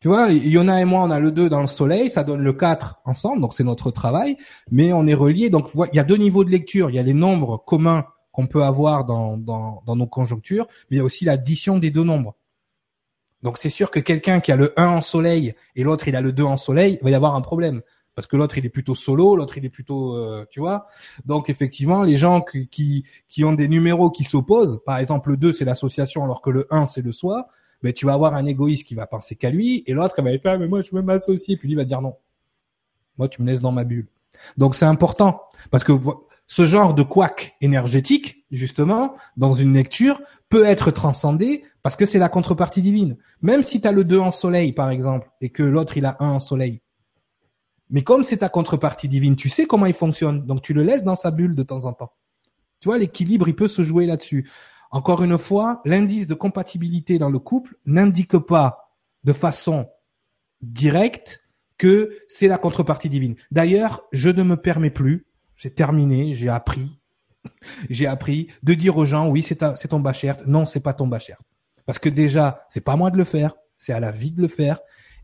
Tu 0.00 0.08
vois, 0.08 0.32
Yona 0.32 0.80
et 0.80 0.84
moi, 0.84 1.04
on 1.04 1.10
a 1.12 1.20
le 1.20 1.30
2 1.30 1.48
dans 1.48 1.60
le 1.60 1.68
soleil, 1.68 2.10
ça 2.10 2.24
donne 2.24 2.42
le 2.42 2.52
4 2.52 3.02
ensemble, 3.04 3.40
donc 3.40 3.54
c'est 3.54 3.62
notre 3.62 3.92
travail, 3.92 4.36
mais 4.70 4.92
on 4.92 5.06
est 5.06 5.14
reliés. 5.14 5.48
Donc 5.48 5.70
il 5.74 5.96
y 5.96 6.00
a 6.00 6.04
deux 6.04 6.16
niveaux 6.16 6.42
de 6.42 6.50
lecture. 6.50 6.90
Il 6.90 6.96
y 6.96 6.98
a 6.98 7.04
les 7.04 7.14
nombres 7.14 7.62
communs 7.64 8.06
qu'on 8.32 8.48
peut 8.48 8.64
avoir 8.64 9.04
dans, 9.04 9.36
dans, 9.36 9.82
dans 9.86 9.94
nos 9.94 10.06
conjonctures, 10.06 10.66
mais 10.90 10.96
il 10.96 10.98
y 10.98 11.00
a 11.00 11.04
aussi 11.04 11.24
l'addition 11.24 11.78
des 11.78 11.90
deux 11.90 12.02
nombres. 12.02 12.34
Donc 13.42 13.58
c'est 13.58 13.68
sûr 13.68 13.90
que 13.90 14.00
quelqu'un 14.00 14.40
qui 14.40 14.52
a 14.52 14.56
le 14.56 14.72
1 14.76 14.88
en 14.88 15.00
soleil 15.00 15.54
et 15.76 15.82
l'autre 15.82 16.08
il 16.08 16.16
a 16.16 16.20
le 16.20 16.32
2 16.32 16.42
en 16.42 16.56
soleil, 16.56 16.98
il 17.00 17.04
va 17.04 17.10
y 17.10 17.14
avoir 17.14 17.34
un 17.34 17.40
problème 17.40 17.82
parce 18.14 18.26
que 18.26 18.36
l'autre 18.36 18.58
il 18.58 18.66
est 18.66 18.70
plutôt 18.70 18.94
solo, 18.94 19.36
l'autre 19.36 19.58
il 19.58 19.64
est 19.64 19.70
plutôt, 19.70 20.16
euh, 20.16 20.44
tu 20.50 20.60
vois. 20.60 20.86
Donc 21.24 21.50
effectivement, 21.50 22.02
les 22.02 22.16
gens 22.16 22.42
qui, 22.42 23.04
qui, 23.28 23.44
ont 23.44 23.52
des 23.52 23.68
numéros 23.68 24.10
qui 24.10 24.24
s'opposent, 24.24 24.80
par 24.84 24.98
exemple 24.98 25.30
le 25.30 25.36
2 25.36 25.52
c'est 25.52 25.64
l'association 25.64 26.24
alors 26.24 26.42
que 26.42 26.50
le 26.50 26.66
1 26.70 26.86
c'est 26.86 27.02
le 27.02 27.12
soi, 27.12 27.48
mais 27.82 27.92
tu 27.92 28.06
vas 28.06 28.12
avoir 28.12 28.34
un 28.34 28.46
égoïste 28.46 28.86
qui 28.86 28.94
va 28.94 29.06
penser 29.06 29.36
qu'à 29.36 29.50
lui 29.50 29.82
et 29.86 29.92
l'autre 29.92 30.20
va 30.22 30.30
dire 30.30 30.58
mais 30.58 30.68
moi 30.68 30.82
je 30.82 30.90
veux 30.92 31.02
m'associer, 31.02 31.56
puis 31.56 31.68
lui 31.68 31.74
va 31.74 31.84
dire 31.84 32.02
non. 32.02 32.16
Moi 33.18 33.28
tu 33.28 33.42
me 33.42 33.46
laisses 33.46 33.60
dans 33.60 33.72
ma 33.72 33.84
bulle. 33.84 34.08
Donc 34.56 34.74
c'est 34.74 34.86
important 34.86 35.42
parce 35.70 35.84
que 35.84 35.92
ce 36.46 36.66
genre 36.66 36.92
de 36.92 37.02
couac 37.02 37.56
énergétique, 37.60 38.44
justement, 38.50 39.14
dans 39.36 39.52
une 39.52 39.72
lecture, 39.72 40.20
peut 40.48 40.64
être 40.64 40.90
transcendé 40.90 41.64
parce 41.82 41.96
que 41.96 42.04
c'est 42.04 42.18
la 42.18 42.28
contrepartie 42.28 42.82
divine. 42.82 43.16
Même 43.40 43.62
si 43.62 43.80
tu 43.80 43.88
as 43.88 43.92
le 43.92 44.04
2 44.04 44.18
en 44.18 44.30
soleil, 44.30 44.72
par 44.72 44.90
exemple, 44.90 45.30
et 45.40 45.50
que 45.50 45.62
l'autre, 45.62 45.96
il 45.96 46.04
a 46.04 46.16
1 46.20 46.28
en 46.28 46.40
soleil. 46.40 46.82
Mais 47.92 48.02
comme 48.02 48.24
c'est 48.24 48.38
ta 48.38 48.48
contrepartie 48.48 49.06
divine, 49.06 49.36
tu 49.36 49.48
sais 49.48 49.66
comment 49.66 49.86
il 49.86 49.94
fonctionne. 49.94 50.44
Donc 50.44 50.62
tu 50.62 50.72
le 50.72 50.82
laisses 50.82 51.04
dans 51.04 51.14
sa 51.14 51.30
bulle 51.30 51.54
de 51.54 51.62
temps 51.62 51.84
en 51.84 51.92
temps. 51.92 52.12
Tu 52.80 52.88
vois, 52.88 52.98
l'équilibre, 52.98 53.46
il 53.48 53.54
peut 53.54 53.68
se 53.68 53.82
jouer 53.82 54.06
là-dessus. 54.06 54.50
Encore 54.90 55.22
une 55.22 55.38
fois, 55.38 55.80
l'indice 55.84 56.26
de 56.26 56.34
compatibilité 56.34 57.18
dans 57.18 57.30
le 57.30 57.38
couple 57.38 57.76
n'indique 57.86 58.36
pas 58.38 58.90
de 59.24 59.32
façon 59.32 59.88
directe 60.62 61.44
que 61.78 62.16
c'est 62.28 62.48
la 62.48 62.58
contrepartie 62.58 63.08
divine. 63.08 63.36
D'ailleurs, 63.50 64.02
je 64.12 64.30
ne 64.30 64.42
me 64.42 64.56
permets 64.56 64.90
plus, 64.90 65.26
c'est 65.56 65.74
terminé, 65.74 66.34
j'ai 66.34 66.48
appris, 66.48 66.98
j'ai 67.90 68.06
appris 68.06 68.48
de 68.62 68.74
dire 68.74 68.96
aux 68.96 69.04
gens, 69.04 69.28
oui, 69.28 69.42
c'est 69.42 69.56
ton 69.56 70.00
bachert, 70.00 70.38
non, 70.46 70.66
c'est 70.66 70.80
pas 70.80 70.94
ton 70.94 71.06
bachert. 71.06 71.40
Parce 71.86 71.98
que 71.98 72.08
déjà, 72.08 72.66
c'est 72.68 72.80
pas 72.80 72.96
moi 72.96 73.10
de 73.10 73.18
le 73.18 73.24
faire, 73.24 73.54
c'est 73.78 73.92
à 73.92 74.00
la 74.00 74.12
vie 74.12 74.30
de 74.30 74.40
le 74.40 74.48
faire. 74.48 74.80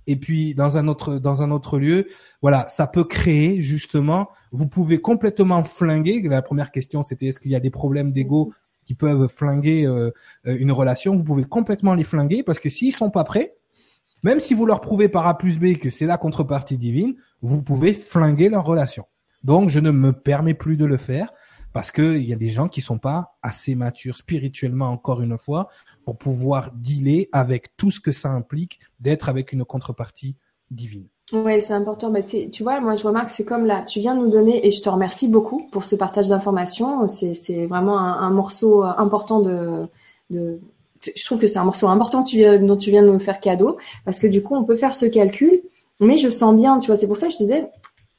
Et 0.08 0.16
puis 0.16 0.54
dans 0.54 0.78
un 0.78 0.88
autre 0.88 1.18
dans 1.18 1.42
un 1.42 1.50
autre 1.50 1.78
lieu, 1.78 2.06
voilà, 2.40 2.66
ça 2.68 2.86
peut 2.86 3.04
créer 3.04 3.60
justement. 3.60 4.30
Vous 4.52 4.66
pouvez 4.66 5.02
complètement 5.02 5.62
flinguer. 5.62 6.22
La 6.22 6.40
première 6.40 6.70
question, 6.70 7.02
c'était 7.02 7.26
est-ce 7.26 7.38
qu'il 7.38 7.50
y 7.50 7.54
a 7.54 7.60
des 7.60 7.70
problèmes 7.70 8.10
d'ego 8.10 8.54
qui 8.86 8.94
peuvent 8.94 9.28
flinguer 9.28 9.86
euh, 9.86 10.10
une 10.46 10.72
relation? 10.72 11.14
Vous 11.14 11.24
pouvez 11.24 11.44
complètement 11.44 11.92
les 11.92 12.04
flinguer 12.04 12.42
parce 12.42 12.58
que 12.58 12.70
s'ils 12.70 12.94
sont 12.94 13.10
pas 13.10 13.24
prêts, 13.24 13.54
même 14.22 14.40
si 14.40 14.54
vous 14.54 14.64
leur 14.64 14.80
prouvez 14.80 15.10
par 15.10 15.26
A 15.26 15.36
plus 15.36 15.58
B 15.58 15.76
que 15.76 15.90
c'est 15.90 16.06
la 16.06 16.16
contrepartie 16.16 16.78
divine, 16.78 17.14
vous 17.42 17.60
pouvez 17.60 17.92
flinguer 17.92 18.48
leur 18.48 18.64
relation. 18.64 19.04
Donc 19.44 19.68
je 19.68 19.78
ne 19.78 19.90
me 19.90 20.14
permets 20.14 20.54
plus 20.54 20.78
de 20.78 20.86
le 20.86 20.96
faire 20.96 21.28
parce 21.72 21.90
qu'il 21.90 22.24
y 22.24 22.32
a 22.32 22.36
des 22.36 22.48
gens 22.48 22.68
qui 22.68 22.80
sont 22.80 22.98
pas 22.98 23.36
assez 23.42 23.74
matures 23.74 24.16
spirituellement 24.16 24.90
encore 24.90 25.22
une 25.22 25.38
fois 25.38 25.68
pour 26.04 26.16
pouvoir 26.16 26.70
dealer 26.74 27.28
avec 27.32 27.76
tout 27.76 27.90
ce 27.90 28.00
que 28.00 28.12
ça 28.12 28.30
implique 28.30 28.80
d'être 29.00 29.28
avec 29.28 29.52
une 29.52 29.64
contrepartie 29.64 30.36
divine. 30.70 31.06
Ouais, 31.32 31.60
c'est 31.60 31.74
important. 31.74 32.10
Bah, 32.10 32.22
c'est, 32.22 32.48
tu 32.50 32.62
vois, 32.62 32.80
moi 32.80 32.94
je 32.94 33.06
remarque, 33.06 33.30
c'est 33.30 33.44
comme 33.44 33.66
là, 33.66 33.82
tu 33.82 34.00
viens 34.00 34.14
nous 34.14 34.30
donner, 34.30 34.66
et 34.66 34.70
je 34.70 34.80
te 34.80 34.88
remercie 34.88 35.28
beaucoup 35.28 35.68
pour 35.70 35.84
ce 35.84 35.94
partage 35.94 36.28
d'informations. 36.28 37.06
C'est, 37.08 37.66
vraiment 37.66 37.98
un, 37.98 38.30
morceau 38.30 38.82
important 38.82 39.40
de, 39.40 39.88
je 40.30 41.24
trouve 41.24 41.38
que 41.38 41.46
c'est 41.46 41.58
un 41.58 41.64
morceau 41.64 41.88
important 41.88 42.20
dont 42.20 42.76
tu 42.76 42.90
viens 42.90 43.02
de 43.02 43.08
nous 43.08 43.18
faire 43.18 43.40
cadeau, 43.40 43.76
parce 44.04 44.18
que 44.18 44.26
du 44.26 44.42
coup, 44.42 44.54
on 44.54 44.64
peut 44.64 44.76
faire 44.76 44.94
ce 44.94 45.04
calcul, 45.06 45.60
mais 46.00 46.16
je 46.16 46.30
sens 46.30 46.56
bien, 46.56 46.78
tu 46.78 46.86
vois, 46.86 46.96
c'est 46.96 47.06
pour 47.06 47.18
ça 47.18 47.26
que 47.26 47.32
je 47.32 47.38
disais, 47.38 47.68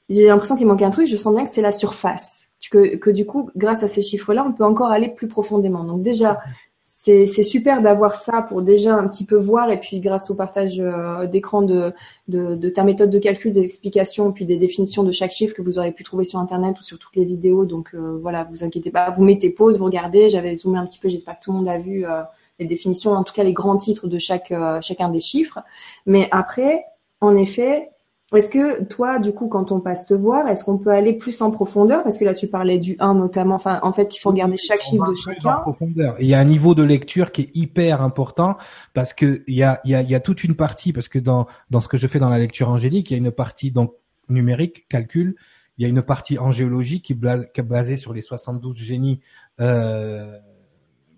j'ai 0.09 0.25
l'impression 0.25 0.55
qu'il 0.55 0.67
manque 0.67 0.81
un 0.81 0.89
truc, 0.89 1.07
je 1.07 1.17
sens 1.17 1.33
bien 1.33 1.43
que 1.43 1.49
c'est 1.49 1.61
la 1.61 1.71
surface 1.71 2.49
que, 2.69 2.95
que 2.97 3.09
du 3.09 3.25
coup, 3.25 3.49
grâce 3.55 3.83
à 3.83 3.87
ces 3.87 4.01
chiffres-là, 4.01 4.45
on 4.47 4.51
peut 4.51 4.65
encore 4.65 4.91
aller 4.91 5.09
plus 5.09 5.27
profondément. 5.27 5.83
Donc 5.83 6.01
déjà, 6.01 6.39
c'est 6.81 7.27
super 7.27 7.81
d'avoir 7.81 8.15
ça 8.15 8.41
pour 8.41 8.61
déjà 8.61 8.95
un 8.95 9.07
petit 9.07 9.25
peu 9.25 9.37
voir 9.37 9.71
et 9.71 9.79
puis 9.79 10.01
grâce 10.01 10.29
au 10.29 10.35
partage 10.35 10.79
euh, 10.79 11.27
d'écran 11.27 11.61
de, 11.61 11.93
de, 12.27 12.55
de, 12.55 12.69
ta 12.69 12.83
méthode 12.83 13.09
de 13.09 13.19
calcul, 13.19 13.53
des 13.53 13.63
explications, 13.63 14.31
puis 14.31 14.45
des 14.45 14.57
définitions 14.57 15.03
de 15.03 15.11
chaque 15.11 15.31
chiffre 15.31 15.53
que 15.53 15.61
vous 15.61 15.79
aurez 15.79 15.91
pu 15.91 16.03
trouver 16.03 16.23
sur 16.23 16.39
Internet 16.39 16.79
ou 16.79 16.83
sur 16.83 16.99
toutes 16.99 17.15
les 17.15 17.25
vidéos. 17.25 17.65
Donc 17.65 17.91
euh, 17.93 18.17
voilà, 18.21 18.43
vous 18.43 18.63
inquiétez 18.63 18.91
pas, 18.91 19.11
vous 19.11 19.23
mettez 19.23 19.49
pause, 19.49 19.77
vous 19.77 19.85
regardez. 19.85 20.29
J'avais 20.29 20.55
zoomé 20.55 20.77
un 20.77 20.85
petit 20.85 20.99
peu, 20.99 21.09
j'espère 21.09 21.39
que 21.39 21.43
tout 21.43 21.51
le 21.51 21.57
monde 21.57 21.69
a 21.69 21.77
vu 21.77 22.05
euh, 22.05 22.21
les 22.59 22.65
définitions, 22.65 23.11
en 23.11 23.23
tout 23.23 23.33
cas 23.33 23.43
les 23.43 23.53
grands 23.53 23.77
titres 23.77 24.07
de 24.07 24.17
chaque 24.17 24.53
chacun 24.81 25.09
des 25.09 25.21
chiffres. 25.21 25.59
Mais 26.05 26.27
après, 26.31 26.83
en 27.21 27.37
effet, 27.37 27.89
est-ce 28.37 28.49
que 28.49 28.83
toi, 28.83 29.17
du 29.17 29.33
coup, 29.33 29.47
quand 29.47 29.71
on 29.71 29.79
passe 29.79 30.05
te 30.05 30.13
voir, 30.13 30.47
est-ce 30.47 30.63
qu'on 30.63 30.77
peut 30.77 30.91
aller 30.91 31.13
plus 31.13 31.41
en 31.41 31.49
profondeur? 31.49 32.03
Parce 32.03 32.19
que 32.19 32.25
là, 32.25 32.35
tu 32.35 32.47
parlais 32.47 32.77
du 32.77 32.95
1 32.99 33.15
notamment. 33.15 33.55
Enfin, 33.55 33.79
en 33.81 33.91
fait, 33.91 34.15
il 34.15 34.19
faut 34.19 34.29
regarder 34.29 34.57
chaque 34.57 34.81
chiffre 34.81 35.09
de 35.09 35.15
chacun. 35.15 35.55
En 35.55 35.61
profondeur. 35.61 36.15
il 36.19 36.27
y 36.27 36.35
a 36.35 36.39
un 36.39 36.45
niveau 36.45 36.75
de 36.75 36.83
lecture 36.83 37.31
qui 37.31 37.41
est 37.41 37.51
hyper 37.55 38.01
important 38.01 38.57
parce 38.93 39.13
que 39.13 39.43
il 39.47 39.55
y 39.55 39.63
a, 39.63 39.81
il 39.83 39.91
y 39.91 39.95
a, 39.95 40.01
il 40.01 40.09
y 40.11 40.15
a 40.15 40.19
toute 40.19 40.43
une 40.43 40.55
partie 40.55 40.93
parce 40.93 41.07
que 41.07 41.17
dans 41.17 41.47
dans 41.71 41.79
ce 41.79 41.87
que 41.87 41.97
je 41.97 42.05
fais 42.05 42.19
dans 42.19 42.29
la 42.29 42.37
lecture 42.37 42.69
angélique, 42.69 43.09
il 43.09 43.13
y 43.13 43.15
a 43.15 43.19
une 43.19 43.31
partie 43.31 43.71
donc 43.71 43.93
numérique, 44.29 44.87
calcul. 44.87 45.35
Il 45.77 45.83
y 45.83 45.85
a 45.85 45.89
une 45.89 46.01
partie 46.01 46.37
angéologie 46.37 47.01
qui 47.01 47.13
est 47.13 47.61
basée 47.61 47.95
sur 47.95 48.13
les 48.13 48.21
72 48.21 48.75
génies, 48.75 49.21
euh, 49.59 50.37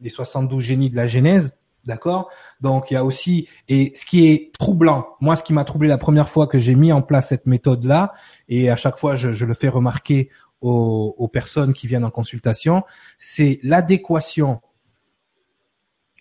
les 0.02 0.10
72 0.10 0.64
génies 0.64 0.90
de 0.90 0.96
la 0.96 1.08
Genèse 1.08 1.52
D'accord? 1.86 2.30
Donc 2.60 2.92
il 2.92 2.94
y 2.94 2.98
a 2.98 3.04
aussi 3.04 3.48
et 3.68 3.92
ce 3.96 4.06
qui 4.06 4.28
est 4.28 4.54
troublant, 4.60 5.08
moi 5.20 5.36
ce 5.36 5.42
qui 5.42 5.52
m'a 5.52 5.64
troublé 5.64 5.88
la 5.88 5.98
première 5.98 6.30
fois 6.30 6.46
que 6.46 6.60
j'ai 6.60 6.76
mis 6.76 6.92
en 6.92 7.02
place 7.02 7.30
cette 7.30 7.48
méthode 7.48 7.84
là 7.86 8.14
et 8.50 8.70
à 8.70 8.76
chaque 8.76 9.00
fois 9.00 9.16
je, 9.16 9.46
le 9.46 9.54
fais 9.56 9.68
remarquer 9.68 10.30
aux, 10.62 11.28
personnes 11.28 11.74
qui 11.74 11.88
viennent 11.88 12.06
en 12.06 12.12
consultation, 12.12 12.84
c'est 13.18 13.60
l'adéquation. 13.64 14.62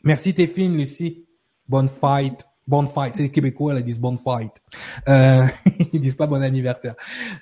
Merci 0.02 0.32
Téphine, 0.32 0.76
Lucie. 0.76 1.26
Bonne 1.68 1.88
fight. 1.88 2.46
Bonne 2.66 2.86
fight. 2.86 3.16
C'est 3.16 3.24
les 3.24 3.30
Québécois, 3.30 3.74
ils 3.74 3.84
disent 3.84 3.98
bonne 3.98 4.16
fight. 4.16 4.62
Euh, 5.08 5.46
ils 5.92 6.00
disent 6.00 6.14
pas 6.14 6.26
bon 6.26 6.42
anniversaire. 6.42 6.94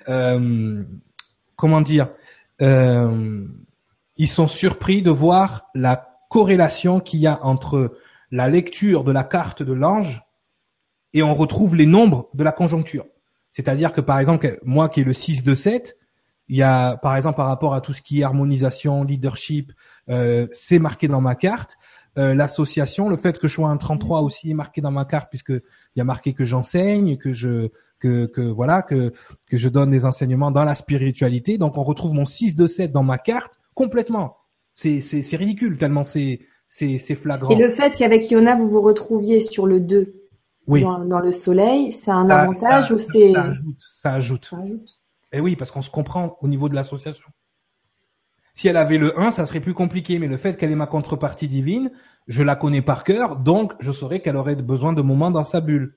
Euh, 0.09 0.83
comment 1.55 1.79
dire? 1.79 2.09
Euh, 2.61 3.47
Ils 4.17 4.27
sont 4.27 4.47
surpris 4.47 5.01
de 5.01 5.09
voir 5.09 5.69
la 5.73 6.09
corrélation 6.29 6.99
qu'il 6.99 7.19
y 7.19 7.27
a 7.27 7.43
entre 7.43 7.97
la 8.31 8.47
lecture 8.47 9.03
de 9.03 9.11
la 9.11 9.23
carte 9.23 9.63
de 9.63 9.73
l'ange 9.73 10.21
et 11.13 11.23
on 11.23 11.33
retrouve 11.33 11.75
les 11.75 11.85
nombres 11.85 12.29
de 12.33 12.43
la 12.43 12.51
conjoncture. 12.51 13.05
C'est-à-dire 13.51 13.91
que 13.91 14.01
par 14.01 14.19
exemple, 14.19 14.59
moi 14.63 14.89
qui 14.89 15.01
ai 15.01 15.03
le 15.03 15.13
6 15.13 15.43
de 15.43 15.55
7, 15.55 15.97
il 16.49 16.57
y 16.57 16.63
a 16.63 16.97
par 16.97 17.15
exemple 17.15 17.37
par 17.37 17.47
rapport 17.47 17.73
à 17.73 17.81
tout 17.81 17.93
ce 17.93 18.01
qui 18.01 18.21
est 18.21 18.23
harmonisation, 18.23 19.03
leadership, 19.03 19.71
euh, 20.09 20.47
c'est 20.51 20.79
marqué 20.79 21.07
dans 21.07 21.21
ma 21.21 21.35
carte. 21.35 21.77
Euh, 22.17 22.33
l'association, 22.33 23.07
le 23.07 23.17
fait 23.17 23.37
que 23.37 23.47
je 23.47 23.53
sois 23.53 23.69
un 23.69 23.77
33 23.77 24.21
aussi 24.21 24.49
est 24.49 24.55
marqué 24.55 24.81
dans 24.81 24.91
ma 24.91 25.05
carte 25.05 25.29
puisque 25.29 25.49
il 25.49 25.97
y 25.97 26.01
a 26.01 26.03
marqué 26.03 26.33
que 26.33 26.45
j'enseigne, 26.45 27.17
que 27.17 27.33
je 27.33 27.69
que, 27.99 28.25
que 28.25 28.41
voilà 28.41 28.81
que 28.81 29.13
que 29.47 29.57
je 29.57 29.69
donne 29.69 29.91
des 29.91 30.05
enseignements 30.05 30.51
dans 30.51 30.63
la 30.63 30.73
spiritualité. 30.73 31.57
Donc 31.57 31.77
on 31.77 31.83
retrouve 31.83 32.13
mon 32.13 32.25
6 32.25 32.55
de 32.55 32.65
7 32.65 32.91
dans 32.91 33.03
ma 33.03 33.19
carte 33.19 33.59
complètement. 33.75 34.37
C'est 34.73 35.01
c'est 35.01 35.21
c'est 35.21 35.37
ridicule 35.37 35.77
tellement 35.77 36.03
c'est 36.03 36.39
c'est 36.69 37.15
flagrant. 37.15 37.49
Et 37.49 37.55
le 37.55 37.69
fait 37.69 37.95
qu'avec 37.95 38.29
Yona, 38.31 38.55
vous 38.55 38.69
vous 38.69 38.81
retrouviez 38.81 39.39
sur 39.39 39.65
le 39.65 39.79
2 39.79 40.13
dans, 40.67 41.19
le 41.19 41.31
soleil, 41.31 41.91
c'est 41.91 42.11
un 42.11 42.29
avantage 42.29 42.91
ou 42.91 42.95
c'est... 42.95 43.33
Ça 43.33 43.41
ajoute, 43.41 43.81
ça 43.91 44.13
ajoute. 44.13 44.53
Et 45.31 45.37
eh 45.37 45.41
oui, 45.41 45.55
parce 45.55 45.71
qu'on 45.71 45.81
se 45.81 45.89
comprend 45.89 46.37
au 46.41 46.47
niveau 46.47 46.69
de 46.69 46.75
l'association. 46.75 47.27
Si 48.53 48.67
elle 48.67 48.77
avait 48.77 48.97
le 48.97 49.19
1, 49.19 49.31
ça 49.31 49.45
serait 49.45 49.59
plus 49.59 49.73
compliqué, 49.73 50.19
mais 50.19 50.27
le 50.27 50.37
fait 50.37 50.57
qu'elle 50.57 50.71
ait 50.71 50.75
ma 50.75 50.87
contrepartie 50.87 51.47
divine, 51.47 51.91
je 52.27 52.43
la 52.43 52.55
connais 52.55 52.81
par 52.81 53.03
cœur, 53.03 53.37
donc 53.37 53.73
je 53.79 53.91
saurais 53.91 54.19
qu'elle 54.19 54.35
aurait 54.35 54.55
besoin 54.55 54.93
de 54.93 55.01
moments 55.01 55.31
dans 55.31 55.43
sa 55.43 55.61
bulle. 55.61 55.95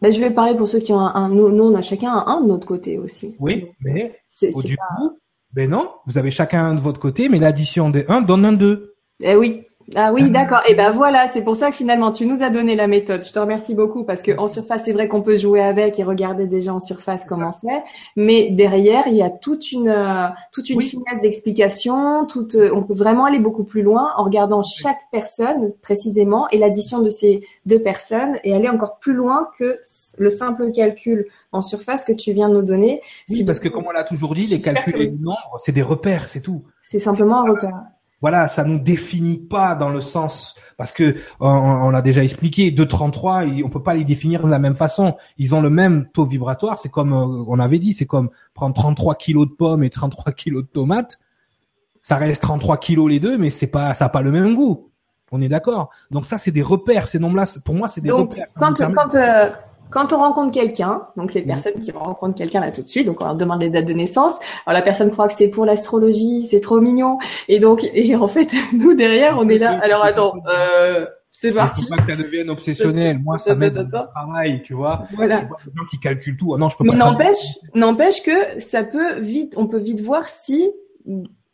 Ben, 0.00 0.12
je 0.12 0.20
vais 0.20 0.30
parler 0.30 0.56
pour 0.56 0.68
ceux 0.68 0.78
qui 0.78 0.92
ont 0.92 1.00
un 1.00 1.28
Nous, 1.28 1.44
on 1.44 1.74
a 1.74 1.82
chacun 1.82 2.12
un 2.12 2.38
1 2.38 2.40
de 2.42 2.46
notre 2.46 2.66
côté 2.66 2.98
aussi. 2.98 3.36
Oui, 3.40 3.66
mais 3.80 4.18
au 4.54 4.62
du 4.62 4.76
coup, 4.76 5.18
ben 5.52 5.70
non, 5.70 5.90
vous 6.06 6.18
avez 6.18 6.30
chacun 6.30 6.64
un 6.64 6.74
de 6.74 6.80
votre 6.80 7.00
côté, 7.00 7.28
mais 7.28 7.38
l'addition 7.38 7.90
des 7.90 8.04
1 8.08 8.22
donne 8.22 8.44
un 8.44 8.52
2. 8.52 8.94
Eh 9.20 9.36
oui, 9.36 9.66
ah 9.94 10.12
oui, 10.12 10.30
d'accord. 10.30 10.62
Et 10.68 10.74
ben 10.74 10.90
voilà, 10.92 11.28
c'est 11.28 11.44
pour 11.44 11.56
ça 11.56 11.70
que 11.70 11.76
finalement 11.76 12.10
tu 12.10 12.26
nous 12.26 12.42
as 12.42 12.48
donné 12.48 12.74
la 12.74 12.86
méthode. 12.86 13.24
Je 13.24 13.32
te 13.32 13.38
remercie 13.38 13.74
beaucoup 13.74 14.04
parce 14.04 14.22
que 14.22 14.36
en 14.38 14.48
surface, 14.48 14.82
c'est 14.84 14.92
vrai 14.92 15.08
qu'on 15.08 15.22
peut 15.22 15.36
jouer 15.36 15.60
avec 15.60 15.98
et 15.98 16.04
regarder 16.04 16.46
déjà 16.46 16.72
en 16.72 16.80
surface 16.80 17.24
comment 17.28 17.52
c'est, 17.52 17.82
mais 18.16 18.50
derrière, 18.50 19.06
il 19.06 19.14
y 19.14 19.22
a 19.22 19.30
toute 19.30 19.72
une 19.72 19.88
euh, 19.88 20.28
toute 20.52 20.70
une 20.70 20.80
finesse 20.80 21.20
d'explication. 21.20 22.26
Toute, 22.26 22.54
euh, 22.54 22.70
on 22.74 22.82
peut 22.82 22.94
vraiment 22.94 23.26
aller 23.26 23.38
beaucoup 23.38 23.64
plus 23.64 23.82
loin 23.82 24.12
en 24.16 24.24
regardant 24.24 24.62
chaque 24.62 25.00
personne 25.12 25.72
précisément 25.82 26.48
et 26.50 26.58
l'addition 26.58 27.02
de 27.02 27.10
ces 27.10 27.46
deux 27.66 27.80
personnes 27.80 28.38
et 28.42 28.54
aller 28.54 28.68
encore 28.68 28.98
plus 28.98 29.12
loin 29.12 29.48
que 29.58 29.78
le 30.18 30.30
simple 30.30 30.72
calcul 30.72 31.26
en 31.52 31.60
surface 31.60 32.04
que 32.04 32.12
tu 32.12 32.32
viens 32.32 32.48
de 32.48 32.54
nous 32.54 32.62
donner. 32.62 33.02
Oui, 33.28 33.44
parce 33.44 33.60
que 33.60 33.68
comme 33.68 33.86
on 33.86 33.92
l'a 33.92 34.04
toujours 34.04 34.34
dit, 34.34 34.46
les 34.46 34.60
calculs 34.60 34.96
et 34.96 34.98
les 35.06 35.10
nombres, 35.10 35.58
c'est 35.58 35.72
des 35.72 35.82
repères, 35.82 36.26
c'est 36.26 36.40
tout. 36.40 36.62
C'est 36.82 37.00
simplement 37.00 37.40
un 37.44 37.50
repère 37.50 37.82
voilà, 38.24 38.48
ça 38.48 38.64
nous 38.64 38.78
définit 38.78 39.36
pas 39.36 39.74
dans 39.74 39.90
le 39.90 40.00
sens 40.00 40.54
parce 40.78 40.92
que 40.92 41.16
on, 41.40 41.90
l'a 41.90 42.00
déjà 42.00 42.24
expliqué, 42.24 42.70
233, 42.70 43.42
on 43.62 43.68
peut 43.68 43.82
pas 43.82 43.92
les 43.92 44.04
définir 44.04 44.42
de 44.44 44.48
la 44.48 44.58
même 44.58 44.76
façon. 44.76 45.16
Ils 45.36 45.54
ont 45.54 45.60
le 45.60 45.68
même 45.68 46.08
taux 46.10 46.24
vibratoire. 46.24 46.78
C'est 46.78 46.88
comme 46.88 47.12
euh, 47.12 47.44
on 47.46 47.58
avait 47.58 47.78
dit, 47.78 47.92
c'est 47.92 48.06
comme 48.06 48.30
prendre 48.54 48.74
33 48.74 49.16
kilos 49.16 49.46
de 49.46 49.52
pommes 49.52 49.84
et 49.84 49.90
33 49.90 50.32
kilos 50.32 50.62
de 50.62 50.68
tomates. 50.68 51.18
Ça 52.00 52.16
reste 52.16 52.40
33 52.40 52.78
kilos 52.78 53.10
les 53.10 53.20
deux, 53.20 53.36
mais 53.36 53.50
c'est 53.50 53.66
pas, 53.66 53.92
ça 53.92 54.06
a 54.06 54.08
pas 54.08 54.22
le 54.22 54.30
même 54.30 54.54
goût. 54.54 54.90
On 55.30 55.42
est 55.42 55.50
d'accord. 55.50 55.90
Donc 56.10 56.24
ça, 56.24 56.38
c'est 56.38 56.50
des 56.50 56.62
repères. 56.62 57.08
Ces 57.08 57.18
nombres-là, 57.18 57.44
pour 57.62 57.74
moi, 57.74 57.88
c'est 57.88 58.00
des 58.00 58.10
repères. 58.10 58.46
Quand, 58.58 58.72
quand, 58.72 59.14
euh, 59.16 59.50
quand 59.94 60.12
on 60.12 60.18
rencontre 60.18 60.50
quelqu'un, 60.52 61.02
donc 61.16 61.34
les 61.34 61.42
personnes 61.42 61.80
qui 61.80 61.92
rencontrent 61.92 62.34
quelqu'un 62.34 62.60
là 62.60 62.72
tout 62.72 62.82
de 62.82 62.88
suite, 62.88 63.06
donc 63.06 63.22
on 63.22 63.26
leur 63.26 63.36
demande 63.36 63.60
les 63.60 63.70
dates 63.70 63.86
de 63.86 63.92
naissance. 63.92 64.40
Alors 64.66 64.76
la 64.76 64.82
personne 64.82 65.12
croit 65.12 65.28
que 65.28 65.34
c'est 65.34 65.48
pour 65.48 65.64
l'astrologie, 65.64 66.44
c'est 66.50 66.60
trop 66.60 66.80
mignon, 66.80 67.18
et 67.48 67.60
donc 67.60 67.84
et 67.94 68.16
en 68.16 68.26
fait 68.26 68.52
nous 68.72 68.94
derrière 68.94 69.38
on 69.38 69.48
est 69.48 69.58
là. 69.58 69.78
Alors 69.82 70.04
attends, 70.04 70.34
euh, 70.48 71.06
c'est 71.30 71.54
parti. 71.54 71.82
Faut 71.82 71.94
pas 71.94 72.02
que 72.02 72.16
ça 72.16 72.20
devienne 72.20 72.50
obsessionnel. 72.50 73.18
Moi, 73.22 73.38
ça 73.38 73.54
m'aide 73.54 73.88
travail, 73.88 74.62
tu 74.62 74.74
vois. 74.74 75.04
Voilà. 75.12 75.40
Tu 75.40 75.46
vois, 75.46 75.58
les 75.66 75.72
gens 75.76 75.86
qui 75.90 75.98
calculent 75.98 76.36
tout. 76.36 76.54
Ah 76.54 76.58
non, 76.58 76.68
je 76.68 76.76
peux 76.76 76.84
Mais 76.84 76.94
n'empêche, 76.94 77.58
n'empêche 77.74 78.22
que 78.22 78.60
ça 78.60 78.82
peut 78.82 79.20
vite, 79.20 79.54
on 79.56 79.66
peut 79.66 79.78
vite 79.78 80.00
voir 80.00 80.28
si 80.28 80.72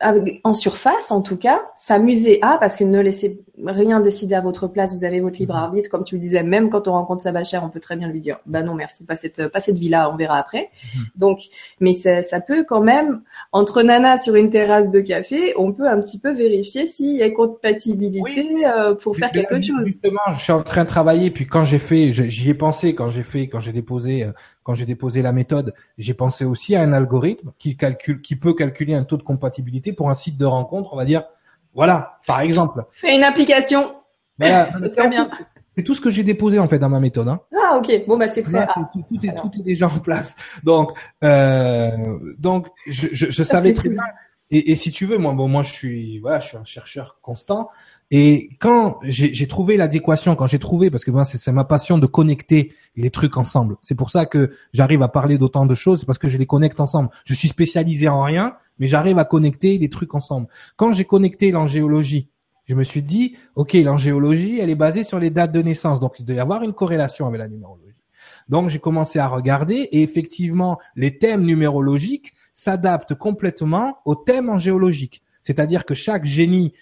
en 0.03 0.55
surface 0.55 1.11
en 1.11 1.21
tout 1.21 1.37
cas, 1.37 1.61
s'amuser 1.77 2.39
à, 2.43 2.57
parce 2.59 2.77
que 2.77 2.85
ne 2.85 3.01
laissez 3.01 3.41
rien 3.67 4.01
décider 4.01 4.35
à 4.35 4.41
votre 4.41 4.67
place, 4.67 4.95
vous 4.95 5.05
avez 5.05 5.21
votre 5.21 5.39
libre 5.39 5.55
mhm. 5.55 5.61
arbitre, 5.61 5.91
comme 5.91 6.05
tu 6.05 6.15
le 6.15 6.21
disais, 6.21 6.43
même 6.43 6.71
quand 6.71 6.89
on 6.89 6.93
rencontre 6.93 7.23
sa 7.23 7.33
bachère, 7.33 7.63
on 7.65 7.69
peut 7.69 7.81
très 7.81 7.97
bien 7.97 8.09
lui 8.09 8.21
dire, 8.21 8.39
bah 8.47 8.63
non 8.63 8.75
merci, 8.75 9.05
pas 9.05 9.17
cette, 9.17 9.49
pas 9.49 9.61
cette 9.61 9.77
vie-là, 9.77 10.11
on 10.11 10.17
verra 10.17 10.39
après. 10.39 10.71
Mhm. 10.95 11.03
Donc, 11.17 11.41
mais 11.81 11.93
ça, 11.93 12.23
ça, 12.23 12.41
peut 12.41 12.65
quand 12.65 12.81
même, 12.81 13.23
entre 13.53 13.83
nana 13.83 14.17
sur 14.17 14.37
une 14.37 14.49
terrasse 14.49 14.91
de 14.91 15.01
café, 15.01 15.55
on 15.57 15.73
peut 15.73 15.89
un 15.89 16.01
petit 16.01 16.21
peu 16.21 16.33
vérifier 16.33 16.87
s'il 16.87 17.17
y 17.17 17.23
a 17.23 17.31
compatibilité 17.31 18.65
euh, 18.65 18.95
pour 18.95 19.17
faire 19.17 19.33
quelque 19.33 19.61
chose. 19.61 19.85
Justement, 19.87 20.21
je 20.33 20.39
suis 20.39 20.53
en 20.53 20.63
train 20.63 20.85
de 20.85 20.89
travailler, 20.89 21.31
puis 21.31 21.47
quand 21.47 21.65
j'ai 21.65 21.81
fait, 21.81 22.13
j'y 22.13 22.51
ai 22.51 22.55
pensé, 22.55 22.95
quand 22.95 23.11
j'ai 23.11 23.25
fait, 23.25 23.49
quand 23.49 23.59
j'ai 23.59 23.73
déposé, 23.73 24.23
euh, 24.23 24.33
quand 24.63 24.75
j'ai 24.75 24.87
déposé 24.87 25.21
la 25.23 25.33
méthode, 25.33 25.75
j'ai 25.99 26.15
pensé 26.15 26.45
aussi 26.45 26.77
à 26.77 26.83
un 26.83 26.93
algorithme 26.93 27.53
qui 27.59 27.77
calcule, 27.77 28.21
qui 28.21 28.37
peut 28.37 28.55
calculer 28.55 28.95
un 28.95 29.03
taux 29.03 29.17
de 29.17 29.23
compatibilité 29.23 29.93
pour 29.93 30.11
un 30.11 30.15
site 30.15 30.39
de 30.39 30.47
rencontre, 30.47 30.93
on 30.93 30.97
va 30.97 31.05
dire, 31.05 31.25
voilà, 31.75 32.19
par 32.27 32.41
exemple. 32.41 32.85
Fais 32.91 33.17
une 33.17 33.25
application. 33.25 33.97
c'est 34.41 35.09
bien. 35.09 35.29
C'est 35.77 35.85
tout 35.85 35.95
ce 35.95 36.01
que 36.01 36.11
j'ai 36.11 36.25
déposé 36.25 36.59
en 36.59 36.69
fait 36.69 36.79
dans 36.79 36.89
ma 36.89 37.01
méthode. 37.01 37.29
Hein. 37.29 37.41
Ah 37.63 37.77
ok, 37.79 38.05
bon 38.07 38.19
bah 38.19 38.29
c'est 38.29 38.43
très. 38.43 38.67
tout, 38.67 38.87
tout, 38.93 39.27
est, 39.27 39.35
tout 39.35 39.51
est 39.59 39.63
déjà 39.63 39.89
en 39.89 39.99
place. 40.01 40.37
Donc 40.65 40.93
euh, 41.23 42.19
donc 42.39 42.69
je, 42.87 43.09
je, 43.13 43.31
je 43.31 43.43
savais 43.43 43.73
très 43.73 43.89
bien. 43.89 44.03
Et, 44.53 44.73
et, 44.73 44.77
si 44.77 44.91
tu 44.91 45.07
veux, 45.07 45.17
moi 45.17 45.33
bon 45.33 45.47
moi 45.47 45.63
je 45.63 45.73
suis 45.73 46.19
voilà 46.19 46.41
je 46.41 46.49
suis 46.49 46.57
un 46.57 46.65
chercheur 46.65 47.19
constant 47.23 47.71
et 48.13 48.51
quand 48.59 48.99
j'ai 49.05 49.47
trouvé 49.47 49.77
l'adéquation, 49.77 50.35
quand 50.35 50.49
j'ai 50.49 50.59
trouvé, 50.59 50.91
parce 50.91 51.05
que 51.05 51.13
ben, 51.13 51.23
c'est 51.23 51.53
ma 51.53 51.63
passion 51.63 51.97
de 51.97 52.07
connecter 52.07 52.75
les 52.97 53.11
trucs 53.11 53.37
ensemble. 53.37 53.77
C'est 53.83 53.95
pour 53.95 54.11
ça 54.11 54.27
que 54.27 54.51
j'arrive 54.73 55.03
à 55.03 55.09
parler 55.09 55.39
d'autant 55.39 55.65
de 55.65 55.77
choses, 55.77 56.05
parce 56.05 56.19
que 56.19 56.29
je 56.29 56.37
les 56.37 56.47
connecte 56.47 56.81
ensemble. 56.81 57.11
Je 57.25 57.35
suis 57.35 57.47
spécialisé 57.47 58.09
en 58.09 58.25
rien, 58.25 58.57
mais 58.81 58.89
j'arrive 58.89 59.19
à 59.19 59.25
connecter 59.25 59.79
les 59.79 59.89
trucs 59.91 60.13
ensemble. 60.13 60.49
Quand 60.75 60.93
j'ai 60.93 61.05
connecté 61.05 61.53
l'angéologie, 61.53 62.29
je 62.71 62.77
me 62.77 62.85
suis 62.85 63.03
dit, 63.03 63.37
ok, 63.57 63.73
l'angéologie, 63.73 64.61
elle 64.61 64.71
est 64.71 64.77
basée 64.77 65.03
sur 65.03 65.19
les 65.19 65.31
dates 65.31 65.51
de 65.51 65.61
naissance, 65.61 65.99
donc 65.99 66.21
il 66.21 66.25
doit 66.25 66.37
y 66.37 66.39
avoir 66.39 66.63
une 66.63 66.73
corrélation 66.73 67.27
avec 67.27 67.41
la 67.41 67.49
numérologie. 67.49 67.97
Donc 68.49 68.69
j'ai 68.69 68.79
commencé 68.79 69.19
à 69.19 69.27
regarder, 69.27 69.89
et 69.91 70.05
effectivement, 70.05 70.79
les 70.95 71.19
thèmes 71.19 71.43
numérologiques 71.43 72.33
s'adaptent 72.55 73.17
complètement 73.17 73.97
aux 74.05 74.15
thèmes 74.15 74.49
angéologiques. 74.49 75.21
C'est-à-dire 75.43 75.85
que 75.85 75.95
chaque 75.95 76.25
génie 76.25 76.73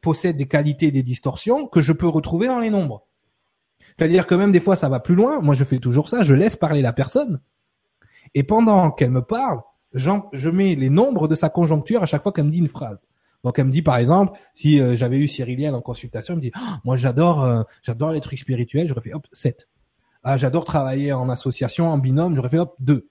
possède 0.00 0.36
des 0.36 0.48
qualités 0.48 0.90
des 0.90 1.04
distorsions 1.04 1.68
que 1.68 1.80
je 1.80 1.92
peux 1.92 2.08
retrouver 2.08 2.48
dans 2.48 2.58
les 2.58 2.70
nombres. 2.70 3.06
C'est-à-dire 3.96 4.26
que 4.26 4.34
même 4.34 4.50
des 4.50 4.58
fois 4.58 4.74
ça 4.74 4.88
va 4.88 4.98
plus 4.98 5.14
loin. 5.14 5.40
Moi 5.40 5.54
je 5.54 5.62
fais 5.62 5.78
toujours 5.78 6.08
ça, 6.08 6.24
je 6.24 6.34
laisse 6.34 6.56
parler 6.56 6.82
la 6.82 6.92
personne. 6.92 7.40
Et 8.34 8.42
pendant 8.42 8.90
qu'elle 8.90 9.12
me 9.12 9.22
parle, 9.22 9.60
je 9.92 10.50
mets 10.50 10.74
les 10.74 10.90
nombres 10.90 11.28
de 11.28 11.36
sa 11.36 11.48
conjoncture 11.48 12.02
à 12.02 12.06
chaque 12.06 12.24
fois 12.24 12.32
qu'elle 12.32 12.46
me 12.46 12.50
dit 12.50 12.58
une 12.58 12.66
phrase. 12.66 13.06
Donc 13.44 13.58
elle 13.58 13.66
me 13.66 13.72
dit 13.72 13.82
par 13.82 13.96
exemple, 13.96 14.38
si 14.52 14.80
euh, 14.80 14.96
j'avais 14.96 15.18
eu 15.18 15.28
Cyrilienne 15.28 15.74
en 15.74 15.80
consultation, 15.80 16.34
elle 16.34 16.38
me 16.38 16.42
dit 16.42 16.52
ah, 16.54 16.80
moi 16.84 16.96
j'adore 16.96 17.44
euh, 17.44 17.62
j'adore 17.82 18.10
les 18.10 18.20
trucs 18.20 18.38
spirituels, 18.38 18.88
j'aurais 18.88 19.00
fait 19.00 19.14
hop 19.14 19.26
7. 19.32 19.68
Ah 20.24 20.36
j'adore 20.36 20.64
travailler 20.64 21.12
en 21.12 21.28
association, 21.28 21.88
en 21.88 21.98
binôme, 21.98 22.34
j'aurais 22.34 22.48
fait 22.50 22.58
hop 22.58 22.74
2. 22.80 23.08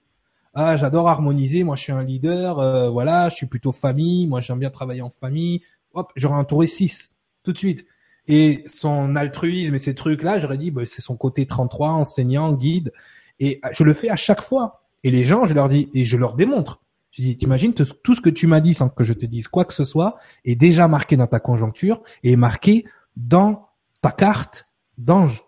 Ah 0.54 0.76
j'adore 0.76 1.08
harmoniser, 1.08 1.64
moi 1.64 1.76
je 1.76 1.82
suis 1.82 1.92
un 1.92 2.02
leader, 2.02 2.58
euh, 2.58 2.90
voilà, 2.90 3.28
je 3.28 3.36
suis 3.36 3.46
plutôt 3.46 3.72
famille, 3.72 4.26
moi 4.26 4.40
j'aime 4.40 4.58
bien 4.58 4.70
travailler 4.70 5.02
en 5.02 5.10
famille, 5.10 5.62
hop, 5.94 6.12
j'aurais 6.16 6.36
entouré 6.36 6.66
6 6.66 7.18
tout 7.42 7.52
de 7.52 7.58
suite. 7.58 7.86
Et 8.26 8.62
son 8.66 9.16
altruisme 9.16 9.74
et 9.74 9.78
ces 9.78 9.94
trucs-là, 9.94 10.38
j'aurais 10.38 10.58
dit, 10.58 10.70
bah, 10.70 10.82
c'est 10.84 11.00
son 11.00 11.16
côté 11.16 11.46
33, 11.46 11.88
enseignant, 11.88 12.52
guide. 12.52 12.92
Et 13.40 13.60
je 13.72 13.84
le 13.84 13.94
fais 13.94 14.10
à 14.10 14.16
chaque 14.16 14.42
fois. 14.42 14.82
Et 15.02 15.10
les 15.10 15.24
gens, 15.24 15.46
je 15.46 15.54
leur 15.54 15.68
dis, 15.68 15.88
et 15.94 16.04
je 16.04 16.16
leur 16.18 16.34
démontre. 16.34 16.82
Je 17.18 17.24
dis, 17.24 17.36
t'imagines, 17.36 17.74
tout 17.74 18.14
ce 18.14 18.20
que 18.20 18.30
tu 18.30 18.46
m'as 18.46 18.60
dit 18.60 18.74
sans 18.74 18.88
que 18.88 19.02
je 19.02 19.12
te 19.12 19.26
dise 19.26 19.48
quoi 19.48 19.64
que 19.64 19.74
ce 19.74 19.82
soit 19.82 20.18
est 20.44 20.54
déjà 20.54 20.86
marqué 20.86 21.16
dans 21.16 21.26
ta 21.26 21.40
conjoncture 21.40 22.00
et 22.22 22.32
est 22.32 22.36
marqué 22.36 22.84
dans 23.16 23.70
ta 24.00 24.12
carte 24.12 24.66
d'ange. 24.98 25.42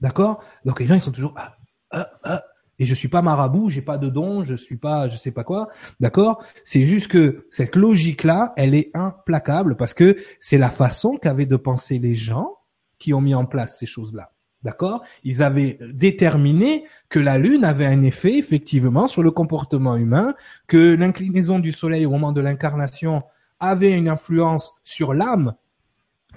D'accord? 0.00 0.44
Donc 0.64 0.78
les 0.78 0.86
gens, 0.86 0.94
ils 0.94 1.00
sont 1.00 1.10
toujours, 1.10 1.34
ah, 1.36 1.56
ah, 1.90 2.10
ah, 2.22 2.42
et 2.78 2.86
je 2.86 2.94
suis 2.94 3.08
pas 3.08 3.22
marabout, 3.22 3.70
j'ai 3.70 3.82
pas 3.82 3.98
de 3.98 4.08
don, 4.08 4.44
je 4.44 4.54
suis 4.54 4.76
pas, 4.76 5.08
je 5.08 5.16
sais 5.16 5.32
pas 5.32 5.42
quoi, 5.42 5.68
d'accord? 5.98 6.44
C'est 6.62 6.82
juste 6.82 7.08
que 7.08 7.46
cette 7.50 7.74
logique-là, 7.74 8.52
elle 8.56 8.74
est 8.74 8.90
implacable 8.94 9.76
parce 9.76 9.94
que 9.94 10.16
c'est 10.38 10.58
la 10.58 10.70
façon 10.70 11.16
qu'avaient 11.16 11.46
de 11.46 11.56
penser 11.56 11.98
les 11.98 12.14
gens 12.14 12.58
qui 13.00 13.12
ont 13.14 13.20
mis 13.20 13.34
en 13.34 13.46
place 13.46 13.78
ces 13.78 13.86
choses-là. 13.86 14.33
D'accord? 14.64 15.04
Ils 15.24 15.42
avaient 15.42 15.78
déterminé 15.92 16.86
que 17.10 17.18
la 17.18 17.36
Lune 17.36 17.64
avait 17.64 17.86
un 17.86 18.02
effet 18.02 18.38
effectivement 18.38 19.08
sur 19.08 19.22
le 19.22 19.30
comportement 19.30 19.96
humain, 19.96 20.34
que 20.66 20.94
l'inclinaison 20.94 21.58
du 21.58 21.70
Soleil 21.70 22.06
au 22.06 22.10
moment 22.10 22.32
de 22.32 22.40
l'incarnation 22.40 23.22
avait 23.60 23.92
une 23.92 24.08
influence 24.08 24.74
sur 24.82 25.12
l'âme 25.12 25.54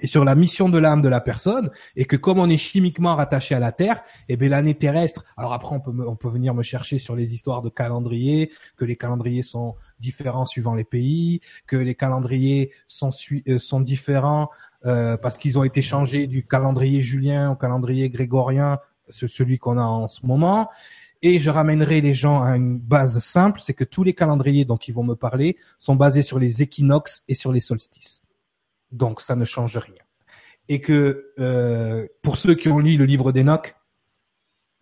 et 0.00 0.06
sur 0.06 0.24
la 0.24 0.34
mission 0.34 0.68
de 0.68 0.78
l'âme 0.78 1.00
de 1.00 1.08
la 1.08 1.20
personne, 1.20 1.70
et 1.96 2.04
que 2.04 2.16
comme 2.16 2.38
on 2.38 2.48
est 2.48 2.56
chimiquement 2.56 3.16
rattaché 3.16 3.54
à 3.54 3.58
la 3.58 3.72
Terre, 3.72 4.02
eh 4.28 4.36
bien 4.36 4.50
l'année 4.50 4.74
terrestre. 4.74 5.24
Alors 5.36 5.52
après, 5.52 5.74
on 5.74 5.80
peut 5.80 5.92
on 6.06 6.16
peut 6.16 6.28
venir 6.28 6.54
me 6.54 6.62
chercher 6.62 6.98
sur 6.98 7.16
les 7.16 7.34
histoires 7.34 7.62
de 7.62 7.68
calendrier, 7.68 8.52
que 8.76 8.84
les 8.84 8.96
calendriers 8.96 9.42
sont 9.42 9.74
différents 10.00 10.44
suivant 10.44 10.74
les 10.74 10.84
pays, 10.84 11.40
que 11.66 11.76
les 11.76 11.94
calendriers 11.94 12.72
sont 12.86 13.10
euh, 13.48 13.58
sont 13.58 13.80
différents 13.80 14.50
euh, 14.86 15.16
parce 15.16 15.36
qu'ils 15.38 15.58
ont 15.58 15.64
été 15.64 15.82
changés 15.82 16.26
du 16.26 16.46
calendrier 16.46 17.00
julien 17.00 17.50
au 17.50 17.56
calendrier 17.56 18.10
grégorien, 18.10 18.78
celui 19.08 19.58
qu'on 19.58 19.78
a 19.78 19.82
en 19.82 20.08
ce 20.08 20.24
moment. 20.24 20.68
Et 21.20 21.38
je 21.38 21.50
ramènerai 21.50 22.00
les 22.00 22.14
gens 22.14 22.42
à 22.42 22.56
une 22.56 22.78
base 22.78 23.18
simple, 23.18 23.60
c'est 23.60 23.74
que 23.74 23.84
tous 23.84 24.04
les 24.04 24.14
calendriers 24.14 24.64
dont 24.64 24.76
ils 24.76 24.94
vont 24.94 25.02
me 25.02 25.14
parler 25.14 25.56
sont 25.80 25.96
basés 25.96 26.22
sur 26.22 26.38
les 26.38 26.62
équinoxes 26.62 27.24
et 27.26 27.34
sur 27.34 27.52
les 27.52 27.60
solstices. 27.60 28.22
Donc 28.92 29.20
ça 29.20 29.34
ne 29.34 29.44
change 29.44 29.76
rien. 29.76 30.02
Et 30.68 30.80
que 30.80 31.32
euh, 31.40 32.06
pour 32.22 32.36
ceux 32.36 32.54
qui 32.54 32.68
ont 32.68 32.78
lu 32.78 32.96
le 32.96 33.04
livre 33.04 33.32
d'Enoch, 33.32 33.74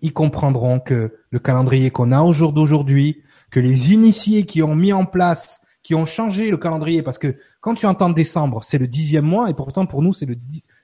ils 0.02 0.12
comprendront 0.12 0.78
que 0.78 1.14
le 1.30 1.38
calendrier 1.38 1.90
qu'on 1.90 2.12
a 2.12 2.20
au 2.20 2.32
jour 2.32 2.52
d'aujourd'hui, 2.52 3.22
que 3.50 3.60
les 3.60 3.94
initiés 3.94 4.44
qui 4.44 4.62
ont 4.62 4.74
mis 4.74 4.92
en 4.92 5.06
place, 5.06 5.62
qui 5.86 5.94
ont 5.94 6.04
changé 6.04 6.50
le 6.50 6.56
calendrier, 6.56 7.00
parce 7.04 7.16
que 7.16 7.36
quand 7.60 7.74
tu 7.74 7.86
entends 7.86 8.10
décembre, 8.10 8.64
c'est 8.64 8.76
le 8.76 8.88
dixième 8.88 9.24
mois, 9.24 9.50
et 9.50 9.54
pourtant 9.54 9.86
pour 9.86 10.02
nous 10.02 10.12
c'est 10.12 10.26
le 10.26 10.34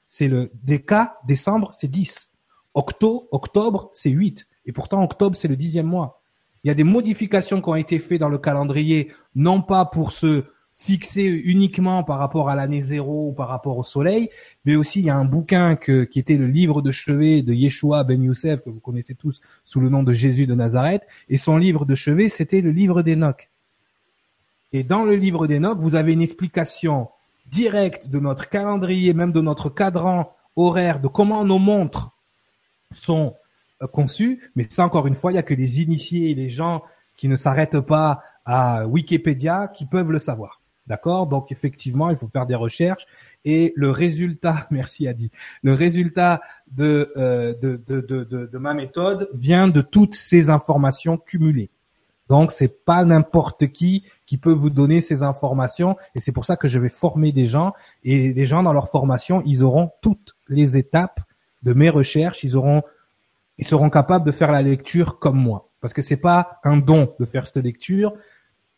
c'est 0.06 0.28
le 0.28 0.52
déca, 0.62 1.18
décembre 1.26 1.70
c'est 1.72 1.88
dix. 1.88 2.30
Octo, 2.72 3.26
octobre 3.32 3.90
c'est 3.92 4.10
huit, 4.10 4.46
et 4.64 4.70
pourtant 4.70 5.02
octobre 5.02 5.36
c'est 5.36 5.48
le 5.48 5.56
dixième 5.56 5.86
mois. 5.86 6.22
Il 6.62 6.68
y 6.68 6.70
a 6.70 6.74
des 6.74 6.84
modifications 6.84 7.60
qui 7.60 7.68
ont 7.68 7.74
été 7.74 7.98
faites 7.98 8.20
dans 8.20 8.28
le 8.28 8.38
calendrier, 8.38 9.10
non 9.34 9.60
pas 9.60 9.86
pour 9.86 10.12
se 10.12 10.44
fixé 10.72 11.24
uniquement 11.24 12.04
par 12.04 12.20
rapport 12.20 12.48
à 12.48 12.54
l'année 12.54 12.80
zéro 12.80 13.30
ou 13.30 13.32
par 13.32 13.48
rapport 13.48 13.78
au 13.78 13.82
soleil, 13.82 14.30
mais 14.64 14.76
aussi 14.76 15.00
il 15.00 15.06
y 15.06 15.10
a 15.10 15.16
un 15.16 15.24
bouquin 15.24 15.74
que, 15.74 16.04
qui 16.04 16.20
était 16.20 16.36
le 16.36 16.46
livre 16.46 16.80
de 16.80 16.92
chevet 16.92 17.42
de 17.42 17.52
Yeshua 17.52 18.04
ben 18.04 18.22
Youssef, 18.22 18.62
que 18.62 18.70
vous 18.70 18.78
connaissez 18.78 19.16
tous 19.16 19.40
sous 19.64 19.80
le 19.80 19.88
nom 19.88 20.04
de 20.04 20.12
Jésus 20.12 20.46
de 20.46 20.54
Nazareth, 20.54 21.02
et 21.28 21.38
son 21.38 21.56
livre 21.56 21.86
de 21.86 21.96
chevet, 21.96 22.28
c'était 22.28 22.60
le 22.60 22.70
livre 22.70 23.02
d'Enoch. 23.02 23.51
Et 24.72 24.84
dans 24.84 25.04
le 25.04 25.16
livre 25.16 25.46
d'Enoch, 25.46 25.78
vous 25.78 25.94
avez 25.94 26.12
une 26.12 26.22
explication 26.22 27.08
directe 27.46 28.08
de 28.08 28.18
notre 28.18 28.48
calendrier, 28.48 29.12
même 29.14 29.32
de 29.32 29.40
notre 29.40 29.68
cadran 29.68 30.34
horaire, 30.56 31.00
de 31.00 31.08
comment 31.08 31.44
nos 31.44 31.58
montres 31.58 32.10
sont 32.90 33.34
euh, 33.82 33.86
conçues, 33.86 34.50
mais 34.54 34.64
ça 34.68 34.84
encore 34.84 35.06
une 35.06 35.14
fois, 35.14 35.32
il 35.32 35.36
y 35.36 35.38
a 35.38 35.42
que 35.42 35.54
les 35.54 35.82
initiés 35.82 36.30
et 36.30 36.34
les 36.34 36.48
gens 36.48 36.82
qui 37.16 37.28
ne 37.28 37.36
s'arrêtent 37.36 37.80
pas 37.80 38.22
à 38.44 38.86
Wikipédia 38.86 39.68
qui 39.68 39.86
peuvent 39.86 40.10
le 40.10 40.18
savoir. 40.18 40.60
D'accord? 40.86 41.26
Donc 41.28 41.52
effectivement, 41.52 42.10
il 42.10 42.16
faut 42.16 42.26
faire 42.26 42.46
des 42.46 42.56
recherches 42.56 43.06
et 43.44 43.72
le 43.76 43.90
résultat, 43.90 44.66
merci 44.70 45.06
Adi, 45.06 45.30
le 45.62 45.74
résultat 45.74 46.40
de, 46.70 47.12
euh, 47.16 47.54
de, 47.60 47.80
de, 47.86 48.00
de, 48.00 48.24
de, 48.24 48.58
ma 48.58 48.74
méthode 48.74 49.28
vient 49.32 49.68
de 49.68 49.80
toutes 49.80 50.14
ces 50.14 50.50
informations 50.50 51.16
cumulées. 51.16 51.70
Donc 52.32 52.50
c'est 52.50 52.82
pas 52.86 53.04
n'importe 53.04 53.66
qui 53.72 54.04
qui 54.24 54.38
peut 54.38 54.54
vous 54.54 54.70
donner 54.70 55.02
ces 55.02 55.22
informations. 55.22 55.96
Et 56.14 56.20
c'est 56.20 56.32
pour 56.32 56.46
ça 56.46 56.56
que 56.56 56.66
je 56.66 56.78
vais 56.78 56.88
former 56.88 57.30
des 57.30 57.46
gens. 57.46 57.74
Et 58.04 58.32
les 58.32 58.46
gens 58.46 58.62
dans 58.62 58.72
leur 58.72 58.88
formation, 58.88 59.42
ils 59.44 59.62
auront 59.62 59.90
toutes 60.00 60.34
les 60.48 60.78
étapes 60.78 61.20
de 61.62 61.74
mes 61.74 61.90
recherches, 61.90 62.42
ils 62.42 62.56
auront 62.56 62.80
ils 63.58 63.66
seront 63.66 63.90
capables 63.90 64.24
de 64.24 64.32
faire 64.32 64.50
la 64.50 64.62
lecture 64.62 65.18
comme 65.18 65.36
moi. 65.36 65.68
Parce 65.82 65.92
que 65.92 66.00
c'est 66.00 66.16
pas 66.16 66.58
un 66.64 66.78
don 66.78 67.14
de 67.20 67.26
faire 67.26 67.46
cette 67.46 67.58
lecture, 67.58 68.14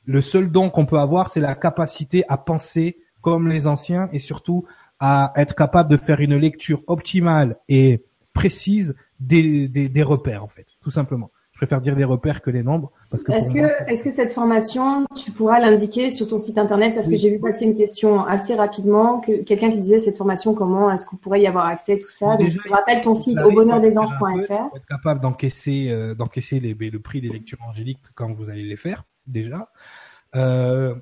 le 0.04 0.20
seul 0.20 0.50
don 0.50 0.68
qu'on 0.68 0.84
peut 0.84 0.98
avoir, 0.98 1.28
c'est 1.28 1.38
la 1.38 1.54
capacité 1.54 2.24
à 2.28 2.36
penser 2.36 2.98
comme 3.20 3.46
les 3.46 3.68
anciens 3.68 4.08
et 4.10 4.18
surtout 4.18 4.66
à 4.98 5.32
être 5.36 5.54
capable 5.54 5.88
de 5.88 5.96
faire 5.96 6.18
une 6.18 6.34
lecture 6.34 6.82
optimale 6.88 7.56
et 7.68 8.02
précise 8.32 8.96
des, 9.20 9.68
des, 9.68 10.02
repères, 10.02 10.42
en 10.42 10.48
fait, 10.48 10.66
tout 10.80 10.90
simplement. 10.90 11.30
Je 11.54 11.58
préfère 11.60 11.80
dire 11.80 11.94
des 11.94 12.02
repères 12.02 12.42
que 12.42 12.50
les 12.50 12.64
nombres. 12.64 12.90
parce 13.10 13.22
que 13.22 13.30
Est-ce 13.30 13.48
que, 13.48 13.88
est-ce 13.88 14.02
que 14.02 14.10
cette 14.10 14.32
formation, 14.32 15.06
tu 15.14 15.30
pourras 15.30 15.60
l'indiquer 15.60 16.10
sur 16.10 16.26
ton 16.26 16.36
site 16.36 16.58
internet? 16.58 16.96
Parce 16.96 17.08
que 17.08 17.14
j'ai 17.14 17.30
vu 17.30 17.38
passer 17.38 17.64
une 17.64 17.76
question 17.76 18.24
assez 18.24 18.56
rapidement, 18.56 19.20
que 19.20 19.44
quelqu'un 19.44 19.70
qui 19.70 19.78
disait 19.78 20.00
cette 20.00 20.16
formation, 20.16 20.52
comment 20.54 20.90
est-ce 20.90 21.06
qu'on 21.06 21.14
pourrait 21.16 21.40
y 21.40 21.46
avoir 21.46 21.66
accès, 21.66 21.96
tout 21.96 22.10
ça? 22.10 22.36
Donc, 22.36 22.50
je 22.50 22.68
rappelle 22.68 23.00
ton 23.02 23.14
site 23.14 23.40
au 23.40 23.52
bonheurdesanges.fr. 23.52 24.76
Être 24.76 24.86
capable 24.88 25.20
d'encaisser, 25.20 25.90
euh, 25.90 26.14
d'encaisser 26.16 26.58
les, 26.58 26.74
le 26.74 26.98
prix 26.98 27.20
des 27.20 27.28
lectures 27.28 27.62
angéliques 27.68 28.00
quand 28.16 28.32
vous 28.32 28.50
allez 28.50 28.64
les 28.64 28.76
faire 28.76 29.04
déjà. 29.28 29.70
Euh, 30.34 30.96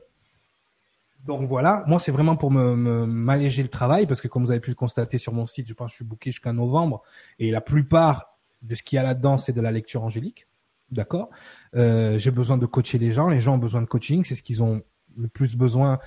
Donc 1.26 1.48
voilà, 1.48 1.82
moi 1.86 1.98
c'est 1.98 2.12
vraiment 2.12 2.36
pour 2.36 2.50
me 2.50 3.06
m'alléger 3.06 3.62
le 3.62 3.68
travail 3.70 4.06
parce 4.06 4.20
que 4.20 4.28
comme 4.28 4.44
vous 4.44 4.50
avez 4.50 4.60
pu 4.60 4.70
le 4.70 4.76
constater 4.76 5.16
sur 5.18 5.32
mon 5.32 5.46
site, 5.46 5.66
je 5.68 5.72
pense 5.74 5.86
que 5.86 5.92
je 5.92 5.96
suis 5.96 6.04
booké 6.04 6.30
jusqu'à 6.30 6.52
novembre 6.52 7.00
et 7.38 7.50
la 7.50 7.60
plupart 7.60 8.31
de 8.62 8.74
ce 8.74 8.82
qu'il 8.82 8.96
y 8.96 8.98
a 8.98 9.02
là-dedans 9.02 9.38
c'est 9.38 9.52
de 9.52 9.60
la 9.60 9.72
lecture 9.72 10.02
angélique, 10.04 10.46
d'accord? 10.90 11.30
Euh, 11.74 12.18
j'ai 12.18 12.30
besoin 12.30 12.58
de 12.58 12.66
coacher 12.66 12.98
les 12.98 13.12
gens, 13.12 13.28
les 13.28 13.40
gens 13.40 13.54
ont 13.54 13.58
besoin 13.58 13.82
de 13.82 13.86
coaching, 13.86 14.24
c'est 14.24 14.36
ce 14.36 14.42
qu'ils 14.42 14.62
ont 14.62 14.82
le 15.16 15.28
plus 15.28 15.56
besoin 15.56 15.98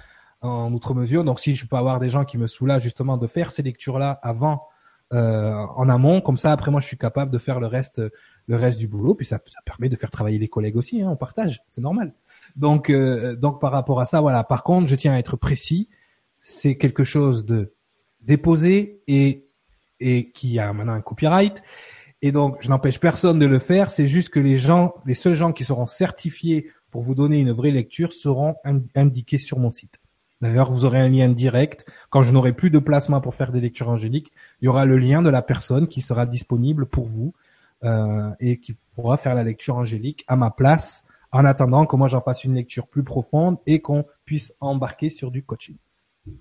en 0.41 0.71
outre 0.73 0.93
mesure. 0.93 1.23
Donc 1.23 1.39
si 1.39 1.55
je 1.55 1.65
peux 1.65 1.75
avoir 1.75 1.99
des 1.99 2.09
gens 2.09 2.25
qui 2.25 2.37
me 2.37 2.47
soulagent 2.47 2.83
justement 2.83 3.17
de 3.17 3.27
faire 3.27 3.51
ces 3.51 3.63
lectures 3.63 3.99
là 3.99 4.19
avant 4.23 4.67
euh, 5.13 5.53
en 5.53 5.87
amont, 5.89 6.21
comme 6.21 6.37
ça 6.37 6.51
après 6.51 6.71
moi 6.71 6.81
je 6.81 6.87
suis 6.87 6.97
capable 6.97 7.31
de 7.31 7.37
faire 7.37 7.59
le 7.59 7.67
reste 7.67 8.01
le 8.47 8.55
reste 8.55 8.77
du 8.77 8.87
boulot, 8.87 9.15
puis 9.15 9.25
ça, 9.25 9.39
ça 9.45 9.59
permet 9.65 9.89
de 9.89 9.95
faire 9.95 10.11
travailler 10.11 10.37
les 10.37 10.47
collègues 10.47 10.77
aussi, 10.77 11.01
hein, 11.01 11.09
on 11.09 11.15
partage, 11.15 11.63
c'est 11.67 11.81
normal. 11.81 12.13
Donc, 12.55 12.89
euh, 12.89 13.35
donc 13.35 13.59
par 13.59 13.71
rapport 13.71 13.99
à 13.99 14.05
ça, 14.05 14.21
voilà. 14.21 14.43
Par 14.43 14.63
contre, 14.63 14.87
je 14.87 14.95
tiens 14.95 15.13
à 15.13 15.17
être 15.17 15.35
précis. 15.35 15.89
C'est 16.39 16.77
quelque 16.77 17.03
chose 17.03 17.45
de 17.45 17.73
déposé 18.21 19.01
et 19.07 19.47
et 19.99 20.31
qui 20.31 20.59
a 20.59 20.73
maintenant 20.73 20.93
un 20.93 21.01
copyright. 21.01 21.63
Et 22.25 22.31
donc, 22.31 22.57
je 22.59 22.69
n'empêche 22.69 22.99
personne 22.99 23.37
de 23.37 23.45
le 23.45 23.59
faire. 23.59 23.91
C'est 23.91 24.07
juste 24.07 24.29
que 24.29 24.39
les 24.39 24.55
gens, 24.55 24.95
les 25.05 25.13
seuls 25.13 25.35
gens 25.35 25.53
qui 25.53 25.63
seront 25.63 25.85
certifiés 25.85 26.71
pour 26.89 27.03
vous 27.03 27.13
donner 27.13 27.37
une 27.37 27.51
vraie 27.51 27.69
lecture 27.69 28.13
seront 28.13 28.55
indiqués 28.95 29.37
sur 29.37 29.59
mon 29.59 29.69
site. 29.69 29.99
D'ailleurs, 30.41 30.71
vous 30.71 30.85
aurez 30.85 30.99
un 30.99 31.09
lien 31.09 31.29
direct. 31.29 31.85
Quand 32.09 32.23
je 32.23 32.31
n'aurai 32.31 32.51
plus 32.51 32.71
de 32.71 32.79
placement 32.79 33.21
pour 33.21 33.35
faire 33.35 33.51
des 33.51 33.61
lectures 33.61 33.89
angéliques, 33.89 34.31
il 34.59 34.65
y 34.65 34.67
aura 34.67 34.85
le 34.85 34.97
lien 34.97 35.21
de 35.21 35.29
la 35.29 35.43
personne 35.43 35.87
qui 35.87 36.01
sera 36.01 36.25
disponible 36.25 36.87
pour 36.87 37.05
vous 37.05 37.35
euh, 37.83 38.31
et 38.39 38.59
qui 38.59 38.75
pourra 38.95 39.17
faire 39.17 39.35
la 39.35 39.43
lecture 39.43 39.77
angélique 39.77 40.25
à 40.27 40.35
ma 40.35 40.49
place 40.49 41.05
en 41.31 41.45
attendant 41.45 41.85
que 41.85 41.95
moi 41.95 42.07
j'en 42.07 42.21
fasse 42.21 42.43
une 42.43 42.55
lecture 42.55 42.87
plus 42.87 43.03
profonde 43.03 43.57
et 43.67 43.81
qu'on 43.81 44.03
puisse 44.25 44.55
embarquer 44.61 45.11
sur 45.11 45.29
du 45.29 45.43
coaching. 45.43 45.75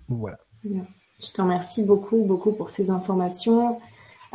Voilà. 0.08 0.38
Je 0.64 1.30
te 1.30 1.42
remercie 1.42 1.84
beaucoup, 1.84 2.24
beaucoup 2.24 2.52
pour 2.52 2.70
ces 2.70 2.88
informations. 2.88 3.80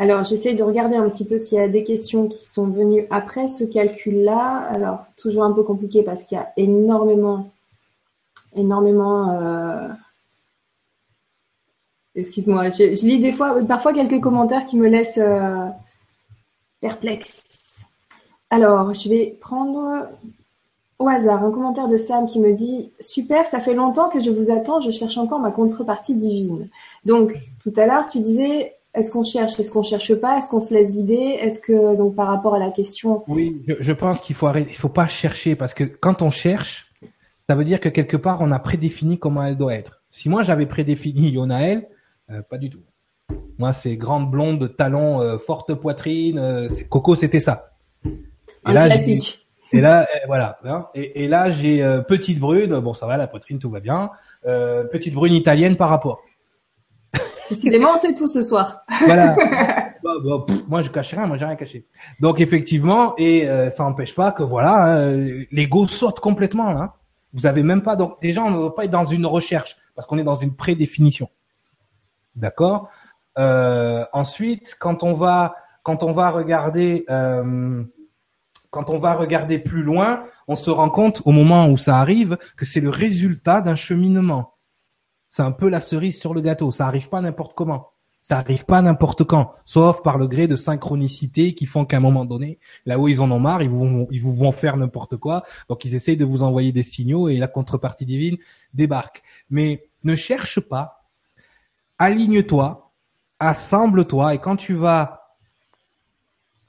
Alors, 0.01 0.23
j'essaie 0.23 0.53
de 0.53 0.63
regarder 0.63 0.95
un 0.95 1.09
petit 1.09 1.25
peu 1.25 1.37
s'il 1.37 1.57
y 1.57 1.61
a 1.61 1.67
des 1.67 1.83
questions 1.83 2.29
qui 2.29 2.45
sont 2.45 2.69
venues 2.69 3.05
après 3.09 3.49
ce 3.49 3.65
calcul-là. 3.65 4.69
Alors, 4.73 5.03
toujours 5.17 5.43
un 5.43 5.51
peu 5.51 5.61
compliqué 5.61 6.03
parce 6.03 6.23
qu'il 6.23 6.37
y 6.37 6.41
a 6.41 6.53
énormément, 6.55 7.51
énormément. 8.55 9.31
Euh... 9.31 9.89
Excuse-moi, 12.15 12.69
je, 12.69 13.05
lis 13.05 13.19
des 13.19 13.33
fois, 13.33 13.59
parfois 13.67 13.91
quelques 13.91 14.21
commentaires 14.21 14.65
qui 14.65 14.77
me 14.77 14.87
laissent 14.87 15.19
euh, 15.21 15.67
perplexe. 16.79 17.87
Alors, 18.49 18.93
je 18.93 19.09
vais 19.09 19.37
prendre 19.41 20.07
au 20.97 21.09
hasard, 21.09 21.43
un 21.43 21.51
commentaire 21.51 21.89
de 21.89 21.97
Sam 21.97 22.25
qui 22.25 22.39
me 22.39 22.53
dit 22.53 22.93
Super, 23.01 23.47
ça 23.47 23.59
fait 23.59 23.73
longtemps 23.73 24.07
que 24.07 24.21
je 24.21 24.31
vous 24.31 24.49
attends, 24.49 24.79
je 24.79 24.91
cherche 24.91 25.17
encore 25.17 25.39
ma 25.39 25.51
contrepartie 25.51 26.15
divine. 26.15 26.69
Donc, 27.03 27.33
tout 27.61 27.73
à 27.75 27.85
l'heure, 27.85 28.07
tu 28.07 28.21
disais 28.21 28.78
est-ce 28.93 29.11
qu'on 29.11 29.23
cherche, 29.23 29.59
est-ce 29.59 29.71
qu'on 29.71 29.83
cherche 29.83 30.15
pas, 30.15 30.37
est-ce 30.37 30.49
qu'on 30.49 30.59
se 30.59 30.73
laisse 30.73 30.91
guider, 30.93 31.37
est-ce 31.39 31.61
que 31.61 31.95
donc 31.95 32.15
par 32.15 32.27
rapport 32.27 32.55
à 32.55 32.59
la 32.59 32.71
question? 32.71 33.23
Oui, 33.27 33.61
je, 33.67 33.93
pense 33.93 34.21
qu'il 34.21 34.35
faut 34.35 34.47
arrêter, 34.47 34.69
il 34.71 34.75
faut 34.75 34.89
pas 34.89 35.07
chercher 35.07 35.55
parce 35.55 35.73
que 35.73 35.83
quand 35.83 36.21
on 36.21 36.31
cherche, 36.31 36.93
ça 37.47 37.55
veut 37.55 37.65
dire 37.65 37.79
que 37.79 37.89
quelque 37.89 38.17
part 38.17 38.41
on 38.41 38.51
a 38.51 38.59
prédéfini 38.59 39.19
comment 39.19 39.43
elle 39.43 39.57
doit 39.57 39.75
être. 39.75 40.01
Si 40.11 40.29
moi 40.29 40.43
j'avais 40.43 40.65
prédéfini 40.65 41.29
Yonaël, 41.29 41.87
euh, 42.31 42.41
pas 42.41 42.57
du 42.57 42.69
tout. 42.69 42.81
Moi 43.59 43.73
c'est 43.73 43.95
grande 43.95 44.31
blonde, 44.31 44.75
talons, 44.75 45.21
euh, 45.21 45.37
forte 45.37 45.73
poitrine, 45.75 46.39
euh, 46.39 46.69
Coco 46.89 47.15
c'était 47.15 47.39
ça. 47.39 47.73
Un 48.65 48.73
classique. 48.73 49.49
Et 49.71 49.81
là, 49.81 50.07
eh, 50.13 50.27
voilà. 50.27 50.57
Hein. 50.63 50.87
Et, 50.95 51.27
là, 51.27 51.51
j'ai 51.51 51.83
euh, 51.83 52.01
petite 52.01 52.39
brune. 52.39 52.79
Bon, 52.79 52.93
ça 52.93 53.05
va, 53.05 53.17
la 53.17 53.27
poitrine, 53.27 53.59
tout 53.59 53.69
va 53.69 53.79
bien. 53.79 54.09
Euh, 54.45 54.83
petite 54.85 55.13
brune 55.13 55.33
italienne 55.33 55.77
par 55.77 55.89
rapport. 55.89 56.21
Décidément, 57.49 57.97
c'est 57.97 58.13
tout 58.13 58.27
ce 58.27 58.41
soir. 58.41 58.83
Voilà. 59.05 59.35
Bah, 60.01 60.11
bah, 60.23 60.45
moi, 60.69 60.81
je 60.81 60.89
cache 60.89 61.13
rien. 61.13 61.25
Moi, 61.25 61.35
j'ai 61.35 61.43
rien 61.43 61.57
caché. 61.57 61.85
Donc, 62.21 62.39
effectivement, 62.39 63.15
et 63.17 63.49
euh, 63.49 63.69
ça 63.69 63.83
n'empêche 63.83 64.15
pas 64.15 64.31
que 64.31 64.43
voilà, 64.43 64.85
hein, 64.85 65.43
l'ego 65.51 65.87
saute 65.87 66.21
complètement 66.21 66.71
là. 66.71 66.93
Vous 67.33 67.45
avez 67.45 67.63
même 67.63 67.81
pas 67.81 67.97
donc 67.97 68.15
les 68.21 68.31
gens 68.31 68.49
ne 68.49 68.57
vont 68.57 68.71
pas 68.71 68.85
être 68.85 68.91
dans 68.91 69.03
une 69.03 69.25
recherche 69.25 69.75
parce 69.95 70.07
qu'on 70.07 70.17
est 70.17 70.23
dans 70.23 70.37
une 70.37 70.55
prédéfinition. 70.55 71.29
D'accord? 72.35 72.89
ensuite, 73.35 74.77
quand 74.79 75.03
on 75.03 75.13
va 75.13 75.55
quand 75.83 76.01
on 76.01 76.13
va 76.13 76.29
regarder 76.29 77.05
quand 78.69 78.89
on 78.89 78.99
va 78.99 79.13
regarder 79.13 79.59
plus 79.59 79.83
loin, 79.83 80.23
on 80.47 80.55
se 80.55 80.69
rend 80.69 80.89
compte 80.89 81.21
au 81.25 81.31
moment 81.31 81.67
où 81.67 81.77
ça 81.77 81.97
arrive 81.97 82.37
que 82.55 82.65
c'est 82.65 82.79
le 82.79 82.89
résultat 82.89 83.61
d'un 83.61 83.75
cheminement. 83.75 84.53
C'est 85.29 85.43
un 85.43 85.51
peu 85.51 85.69
la 85.69 85.79
cerise 85.79 86.19
sur 86.19 86.33
le 86.33 86.41
gâteau. 86.41 86.71
Ça 86.71 86.87
arrive 86.87 87.09
pas 87.09 87.21
n'importe 87.21 87.53
comment. 87.53 87.91
Ça 88.21 88.37
arrive 88.37 88.65
pas 88.65 88.81
n'importe 88.81 89.23
quand, 89.23 89.53
sauf 89.63 90.03
par 90.03 90.17
le 90.17 90.27
gré 90.27 90.47
de 90.47 90.57
synchronicité 90.57 91.53
qui 91.53 91.65
font 91.65 91.85
qu'à 91.85 91.97
un 91.97 92.01
moment 92.01 92.25
donné, 92.25 92.59
là 92.85 92.99
où 92.99 93.07
ils 93.07 93.21
en 93.21 93.31
ont 93.31 93.39
marre, 93.39 93.63
ils 93.63 93.69
vous, 93.69 94.07
ils 94.11 94.21
vous 94.21 94.33
vont 94.33 94.51
faire 94.51 94.75
n'importe 94.75 95.15
quoi. 95.15 95.43
Donc 95.69 95.85
ils 95.85 95.95
essayent 95.95 96.17
de 96.17 96.25
vous 96.25 96.43
envoyer 96.43 96.73
des 96.73 96.83
signaux 96.83 97.29
et 97.29 97.37
la 97.37 97.47
contrepartie 97.47 98.05
divine 98.05 98.37
débarque. 98.73 99.23
Mais 99.49 99.89
ne 100.03 100.15
cherche 100.15 100.59
pas. 100.59 101.05
Aligne-toi, 101.97 102.91
assemble-toi 103.39 104.35
et 104.35 104.37
quand 104.39 104.57
tu 104.57 104.73
vas 104.73 105.37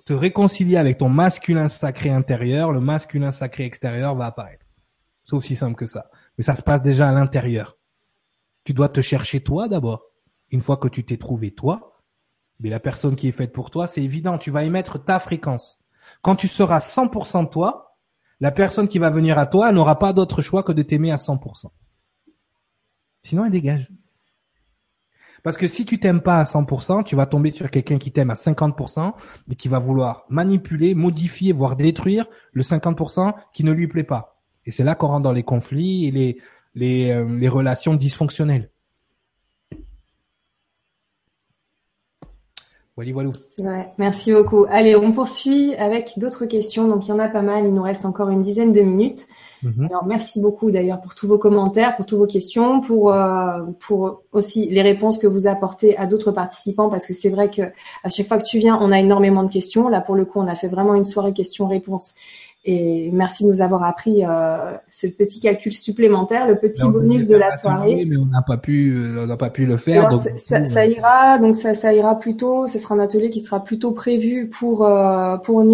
te 0.05 0.13
réconcilier 0.13 0.77
avec 0.77 0.99
ton 0.99 1.09
masculin 1.09 1.69
sacré 1.69 2.11
intérieur, 2.11 2.73
le 2.73 2.81
masculin 2.81 3.33
sacré 3.33 3.65
extérieur 3.65 4.15
va 4.15 4.27
apparaître. 4.27 4.67
C'est 5.25 5.35
aussi 5.35 5.57
simple 5.57 5.77
que 5.77 5.87
ça. 5.87 6.11
Mais 6.39 6.45
ça 6.45 6.55
se 6.55 6.63
passe 6.63 6.81
déjà 6.81 7.09
à 7.09 7.13
l'intérieur. 7.13 7.77
Tu 8.65 8.75
dois 8.75 8.89
te 8.89 9.01
chercher 9.01 9.41
toi 9.41 9.69
d'abord. 9.69 10.03
Une 10.51 10.61
fois 10.61 10.77
que 10.77 10.89
tu 10.89 11.05
t'es 11.05 11.17
trouvé 11.17 11.53
toi, 11.53 12.01
mais 12.61 12.71
la 12.71 12.81
personne 12.81 13.17
qui 13.17 13.29
est 13.29 13.33
faite 13.33 13.53
pour 13.53 13.71
toi, 13.71 13.87
c'est 13.87 14.03
évident, 14.03 14.39
tu 14.39 14.51
vas 14.51 14.65
émettre 14.65 15.03
ta 15.03 15.19
fréquence. 15.19 15.87
Quand 16.23 16.37
tu 16.37 16.49
seras 16.49 16.79
100% 16.79 17.49
toi, 17.49 17.97
la 18.41 18.51
personne 18.51 18.89
qui 18.89 18.99
va 18.99 19.11
venir 19.11 19.39
à 19.39 19.47
toi 19.47 19.73
n'aura 19.73 19.99
pas 19.99 20.13
d'autre 20.13 20.43
choix 20.43 20.63
que 20.63 20.73
de 20.73 20.83
t'aimer 20.83 21.11
à 21.11 21.17
100%. 21.17 21.71
Sinon, 23.23 23.45
elle 23.45 23.51
dégage. 23.51 23.91
Parce 25.43 25.57
que 25.57 25.69
si 25.69 25.87
tu 25.87 25.99
t'aimes 25.99 26.21
pas 26.21 26.39
à 26.39 26.45
100%, 26.45 27.05
tu 27.05 27.17
vas 27.17 27.27
tomber 27.27 27.51
sur 27.51 27.71
quelqu'un 27.71 27.99
qui 27.99 28.13
t'aime 28.13 28.31
à 28.31 28.35
50% 28.35 29.13
et 29.51 29.55
qui 29.55 29.69
va 29.69 29.79
vouloir 29.79 30.25
manipuler, 30.29 30.95
modifier, 30.95 31.53
voire 31.53 31.77
détruire 31.77 32.27
le 32.53 32.63
50% 32.63 33.33
qui 33.53 33.65
ne 33.65 33.73
lui 33.73 33.89
plaît 33.89 34.05
pas. 34.05 34.39
Et 34.67 34.71
c'est 34.71 34.85
là 34.85 34.95
qu'on 34.95 35.07
rentre 35.07 35.23
dans 35.23 35.33
les 35.33 35.43
conflits 35.43 36.07
et 36.07 36.11
les, 36.11 36.39
les, 36.75 37.11
euh, 37.11 37.25
les 37.39 37.49
relations 37.49 37.95
dysfonctionnelles. 37.95 38.71
Voilà, 42.97 43.13
voilà. 43.13 43.31
Ouais, 43.59 43.89
merci 43.99 44.33
beaucoup. 44.33 44.67
Allez, 44.69 44.95
on 44.95 45.13
poursuit 45.13 45.75
avec 45.77 46.13
d'autres 46.19 46.45
questions. 46.45 46.87
Donc, 46.87 47.07
il 47.07 47.11
y 47.11 47.13
en 47.13 47.19
a 47.19 47.29
pas 47.29 47.41
mal. 47.41 47.65
Il 47.65 47.73
nous 47.73 47.83
reste 47.83 48.05
encore 48.05 48.29
une 48.29 48.43
dizaine 48.43 48.73
de 48.73 48.81
minutes. 48.83 49.27
Mhm. 49.63 49.89
Alors 49.91 50.07
merci 50.07 50.41
beaucoup 50.41 50.71
d'ailleurs 50.71 51.01
pour 51.03 51.15
tous 51.15 51.27
vos 51.27 51.39
commentaires, 51.39 51.97
pour 51.97 52.07
toutes 52.07 52.19
vos 52.19 52.27
questions, 52.27 52.81
pour 52.81 53.13
euh, 53.13 53.63
pour 53.79 54.23
aussi 54.33 54.71
les 54.71 54.81
réponses 54.81 55.19
que 55.19 55.27
vous 55.27 55.47
apportez 55.47 55.97
à 55.99 56.07
d'autres 56.07 56.33
participants 56.33 56.89
parce 56.89 57.07
que 57.07 57.13
c'est 57.13 57.29
vrai 57.29 57.51
que 57.51 57.63
à 58.03 58.09
chaque 58.09 58.27
fois 58.27 58.39
que 58.39 58.47
tu 58.47 58.59
viens, 58.59 58.79
on 58.81 58.91
a 58.91 58.99
énormément 58.99 59.43
de 59.43 59.53
questions. 59.53 59.89
Là 59.89 60.01
pour 60.01 60.15
le 60.15 60.25
coup, 60.25 60.41
on 60.41 60.47
a 60.47 60.55
fait 60.55 60.69
vraiment 60.69 60.95
une 60.95 61.05
soirée 61.05 61.35
questions-réponses. 61.35 62.15
Et 62.65 63.11
merci 63.11 63.45
de 63.45 63.49
nous 63.49 63.63
avoir 63.63 63.85
appris 63.85 64.25
euh, 64.25 64.77
ce 64.91 65.07
petit 65.07 65.41
calcul 65.41 65.73
supplémentaire, 65.73 66.47
le 66.47 66.59
petit 66.59 66.83
bonus 66.85 67.27
de 67.27 67.37
la 67.37 67.57
soirée. 67.57 68.05
Mais 68.07 68.19
on 68.19 68.27
n'a 68.27 68.43
pas 68.43 68.59
pu, 68.59 68.95
euh, 68.95 69.23
on 69.25 69.27
n'a 69.27 69.39
pas 69.39 69.49
pu 69.49 69.65
le 69.65 69.79
faire. 69.79 70.11
donc, 70.11 70.23
ça, 70.37 70.65
ça, 70.67 70.87
ira, 70.87 71.39
donc 71.39 71.55
ça, 71.55 71.75
ça 71.75 71.95
ira 71.95 72.19
plutôt. 72.19 72.67
Ce 72.67 72.79
sera 72.79 72.95
un 72.95 72.99
atelier 72.99 73.31
qui 73.31 73.41
sera 73.41 73.65
plutôt 73.65 73.93
prévu 73.93 74.51
pour 74.51 74.85
euh, 74.85 75.39
pour 75.39 75.65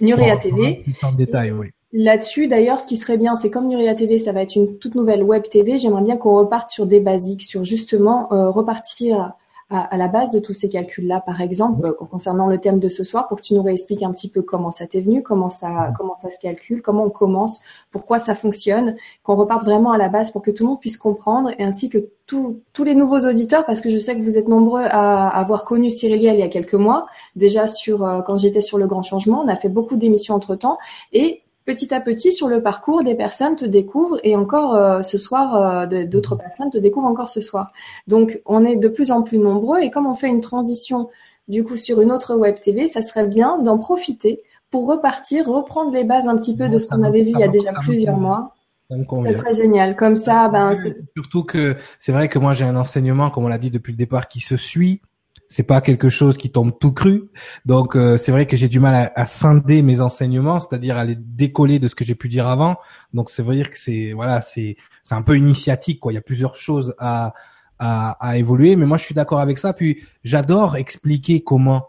Nuria 0.00 0.36
TV. 0.36 0.84
En 1.02 1.12
détail, 1.12 1.52
oui. 1.52 1.68
Là-dessus, 1.92 2.48
d'ailleurs, 2.48 2.80
ce 2.80 2.86
qui 2.86 2.98
serait 2.98 3.16
bien, 3.16 3.34
c'est 3.34 3.50
comme 3.50 3.66
Nuria 3.66 3.94
TV, 3.94 4.18
ça 4.18 4.32
va 4.32 4.42
être 4.42 4.56
une 4.56 4.78
toute 4.78 4.94
nouvelle 4.94 5.22
web 5.22 5.42
TV. 5.44 5.78
J'aimerais 5.78 6.02
bien 6.02 6.18
qu'on 6.18 6.36
reparte 6.36 6.68
sur 6.68 6.86
des 6.86 7.00
basiques, 7.00 7.42
sur 7.42 7.64
justement 7.64 8.30
euh, 8.32 8.50
repartir 8.50 9.32
à, 9.70 9.98
la 9.98 10.08
base 10.08 10.30
de 10.30 10.38
tous 10.38 10.54
ces 10.54 10.70
calculs-là, 10.70 11.20
par 11.20 11.42
exemple, 11.42 11.86
euh, 11.86 11.92
concernant 11.92 12.46
le 12.46 12.58
thème 12.58 12.78
de 12.78 12.88
ce 12.88 13.04
soir, 13.04 13.28
pour 13.28 13.36
que 13.36 13.42
tu 13.42 13.54
nous 13.54 13.62
réexpliques 13.62 14.02
un 14.02 14.12
petit 14.12 14.30
peu 14.30 14.40
comment 14.40 14.70
ça 14.70 14.86
t'est 14.86 15.02
venu, 15.02 15.22
comment 15.22 15.50
ça, 15.50 15.92
comment 15.96 16.16
ça 16.16 16.30
se 16.30 16.40
calcule, 16.40 16.80
comment 16.80 17.04
on 17.04 17.10
commence, 17.10 17.60
pourquoi 17.90 18.18
ça 18.18 18.34
fonctionne, 18.34 18.96
qu'on 19.22 19.36
reparte 19.36 19.64
vraiment 19.64 19.92
à 19.92 19.98
la 19.98 20.08
base 20.08 20.30
pour 20.30 20.40
que 20.40 20.50
tout 20.50 20.64
le 20.64 20.70
monde 20.70 20.80
puisse 20.80 20.96
comprendre, 20.96 21.50
et 21.58 21.64
ainsi 21.64 21.90
que 21.90 21.98
tous 22.26 22.84
les 22.84 22.94
nouveaux 22.94 23.20
auditeurs, 23.20 23.64
parce 23.66 23.80
que 23.80 23.90
je 23.90 23.98
sais 23.98 24.14
que 24.14 24.22
vous 24.22 24.36
êtes 24.36 24.48
nombreux 24.48 24.84
à, 24.84 25.28
avoir 25.28 25.64
connu 25.64 25.90
Cyrilia 25.90 26.34
il 26.34 26.40
y 26.40 26.42
a 26.42 26.48
quelques 26.48 26.74
mois, 26.74 27.06
déjà 27.36 27.66
sur 27.66 28.04
euh, 28.04 28.22
quand 28.22 28.36
j'étais 28.38 28.60
sur 28.60 28.78
le 28.78 28.86
Grand 28.86 29.02
Changement, 29.02 29.42
on 29.44 29.48
a 29.48 29.56
fait 29.56 29.68
beaucoup 29.70 29.96
d'émissions 29.96 30.34
entre 30.34 30.54
temps, 30.54 30.78
et 31.12 31.42
petit 31.68 31.92
à 31.92 32.00
petit 32.00 32.32
sur 32.32 32.48
le 32.48 32.62
parcours, 32.62 33.04
des 33.04 33.14
personnes 33.14 33.54
te 33.54 33.66
découvrent 33.66 34.18
et 34.22 34.34
encore 34.36 34.74
euh, 34.74 35.02
ce 35.02 35.18
soir, 35.18 35.54
euh, 35.54 36.04
d'autres 36.06 36.34
mhm. 36.34 36.40
personnes 36.40 36.70
te 36.70 36.78
découvrent 36.78 37.06
encore 37.06 37.28
ce 37.28 37.42
soir. 37.42 37.72
Donc 38.06 38.40
on 38.46 38.64
est 38.64 38.76
de 38.76 38.88
plus 38.88 39.10
en 39.10 39.20
plus 39.20 39.38
nombreux 39.38 39.80
et 39.80 39.90
comme 39.90 40.06
on 40.06 40.14
fait 40.14 40.28
une 40.28 40.40
transition 40.40 41.10
du 41.46 41.64
coup 41.64 41.76
sur 41.76 42.00
une 42.00 42.10
autre 42.10 42.36
web 42.36 42.58
TV, 42.58 42.86
ça 42.86 43.02
serait 43.02 43.26
bien 43.26 43.58
d'en 43.58 43.76
profiter 43.76 44.42
pour 44.70 44.88
repartir, 44.88 45.46
reprendre 45.46 45.92
les 45.92 46.04
bases 46.04 46.26
un 46.26 46.38
petit 46.38 46.56
peu 46.56 46.70
de 46.70 46.78
ce 46.78 46.88
qu'on 46.88 47.02
avait 47.02 47.22
vu 47.22 47.32
il 47.34 47.38
y 47.38 47.42
a 47.42 47.48
déjà 47.48 47.72
plusieurs 47.82 48.16
mois. 48.16 48.54
Ça. 48.88 48.96
Ça 49.26 49.32
serait 49.34 49.54
génial. 49.54 49.96
Comme 49.96 50.16
ça, 50.16 50.48
ben. 50.48 50.72
Surtout 51.14 51.44
que 51.44 51.76
c'est 51.98 52.12
vrai 52.12 52.28
que 52.28 52.38
moi 52.38 52.54
j'ai 52.54 52.64
un 52.64 52.76
enseignement, 52.76 53.28
comme 53.28 53.44
on 53.44 53.48
l'a 53.48 53.58
dit 53.58 53.70
depuis 53.70 53.92
le 53.92 53.98
départ, 53.98 54.28
qui 54.28 54.40
se 54.40 54.56
suit. 54.56 55.02
C'est 55.48 55.62
pas 55.62 55.80
quelque 55.80 56.08
chose 56.10 56.36
qui 56.36 56.50
tombe 56.50 56.78
tout 56.78 56.92
cru. 56.92 57.30
Donc 57.64 57.96
euh, 57.96 58.16
c'est 58.16 58.32
vrai 58.32 58.46
que 58.46 58.56
j'ai 58.56 58.68
du 58.68 58.80
mal 58.80 58.94
à, 58.94 59.20
à, 59.20 59.24
scinder 59.24 59.82
mes 59.82 60.00
enseignements, 60.00 60.60
c'est-à-dire 60.60 60.96
à 60.96 61.04
les 61.04 61.16
décoller 61.16 61.78
de 61.78 61.88
ce 61.88 61.94
que 61.94 62.04
j'ai 62.04 62.14
pu 62.14 62.28
dire 62.28 62.46
avant. 62.46 62.76
Donc 63.14 63.30
c'est 63.30 63.42
vrai 63.42 63.62
que 63.62 63.78
c'est 63.78 64.12
voilà, 64.12 64.40
c'est 64.40 64.76
c'est 65.02 65.14
un 65.14 65.22
peu 65.22 65.36
initiatique 65.36 66.00
quoi. 66.00 66.12
Il 66.12 66.16
y 66.16 66.18
a 66.18 66.22
plusieurs 66.22 66.56
choses 66.56 66.94
à 66.98 67.32
à, 67.78 68.10
à 68.20 68.36
évoluer, 68.36 68.76
mais 68.76 68.86
moi 68.86 68.98
je 68.98 69.04
suis 69.04 69.14
d'accord 69.14 69.40
avec 69.40 69.58
ça. 69.58 69.72
Puis 69.72 70.02
j'adore 70.24 70.76
expliquer 70.76 71.42
comment 71.42 71.88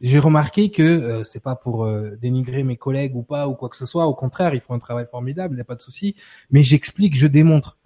j'ai 0.00 0.18
remarqué 0.18 0.70
que 0.70 0.82
euh, 0.82 1.24
c'est 1.24 1.42
pas 1.42 1.56
pour 1.56 1.84
euh, 1.84 2.16
dénigrer 2.20 2.62
mes 2.62 2.76
collègues 2.76 3.16
ou 3.16 3.22
pas 3.22 3.48
ou 3.48 3.54
quoi 3.54 3.68
que 3.68 3.76
ce 3.76 3.86
soit. 3.86 4.06
Au 4.06 4.14
contraire, 4.14 4.54
ils 4.54 4.60
font 4.60 4.74
un 4.74 4.78
travail 4.78 5.06
formidable, 5.10 5.54
il 5.54 5.56
n'y 5.56 5.62
a 5.62 5.64
pas 5.64 5.74
de 5.74 5.82
souci. 5.82 6.14
Mais 6.50 6.62
j'explique, 6.62 7.16
je 7.16 7.26
démontre. 7.26 7.78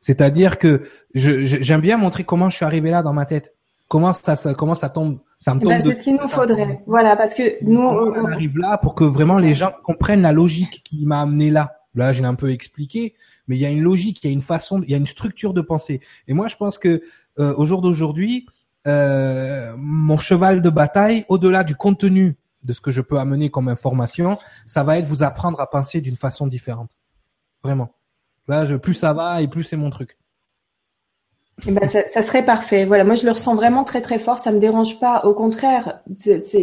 C'est-à-dire 0.00 0.58
que 0.58 0.88
j'aime 1.14 1.80
bien 1.80 1.96
montrer 1.96 2.22
comment 2.22 2.48
je 2.48 2.56
suis 2.56 2.64
arrivé 2.64 2.90
là 2.90 3.02
dans 3.02 3.12
ma 3.12 3.26
tête. 3.26 3.55
Comment 3.88 4.12
ça, 4.12 4.34
ça 4.36 4.54
comment 4.54 4.74
ça 4.74 4.88
tombe, 4.88 5.20
ça 5.38 5.54
me 5.54 5.60
tombe. 5.60 5.68
Ben, 5.68 5.80
c'est 5.80 5.94
ce 5.94 6.02
qu'il 6.02 6.16
nous 6.16 6.28
faudrait. 6.28 6.82
Voilà, 6.86 7.16
parce 7.16 7.34
que 7.34 7.62
nous, 7.62 7.80
on, 7.80 8.12
on, 8.14 8.26
arrive 8.26 8.58
là 8.58 8.78
pour 8.78 8.94
que 8.94 9.04
vraiment 9.04 9.38
les 9.38 9.54
gens 9.54 9.72
comprennent 9.84 10.22
la 10.22 10.32
logique 10.32 10.82
qui 10.84 11.06
m'a 11.06 11.20
amené 11.20 11.50
là? 11.50 11.76
Là, 11.94 12.12
j'ai 12.12 12.24
un 12.24 12.34
peu 12.34 12.50
expliqué, 12.50 13.14
mais 13.48 13.56
il 13.56 13.60
y 13.60 13.66
a 13.66 13.70
une 13.70 13.80
logique, 13.80 14.22
il 14.22 14.26
y 14.26 14.30
a 14.30 14.32
une 14.32 14.42
façon, 14.42 14.82
il 14.82 14.90
y 14.90 14.94
a 14.94 14.98
une 14.98 15.06
structure 15.06 15.54
de 15.54 15.62
pensée. 15.62 16.00
Et 16.28 16.34
moi, 16.34 16.46
je 16.46 16.56
pense 16.56 16.78
que 16.78 17.02
euh, 17.38 17.54
au 17.56 17.64
jour 17.64 17.80
d'aujourd'hui, 17.80 18.46
euh, 18.86 19.74
mon 19.78 20.18
cheval 20.18 20.62
de 20.62 20.70
bataille, 20.70 21.24
au-delà 21.28 21.64
du 21.64 21.74
contenu 21.74 22.36
de 22.62 22.72
ce 22.72 22.80
que 22.80 22.90
je 22.90 23.00
peux 23.00 23.18
amener 23.18 23.50
comme 23.50 23.68
information, 23.68 24.38
ça 24.66 24.82
va 24.82 24.98
être 24.98 25.06
vous 25.06 25.22
apprendre 25.22 25.60
à 25.60 25.68
penser 25.68 26.00
d'une 26.00 26.16
façon 26.16 26.46
différente. 26.46 26.90
Vraiment. 27.62 27.90
Là, 28.48 28.66
je, 28.66 28.74
plus 28.74 28.94
ça 28.94 29.12
va 29.12 29.40
et 29.40 29.48
plus 29.48 29.64
c'est 29.64 29.76
mon 29.76 29.90
truc. 29.90 30.18
Eh 31.64 31.72
ben, 31.72 31.88
ça, 31.88 32.06
ça, 32.06 32.20
serait 32.20 32.44
parfait. 32.44 32.84
Voilà, 32.84 33.04
moi 33.04 33.14
je 33.14 33.24
le 33.24 33.32
ressens 33.32 33.54
vraiment 33.54 33.82
très 33.82 34.02
très 34.02 34.18
fort. 34.18 34.38
Ça 34.38 34.52
me 34.52 34.58
dérange 34.58 35.00
pas. 35.00 35.24
Au 35.24 35.32
contraire, 35.32 36.00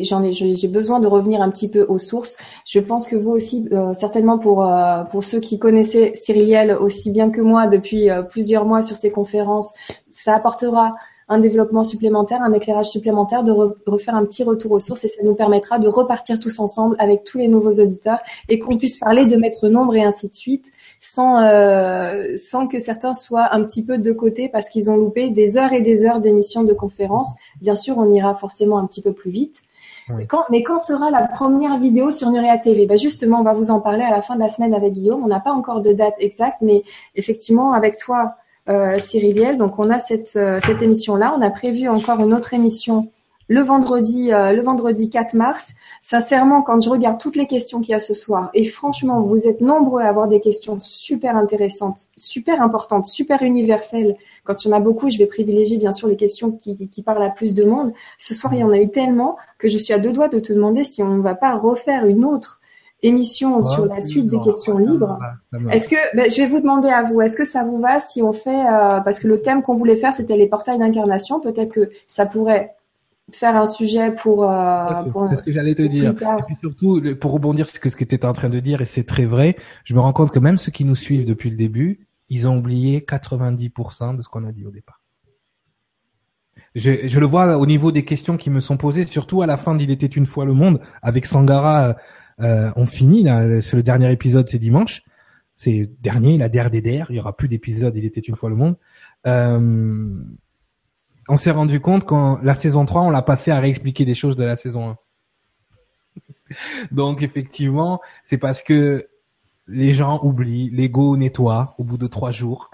j'en 0.03 0.23
ai, 0.23 0.33
j'ai 0.33 0.67
besoin 0.67 0.99
de 0.99 1.07
revenir 1.07 1.41
un 1.41 1.49
petit 1.49 1.69
peu 1.69 1.83
aux 1.89 1.97
sources. 1.97 2.37
Je 2.65 2.79
pense 2.79 3.07
que 3.07 3.15
vous 3.15 3.31
aussi, 3.31 3.67
euh, 3.71 3.95
certainement 3.95 4.37
pour 4.37 4.63
euh, 4.63 5.03
pour 5.05 5.23
ceux 5.23 5.39
qui 5.39 5.57
connaissaient 5.57 6.11
Cyriliel 6.15 6.77
aussi 6.79 7.09
bien 7.09 7.31
que 7.31 7.41
moi 7.41 7.65
depuis 7.65 8.11
euh, 8.11 8.21
plusieurs 8.21 8.65
mois 8.65 8.83
sur 8.83 8.95
ces 8.95 9.11
conférences, 9.11 9.73
ça 10.11 10.35
apportera 10.35 10.93
un 11.33 11.39
développement 11.39 11.83
supplémentaire, 11.83 12.41
un 12.41 12.53
éclairage 12.53 12.89
supplémentaire, 12.89 13.43
de 13.43 13.51
refaire 13.85 14.15
un 14.15 14.25
petit 14.25 14.43
retour 14.43 14.71
aux 14.71 14.79
sources 14.79 15.03
et 15.03 15.07
ça 15.07 15.21
nous 15.23 15.35
permettra 15.35 15.79
de 15.79 15.87
repartir 15.87 16.39
tous 16.39 16.59
ensemble 16.59 16.95
avec 16.99 17.23
tous 17.23 17.39
les 17.39 17.47
nouveaux 17.47 17.79
auditeurs 17.79 18.19
et 18.49 18.59
qu'on 18.59 18.77
puisse 18.77 18.97
parler 18.97 19.25
de 19.25 19.35
maître 19.35 19.67
nombre 19.67 19.95
et 19.95 20.03
ainsi 20.03 20.29
de 20.29 20.33
suite 20.33 20.71
sans 20.99 21.41
euh, 21.41 22.37
sans 22.37 22.67
que 22.67 22.79
certains 22.79 23.13
soient 23.13 23.53
un 23.53 23.63
petit 23.63 23.83
peu 23.83 23.97
de 23.97 24.11
côté 24.11 24.47
parce 24.47 24.69
qu'ils 24.69 24.89
ont 24.89 24.95
loupé 24.95 25.31
des 25.31 25.57
heures 25.57 25.73
et 25.73 25.81
des 25.81 26.05
heures 26.05 26.21
d'émissions 26.21 26.63
de 26.63 26.73
conférences. 26.73 27.35
Bien 27.61 27.75
sûr, 27.75 27.97
on 27.97 28.11
ira 28.11 28.35
forcément 28.35 28.77
un 28.77 28.85
petit 28.85 29.01
peu 29.01 29.11
plus 29.11 29.31
vite. 29.31 29.63
Quand, 30.27 30.43
mais 30.49 30.63
quand 30.63 30.79
sera 30.79 31.09
la 31.11 31.25
première 31.27 31.79
vidéo 31.79 32.11
sur 32.11 32.29
Nuria 32.29 32.57
TV 32.57 32.85
ben 32.85 32.97
Justement, 32.97 33.39
on 33.39 33.43
va 33.43 33.53
vous 33.53 33.71
en 33.71 33.79
parler 33.79 34.03
à 34.03 34.11
la 34.11 34.21
fin 34.21 34.35
de 34.35 34.41
la 34.41 34.49
semaine 34.49 34.73
avec 34.73 34.93
Guillaume. 34.93 35.23
On 35.23 35.27
n'a 35.27 35.39
pas 35.39 35.51
encore 35.51 35.81
de 35.81 35.93
date 35.93 36.15
exacte, 36.19 36.57
mais 36.61 36.83
effectivement, 37.15 37.71
avec 37.71 37.97
toi, 37.97 38.35
euh, 38.69 38.99
Cyriliel. 38.99 39.57
Donc 39.57 39.79
on 39.79 39.89
a 39.89 39.99
cette, 39.99 40.35
euh, 40.35 40.59
cette 40.65 40.81
émission-là. 40.81 41.35
On 41.37 41.41
a 41.41 41.49
prévu 41.49 41.87
encore 41.87 42.19
une 42.19 42.33
autre 42.33 42.53
émission 42.53 43.09
le 43.47 43.61
vendredi, 43.61 44.31
euh, 44.31 44.53
le 44.53 44.61
vendredi 44.61 45.09
4 45.09 45.33
mars. 45.33 45.73
Sincèrement, 46.01 46.61
quand 46.61 46.81
je 46.81 46.89
regarde 46.89 47.19
toutes 47.19 47.35
les 47.35 47.47
questions 47.47 47.81
qu'il 47.81 47.91
y 47.91 47.95
a 47.95 47.99
ce 47.99 48.13
soir, 48.13 48.49
et 48.53 48.63
franchement, 48.63 49.21
vous 49.21 49.47
êtes 49.47 49.61
nombreux 49.61 50.01
à 50.01 50.07
avoir 50.07 50.27
des 50.27 50.39
questions 50.39 50.79
super 50.79 51.35
intéressantes, 51.35 52.07
super 52.17 52.61
importantes, 52.61 53.05
super 53.05 53.43
universelles. 53.43 54.15
Quand 54.43 54.63
il 54.63 54.69
y 54.69 54.73
en 54.73 54.77
a 54.77 54.79
beaucoup, 54.79 55.09
je 55.09 55.17
vais 55.17 55.25
privilégier 55.25 55.77
bien 55.77 55.91
sûr 55.91 56.07
les 56.07 56.15
questions 56.15 56.51
qui, 56.51 56.89
qui 56.89 57.03
parlent 57.03 57.23
à 57.23 57.29
plus 57.29 57.53
de 57.53 57.63
monde. 57.63 57.91
Ce 58.17 58.33
soir, 58.33 58.53
il 58.53 58.59
y 58.59 58.63
en 58.63 58.71
a 58.71 58.79
eu 58.79 58.89
tellement 58.89 59.37
que 59.57 59.67
je 59.67 59.77
suis 59.77 59.93
à 59.93 59.99
deux 59.99 60.13
doigts 60.13 60.29
de 60.29 60.39
te 60.39 60.53
demander 60.53 60.83
si 60.83 61.03
on 61.03 61.15
ne 61.15 61.21
va 61.21 61.35
pas 61.35 61.55
refaire 61.55 62.05
une 62.05 62.25
autre 62.25 62.61
émission 63.03 63.61
sur 63.61 63.85
la 63.85 64.01
suite 64.01 64.27
des 64.27 64.39
questions 64.39 64.77
libres. 64.77 65.19
Est-ce 65.69 65.89
que 65.89 66.15
ben, 66.15 66.29
je 66.29 66.37
vais 66.37 66.47
vous 66.47 66.59
demander 66.59 66.89
à 66.89 67.03
vous, 67.03 67.21
est-ce 67.21 67.37
que 67.37 67.45
ça 67.45 67.63
vous 67.63 67.77
va 67.77 67.99
si 67.99 68.21
on 68.21 68.33
fait 68.33 68.49
euh, 68.49 69.01
parce 69.01 69.19
que 69.19 69.27
le 69.27 69.41
thème 69.41 69.61
qu'on 69.61 69.75
voulait 69.75 69.95
faire 69.95 70.13
c'était 70.13 70.37
les 70.37 70.47
portails 70.47 70.79
d'incarnation, 70.79 71.39
peut-être 71.39 71.73
que 71.73 71.91
ça 72.07 72.25
pourrait 72.25 72.75
faire 73.31 73.55
un 73.55 73.65
sujet 73.65 74.11
pour. 74.11 74.49
Euh, 74.49 75.03
pour 75.11 75.27
c'est 75.29 75.35
ce 75.35 75.43
que 75.43 75.51
j'allais 75.51 75.75
te 75.75 75.81
dire. 75.83 76.11
Et 76.11 76.43
puis 76.45 76.55
surtout, 76.59 77.01
pour 77.19 77.31
rebondir 77.31 77.67
sur 77.67 77.75
ce 77.75 77.95
que 77.95 78.03
tu 78.03 78.15
étais 78.15 78.25
en 78.25 78.33
train 78.33 78.49
de 78.49 78.59
dire, 78.59 78.81
et 78.81 78.85
c'est 78.85 79.05
très 79.05 79.25
vrai, 79.25 79.55
je 79.83 79.93
me 79.93 79.99
rends 79.99 80.13
compte 80.13 80.31
que 80.31 80.39
même 80.39 80.57
ceux 80.57 80.71
qui 80.71 80.85
nous 80.85 80.95
suivent 80.95 81.25
depuis 81.25 81.49
le 81.49 81.57
début, 81.57 82.07
ils 82.29 82.47
ont 82.47 82.57
oublié 82.57 82.99
90% 82.99 84.17
de 84.17 84.21
ce 84.21 84.29
qu'on 84.29 84.45
a 84.45 84.51
dit 84.51 84.65
au 84.65 84.71
départ. 84.71 85.01
Je, 86.75 87.07
je, 87.07 87.19
le 87.19 87.25
vois 87.27 87.57
au 87.57 87.65
niveau 87.67 87.91
des 87.91 88.03
questions 88.03 88.35
qui 88.35 88.49
me 88.49 88.59
sont 88.59 88.77
posées, 88.77 89.03
surtout 89.03 89.43
à 89.43 89.45
la 89.45 89.57
fin 89.57 89.75
d'Il 89.75 89.91
était 89.91 90.07
une 90.07 90.25
fois 90.25 90.43
le 90.43 90.53
monde, 90.53 90.79
avec 91.03 91.27
Sangara 91.27 91.95
euh, 92.41 92.71
on 92.75 92.85
finit 92.85 93.23
là, 93.23 93.61
c'est 93.61 93.75
le 93.75 93.83
dernier 93.83 94.11
épisode, 94.11 94.47
c'est 94.49 94.59
dimanche. 94.59 95.03
C'est 95.55 95.89
dernier, 96.01 96.37
la 96.37 96.49
der 96.49 96.69
des 96.69 96.81
der. 96.81 97.07
Il 97.09 97.15
y 97.15 97.19
aura 97.19 97.35
plus 97.35 97.47
d'épisodes. 97.47 97.95
Il 97.95 98.05
était 98.05 98.21
une 98.21 98.35
fois 98.35 98.49
le 98.49 98.55
monde. 98.55 98.75
Euh, 99.27 100.23
on 101.29 101.37
s'est 101.37 101.51
rendu 101.51 101.79
compte 101.79 102.05
quand 102.05 102.39
la 102.41 102.55
saison 102.55 102.85
3, 102.85 103.03
on 103.03 103.09
l'a 103.09 103.21
passé 103.21 103.51
à 103.51 103.59
réexpliquer 103.59 104.03
des 104.05 104.15
choses 104.15 104.35
de 104.35 104.43
la 104.43 104.55
saison 104.55 104.97
1. 106.17 106.55
Donc 106.91 107.21
effectivement, 107.21 108.01
c'est 108.23 108.37
parce 108.37 108.61
que 108.61 109.07
les 109.67 109.93
gens 109.93 110.19
oublient, 110.23 110.69
l'ego 110.71 111.15
nettoie 111.15 111.75
au 111.77 111.83
bout 111.83 111.97
de 111.97 112.07
trois 112.07 112.31
jours. 112.31 112.69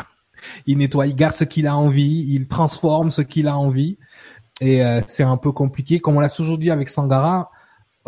Il 0.66 0.78
nettoie, 0.78 1.06
il 1.06 1.16
garde 1.16 1.36
ce 1.36 1.44
qu'il 1.44 1.68
a 1.68 1.76
envie, 1.76 2.26
il 2.30 2.48
transforme 2.48 3.12
ce 3.12 3.22
qu'il 3.22 3.48
a 3.48 3.58
envie. 3.58 4.00
Et 4.62 4.84
euh, 4.84 5.02
c'est 5.06 5.24
un 5.24 5.38
peu 5.38 5.52
compliqué. 5.52 6.00
Comme 6.00 6.18
on 6.18 6.20
l'a 6.20 6.30
toujours 6.30 6.58
dit 6.58 6.72
avec 6.72 6.90
Sangara, 6.90 7.52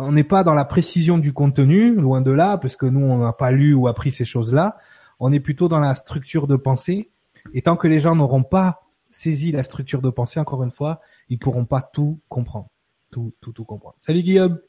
on 0.01 0.11
n'est 0.11 0.23
pas 0.23 0.43
dans 0.43 0.53
la 0.53 0.65
précision 0.65 1.17
du 1.17 1.33
contenu, 1.33 1.93
loin 1.95 2.21
de 2.21 2.31
là, 2.31 2.57
parce 2.57 2.75
que 2.75 2.85
nous, 2.85 3.05
on 3.05 3.19
n'a 3.19 3.33
pas 3.33 3.51
lu 3.51 3.73
ou 3.73 3.87
appris 3.87 4.11
ces 4.11 4.25
choses-là. 4.25 4.77
On 5.19 5.31
est 5.31 5.39
plutôt 5.39 5.67
dans 5.67 5.79
la 5.79 5.95
structure 5.95 6.47
de 6.47 6.55
pensée. 6.55 7.11
Et 7.53 7.61
tant 7.61 7.75
que 7.75 7.87
les 7.87 7.99
gens 7.99 8.15
n'auront 8.15 8.43
pas 8.43 8.81
saisi 9.09 9.51
la 9.51 9.63
structure 9.63 10.01
de 10.01 10.09
pensée, 10.09 10.39
encore 10.39 10.63
une 10.63 10.71
fois, 10.71 11.01
ils 11.29 11.37
pourront 11.37 11.65
pas 11.65 11.81
tout 11.81 12.19
comprendre. 12.29 12.69
Tout, 13.11 13.33
tout, 13.41 13.51
tout 13.51 13.65
comprendre. 13.65 13.95
Salut 13.99 14.23
Guillaume. 14.23 14.59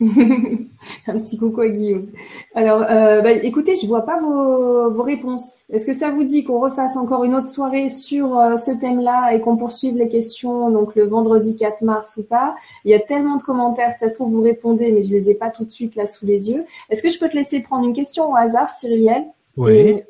un 1.08 1.18
petit 1.18 1.36
coucou 1.38 1.60
à 1.60 1.68
Guillaume. 1.68 2.06
Alors, 2.54 2.82
euh, 2.82 3.20
bah, 3.20 3.32
écoutez, 3.32 3.74
je 3.74 3.84
vois 3.84 4.02
pas 4.02 4.20
vos, 4.20 4.92
vos 4.92 5.02
réponses. 5.02 5.64
Est-ce 5.70 5.84
que 5.84 5.92
ça 5.92 6.10
vous 6.10 6.22
dit 6.22 6.44
qu'on 6.44 6.60
refasse 6.60 6.96
encore 6.96 7.24
une 7.24 7.34
autre 7.34 7.48
soirée 7.48 7.88
sur 7.88 8.38
euh, 8.38 8.56
ce 8.56 8.70
thème-là 8.70 9.34
et 9.34 9.40
qu'on 9.40 9.56
poursuive 9.56 9.96
les 9.96 10.08
questions 10.08 10.70
donc 10.70 10.94
le 10.94 11.08
vendredi 11.08 11.56
4 11.56 11.82
mars 11.82 12.16
ou 12.16 12.22
pas? 12.22 12.54
Il 12.84 12.92
y 12.92 12.94
a 12.94 13.00
tellement 13.00 13.36
de 13.36 13.42
commentaires, 13.42 13.90
ça 13.90 14.08
se 14.08 14.14
trouve 14.14 14.30
vous 14.30 14.42
répondez, 14.42 14.92
mais 14.92 15.02
je 15.02 15.10
les 15.10 15.30
ai 15.30 15.34
pas 15.34 15.50
tout 15.50 15.64
de 15.64 15.70
suite 15.70 15.96
là 15.96 16.06
sous 16.06 16.26
les 16.26 16.48
yeux. 16.48 16.64
Est-ce 16.90 17.02
que 17.02 17.10
je 17.10 17.18
peux 17.18 17.28
te 17.28 17.36
laisser 17.36 17.60
prendre 17.60 17.84
une 17.84 17.92
question 17.92 18.30
au 18.30 18.36
hasard, 18.36 18.70
Cyrielle? 18.70 19.24
Oui. 19.56 20.04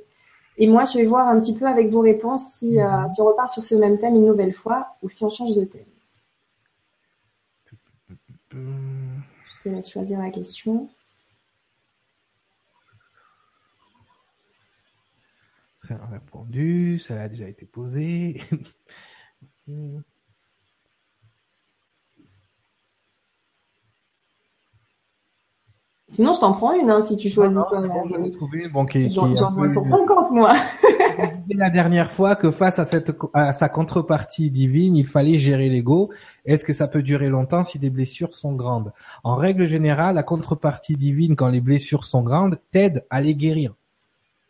Et, 0.58 0.66
moi, 0.66 0.84
je 0.84 0.98
vais 0.98 1.04
voir 1.04 1.28
un 1.28 1.38
petit 1.38 1.54
peu 1.54 1.64
avec 1.64 1.88
vos 1.88 2.00
réponses 2.00 2.44
si, 2.58 2.78
euh, 2.78 3.08
si 3.14 3.22
on 3.22 3.26
repart 3.26 3.48
sur 3.48 3.62
ce 3.62 3.74
même 3.74 3.96
thème 3.96 4.16
une 4.16 4.26
nouvelle 4.26 4.52
fois 4.52 4.88
ou 5.02 5.08
si 5.08 5.24
on 5.24 5.30
change 5.30 5.54
de 5.54 5.64
thème. 5.64 5.80
Je 9.58 9.70
te 9.70 9.74
laisse 9.74 9.90
choisir 9.90 10.20
la 10.20 10.30
question. 10.30 10.88
Ça 15.82 15.94
a 15.94 16.06
répondu, 16.06 16.98
ça 16.98 17.20
a 17.20 17.28
déjà 17.28 17.48
été 17.48 17.66
posé. 17.66 18.40
Sinon, 26.08 26.32
je 26.32 26.40
t'en 26.40 26.52
prends 26.52 26.72
une, 26.72 26.90
hein, 26.90 27.02
si 27.02 27.16
tu 27.16 27.28
choisis. 27.28 27.54
Non, 27.56 27.66
non, 27.72 27.86
bon, 27.86 28.08
j'en 28.08 28.24
ai 28.24 28.30
trouvé 28.30 28.60
une, 28.60 28.70
bon, 28.70 28.86
qui, 28.86 29.10
J'en 29.10 29.32
vois 29.52 29.70
150, 29.70 30.30
moi. 30.30 30.54
La 31.50 31.70
dernière 31.70 32.10
fois 32.10 32.36
que 32.36 32.50
face 32.50 32.78
à 32.78 32.84
cette, 32.84 33.16
à 33.32 33.52
sa 33.52 33.68
contrepartie 33.68 34.50
divine, 34.50 34.96
il 34.96 35.06
fallait 35.06 35.38
gérer 35.38 35.68
l'ego. 35.68 36.10
Est-ce 36.44 36.64
que 36.64 36.72
ça 36.72 36.88
peut 36.88 37.02
durer 37.02 37.28
longtemps 37.28 37.64
si 37.64 37.78
des 37.78 37.90
blessures 37.90 38.34
sont 38.34 38.54
grandes? 38.54 38.92
En 39.24 39.36
règle 39.36 39.66
générale, 39.66 40.14
la 40.14 40.22
contrepartie 40.22 40.96
divine, 40.96 41.36
quand 41.36 41.48
les 41.48 41.60
blessures 41.60 42.04
sont 42.04 42.22
grandes, 42.22 42.58
t'aide 42.70 43.04
à 43.10 43.20
les 43.20 43.34
guérir. 43.34 43.74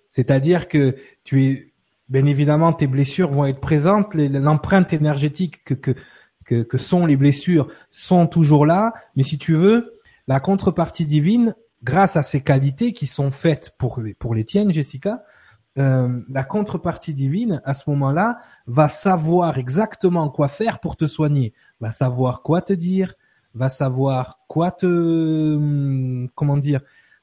C'est-à-dire 0.08 0.68
que 0.68 0.96
tu 1.24 1.44
es, 1.44 1.72
bien 2.08 2.26
évidemment, 2.26 2.72
tes 2.72 2.86
blessures 2.86 3.30
vont 3.30 3.46
être 3.46 3.60
présentes, 3.60 4.14
l'empreinte 4.14 4.92
énergétique 4.92 5.64
que, 5.64 5.74
que, 5.74 6.62
que, 6.62 6.78
sont 6.78 7.06
les 7.06 7.16
blessures 7.16 7.68
sont 7.90 8.26
toujours 8.26 8.64
là, 8.66 8.94
mais 9.16 9.22
si 9.22 9.38
tu 9.38 9.54
veux, 9.54 10.00
la 10.26 10.40
contrepartie 10.40 11.06
divine, 11.06 11.54
grâce 11.82 12.16
à 12.16 12.22
ses 12.22 12.40
qualités 12.40 12.92
qui 12.92 13.06
sont 13.06 13.30
faites 13.30 13.74
pour 13.78 14.00
pour 14.18 14.34
les 14.34 14.44
tiennes, 14.44 14.72
Jessica, 14.72 15.22
euh, 15.78 16.20
la 16.28 16.44
contrepartie 16.44 17.14
divine, 17.14 17.60
à 17.64 17.74
ce 17.74 17.88
moment-là, 17.90 18.38
va 18.66 18.88
savoir 18.88 19.58
exactement 19.58 20.28
quoi 20.28 20.48
faire 20.48 20.80
pour 20.80 20.96
te 20.96 21.06
soigner, 21.06 21.52
va 21.80 21.92
savoir 21.92 22.42
quoi 22.42 22.62
te 22.62 22.72
dire, 22.72 23.14
va 23.54 23.68
savoir 23.68 24.40
quoi 24.48 24.70
te, 24.70 24.86
hum, 24.86 26.28
comment 26.34 26.56
dire, 26.56 26.80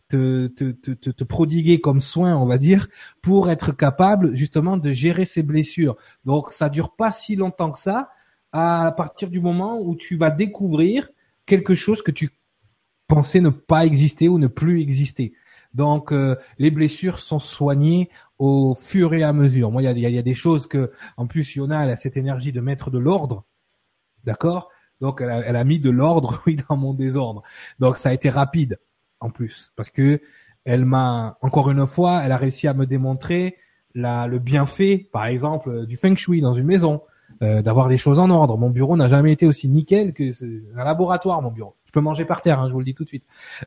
te, 0.08 0.48
te, 0.48 0.72
te, 0.72 1.10
te 1.10 1.24
prodiguer 1.24 1.82
comme 1.82 2.02
soin, 2.02 2.36
on 2.38 2.46
va 2.46 2.58
dire, 2.58 2.88
pour 3.22 3.50
être 3.50 3.72
capable 3.72 4.36
justement 4.36 4.78
de 4.78 4.92
gérer 4.92 5.26
ces 5.26 5.44
blessures. 5.44 5.96
Donc 6.26 6.52
ça 6.52 6.70
dure 6.70 6.96
pas 6.96 7.12
si 7.12 7.36
longtemps 7.36 7.72
que 7.72 7.80
ça, 7.80 8.10
à 8.52 8.94
partir 8.96 9.30
du 9.30 9.42
moment 9.42 9.80
où 9.82 9.96
tu 9.96 10.16
vas 10.16 10.30
découvrir 10.30 11.10
quelque 11.46 11.76
chose 11.76 12.02
que 12.02 12.12
tu 12.12 12.30
pensais 13.08 13.42
ne 13.42 13.50
pas 13.50 13.86
exister 13.86 14.30
ou 14.30 14.38
ne 14.38 14.48
plus 14.48 14.82
exister. 14.82 15.34
Donc 15.76 16.14
euh, 16.14 16.38
les 16.58 16.72
blessures 16.72 17.20
sont 17.20 17.38
soignées 17.38 18.10
au 18.40 18.76
fur 18.76 19.14
et 19.14 19.24
à 19.24 19.34
mesure. 19.34 19.72
Moi, 19.72 19.84
il 19.84 20.00
y 20.00 20.18
a, 20.18 20.22
des 20.22 20.34
choses 20.34 20.68
que, 20.68 20.92
en 21.18 21.28
plus, 21.28 21.56
Yona, 21.56 21.84
elle 21.84 21.92
a 21.92 21.98
cette 21.98 22.16
énergie 22.16 22.54
de 22.54 22.62
mettre 22.62 22.90
de 22.90 22.98
l'ordre, 22.98 23.44
d'accord? 24.24 24.70
Donc 25.02 25.20
elle 25.22 25.30
a, 25.30 25.40
elle 25.42 25.58
a 25.58 25.64
mis 25.66 25.80
de 25.80 25.90
l'ordre, 25.90 26.42
oui, 26.48 26.58
dans 26.70 26.78
mon 26.78 26.94
désordre. 26.94 27.44
Donc 27.80 27.98
ça 27.98 28.10
a 28.10 28.14
été 28.14 28.30
rapide 28.30 28.80
en 29.20 29.30
plus, 29.30 29.74
parce 29.76 29.90
que 29.90 30.22
elle 30.64 30.86
m'a 30.86 31.38
encore 31.42 31.70
une 31.70 31.86
fois, 31.86 32.22
elle 32.24 32.32
a 32.32 32.38
réussi 32.38 32.68
à 32.68 32.74
me 32.74 32.86
démontrer 32.86 33.58
la, 33.94 34.28
le 34.28 34.40
bienfait, 34.40 35.10
par 35.12 35.26
exemple, 35.26 35.86
du 35.86 35.98
feng 35.98 36.16
shui 36.16 36.42
dans 36.42 36.54
une 36.54 36.66
maison, 36.66 37.02
euh, 37.44 37.62
d'avoir 37.62 37.90
des 37.90 37.98
choses 37.98 38.20
en 38.20 38.30
ordre. 38.30 38.58
Mon 38.58 38.70
bureau 38.70 38.96
n'a 38.96 39.10
jamais 39.10 39.34
été 39.34 39.46
aussi 39.46 39.68
nickel 39.68 40.14
que 40.14 40.32
un 40.80 40.84
laboratoire, 40.86 41.42
mon 41.42 41.52
bureau. 41.52 41.76
Peux 41.96 42.02
manger 42.02 42.26
par 42.26 42.42
terre, 42.42 42.60
hein, 42.60 42.68
je 42.68 42.74
vous 42.74 42.80
le 42.80 42.84
dis 42.84 42.94
tout 42.94 43.06
de 43.06 43.08
suite. 43.08 43.24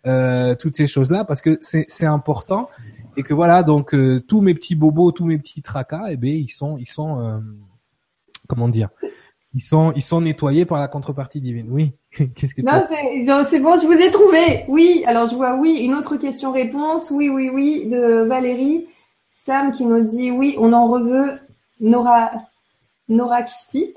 Euh, 0.07 0.55
toutes 0.55 0.77
ces 0.77 0.87
choses-là, 0.87 1.25
parce 1.25 1.41
que 1.41 1.59
c'est 1.63 2.05
important 2.05 2.69
et 3.17 3.23
que 3.23 3.33
voilà, 3.33 3.63
donc 3.63 3.95
euh, 3.95 4.21
tous 4.21 4.43
mes 4.43 4.53
petits 4.53 4.75
bobos, 4.75 5.13
tous 5.13 5.25
mes 5.25 5.39
petits 5.39 5.63
tracas, 5.63 6.09
eh 6.11 6.19
ben 6.19 6.29
ils 6.29 6.51
sont, 6.51 6.77
ils 6.77 6.91
sont, 6.91 7.19
euh, 7.21 7.39
comment 8.47 8.69
dire, 8.69 8.91
ils 9.55 9.63
sont, 9.63 9.95
ils 9.97 10.03
sont 10.03 10.21
nettoyés 10.21 10.67
par 10.67 10.79
la 10.79 10.89
contrepartie 10.89 11.41
divine. 11.41 11.69
Oui. 11.71 11.95
Qu'est-ce 12.35 12.55
que 12.55 12.61
Non, 12.61 13.45
c'est 13.45 13.61
bon, 13.61 13.81
je 13.81 13.87
vous 13.87 13.95
ai 13.95 14.11
trouvé. 14.11 14.67
Oui. 14.69 15.05
Alors 15.07 15.27
je 15.27 15.35
vois 15.35 15.57
oui. 15.57 15.79
Une 15.81 15.95
autre 15.95 16.19
question-réponse. 16.19 17.11
Oui, 17.11 17.31
oui, 17.31 17.49
oui, 17.49 17.87
de 17.87 18.25
Valérie. 18.25 18.89
Sam 19.33 19.71
qui 19.71 19.87
nous 19.87 20.05
dit 20.05 20.31
oui, 20.31 20.55
on 20.59 20.75
en 20.75 20.87
reveut. 20.87 21.39
Nora, 21.81 22.31
Nora 23.09 23.43
Kisti. 23.45 23.95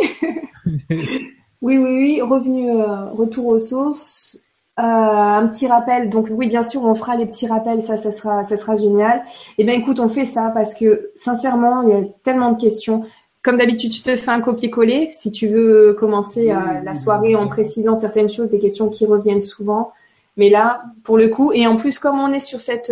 oui, 1.62 1.78
oui, 1.78 1.84
oui. 1.84 2.22
Revenu, 2.22 2.72
euh, 2.72 3.06
retour 3.12 3.48
aux 3.48 3.60
sources. 3.60 4.38
Euh, 4.80 4.84
un 4.84 5.48
petit 5.48 5.68
rappel. 5.68 6.10
Donc 6.10 6.28
oui, 6.32 6.48
bien 6.48 6.64
sûr, 6.64 6.84
on 6.84 6.96
fera 6.96 7.16
les 7.16 7.26
petits 7.26 7.48
rappels. 7.48 7.82
Ça, 7.82 7.98
ça 7.98 8.12
sera, 8.12 8.44
ça 8.44 8.58
sera 8.58 8.76
génial. 8.76 9.24
Eh 9.58 9.64
bien, 9.64 9.74
écoute, 9.76 10.00
on 10.00 10.08
fait 10.08 10.26
ça 10.26 10.52
parce 10.54 10.74
que 10.74 11.12
sincèrement, 11.16 11.84
il 11.84 11.90
y 11.90 11.94
a 11.94 12.04
tellement 12.24 12.52
de 12.52 12.62
questions. 12.62 13.06
Comme 13.44 13.58
d'habitude, 13.58 13.94
je 13.94 14.04
te 14.04 14.16
fais 14.16 14.32
un 14.32 14.42
copier-coller 14.42 15.10
si 15.14 15.32
tu 15.32 15.48
veux 15.48 15.96
commencer 15.98 16.52
euh, 16.52 16.58
la 16.84 16.96
soirée 16.96 17.36
en 17.36 17.48
précisant 17.48 17.96
certaines 17.96 18.30
choses, 18.30 18.50
des 18.50 18.60
questions 18.60 18.90
qui 18.90 19.06
reviennent 19.06 19.42
souvent. 19.42 19.92
Mais 20.38 20.50
là, 20.50 20.84
pour 21.04 21.18
le 21.18 21.30
coup, 21.30 21.52
et 21.52 21.68
en 21.68 21.76
plus, 21.76 22.00
comme 22.00 22.20
on 22.20 22.32
est 22.32 22.40
sur 22.40 22.62
cette, 22.62 22.92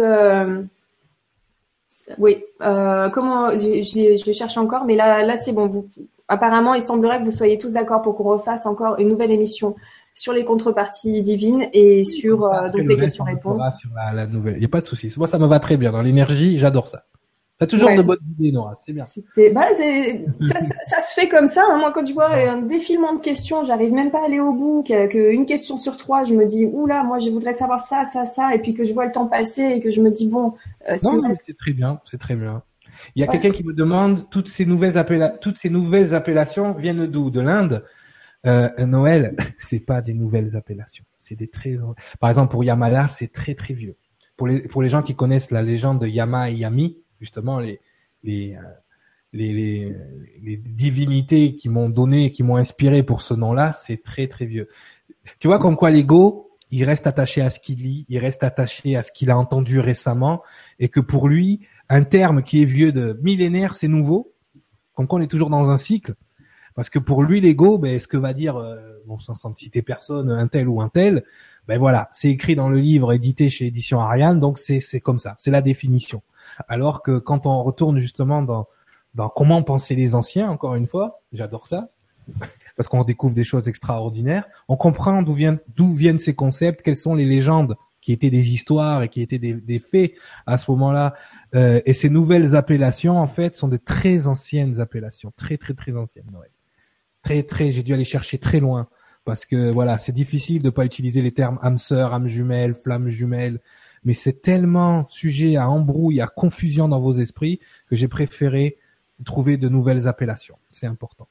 oui, 2.17 2.43
euh, 2.61 3.09
comment, 3.09 3.51
je, 3.51 3.83
je, 3.83 4.23
je, 4.23 4.33
cherche 4.33 4.57
encore, 4.57 4.85
mais 4.85 4.95
là, 4.95 5.23
là, 5.23 5.35
c'est 5.35 5.53
bon. 5.53 5.67
Vous, 5.67 5.87
apparemment, 6.29 6.73
il 6.73 6.81
semblerait 6.81 7.19
que 7.19 7.25
vous 7.25 7.31
soyez 7.31 7.57
tous 7.57 7.73
d'accord 7.73 8.01
pour 8.01 8.15
qu'on 8.15 8.23
refasse 8.23 8.65
encore 8.65 8.99
une 8.99 9.09
nouvelle 9.09 9.31
émission 9.31 9.75
sur 10.13 10.33
les 10.33 10.45
contreparties 10.45 11.21
divines 11.21 11.67
et 11.73 12.03
sur 12.03 12.45
euh, 12.45 12.69
donc 12.69 12.87
les 12.87 12.97
questions-réponses. 12.97 13.61
la, 14.13 14.27
nouvelle. 14.27 14.55
Il 14.55 14.59
n'y 14.59 14.65
a 14.65 14.69
pas 14.69 14.81
de 14.81 14.87
souci. 14.87 15.11
Moi, 15.17 15.27
ça 15.27 15.39
me 15.39 15.47
va 15.47 15.59
très 15.59 15.77
bien. 15.77 15.91
Dans 15.91 16.01
l'énergie, 16.01 16.59
j'adore 16.59 16.87
ça. 16.87 17.03
T'as 17.57 17.67
toujours 17.67 17.93
de 17.93 18.01
bonnes 18.01 18.19
idées, 18.39 18.53
Nora. 18.53 18.73
C'est 18.85 18.93
bien. 18.93 19.03
Bah, 19.53 19.67
ça, 19.73 19.83
ça, 20.59 20.75
ça, 20.85 21.01
se 21.01 21.13
fait 21.13 21.27
comme 21.27 21.47
ça. 21.47 21.61
Hein. 21.69 21.77
Moi, 21.77 21.91
quand 21.91 22.03
tu 22.03 22.13
vois 22.13 22.29
un 22.33 22.61
défilement 22.61 23.13
de 23.13 23.19
questions, 23.19 23.65
j'arrive 23.65 23.91
même 23.91 24.11
pas 24.11 24.21
à 24.21 24.25
aller 24.25 24.39
au 24.39 24.53
bout. 24.53 24.83
Qu'une 24.83 25.45
question 25.45 25.75
sur 25.75 25.97
trois, 25.97 26.23
je 26.23 26.33
me 26.33 26.45
dis, 26.45 26.65
oula, 26.65 27.03
moi, 27.03 27.19
je 27.19 27.29
voudrais 27.29 27.51
savoir 27.51 27.81
ça, 27.81 28.05
ça, 28.05 28.23
ça, 28.23 28.55
et 28.55 28.59
puis 28.59 28.73
que 28.73 28.85
je 28.85 28.93
vois 28.93 29.05
le 29.05 29.11
temps 29.11 29.27
passer 29.27 29.63
et 29.63 29.79
que 29.81 29.91
je 29.91 30.01
me 30.01 30.09
dis, 30.09 30.29
bon. 30.29 30.53
Euh, 30.89 30.95
non, 31.03 31.21
c'est 31.45 31.57
très 31.57 31.73
bien, 31.73 31.99
c'est 32.09 32.17
très 32.17 32.35
bien. 32.35 32.63
Il 33.15 33.21
y 33.21 33.23
a 33.23 33.27
quelqu'un 33.27 33.51
qui 33.51 33.63
me 33.63 33.73
demande 33.73 34.29
toutes 34.29 34.47
ces 34.47 34.65
nouvelles 34.65 34.97
appella 34.97 35.29
toutes 35.29 35.57
ces 35.57 35.69
nouvelles 35.69 36.15
appellations 36.15 36.73
viennent 36.73 37.05
d'où? 37.07 37.29
De 37.29 37.41
l'Inde? 37.41 37.85
Euh, 38.45 38.69
Noël, 38.85 39.35
c'est 39.59 39.81
pas 39.81 40.01
des 40.01 40.13
nouvelles 40.13 40.55
appellations. 40.55 41.05
C'est 41.17 41.35
des 41.35 41.47
très. 41.47 41.77
Par 42.19 42.29
exemple, 42.29 42.51
pour 42.51 42.63
Yamala, 42.63 43.07
c'est 43.07 43.31
très 43.31 43.55
très 43.55 43.73
vieux. 43.73 43.97
Pour 44.37 44.47
les 44.47 44.61
pour 44.61 44.81
les 44.81 44.89
gens 44.89 45.01
qui 45.01 45.15
connaissent 45.15 45.51
la 45.51 45.61
légende 45.61 46.01
de 46.01 46.07
Yama 46.07 46.49
et 46.49 46.55
Yami, 46.55 46.97
justement 47.19 47.59
les 47.59 47.79
les 48.23 48.55
euh, 48.55 48.61
les, 49.31 49.53
les, 49.53 49.95
les, 50.41 50.57
divinités 50.57 51.55
qui 51.55 51.69
m'ont 51.69 51.89
donné, 51.89 52.31
qui 52.31 52.41
m'ont 52.41 52.55
inspiré 52.55 53.03
pour 53.03 53.21
ce 53.21 53.35
nom-là, 53.35 53.73
c'est 53.73 54.01
très 54.01 54.27
très 54.27 54.45
vieux. 54.45 54.69
Tu 55.39 55.47
vois 55.47 55.59
comme 55.59 55.75
quoi 55.75 55.91
l'ego, 55.91 56.49
il 56.71 56.83
reste 56.83 57.07
attaché 57.07 57.41
à 57.41 57.49
ce 57.49 57.59
qu'il 57.59 57.83
lit, 57.83 58.05
il 58.09 58.17
reste 58.19 58.43
attaché 58.43 58.95
à 58.95 59.03
ce 59.03 59.11
qu'il 59.11 59.29
a 59.29 59.37
entendu 59.37 59.79
récemment, 59.79 60.41
et 60.79 60.89
que 60.89 60.99
pour 60.99 61.27
lui, 61.27 61.61
un 61.89 62.03
terme 62.03 62.43
qui 62.43 62.61
est 62.61 62.65
vieux 62.65 62.91
de 62.91 63.19
millénaires, 63.21 63.73
c'est 63.73 63.87
nouveau. 63.87 64.33
Comme 64.93 65.07
quoi 65.07 65.19
on 65.19 65.21
est 65.21 65.27
toujours 65.27 65.49
dans 65.49 65.71
un 65.71 65.77
cycle, 65.77 66.13
parce 66.75 66.89
que 66.89 66.99
pour 66.99 67.23
lui 67.23 67.41
l'ego, 67.41 67.77
ben 67.77 67.99
ce 67.99 68.07
que 68.07 68.17
va 68.17 68.33
dire, 68.33 68.57
euh, 68.57 69.01
bon 69.05 69.19
sans, 69.19 69.55
citer 69.55 69.81
personne, 69.81 70.29
un 70.29 70.47
tel 70.47 70.67
ou 70.67 70.81
un 70.81 70.89
tel, 70.89 71.23
ben 71.67 71.79
voilà, 71.79 72.09
c'est 72.11 72.29
écrit 72.29 72.55
dans 72.55 72.69
le 72.69 72.77
livre 72.77 73.13
édité 73.13 73.49
chez 73.49 73.67
Édition 73.67 73.99
Ariane, 73.99 74.39
donc 74.39 74.59
c'est 74.59 74.79
c'est 74.79 74.99
comme 74.99 75.19
ça, 75.19 75.35
c'est 75.37 75.51
la 75.51 75.61
définition. 75.61 76.21
Alors 76.67 77.01
que 77.01 77.17
quand 77.17 77.47
on 77.47 77.63
retourne 77.63 77.97
justement 77.97 78.41
dans, 78.41 78.67
dans 79.15 79.29
comment 79.29 79.63
pensaient 79.63 79.95
les 79.95 80.15
anciens, 80.15 80.49
encore 80.49 80.75
une 80.75 80.87
fois, 80.87 81.21
j'adore 81.31 81.67
ça, 81.67 81.89
parce 82.75 82.87
qu'on 82.87 83.03
découvre 83.03 83.33
des 83.33 83.43
choses 83.43 83.67
extraordinaires, 83.67 84.45
on 84.67 84.77
comprend 84.77 85.21
d'où 85.21 85.33
viennent, 85.33 85.59
d'où 85.75 85.93
viennent 85.93 86.19
ces 86.19 86.35
concepts, 86.35 86.81
quelles 86.81 86.95
sont 86.97 87.15
les 87.15 87.25
légendes 87.25 87.75
qui 88.01 88.13
étaient 88.13 88.29
des 88.29 88.49
histoires 88.51 89.03
et 89.03 89.09
qui 89.09 89.21
étaient 89.21 89.39
des, 89.39 89.79
faits 89.79 90.13
à 90.45 90.57
ce 90.57 90.71
moment-là. 90.71 91.13
Euh, 91.55 91.81
et 91.85 91.93
ces 91.93 92.09
nouvelles 92.09 92.55
appellations, 92.55 93.17
en 93.17 93.27
fait, 93.27 93.55
sont 93.55 93.67
de 93.67 93.77
très 93.77 94.27
anciennes 94.27 94.79
appellations, 94.79 95.31
très 95.35 95.57
très 95.57 95.73
très 95.73 95.95
anciennes. 95.95 96.25
Très 97.21 97.43
très, 97.43 97.71
j'ai 97.71 97.83
dû 97.83 97.93
aller 97.93 98.05
chercher 98.05 98.37
très 98.37 98.59
loin 98.59 98.87
parce 99.25 99.45
que 99.45 99.69
voilà, 99.69 99.97
c'est 99.97 100.13
difficile 100.13 100.63
de 100.63 100.69
pas 100.69 100.85
utiliser 100.85 101.21
les 101.21 101.33
termes 101.33 101.59
âme 101.61 101.77
sœur, 101.77 102.13
âme 102.13 102.27
jumelle, 102.27 102.73
flamme 102.73 103.09
jumelle 103.09 103.59
mais 104.03 104.13
c'est 104.13 104.41
tellement 104.41 105.07
sujet 105.09 105.55
à 105.57 105.69
embrouille, 105.69 106.21
à 106.21 106.27
confusion 106.27 106.87
dans 106.87 106.99
vos 106.99 107.13
esprits 107.13 107.59
que 107.87 107.95
j'ai 107.95 108.07
préféré 108.07 108.77
trouver 109.25 109.57
de 109.57 109.67
nouvelles 109.67 110.07
appellations. 110.07 110.57
C'est 110.71 110.87
important. 110.87 111.27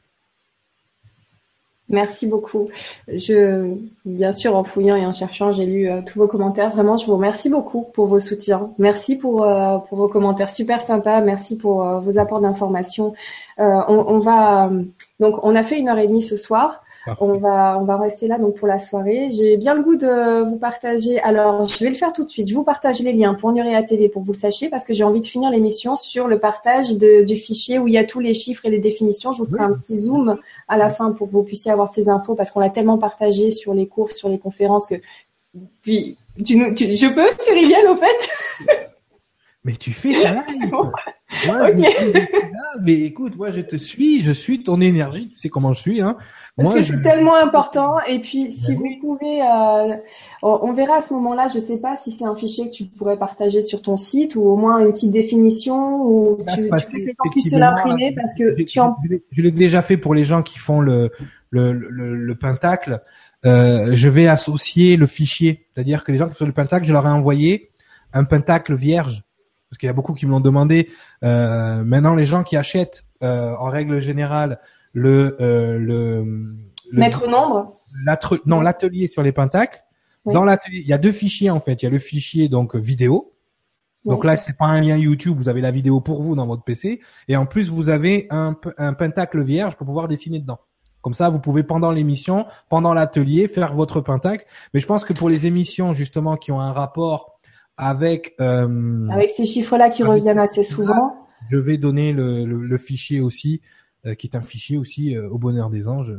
Merci 1.91 2.27
beaucoup. 2.27 2.69
Je, 3.09 3.75
bien 4.05 4.33
sûr, 4.33 4.55
en 4.57 4.65
fouillant 4.65 4.97
et 4.97 5.07
en 5.07 5.13
cherchant, 5.13 5.53
j'ai 5.53 5.65
lu 5.65 5.89
euh, 5.89 6.03
tous 6.07 6.19
vos 6.19 6.27
commentaires. 6.27 6.71
Vraiment, 6.71 6.99
je 6.99 7.07
vous 7.07 7.15
remercie 7.15 7.49
beaucoup 7.49 7.87
pour 7.95 8.07
vos 8.07 8.21
soutiens. 8.21 8.71
Merci 8.79 9.17
pour, 9.17 9.43
euh, 9.43 9.79
pour 9.79 9.97
vos 9.97 10.09
commentaires 10.09 10.51
super 10.51 10.83
sympas. 10.83 11.23
Merci 11.23 11.57
pour 11.57 11.87
euh, 11.87 12.01
vos 12.01 12.19
apports 12.19 12.41
d'informations. 12.41 13.15
On, 13.57 13.65
on, 13.89 14.19
va 14.21 14.71
donc, 15.19 15.41
on 15.43 15.57
a 15.57 15.63
fait 15.65 15.79
une 15.79 15.89
heure 15.89 15.99
et 15.99 16.07
demie 16.07 16.23
ce 16.23 16.37
soir. 16.37 16.85
On 17.21 17.33
va, 17.35 17.79
on 17.81 17.85
va 17.85 17.97
rester 17.97 18.29
là 18.29 18.39
donc 18.39 18.57
pour 18.57 18.69
la 18.69 18.79
soirée. 18.79 19.29
J'ai 19.31 19.57
bien 19.57 19.75
le 19.75 19.83
goût 19.83 19.97
de 19.97 20.49
vous 20.49 20.57
partager. 20.57 21.19
Alors, 21.21 21.65
je 21.65 21.83
vais 21.83 21.91
le 21.91 21.97
faire 21.97 22.13
tout 22.13 22.25
de 22.25 22.31
suite. 22.31 22.49
Je 22.49 22.55
vous 22.55 22.65
partage 22.65 23.01
les 23.01 23.13
liens 23.13 23.35
pour 23.35 23.53
Nuria 23.53 23.83
TV 23.83 24.09
pour 24.09 24.23
que 24.23 24.27
vous 24.27 24.33
le 24.33 24.39
sachiez 24.39 24.69
parce 24.69 24.85
que 24.85 24.95
j'ai 24.95 25.05
envie 25.05 25.21
de 25.21 25.27
finir 25.27 25.51
l'émission 25.51 25.97
sur 25.97 26.29
le 26.29 26.39
partage 26.39 26.97
de, 26.97 27.25
du 27.25 27.37
fichier 27.37 27.79
où 27.79 27.89
il 27.89 27.95
y 27.95 27.99
a 27.99 28.05
tous 28.05 28.21
les 28.21 28.35
chiffres 28.35 28.65
et 28.67 28.71
les 28.71 28.79
définitions. 28.79 29.33
Je 29.33 29.43
vous 29.43 29.51
ferai 29.51 29.63
un 29.63 29.73
petit 29.73 29.97
zoom 29.97 30.39
à 30.69 30.77
la 30.77 30.91
fin 30.91 31.13
pour 31.13 31.29
que 31.29 31.33
vous 31.33 31.43
puissiez 31.43 31.71
avoir 31.71 31.89
ces 31.89 32.09
infos 32.09 32.35
parce 32.35 32.51
qu'on 32.51 32.61
l'a 32.61 32.71
tellement 32.71 32.99
partagé 32.99 33.51
sur 33.51 33.75
les 33.75 33.87
cours, 33.87 34.11
sur 34.11 34.29
les 34.29 34.39
conférences 34.39 34.87
que 34.87 34.97
puis 35.83 36.17
tu, 36.45 36.75
tu, 36.75 36.95
je 36.95 37.07
peux, 37.09 37.29
Cyrilienne, 37.39 37.89
au 37.89 37.97
fait? 37.97 38.29
mais 39.69 39.77
tu 39.77 39.93
fais 39.93 40.15
ça 40.15 40.33
live. 40.33 40.71
Moi, 41.47 41.69
mais 42.83 42.95
écoute, 42.95 43.37
moi 43.37 43.51
je 43.51 43.61
te 43.61 43.77
suis, 43.77 44.23
je 44.23 44.33
suis 44.33 44.63
ton 44.63 44.81
énergie, 44.81 45.29
tu 45.29 45.37
sais 45.37 45.51
comment 45.51 45.75
je 45.75 45.81
suis, 45.81 46.01
hein. 46.01 46.17
Parce 46.57 46.75
que 46.75 46.83
c'est 46.83 47.03
tellement 47.03 47.35
important. 47.35 48.01
Et 48.09 48.19
puis, 48.21 48.51
si 48.51 48.73
ben 48.73 48.79
vous 48.79 49.17
pouvez, 49.17 49.43
euh, 49.43 49.95
on, 50.43 50.73
verra 50.73 50.97
à 50.97 51.01
ce 51.03 51.13
moment-là. 51.15 51.47
Je 51.53 51.59
sais 51.59 51.81
pas 51.81 51.97
si 51.97 52.11
c'est 52.11 52.25
un 52.25 52.35
fichier 52.35 52.71
que 52.71 52.75
tu 52.75 52.85
pourrais 52.87 53.19
partager 53.19 53.61
sur 53.61 53.83
ton 53.83 53.97
site 53.97 54.37
ou 54.37 54.43
au 54.43 54.57
moins 54.57 54.79
une 54.79 54.93
petite 54.93 55.13
définition 55.13 56.03
ou 56.03 56.39
tu, 56.49 56.63
tu 56.63 56.69
que 56.69 56.97
les 56.97 57.15
puissent 57.31 57.53
l'imprimer 57.53 58.15
parce 58.17 58.35
que 58.35 58.61
tu 58.63 58.81
en... 58.81 58.97
Je 59.31 59.43
l'ai 59.43 59.53
déjà 59.53 59.83
fait 59.83 59.99
pour 59.99 60.15
les 60.15 60.25
gens 60.25 60.43
qui 60.43 60.59
font 60.59 60.81
le 60.81 61.13
le, 61.51 61.73
le, 61.73 62.17
le 62.17 62.35
pentacle. 62.35 63.03
Euh, 63.45 63.91
je 63.93 64.09
vais 64.09 64.27
associer 64.27 64.97
le 64.97 65.07
fichier, 65.07 65.69
c'est-à-dire 65.75 66.05
que 66.05 66.11
les 66.11 66.19
gens 66.19 66.29
qui 66.29 66.35
font 66.35 66.47
le 66.47 66.53
pentacle, 66.53 66.87
je 66.87 66.93
leur 66.93 67.07
ai 67.07 67.11
envoyé 67.11 67.71
un 68.13 68.25
pentacle 68.25 68.75
vierge 68.75 69.23
parce 69.69 69.79
qu'il 69.79 69.87
y 69.87 69.91
a 69.91 69.95
beaucoup 69.95 70.15
qui 70.15 70.27
me 70.27 70.31
l'ont 70.31 70.41
demandé. 70.41 70.89
Euh, 71.25 71.83
maintenant, 71.85 72.15
les 72.15 72.27
gens 72.27 72.43
qui 72.43 72.57
achètent 72.57 73.05
euh, 73.23 73.55
en 73.59 73.67
règle 73.71 74.01
générale 74.01 74.61
le 74.93 75.37
euh, 75.41 75.79
le, 75.79 76.25
le 76.91 76.99
maître 76.99 77.29
nombre. 77.29 77.81
non 78.47 78.61
l'atelier 78.61 79.07
sur 79.07 79.23
les 79.23 79.33
pentacles. 79.33 79.83
Dans 80.27 80.45
l'atelier 80.45 80.81
il 80.83 80.89
y 80.89 80.93
a 80.93 80.99
deux 80.99 81.13
fichiers 81.13 81.51
en 81.51 81.61
fait. 81.61 81.83
Il 81.83 81.87
y 81.87 81.89
a 81.89 81.91
le 81.91 81.99
fichier 81.99 82.49
donc 82.49 82.77
vidéo. 82.77 83.33
Donc 84.05 84.25
là 84.25 84.37
c'est 84.37 84.57
pas 84.57 84.67
un 84.67 84.81
lien 84.81 84.97
YouTube 84.97 85.37
vous 85.37 85.49
avez 85.49 85.61
la 85.61 85.71
vidéo 85.71 86.01
pour 86.01 86.23
vous 86.23 86.35
dans 86.35 86.47
votre 86.47 86.65
PC 86.65 87.01
et 87.29 87.37
en 87.37 87.47
plus 87.47 87.69
vous 87.69 87.89
avez 87.89 88.27
un, 88.31 88.57
un 88.77 88.93
pentacle 88.95 89.43
vierge 89.43 89.77
pour 89.77 89.87
pouvoir 89.87 90.07
dessiner 90.07 90.39
dedans. 90.39 90.61
Comme 91.01 91.15
ça, 91.15 91.29
vous 91.29 91.39
pouvez 91.39 91.63
pendant 91.63 91.93
l'émission, 91.93 92.47
pendant 92.69 92.93
l'atelier, 92.93 93.49
faire 93.49 93.73
votre 93.73 94.01
pentacle. 94.01 94.45
Mais 94.75 94.81
je 94.81 94.87
pense 94.87 95.05
que 95.05 95.13
pour 95.13 95.29
les 95.29 95.47
émissions 95.47 95.93
justement 95.93 96.37
qui 96.37 96.53
ont 96.53 96.61
un 96.61 96.73
rapport 96.73 97.38
avec 97.79 98.35
euh, 98.41 99.09
avec 99.09 99.31
ces 99.31 99.47
chiffres-là 99.47 99.89
qui 99.89 100.03
reviennent 100.03 100.39
assez 100.39 100.63
souvent. 100.65 101.15
Je 101.49 101.57
vais 101.57 101.79
donner 101.79 102.13
le, 102.13 102.45
le, 102.45 102.61
le 102.61 102.79
fichier 102.79 103.21
aussi, 103.21 103.63
euh, 104.05 104.15
qui 104.15 104.27
est 104.27 104.37
un 104.37 104.43
fichier 104.43 104.77
aussi 104.77 105.17
euh, 105.17 105.29
au 105.31 105.39
bonheur 105.39 105.71
des 105.71 105.89
anges. 105.89 106.13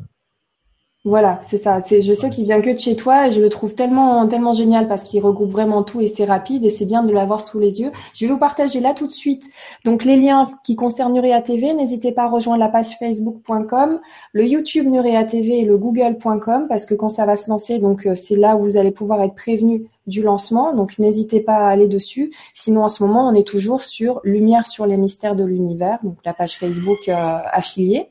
Voilà, 1.05 1.39
c'est 1.41 1.57
ça. 1.57 1.79
C'est, 1.79 2.01
je 2.01 2.11
sais 2.11 2.29
qu'il 2.29 2.43
vient 2.43 2.59
que 2.59 2.71
de 2.71 2.77
chez 2.77 2.97
toi 2.97 3.27
et 3.27 3.31
je 3.31 3.39
le 3.39 3.47
trouve 3.47 3.73
tellement, 3.73 4.27
tellement 4.27 4.51
génial 4.51 4.89
parce 4.89 5.05
qu'il 5.05 5.23
regroupe 5.23 5.49
vraiment 5.49 5.81
tout 5.81 6.01
et 6.01 6.07
c'est 6.07 6.25
rapide 6.25 6.65
et 6.65 6.69
c'est 6.69 6.85
bien 6.85 7.03
de 7.03 7.13
l'avoir 7.13 7.39
sous 7.39 7.57
les 7.57 7.79
yeux. 7.79 7.93
Je 8.13 8.25
vais 8.25 8.31
vous 8.33 8.37
partager 8.37 8.81
là 8.81 8.93
tout 8.93 9.07
de 9.07 9.13
suite. 9.13 9.45
Donc 9.85 10.03
les 10.03 10.17
liens 10.17 10.51
qui 10.65 10.75
concernent 10.75 11.13
Nurea 11.13 11.41
TV, 11.41 11.73
n'hésitez 11.73 12.11
pas 12.11 12.23
à 12.23 12.27
rejoindre 12.27 12.59
la 12.59 12.67
page 12.67 12.97
facebook.com, 12.99 14.01
le 14.33 14.45
YouTube 14.45 14.87
Nurea 14.87 15.23
TV 15.23 15.59
et 15.59 15.65
le 15.65 15.77
google.com 15.77 16.67
parce 16.67 16.85
que 16.85 16.95
quand 16.95 17.09
ça 17.09 17.25
va 17.25 17.37
se 17.37 17.49
lancer, 17.49 17.79
donc 17.79 18.05
euh, 18.05 18.15
c'est 18.15 18.35
là 18.35 18.57
où 18.57 18.63
vous 18.63 18.75
allez 18.75 18.91
pouvoir 18.91 19.21
être 19.21 19.35
prévenu 19.35 19.85
du 20.05 20.21
lancement. 20.21 20.73
Donc 20.73 20.99
n'hésitez 20.99 21.39
pas 21.39 21.55
à 21.55 21.69
aller 21.69 21.87
dessus. 21.87 22.33
Sinon 22.53 22.83
en 22.83 22.89
ce 22.89 23.03
moment, 23.03 23.25
on 23.25 23.33
est 23.35 23.47
toujours 23.47 23.83
sur 23.83 24.19
Lumière 24.25 24.67
sur 24.67 24.85
les 24.85 24.97
mystères 24.97 25.37
de 25.37 25.45
l'univers, 25.45 25.99
donc 26.03 26.17
la 26.25 26.33
page 26.33 26.57
Facebook 26.57 27.07
euh, 27.07 27.37
affiliée. 27.53 28.09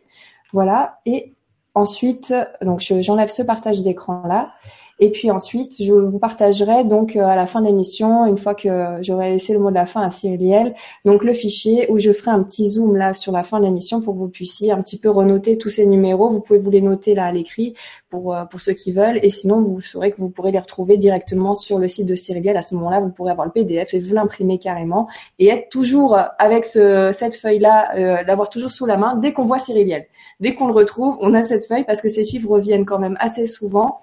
Voilà. 0.55 1.01
Et 1.05 1.35
Ensuite, 1.75 2.35
donc 2.63 2.81
j'enlève 2.81 3.31
ce 3.31 3.43
partage 3.43 3.81
d'écran 3.83 4.23
là. 4.27 4.53
Et 5.01 5.11
puis 5.11 5.31
ensuite, 5.31 5.81
je 5.81 5.93
vous 5.93 6.19
partagerai 6.19 6.83
donc 6.85 7.15
euh, 7.15 7.23
à 7.23 7.37
la 7.37 7.47
fin 7.47 7.61
de 7.61 7.67
l'émission, 7.67 8.27
une 8.27 8.37
fois 8.37 8.55
que 8.55 8.99
j'aurai 9.01 9.31
laissé 9.31 9.53
le 9.53 9.61
mot 9.61 9.71
de 9.71 9.75
la 9.75 9.87
fin 9.87 10.03
à 10.03 10.11
Cyrielle, 10.11 10.75
donc 11.05 11.23
le 11.23 11.33
fichier 11.33 11.91
où 11.91 11.99
je 11.99 12.13
ferai 12.13 12.33
un 12.33 12.43
petit 12.43 12.69
zoom 12.69 12.97
là 12.97 13.15
sur 13.15 13.33
la 13.33 13.45
fin 13.45 13.61
de 13.61 13.65
l'émission 13.65 14.01
pour 14.01 14.15
que 14.15 14.19
vous 14.19 14.29
puissiez 14.29 14.73
un 14.73 14.83
petit 14.83 14.99
peu 14.99 15.09
renoter 15.09 15.57
tous 15.57 15.71
ces 15.71 15.87
numéros. 15.87 16.29
Vous 16.29 16.41
pouvez 16.41 16.59
vous 16.59 16.71
les 16.71 16.81
noter 16.81 17.15
là 17.15 17.27
à 17.27 17.33
l'écrit 17.33 17.75
pour 18.11 18.35
euh, 18.35 18.45
pour 18.45 18.61
ceux 18.61 18.73
qui 18.73 18.93
veulent, 18.93 19.21
et 19.23 19.31
sinon 19.31 19.63
vous 19.63 19.81
saurez 19.81 20.11
que 20.11 20.17
vous 20.19 20.31
pourrez 20.31 20.51
les 20.51 20.59
retrouver 20.59 20.97
directement 20.97 21.55
sur 21.55 21.79
le 21.79 21.87
site 21.87 22.07
de 22.07 22.17
Cyrielle. 22.17 22.57
À 22.57 22.63
ce 22.63 22.75
moment-là, 22.75 23.01
vous 23.01 23.11
pourrez 23.11 23.31
avoir 23.31 23.47
le 23.47 23.53
PDF 23.53 23.95
et 23.95 24.01
vous 24.01 24.15
l'imprimer 24.15 24.59
carrément 24.59 25.09
et 25.39 25.49
être 25.49 25.69
toujours 25.69 26.19
avec 26.39 26.65
ce, 26.65 27.13
cette 27.15 27.37
feuille 27.37 27.61
là, 27.61 27.95
euh, 27.97 28.23
l'avoir 28.27 28.51
toujours 28.51 28.71
sous 28.71 28.87
la 28.87 28.97
main 28.97 29.17
dès 29.17 29.33
qu'on 29.33 29.45
voit 29.45 29.61
Cyrielle. 29.61 30.07
Dès 30.41 30.55
qu'on 30.55 30.67
le 30.67 30.73
retrouve, 30.73 31.17
on 31.21 31.35
a 31.35 31.45
cette 31.45 31.67
feuille 31.67 31.85
parce 31.85 32.01
que 32.01 32.09
ces 32.09 32.25
chiffres 32.25 32.49
reviennent 32.49 32.85
quand 32.85 32.99
même 32.99 33.17
assez 33.21 33.47
souvent 33.47 34.01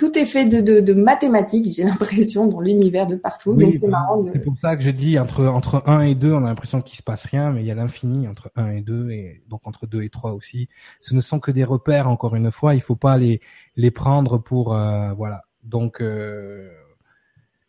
tout 0.00 0.18
est 0.18 0.24
fait 0.24 0.46
de, 0.46 0.80
de, 0.80 0.94
mathématiques, 0.94 1.66
j'ai 1.66 1.84
l'impression, 1.90 2.46
dans 2.46 2.60
l'univers 2.60 3.06
de 3.06 3.16
partout. 3.16 3.54
donc 3.54 3.74
c'est 3.78 3.86
marrant. 3.86 4.24
C'est 4.32 4.42
pour 4.42 4.58
ça 4.58 4.74
que 4.74 4.82
je 4.82 4.90
dis 4.90 5.18
entre 5.18 5.44
entre 5.46 5.82
1 5.86 6.00
et 6.00 6.14
2, 6.14 6.32
on 6.32 6.38
a 6.38 6.48
l'impression 6.48 6.80
qu'il 6.80 6.96
se 6.96 7.02
passe 7.02 7.26
rien, 7.26 7.52
mais 7.52 7.60
il 7.60 7.66
y 7.66 7.70
a 7.70 7.74
l'infini 7.74 8.26
entre 8.26 8.50
1 8.56 8.70
et 8.70 8.80
2 8.80 9.10
et 9.10 9.42
donc 9.48 9.66
entre 9.66 9.86
2 9.86 10.02
et 10.02 10.08
3 10.08 10.32
aussi. 10.32 10.68
Ce 11.00 11.14
ne 11.14 11.20
sont 11.20 11.38
que 11.38 11.50
des 11.50 11.64
repères 11.64 12.08
encore 12.08 12.34
une 12.34 12.50
fois, 12.50 12.74
il 12.74 12.80
faut 12.80 12.96
pas 12.96 13.18
les 13.18 13.42
les 13.76 13.90
prendre 13.90 14.38
pour 14.38 14.74
euh, 14.74 15.12
voilà. 15.12 15.42
Donc 15.64 16.00
euh, 16.00 16.70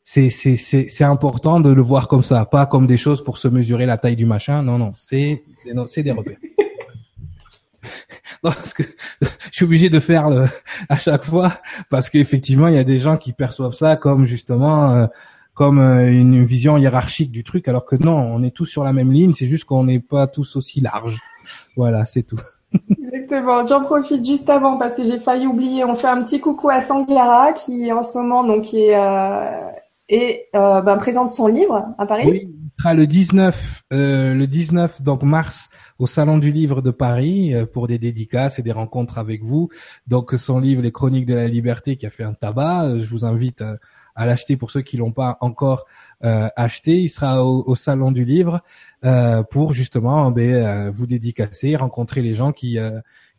c'est 0.02 0.30
c'est 0.30 0.56
c'est 0.56 0.88
c'est 0.88 1.04
important 1.04 1.60
de 1.60 1.70
le 1.70 1.82
voir 1.82 2.08
comme 2.08 2.24
ça, 2.24 2.46
pas 2.46 2.66
comme 2.66 2.88
des 2.88 2.98
choses 2.98 3.22
pour 3.26 3.38
se 3.40 3.50
mesurer 3.50 3.86
la 3.86 3.98
taille 3.98 4.16
du 4.16 4.26
machin. 4.26 4.64
Non 4.64 4.78
non, 4.78 4.94
c'est 4.96 5.44
c'est 5.88 6.04
des 6.04 6.12
repères. 6.12 6.38
non, 8.44 8.52
parce 8.52 8.74
que 8.74 8.84
je 9.22 9.28
suis 9.52 9.66
obligé 9.66 9.90
de 9.90 10.00
faire 10.00 10.30
le 10.30 10.46
à 10.90 10.98
chaque 10.98 11.24
fois 11.24 11.54
parce 11.90 12.10
qu'effectivement 12.10 12.68
il 12.68 12.76
y 12.76 12.80
a 12.80 12.84
des 12.84 12.98
gens 12.98 13.18
qui 13.18 13.34
perçoivent 13.34 13.74
ça 13.74 13.96
comme 13.96 14.26
justement 14.26 14.96
euh, 14.96 15.08
comme 15.54 15.80
euh, 15.80 16.12
une 16.12 16.44
vision 16.46 16.78
hiérarchique 16.78 17.32
du 17.32 17.44
truc 17.44 17.68
alors 17.68 17.86
que 17.86 17.96
non 17.96 18.18
on 18.18 18.44
est 18.44 18.56
tous 18.56 18.66
sur 18.66 18.84
la 18.84 18.94
même 18.94 19.12
ligne 19.12 19.34
c'est 19.34 19.48
juste 19.48 19.66
qu'on 19.66 19.84
n'est 19.84 20.00
pas 20.00 20.28
tous 20.28 20.56
aussi 20.56 20.82
larges 20.82 21.20
voilà 21.76 22.06
c'est 22.06 22.24
tout 22.24 22.40
Exactement. 23.00 23.64
J'en 23.66 23.84
profite 23.84 24.26
juste 24.26 24.50
avant 24.50 24.78
parce 24.78 24.96
que 24.96 25.04
j'ai 25.04 25.20
failli 25.20 25.48
oublier. 25.48 25.84
On 25.84 25.96
fait 25.96 26.08
un 26.08 26.22
petit 26.24 26.40
coucou 26.40 26.70
à 26.70 26.82
Sanglara 26.82 27.54
qui 27.54 27.92
en 27.92 28.02
ce 28.02 28.18
moment 28.18 28.44
donc 28.44 28.74
est 28.74 28.96
euh, 28.96 29.60
et 30.10 30.48
euh, 30.56 30.82
ben, 30.82 30.98
présente 30.98 31.32
son 31.32 31.48
livre 31.48 31.86
à 31.98 32.06
Paris. 32.06 32.28
Oui, 32.30 32.50
il 32.50 32.82
sera 32.82 32.94
le 32.94 33.08
19 33.08 33.84
euh, 33.94 34.34
le 34.34 34.48
19 34.48 35.02
donc 35.02 35.24
mars 35.24 35.70
au 36.02 36.08
Salon 36.08 36.40
du 36.40 36.52
Livre 36.52 36.82
de 36.82 36.90
Paris 36.90 37.54
euh, 37.54 37.68
pour 37.68 37.86
des 37.86 38.00
dédicaces 38.00 38.58
et 38.58 38.64
des 38.64 38.72
rencontres 38.72 39.20
avec 39.20 39.44
vous. 39.44 39.70
Donc 40.08 40.34
son 40.36 40.60
livre 40.60 40.82
Les 40.82 40.92
Chroniques 40.92 41.28
de 41.28 41.36
la 41.36 41.48
Liberté 41.48 41.96
qui 41.96 42.08
a 42.08 42.10
fait 42.10 42.24
un 42.24 42.34
tabac, 42.34 42.86
euh, 42.86 43.00
je 43.00 43.06
vous 43.06 43.24
invite 43.24 43.62
euh, 43.62 43.78
à 44.16 44.26
l'acheter 44.26 44.58
pour 44.58 44.72
ceux 44.72 44.82
qui 44.82 44.98
l'ont 44.98 45.12
pas 45.12 45.38
encore 45.42 45.86
acheté. 46.22 47.00
Il 47.00 47.10
sera 47.10 47.46
au, 47.46 47.76
Salon 47.76 48.12
du 48.12 48.26
Livre 48.26 48.62
pour 49.50 49.74
justement 49.74 50.30
ben, 50.32 50.90
vous 50.90 51.08
dédicacer, 51.08 51.78
rencontrer 51.78 52.22
les 52.22 52.34
gens 52.34 52.52
qui 52.52 52.78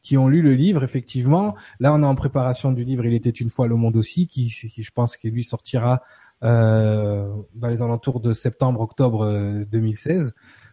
qui 0.00 0.16
ont 0.16 0.28
lu 0.28 0.40
le 0.40 0.54
livre. 0.54 0.82
Effectivement, 0.82 1.54
là 1.78 1.92
on 1.92 2.02
est 2.02 2.06
en 2.06 2.14
préparation 2.14 2.72
du 2.72 2.84
livre. 2.84 3.04
Il 3.04 3.12
était 3.12 3.28
une 3.28 3.50
fois 3.50 3.68
le 3.68 3.76
monde 3.76 3.96
aussi, 3.98 4.26
qui, 4.26 4.48
qui 4.48 4.82
je 4.82 4.90
pense 4.90 5.18
qu'il 5.18 5.32
lui 5.32 5.44
sortira 5.44 6.00
dans 6.40 7.44
les 7.68 7.82
alentours 7.82 8.20
de 8.20 8.32
septembre-octobre 8.32 9.64
2016. 9.70 10.32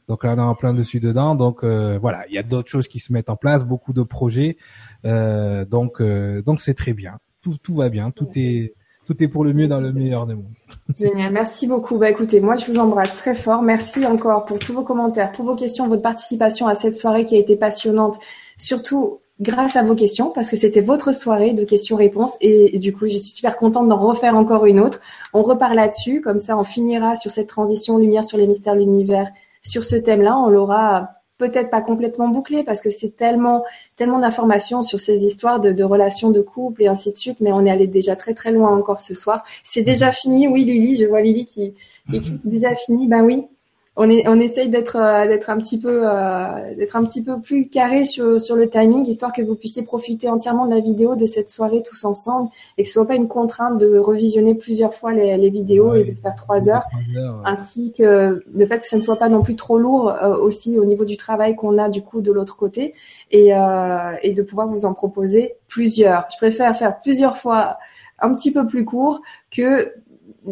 Donc 0.10 0.23
là, 0.23 0.34
on 0.36 0.40
est 0.40 0.41
en 0.41 0.56
plein 0.56 0.73
dessus 0.73 0.99
dedans. 0.99 1.36
Donc 1.36 1.64
euh, 1.64 1.99
voilà, 2.02 2.26
il 2.27 2.34
y 2.34 2.40
a 2.40 2.44
d'autres 2.44 2.68
choses 2.68 2.88
qui 2.88 2.99
se 2.99 3.14
mettent 3.14 3.30
en 3.30 3.36
place, 3.36 3.64
beaucoup 3.64 3.94
de 3.94 4.02
projets. 4.02 4.57
Euh, 5.06 5.64
donc 5.65 6.02
euh, 6.02 6.41
donc 6.41 6.60
c'est 6.60 6.73
très 6.73 6.94
bien. 6.94 7.19
Tout 7.41 7.56
tout 7.61 7.76
va 7.76 7.90
bien. 7.90 8.10
Tout 8.10 8.27
est 8.36 8.73
tout 9.06 9.23
est 9.23 9.27
pour 9.27 9.44
le 9.44 9.53
mieux 9.53 9.68
dans 9.68 9.80
le 9.80 9.94
meilleur 9.94 10.26
des 10.26 10.34
mondes. 10.34 10.53
Génial, 10.98 11.31
merci 11.31 11.68
beaucoup. 11.68 11.99
Bah 11.99 12.10
écoutez, 12.10 12.41
moi 12.41 12.56
je 12.56 12.65
vous 12.65 12.80
embrasse 12.80 13.18
très 13.18 13.36
fort. 13.36 13.61
Merci 13.61 14.06
encore 14.07 14.45
pour 14.45 14.57
tous 14.57 14.73
vos 14.73 14.84
commentaires, 14.84 15.31
pour 15.31 15.45
vos 15.45 15.56
questions, 15.56 15.88
votre 15.88 16.02
participation 16.02 16.68
à 16.68 16.73
cette 16.73 16.95
soirée 16.95 17.23
qui 17.23 17.36
a 17.36 17.40
été 17.40 17.56
passionnante. 17.56 18.18
Surtout 18.57 19.19
grâce 19.40 19.76
à 19.76 19.84
vos 19.84 19.95
questions, 19.95 20.31
parce 20.31 20.49
que 20.49 20.57
c'était 20.57 20.81
votre 20.81 21.14
soirée 21.14 21.53
de 21.53 21.64
questions-réponses. 21.64 22.34
Et, 22.41 22.77
du 22.77 22.94
coup, 22.94 23.06
je 23.06 23.11
suis 23.11 23.31
super 23.31 23.56
contente 23.56 23.88
d'en 23.88 23.98
refaire 23.98 24.36
encore 24.36 24.65
une 24.65 24.81
autre. 24.81 24.99
On 25.34 25.44
repart 25.44 25.73
là-dessus, 25.73 26.19
comme 26.19 26.40
ça 26.40 26.57
on 26.57 26.65
finira 26.65 27.15
sur 27.15 27.31
cette 27.31 27.48
transition 27.48 27.98
lumière 27.98 28.26
sur 28.26 28.38
les 28.38 28.48
mystères 28.48 28.73
de 28.73 28.80
l'univers 28.80 29.31
sur 29.61 29.86
ce 29.86 29.95
thème-là, 29.95 30.38
on 30.38 30.49
l'aura 30.49 31.19
peut-être 31.38 31.69
pas 31.69 31.81
complètement 31.81 32.27
bouclé 32.27 32.64
parce 32.64 32.81
que 32.81 32.90
c'est 32.90 33.15
tellement 33.15 33.64
tellement 33.95 34.19
d'informations 34.19 34.84
sur 34.84 34.99
ces 34.99 35.23
histoires 35.23 35.60
de, 35.60 35.84
relations 35.84 36.31
de 36.31 36.41
couple 36.41 36.84
et 36.84 36.88
ainsi 36.88 37.11
de 37.11 37.18
suite, 37.18 37.40
mais 37.41 37.52
on 37.52 37.65
est 37.65 37.72
allé 37.72 37.88
déjà 37.88 38.15
très 38.15 38.34
très 38.34 38.52
loin 38.52 38.77
encore 38.77 38.99
ce 38.99 39.15
soir. 39.15 39.44
C'est 39.64 39.81
déjà 39.81 40.07
mhm. 40.07 40.14
fini, 40.14 40.48
oui 40.48 40.65
Lily, 40.65 40.98
je 40.98 41.06
vois 41.06 41.22
Lily 41.22 41.45
qui 41.45 41.73
écrit 42.14 42.38
c'est 42.41 42.49
déjà 42.49 42.76
fini, 42.76 43.07
ben 43.07 43.23
oui, 43.23 43.48
on, 44.02 44.10
est, 44.10 44.26
on 44.30 44.40
essaye 44.40 44.70
d'être 44.70 44.96
euh, 44.96 45.28
d'être 45.28 45.50
un 45.50 45.58
petit 45.58 45.78
peu 45.78 46.08
euh, 46.10 46.74
d'être 46.76 46.96
un 46.96 47.04
petit 47.04 47.22
peu 47.22 47.42
plus 47.42 47.68
carré 47.68 48.06
sur, 48.06 48.40
sur 48.40 48.56
le 48.56 48.70
timing 48.70 49.06
histoire 49.06 49.34
que 49.34 49.42
vous 49.42 49.56
puissiez 49.56 49.84
profiter 49.84 50.30
entièrement 50.30 50.66
de 50.66 50.74
la 50.74 50.80
vidéo 50.80 51.18
de 51.18 51.26
cette 51.26 51.50
soirée 51.50 51.84
tous 51.84 52.06
ensemble 52.06 52.50
et 52.78 52.84
que 52.84 52.88
ce 52.88 52.94
soit 52.94 53.06
pas 53.06 53.16
une 53.16 53.28
contrainte 53.28 53.78
de 53.78 53.98
revisionner 53.98 54.56
plusieurs 54.56 54.94
fois 54.94 55.12
les, 55.12 55.36
les 55.38 55.50
vidéos 55.50 55.96
et 55.96 56.06
de 56.06 56.16
faire 56.16 56.34
trois 56.36 56.70
heures, 56.70 56.88
ainsi 57.44 57.92
que 57.92 58.42
le 58.52 58.66
fait 58.66 58.78
que 58.78 58.86
ça 58.86 58.96
ne 58.96 59.02
soit 59.02 59.18
pas 59.18 59.28
non 59.28 59.42
plus 59.42 59.58
trop 59.58 59.78
lourd 59.78 60.10
euh, 60.10 60.38
aussi 60.38 60.80
au 60.80 60.86
niveau 60.86 61.04
du 61.04 61.18
travail 61.18 61.58
qu'on 61.58 61.78
a 61.78 61.90
du 61.90 62.02
coup 62.02 62.22
de 62.22 62.32
l'autre 62.32 62.56
côté 62.56 62.94
et, 63.32 63.54
euh, 63.54 64.14
et 64.24 64.32
de 64.32 64.42
pouvoir 64.44 64.68
vous 64.68 64.86
en 64.86 64.94
proposer 64.94 65.56
plusieurs. 65.68 66.26
Je 66.32 66.38
préfère 66.38 66.74
faire 66.74 67.02
plusieurs 67.02 67.36
fois 67.36 67.78
un 68.22 68.34
petit 68.34 68.54
peu 68.54 68.66
plus 68.66 68.86
court 68.86 69.22
que 69.52 69.92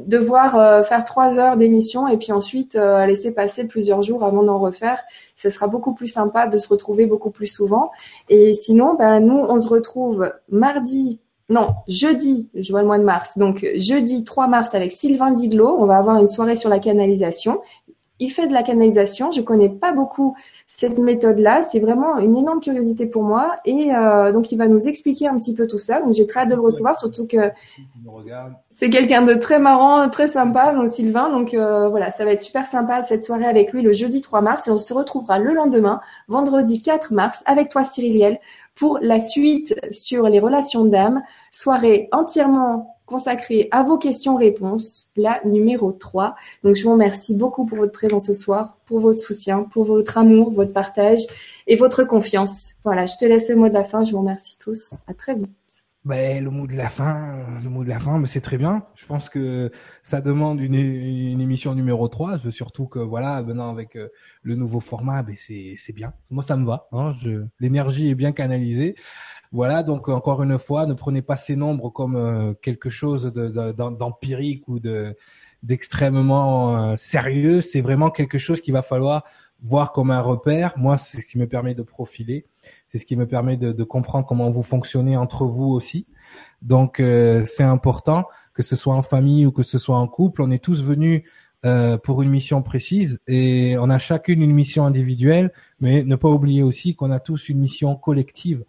devoir 0.06 0.58
euh, 0.58 0.84
faire 0.84 1.04
trois 1.04 1.40
heures 1.40 1.58
d'émission 1.58 2.08
et 2.08 2.18
puis 2.18 2.32
ensuite 2.32 2.76
euh, 2.76 3.06
laisser 3.06 3.34
passer 3.34 3.68
plusieurs 3.68 4.04
jours 4.04 4.24
avant 4.24 4.44
d'en 4.44 4.60
refaire, 4.60 5.02
ce 5.36 5.50
sera 5.50 5.68
beaucoup 5.68 5.94
plus 5.94 6.08
sympa 6.08 6.48
de 6.48 6.58
se 6.58 6.68
retrouver 6.68 7.06
beaucoup 7.06 7.32
plus 7.32 7.48
souvent. 7.48 7.92
Et 8.30 8.54
sinon, 8.54 8.96
ben, 8.96 9.20
nous, 9.20 9.38
on 9.38 9.58
se 9.60 9.68
retrouve 9.68 10.32
mardi, 10.50 11.20
non, 11.50 11.70
jeudi, 11.88 12.50
je 12.56 12.72
vois 12.72 12.82
le 12.82 12.88
mois 12.88 13.00
de 13.00 13.06
mars, 13.06 13.38
donc 13.38 13.66
jeudi 13.76 14.26
3 14.26 14.48
mars 14.48 14.76
avec 14.76 14.92
Sylvain 14.92 15.32
Diglo. 15.32 15.78
On 15.80 15.86
va 15.86 15.98
avoir 15.98 16.18
une 16.18 16.28
soirée 16.28 16.56
sur 16.56 16.70
la 16.70 16.80
canalisation. 16.80 17.62
Il 18.20 18.30
fait 18.30 18.48
de 18.48 18.54
la 18.54 18.64
canalisation. 18.64 19.32
Je 19.32 19.42
connais 19.42 19.70
pas 19.70 19.92
beaucoup 19.92 20.36
cette 20.66 20.98
méthode-là. 20.98 21.62
C'est 21.62 21.80
vraiment 21.80 22.18
une 22.18 22.36
énorme 22.38 22.60
curiosité 22.60 23.06
pour 23.06 23.24
moi. 23.24 23.58
Et 23.66 23.94
euh, 23.94 24.32
donc, 24.32 24.52
il 24.52 24.58
va 24.58 24.68
nous 24.68 24.88
expliquer 24.88 25.28
un 25.28 25.38
petit 25.38 25.54
peu 25.54 25.68
tout 25.68 25.78
ça. 25.78 26.02
Donc, 26.02 26.14
j'ai 26.14 26.26
très 26.26 26.42
hâte 26.42 26.50
de 26.50 26.56
le 26.56 26.62
recevoir, 26.62 26.96
surtout 26.96 27.28
que 27.28 27.52
c'est 28.70 28.90
quelqu'un 28.90 29.22
de 29.22 29.34
très 29.34 29.60
marrant, 29.60 30.10
très 30.10 30.28
sympa, 30.28 30.74
donc 30.74 30.90
Sylvain. 30.90 31.30
Donc 31.30 31.54
euh, 31.54 31.90
voilà, 31.90 32.12
ça 32.12 32.26
va 32.26 32.32
être 32.32 32.42
super 32.42 32.68
sympa 32.68 33.04
cette 33.04 33.24
soirée 33.24 33.46
avec 33.46 33.72
lui 33.72 33.82
le 33.82 33.92
jeudi 33.92 34.22
3 34.22 34.42
mars. 34.42 34.68
Et 34.68 34.72
on 34.72 34.78
se 34.78 34.94
retrouvera 34.94 35.40
le 35.40 35.54
lendemain, 35.54 36.02
vendredi 36.28 36.82
4 36.82 37.14
mars, 37.14 37.44
avec 37.46 37.70
toi 37.70 37.84
Cyriliel, 37.84 38.40
pour 38.76 39.00
la 39.02 39.20
suite 39.20 39.76
sur 39.92 40.30
les 40.30 40.40
relations 40.40 40.86
d'âme. 40.86 41.24
Soirée 41.52 42.10
entièrement 42.12 42.97
consacrée 43.08 43.70
à 43.72 43.82
vos 43.82 43.98
questions-réponses, 43.98 45.12
la 45.16 45.42
numéro 45.46 45.92
3. 45.92 46.36
Donc 46.64 46.76
je 46.76 46.84
vous 46.84 46.92
remercie 46.92 47.36
beaucoup 47.36 47.66
pour 47.66 47.80
votre 47.80 47.94
présence 47.94 48.28
ce 48.28 48.34
soir, 48.36 48.78
pour 48.86 49.00
votre 49.00 49.20
soutien, 49.20 49.64
pour 49.64 49.86
votre 49.86 50.20
amour, 50.20 50.52
votre 50.52 50.74
partage 50.74 51.22
et 51.66 51.76
votre 51.76 52.04
confiance. 52.04 52.74
Voilà, 52.84 53.08
je 53.08 53.16
te 53.20 53.26
laisse 53.26 53.50
le 53.50 53.56
mot 53.56 53.70
de 53.70 53.74
la 53.74 53.86
fin. 53.86 54.04
Je 54.04 54.12
vous 54.12 54.20
remercie 54.20 54.60
tous. 54.60 54.94
À 55.08 55.16
très 55.16 55.34
vite. 55.34 55.56
Ben, 56.08 56.42
le 56.42 56.50
mot 56.50 56.68
de 56.68 56.76
la 56.76 56.88
fin, 56.88 57.44
le 57.62 57.70
mot 57.70 57.84
de 57.84 57.90
la 57.90 58.00
fin, 58.00 58.18
mais 58.18 58.28
c'est 58.28 58.40
très 58.40 58.58
bien. 58.58 58.86
Je 58.96 59.06
pense 59.06 59.28
que 59.28 59.72
ça 60.04 60.22
demande 60.22 60.62
une, 60.62 60.74
émission 60.74 61.76
numéro 61.76 62.08
3, 62.08 62.50
surtout 62.50 62.88
que 62.88 63.00
voilà, 63.00 63.42
maintenant 63.42 63.70
avec 63.70 63.98
euh, 63.98 64.08
le 64.42 64.56
nouveau 64.56 64.80
format, 64.80 65.22
ben 65.22 65.36
c'est 65.38 65.94
bien. 65.94 66.14
Moi 66.30 66.44
ça 66.44 66.56
me 66.56 66.66
va, 66.66 66.88
hein, 66.94 67.14
l'énergie 67.60 68.10
est 68.10 68.16
bien 68.16 68.32
canalisée. 68.32 68.96
Voilà, 69.52 69.84
donc 69.84 70.10
encore 70.10 70.44
une 70.44 70.60
fois, 70.60 70.86
ne 70.86 70.94
prenez 70.94 71.22
pas 71.22 71.36
ces 71.36 71.56
nombres 71.56 71.90
comme 71.90 72.16
euh, 72.16 72.54
quelque 72.62 72.90
chose 72.90 73.32
d'empirique 73.34 74.68
ou 74.68 74.80
de 74.80 75.16
d'extrêmement 75.64 76.96
sérieux. 76.98 77.62
C'est 77.62 77.82
vraiment 77.82 78.12
quelque 78.12 78.38
chose 78.38 78.62
qu'il 78.62 78.74
va 78.74 78.84
falloir 78.84 79.24
voir 79.64 79.92
comme 79.92 80.12
un 80.12 80.22
repère. 80.22 80.74
Moi, 80.78 81.00
c'est 81.00 81.20
ce 81.20 81.26
qui 81.26 81.40
me 81.40 81.48
permet 81.48 81.74
de 81.74 81.82
profiler. 81.82 82.46
C'est 82.86 83.00
ce 83.00 83.06
qui 83.08 83.16
me 83.16 83.26
permet 83.26 83.58
de, 83.58 83.72
de, 83.72 83.84
comprendre 83.84 84.28
comment 84.28 84.52
vous 84.52 84.62
fonctionnez 84.62 85.18
entre 85.18 85.46
vous 85.46 85.66
aussi. 85.66 86.06
Donc, 86.62 86.98
c'est 86.98 87.64
important 87.64 88.28
que 88.54 88.62
ce 88.62 88.76
soit 88.76 88.94
en 88.94 89.02
famille 89.02 89.48
ou 89.48 89.52
que 89.52 89.64
ce 89.64 89.80
soit 89.80 89.98
en 89.98 90.08
couple. 90.08 90.44
On 90.44 90.52
est 90.52 90.64
tous 90.64 90.84
venus 90.84 91.24
euh, 91.66 91.98
pour 91.98 92.22
une 92.22 92.30
mission 92.30 92.62
précise 92.62 93.20
et 93.28 93.78
on 93.80 93.90
a 93.90 93.98
chacune 93.98 94.44
une 94.44 94.54
mission 94.54 94.86
individuelle, 94.86 95.52
mais 95.80 96.04
ne 96.04 96.16
pas 96.16 96.30
oublier 96.30 96.62
aussi 96.62 96.96
qu'on 96.96 97.10
a 97.10 97.20
tous 97.20 97.50
une 97.50 97.58
mission 97.58 97.96
collective. 97.96 98.64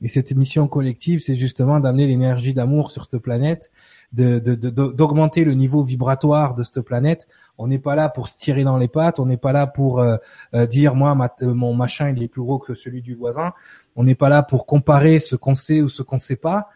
Et 0.00 0.08
cette 0.08 0.32
mission 0.32 0.68
collective, 0.68 1.20
c'est 1.20 1.34
justement 1.34 1.80
d'amener 1.80 2.06
l'énergie 2.06 2.54
d'amour 2.54 2.90
sur 2.90 3.04
cette 3.04 3.18
planète, 3.18 3.70
d'augmenter 4.12 5.40
de, 5.40 5.44
de, 5.44 5.50
le 5.50 5.54
niveau 5.54 5.82
vibratoire 5.82 6.54
de 6.54 6.62
cette 6.62 6.80
planète. 6.80 7.26
On 7.58 7.66
n'est 7.66 7.80
pas 7.80 7.96
là 7.96 8.08
pour 8.08 8.28
se 8.28 8.36
tirer 8.36 8.62
dans 8.62 8.76
les 8.76 8.88
pattes, 8.88 9.18
on 9.18 9.26
n'est 9.26 9.36
pas 9.36 9.52
là 9.52 9.66
pour 9.66 10.00
euh, 10.00 10.16
euh, 10.54 10.66
dire 10.66 10.94
moi 10.94 11.16
mon 11.40 11.74
machin 11.74 12.10
il 12.10 12.22
est 12.22 12.28
plus 12.28 12.42
gros 12.42 12.58
que 12.58 12.74
celui 12.74 13.02
du 13.02 13.14
voisin. 13.14 13.52
On 13.96 14.04
n'est 14.04 14.14
pas 14.14 14.28
là 14.28 14.42
pour 14.42 14.66
comparer 14.66 15.18
ce 15.18 15.34
qu'on 15.34 15.56
sait 15.56 15.82
ou 15.82 15.88
ce 15.88 16.02
qu'on 16.02 16.18
sait 16.18 16.36
pas. 16.36 16.68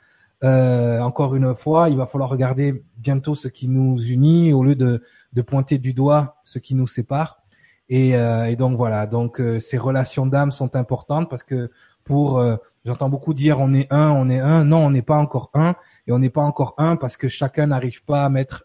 Euh, 0.42 1.00
encore 1.00 1.36
une 1.36 1.54
fois, 1.54 1.88
il 1.88 1.96
va 1.96 2.06
falloir 2.06 2.28
regarder 2.28 2.82
bientôt 2.96 3.36
ce 3.36 3.46
qui 3.46 3.68
nous 3.68 3.96
unit 4.02 4.52
au 4.52 4.64
lieu 4.64 4.74
de, 4.74 5.02
de 5.32 5.42
pointer 5.42 5.78
du 5.78 5.92
doigt 5.92 6.40
ce 6.44 6.58
qui 6.58 6.74
nous 6.74 6.88
sépare. 6.88 7.42
Et, 7.88 8.16
euh, 8.16 8.46
et 8.46 8.56
donc 8.56 8.76
voilà, 8.76 9.06
donc 9.06 9.40
euh, 9.40 9.60
ces 9.60 9.76
relations 9.76 10.26
d'âme 10.26 10.50
sont 10.50 10.76
importantes 10.76 11.28
parce 11.28 11.42
que 11.42 11.70
pour, 12.04 12.38
euh, 12.38 12.56
j'entends 12.84 13.08
beaucoup 13.08 13.34
dire 13.34 13.60
on 13.60 13.72
est 13.74 13.92
un, 13.92 14.10
on 14.10 14.28
est 14.28 14.40
un. 14.40 14.64
Non, 14.64 14.84
on 14.84 14.90
n'est 14.90 15.02
pas 15.02 15.16
encore 15.16 15.50
un 15.54 15.76
et 16.06 16.12
on 16.12 16.18
n'est 16.18 16.30
pas 16.30 16.42
encore 16.42 16.74
un 16.78 16.96
parce 16.96 17.16
que 17.16 17.28
chacun 17.28 17.66
n'arrive 17.66 18.04
pas 18.04 18.24
à 18.24 18.28
mettre 18.28 18.64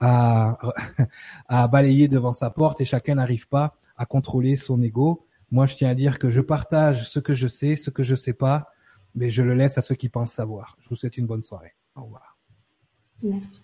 à, 0.00 0.58
à 1.48 1.68
balayer 1.68 2.08
devant 2.08 2.32
sa 2.32 2.50
porte 2.50 2.80
et 2.80 2.84
chacun 2.84 3.16
n'arrive 3.16 3.48
pas 3.48 3.74
à 3.96 4.06
contrôler 4.06 4.56
son 4.56 4.80
ego. 4.82 5.26
Moi, 5.50 5.66
je 5.66 5.76
tiens 5.76 5.90
à 5.90 5.94
dire 5.94 6.18
que 6.18 6.30
je 6.30 6.40
partage 6.40 7.08
ce 7.08 7.20
que 7.20 7.34
je 7.34 7.48
sais, 7.48 7.76
ce 7.76 7.90
que 7.90 8.02
je 8.02 8.14
sais 8.14 8.34
pas, 8.34 8.70
mais 9.14 9.30
je 9.30 9.42
le 9.42 9.54
laisse 9.54 9.78
à 9.78 9.82
ceux 9.82 9.94
qui 9.94 10.08
pensent 10.08 10.32
savoir. 10.32 10.76
Je 10.80 10.88
vous 10.88 10.96
souhaite 10.96 11.16
une 11.16 11.26
bonne 11.26 11.42
soirée. 11.42 11.74
Au 11.96 12.04
revoir. 12.04 12.38
Merci. 13.22 13.62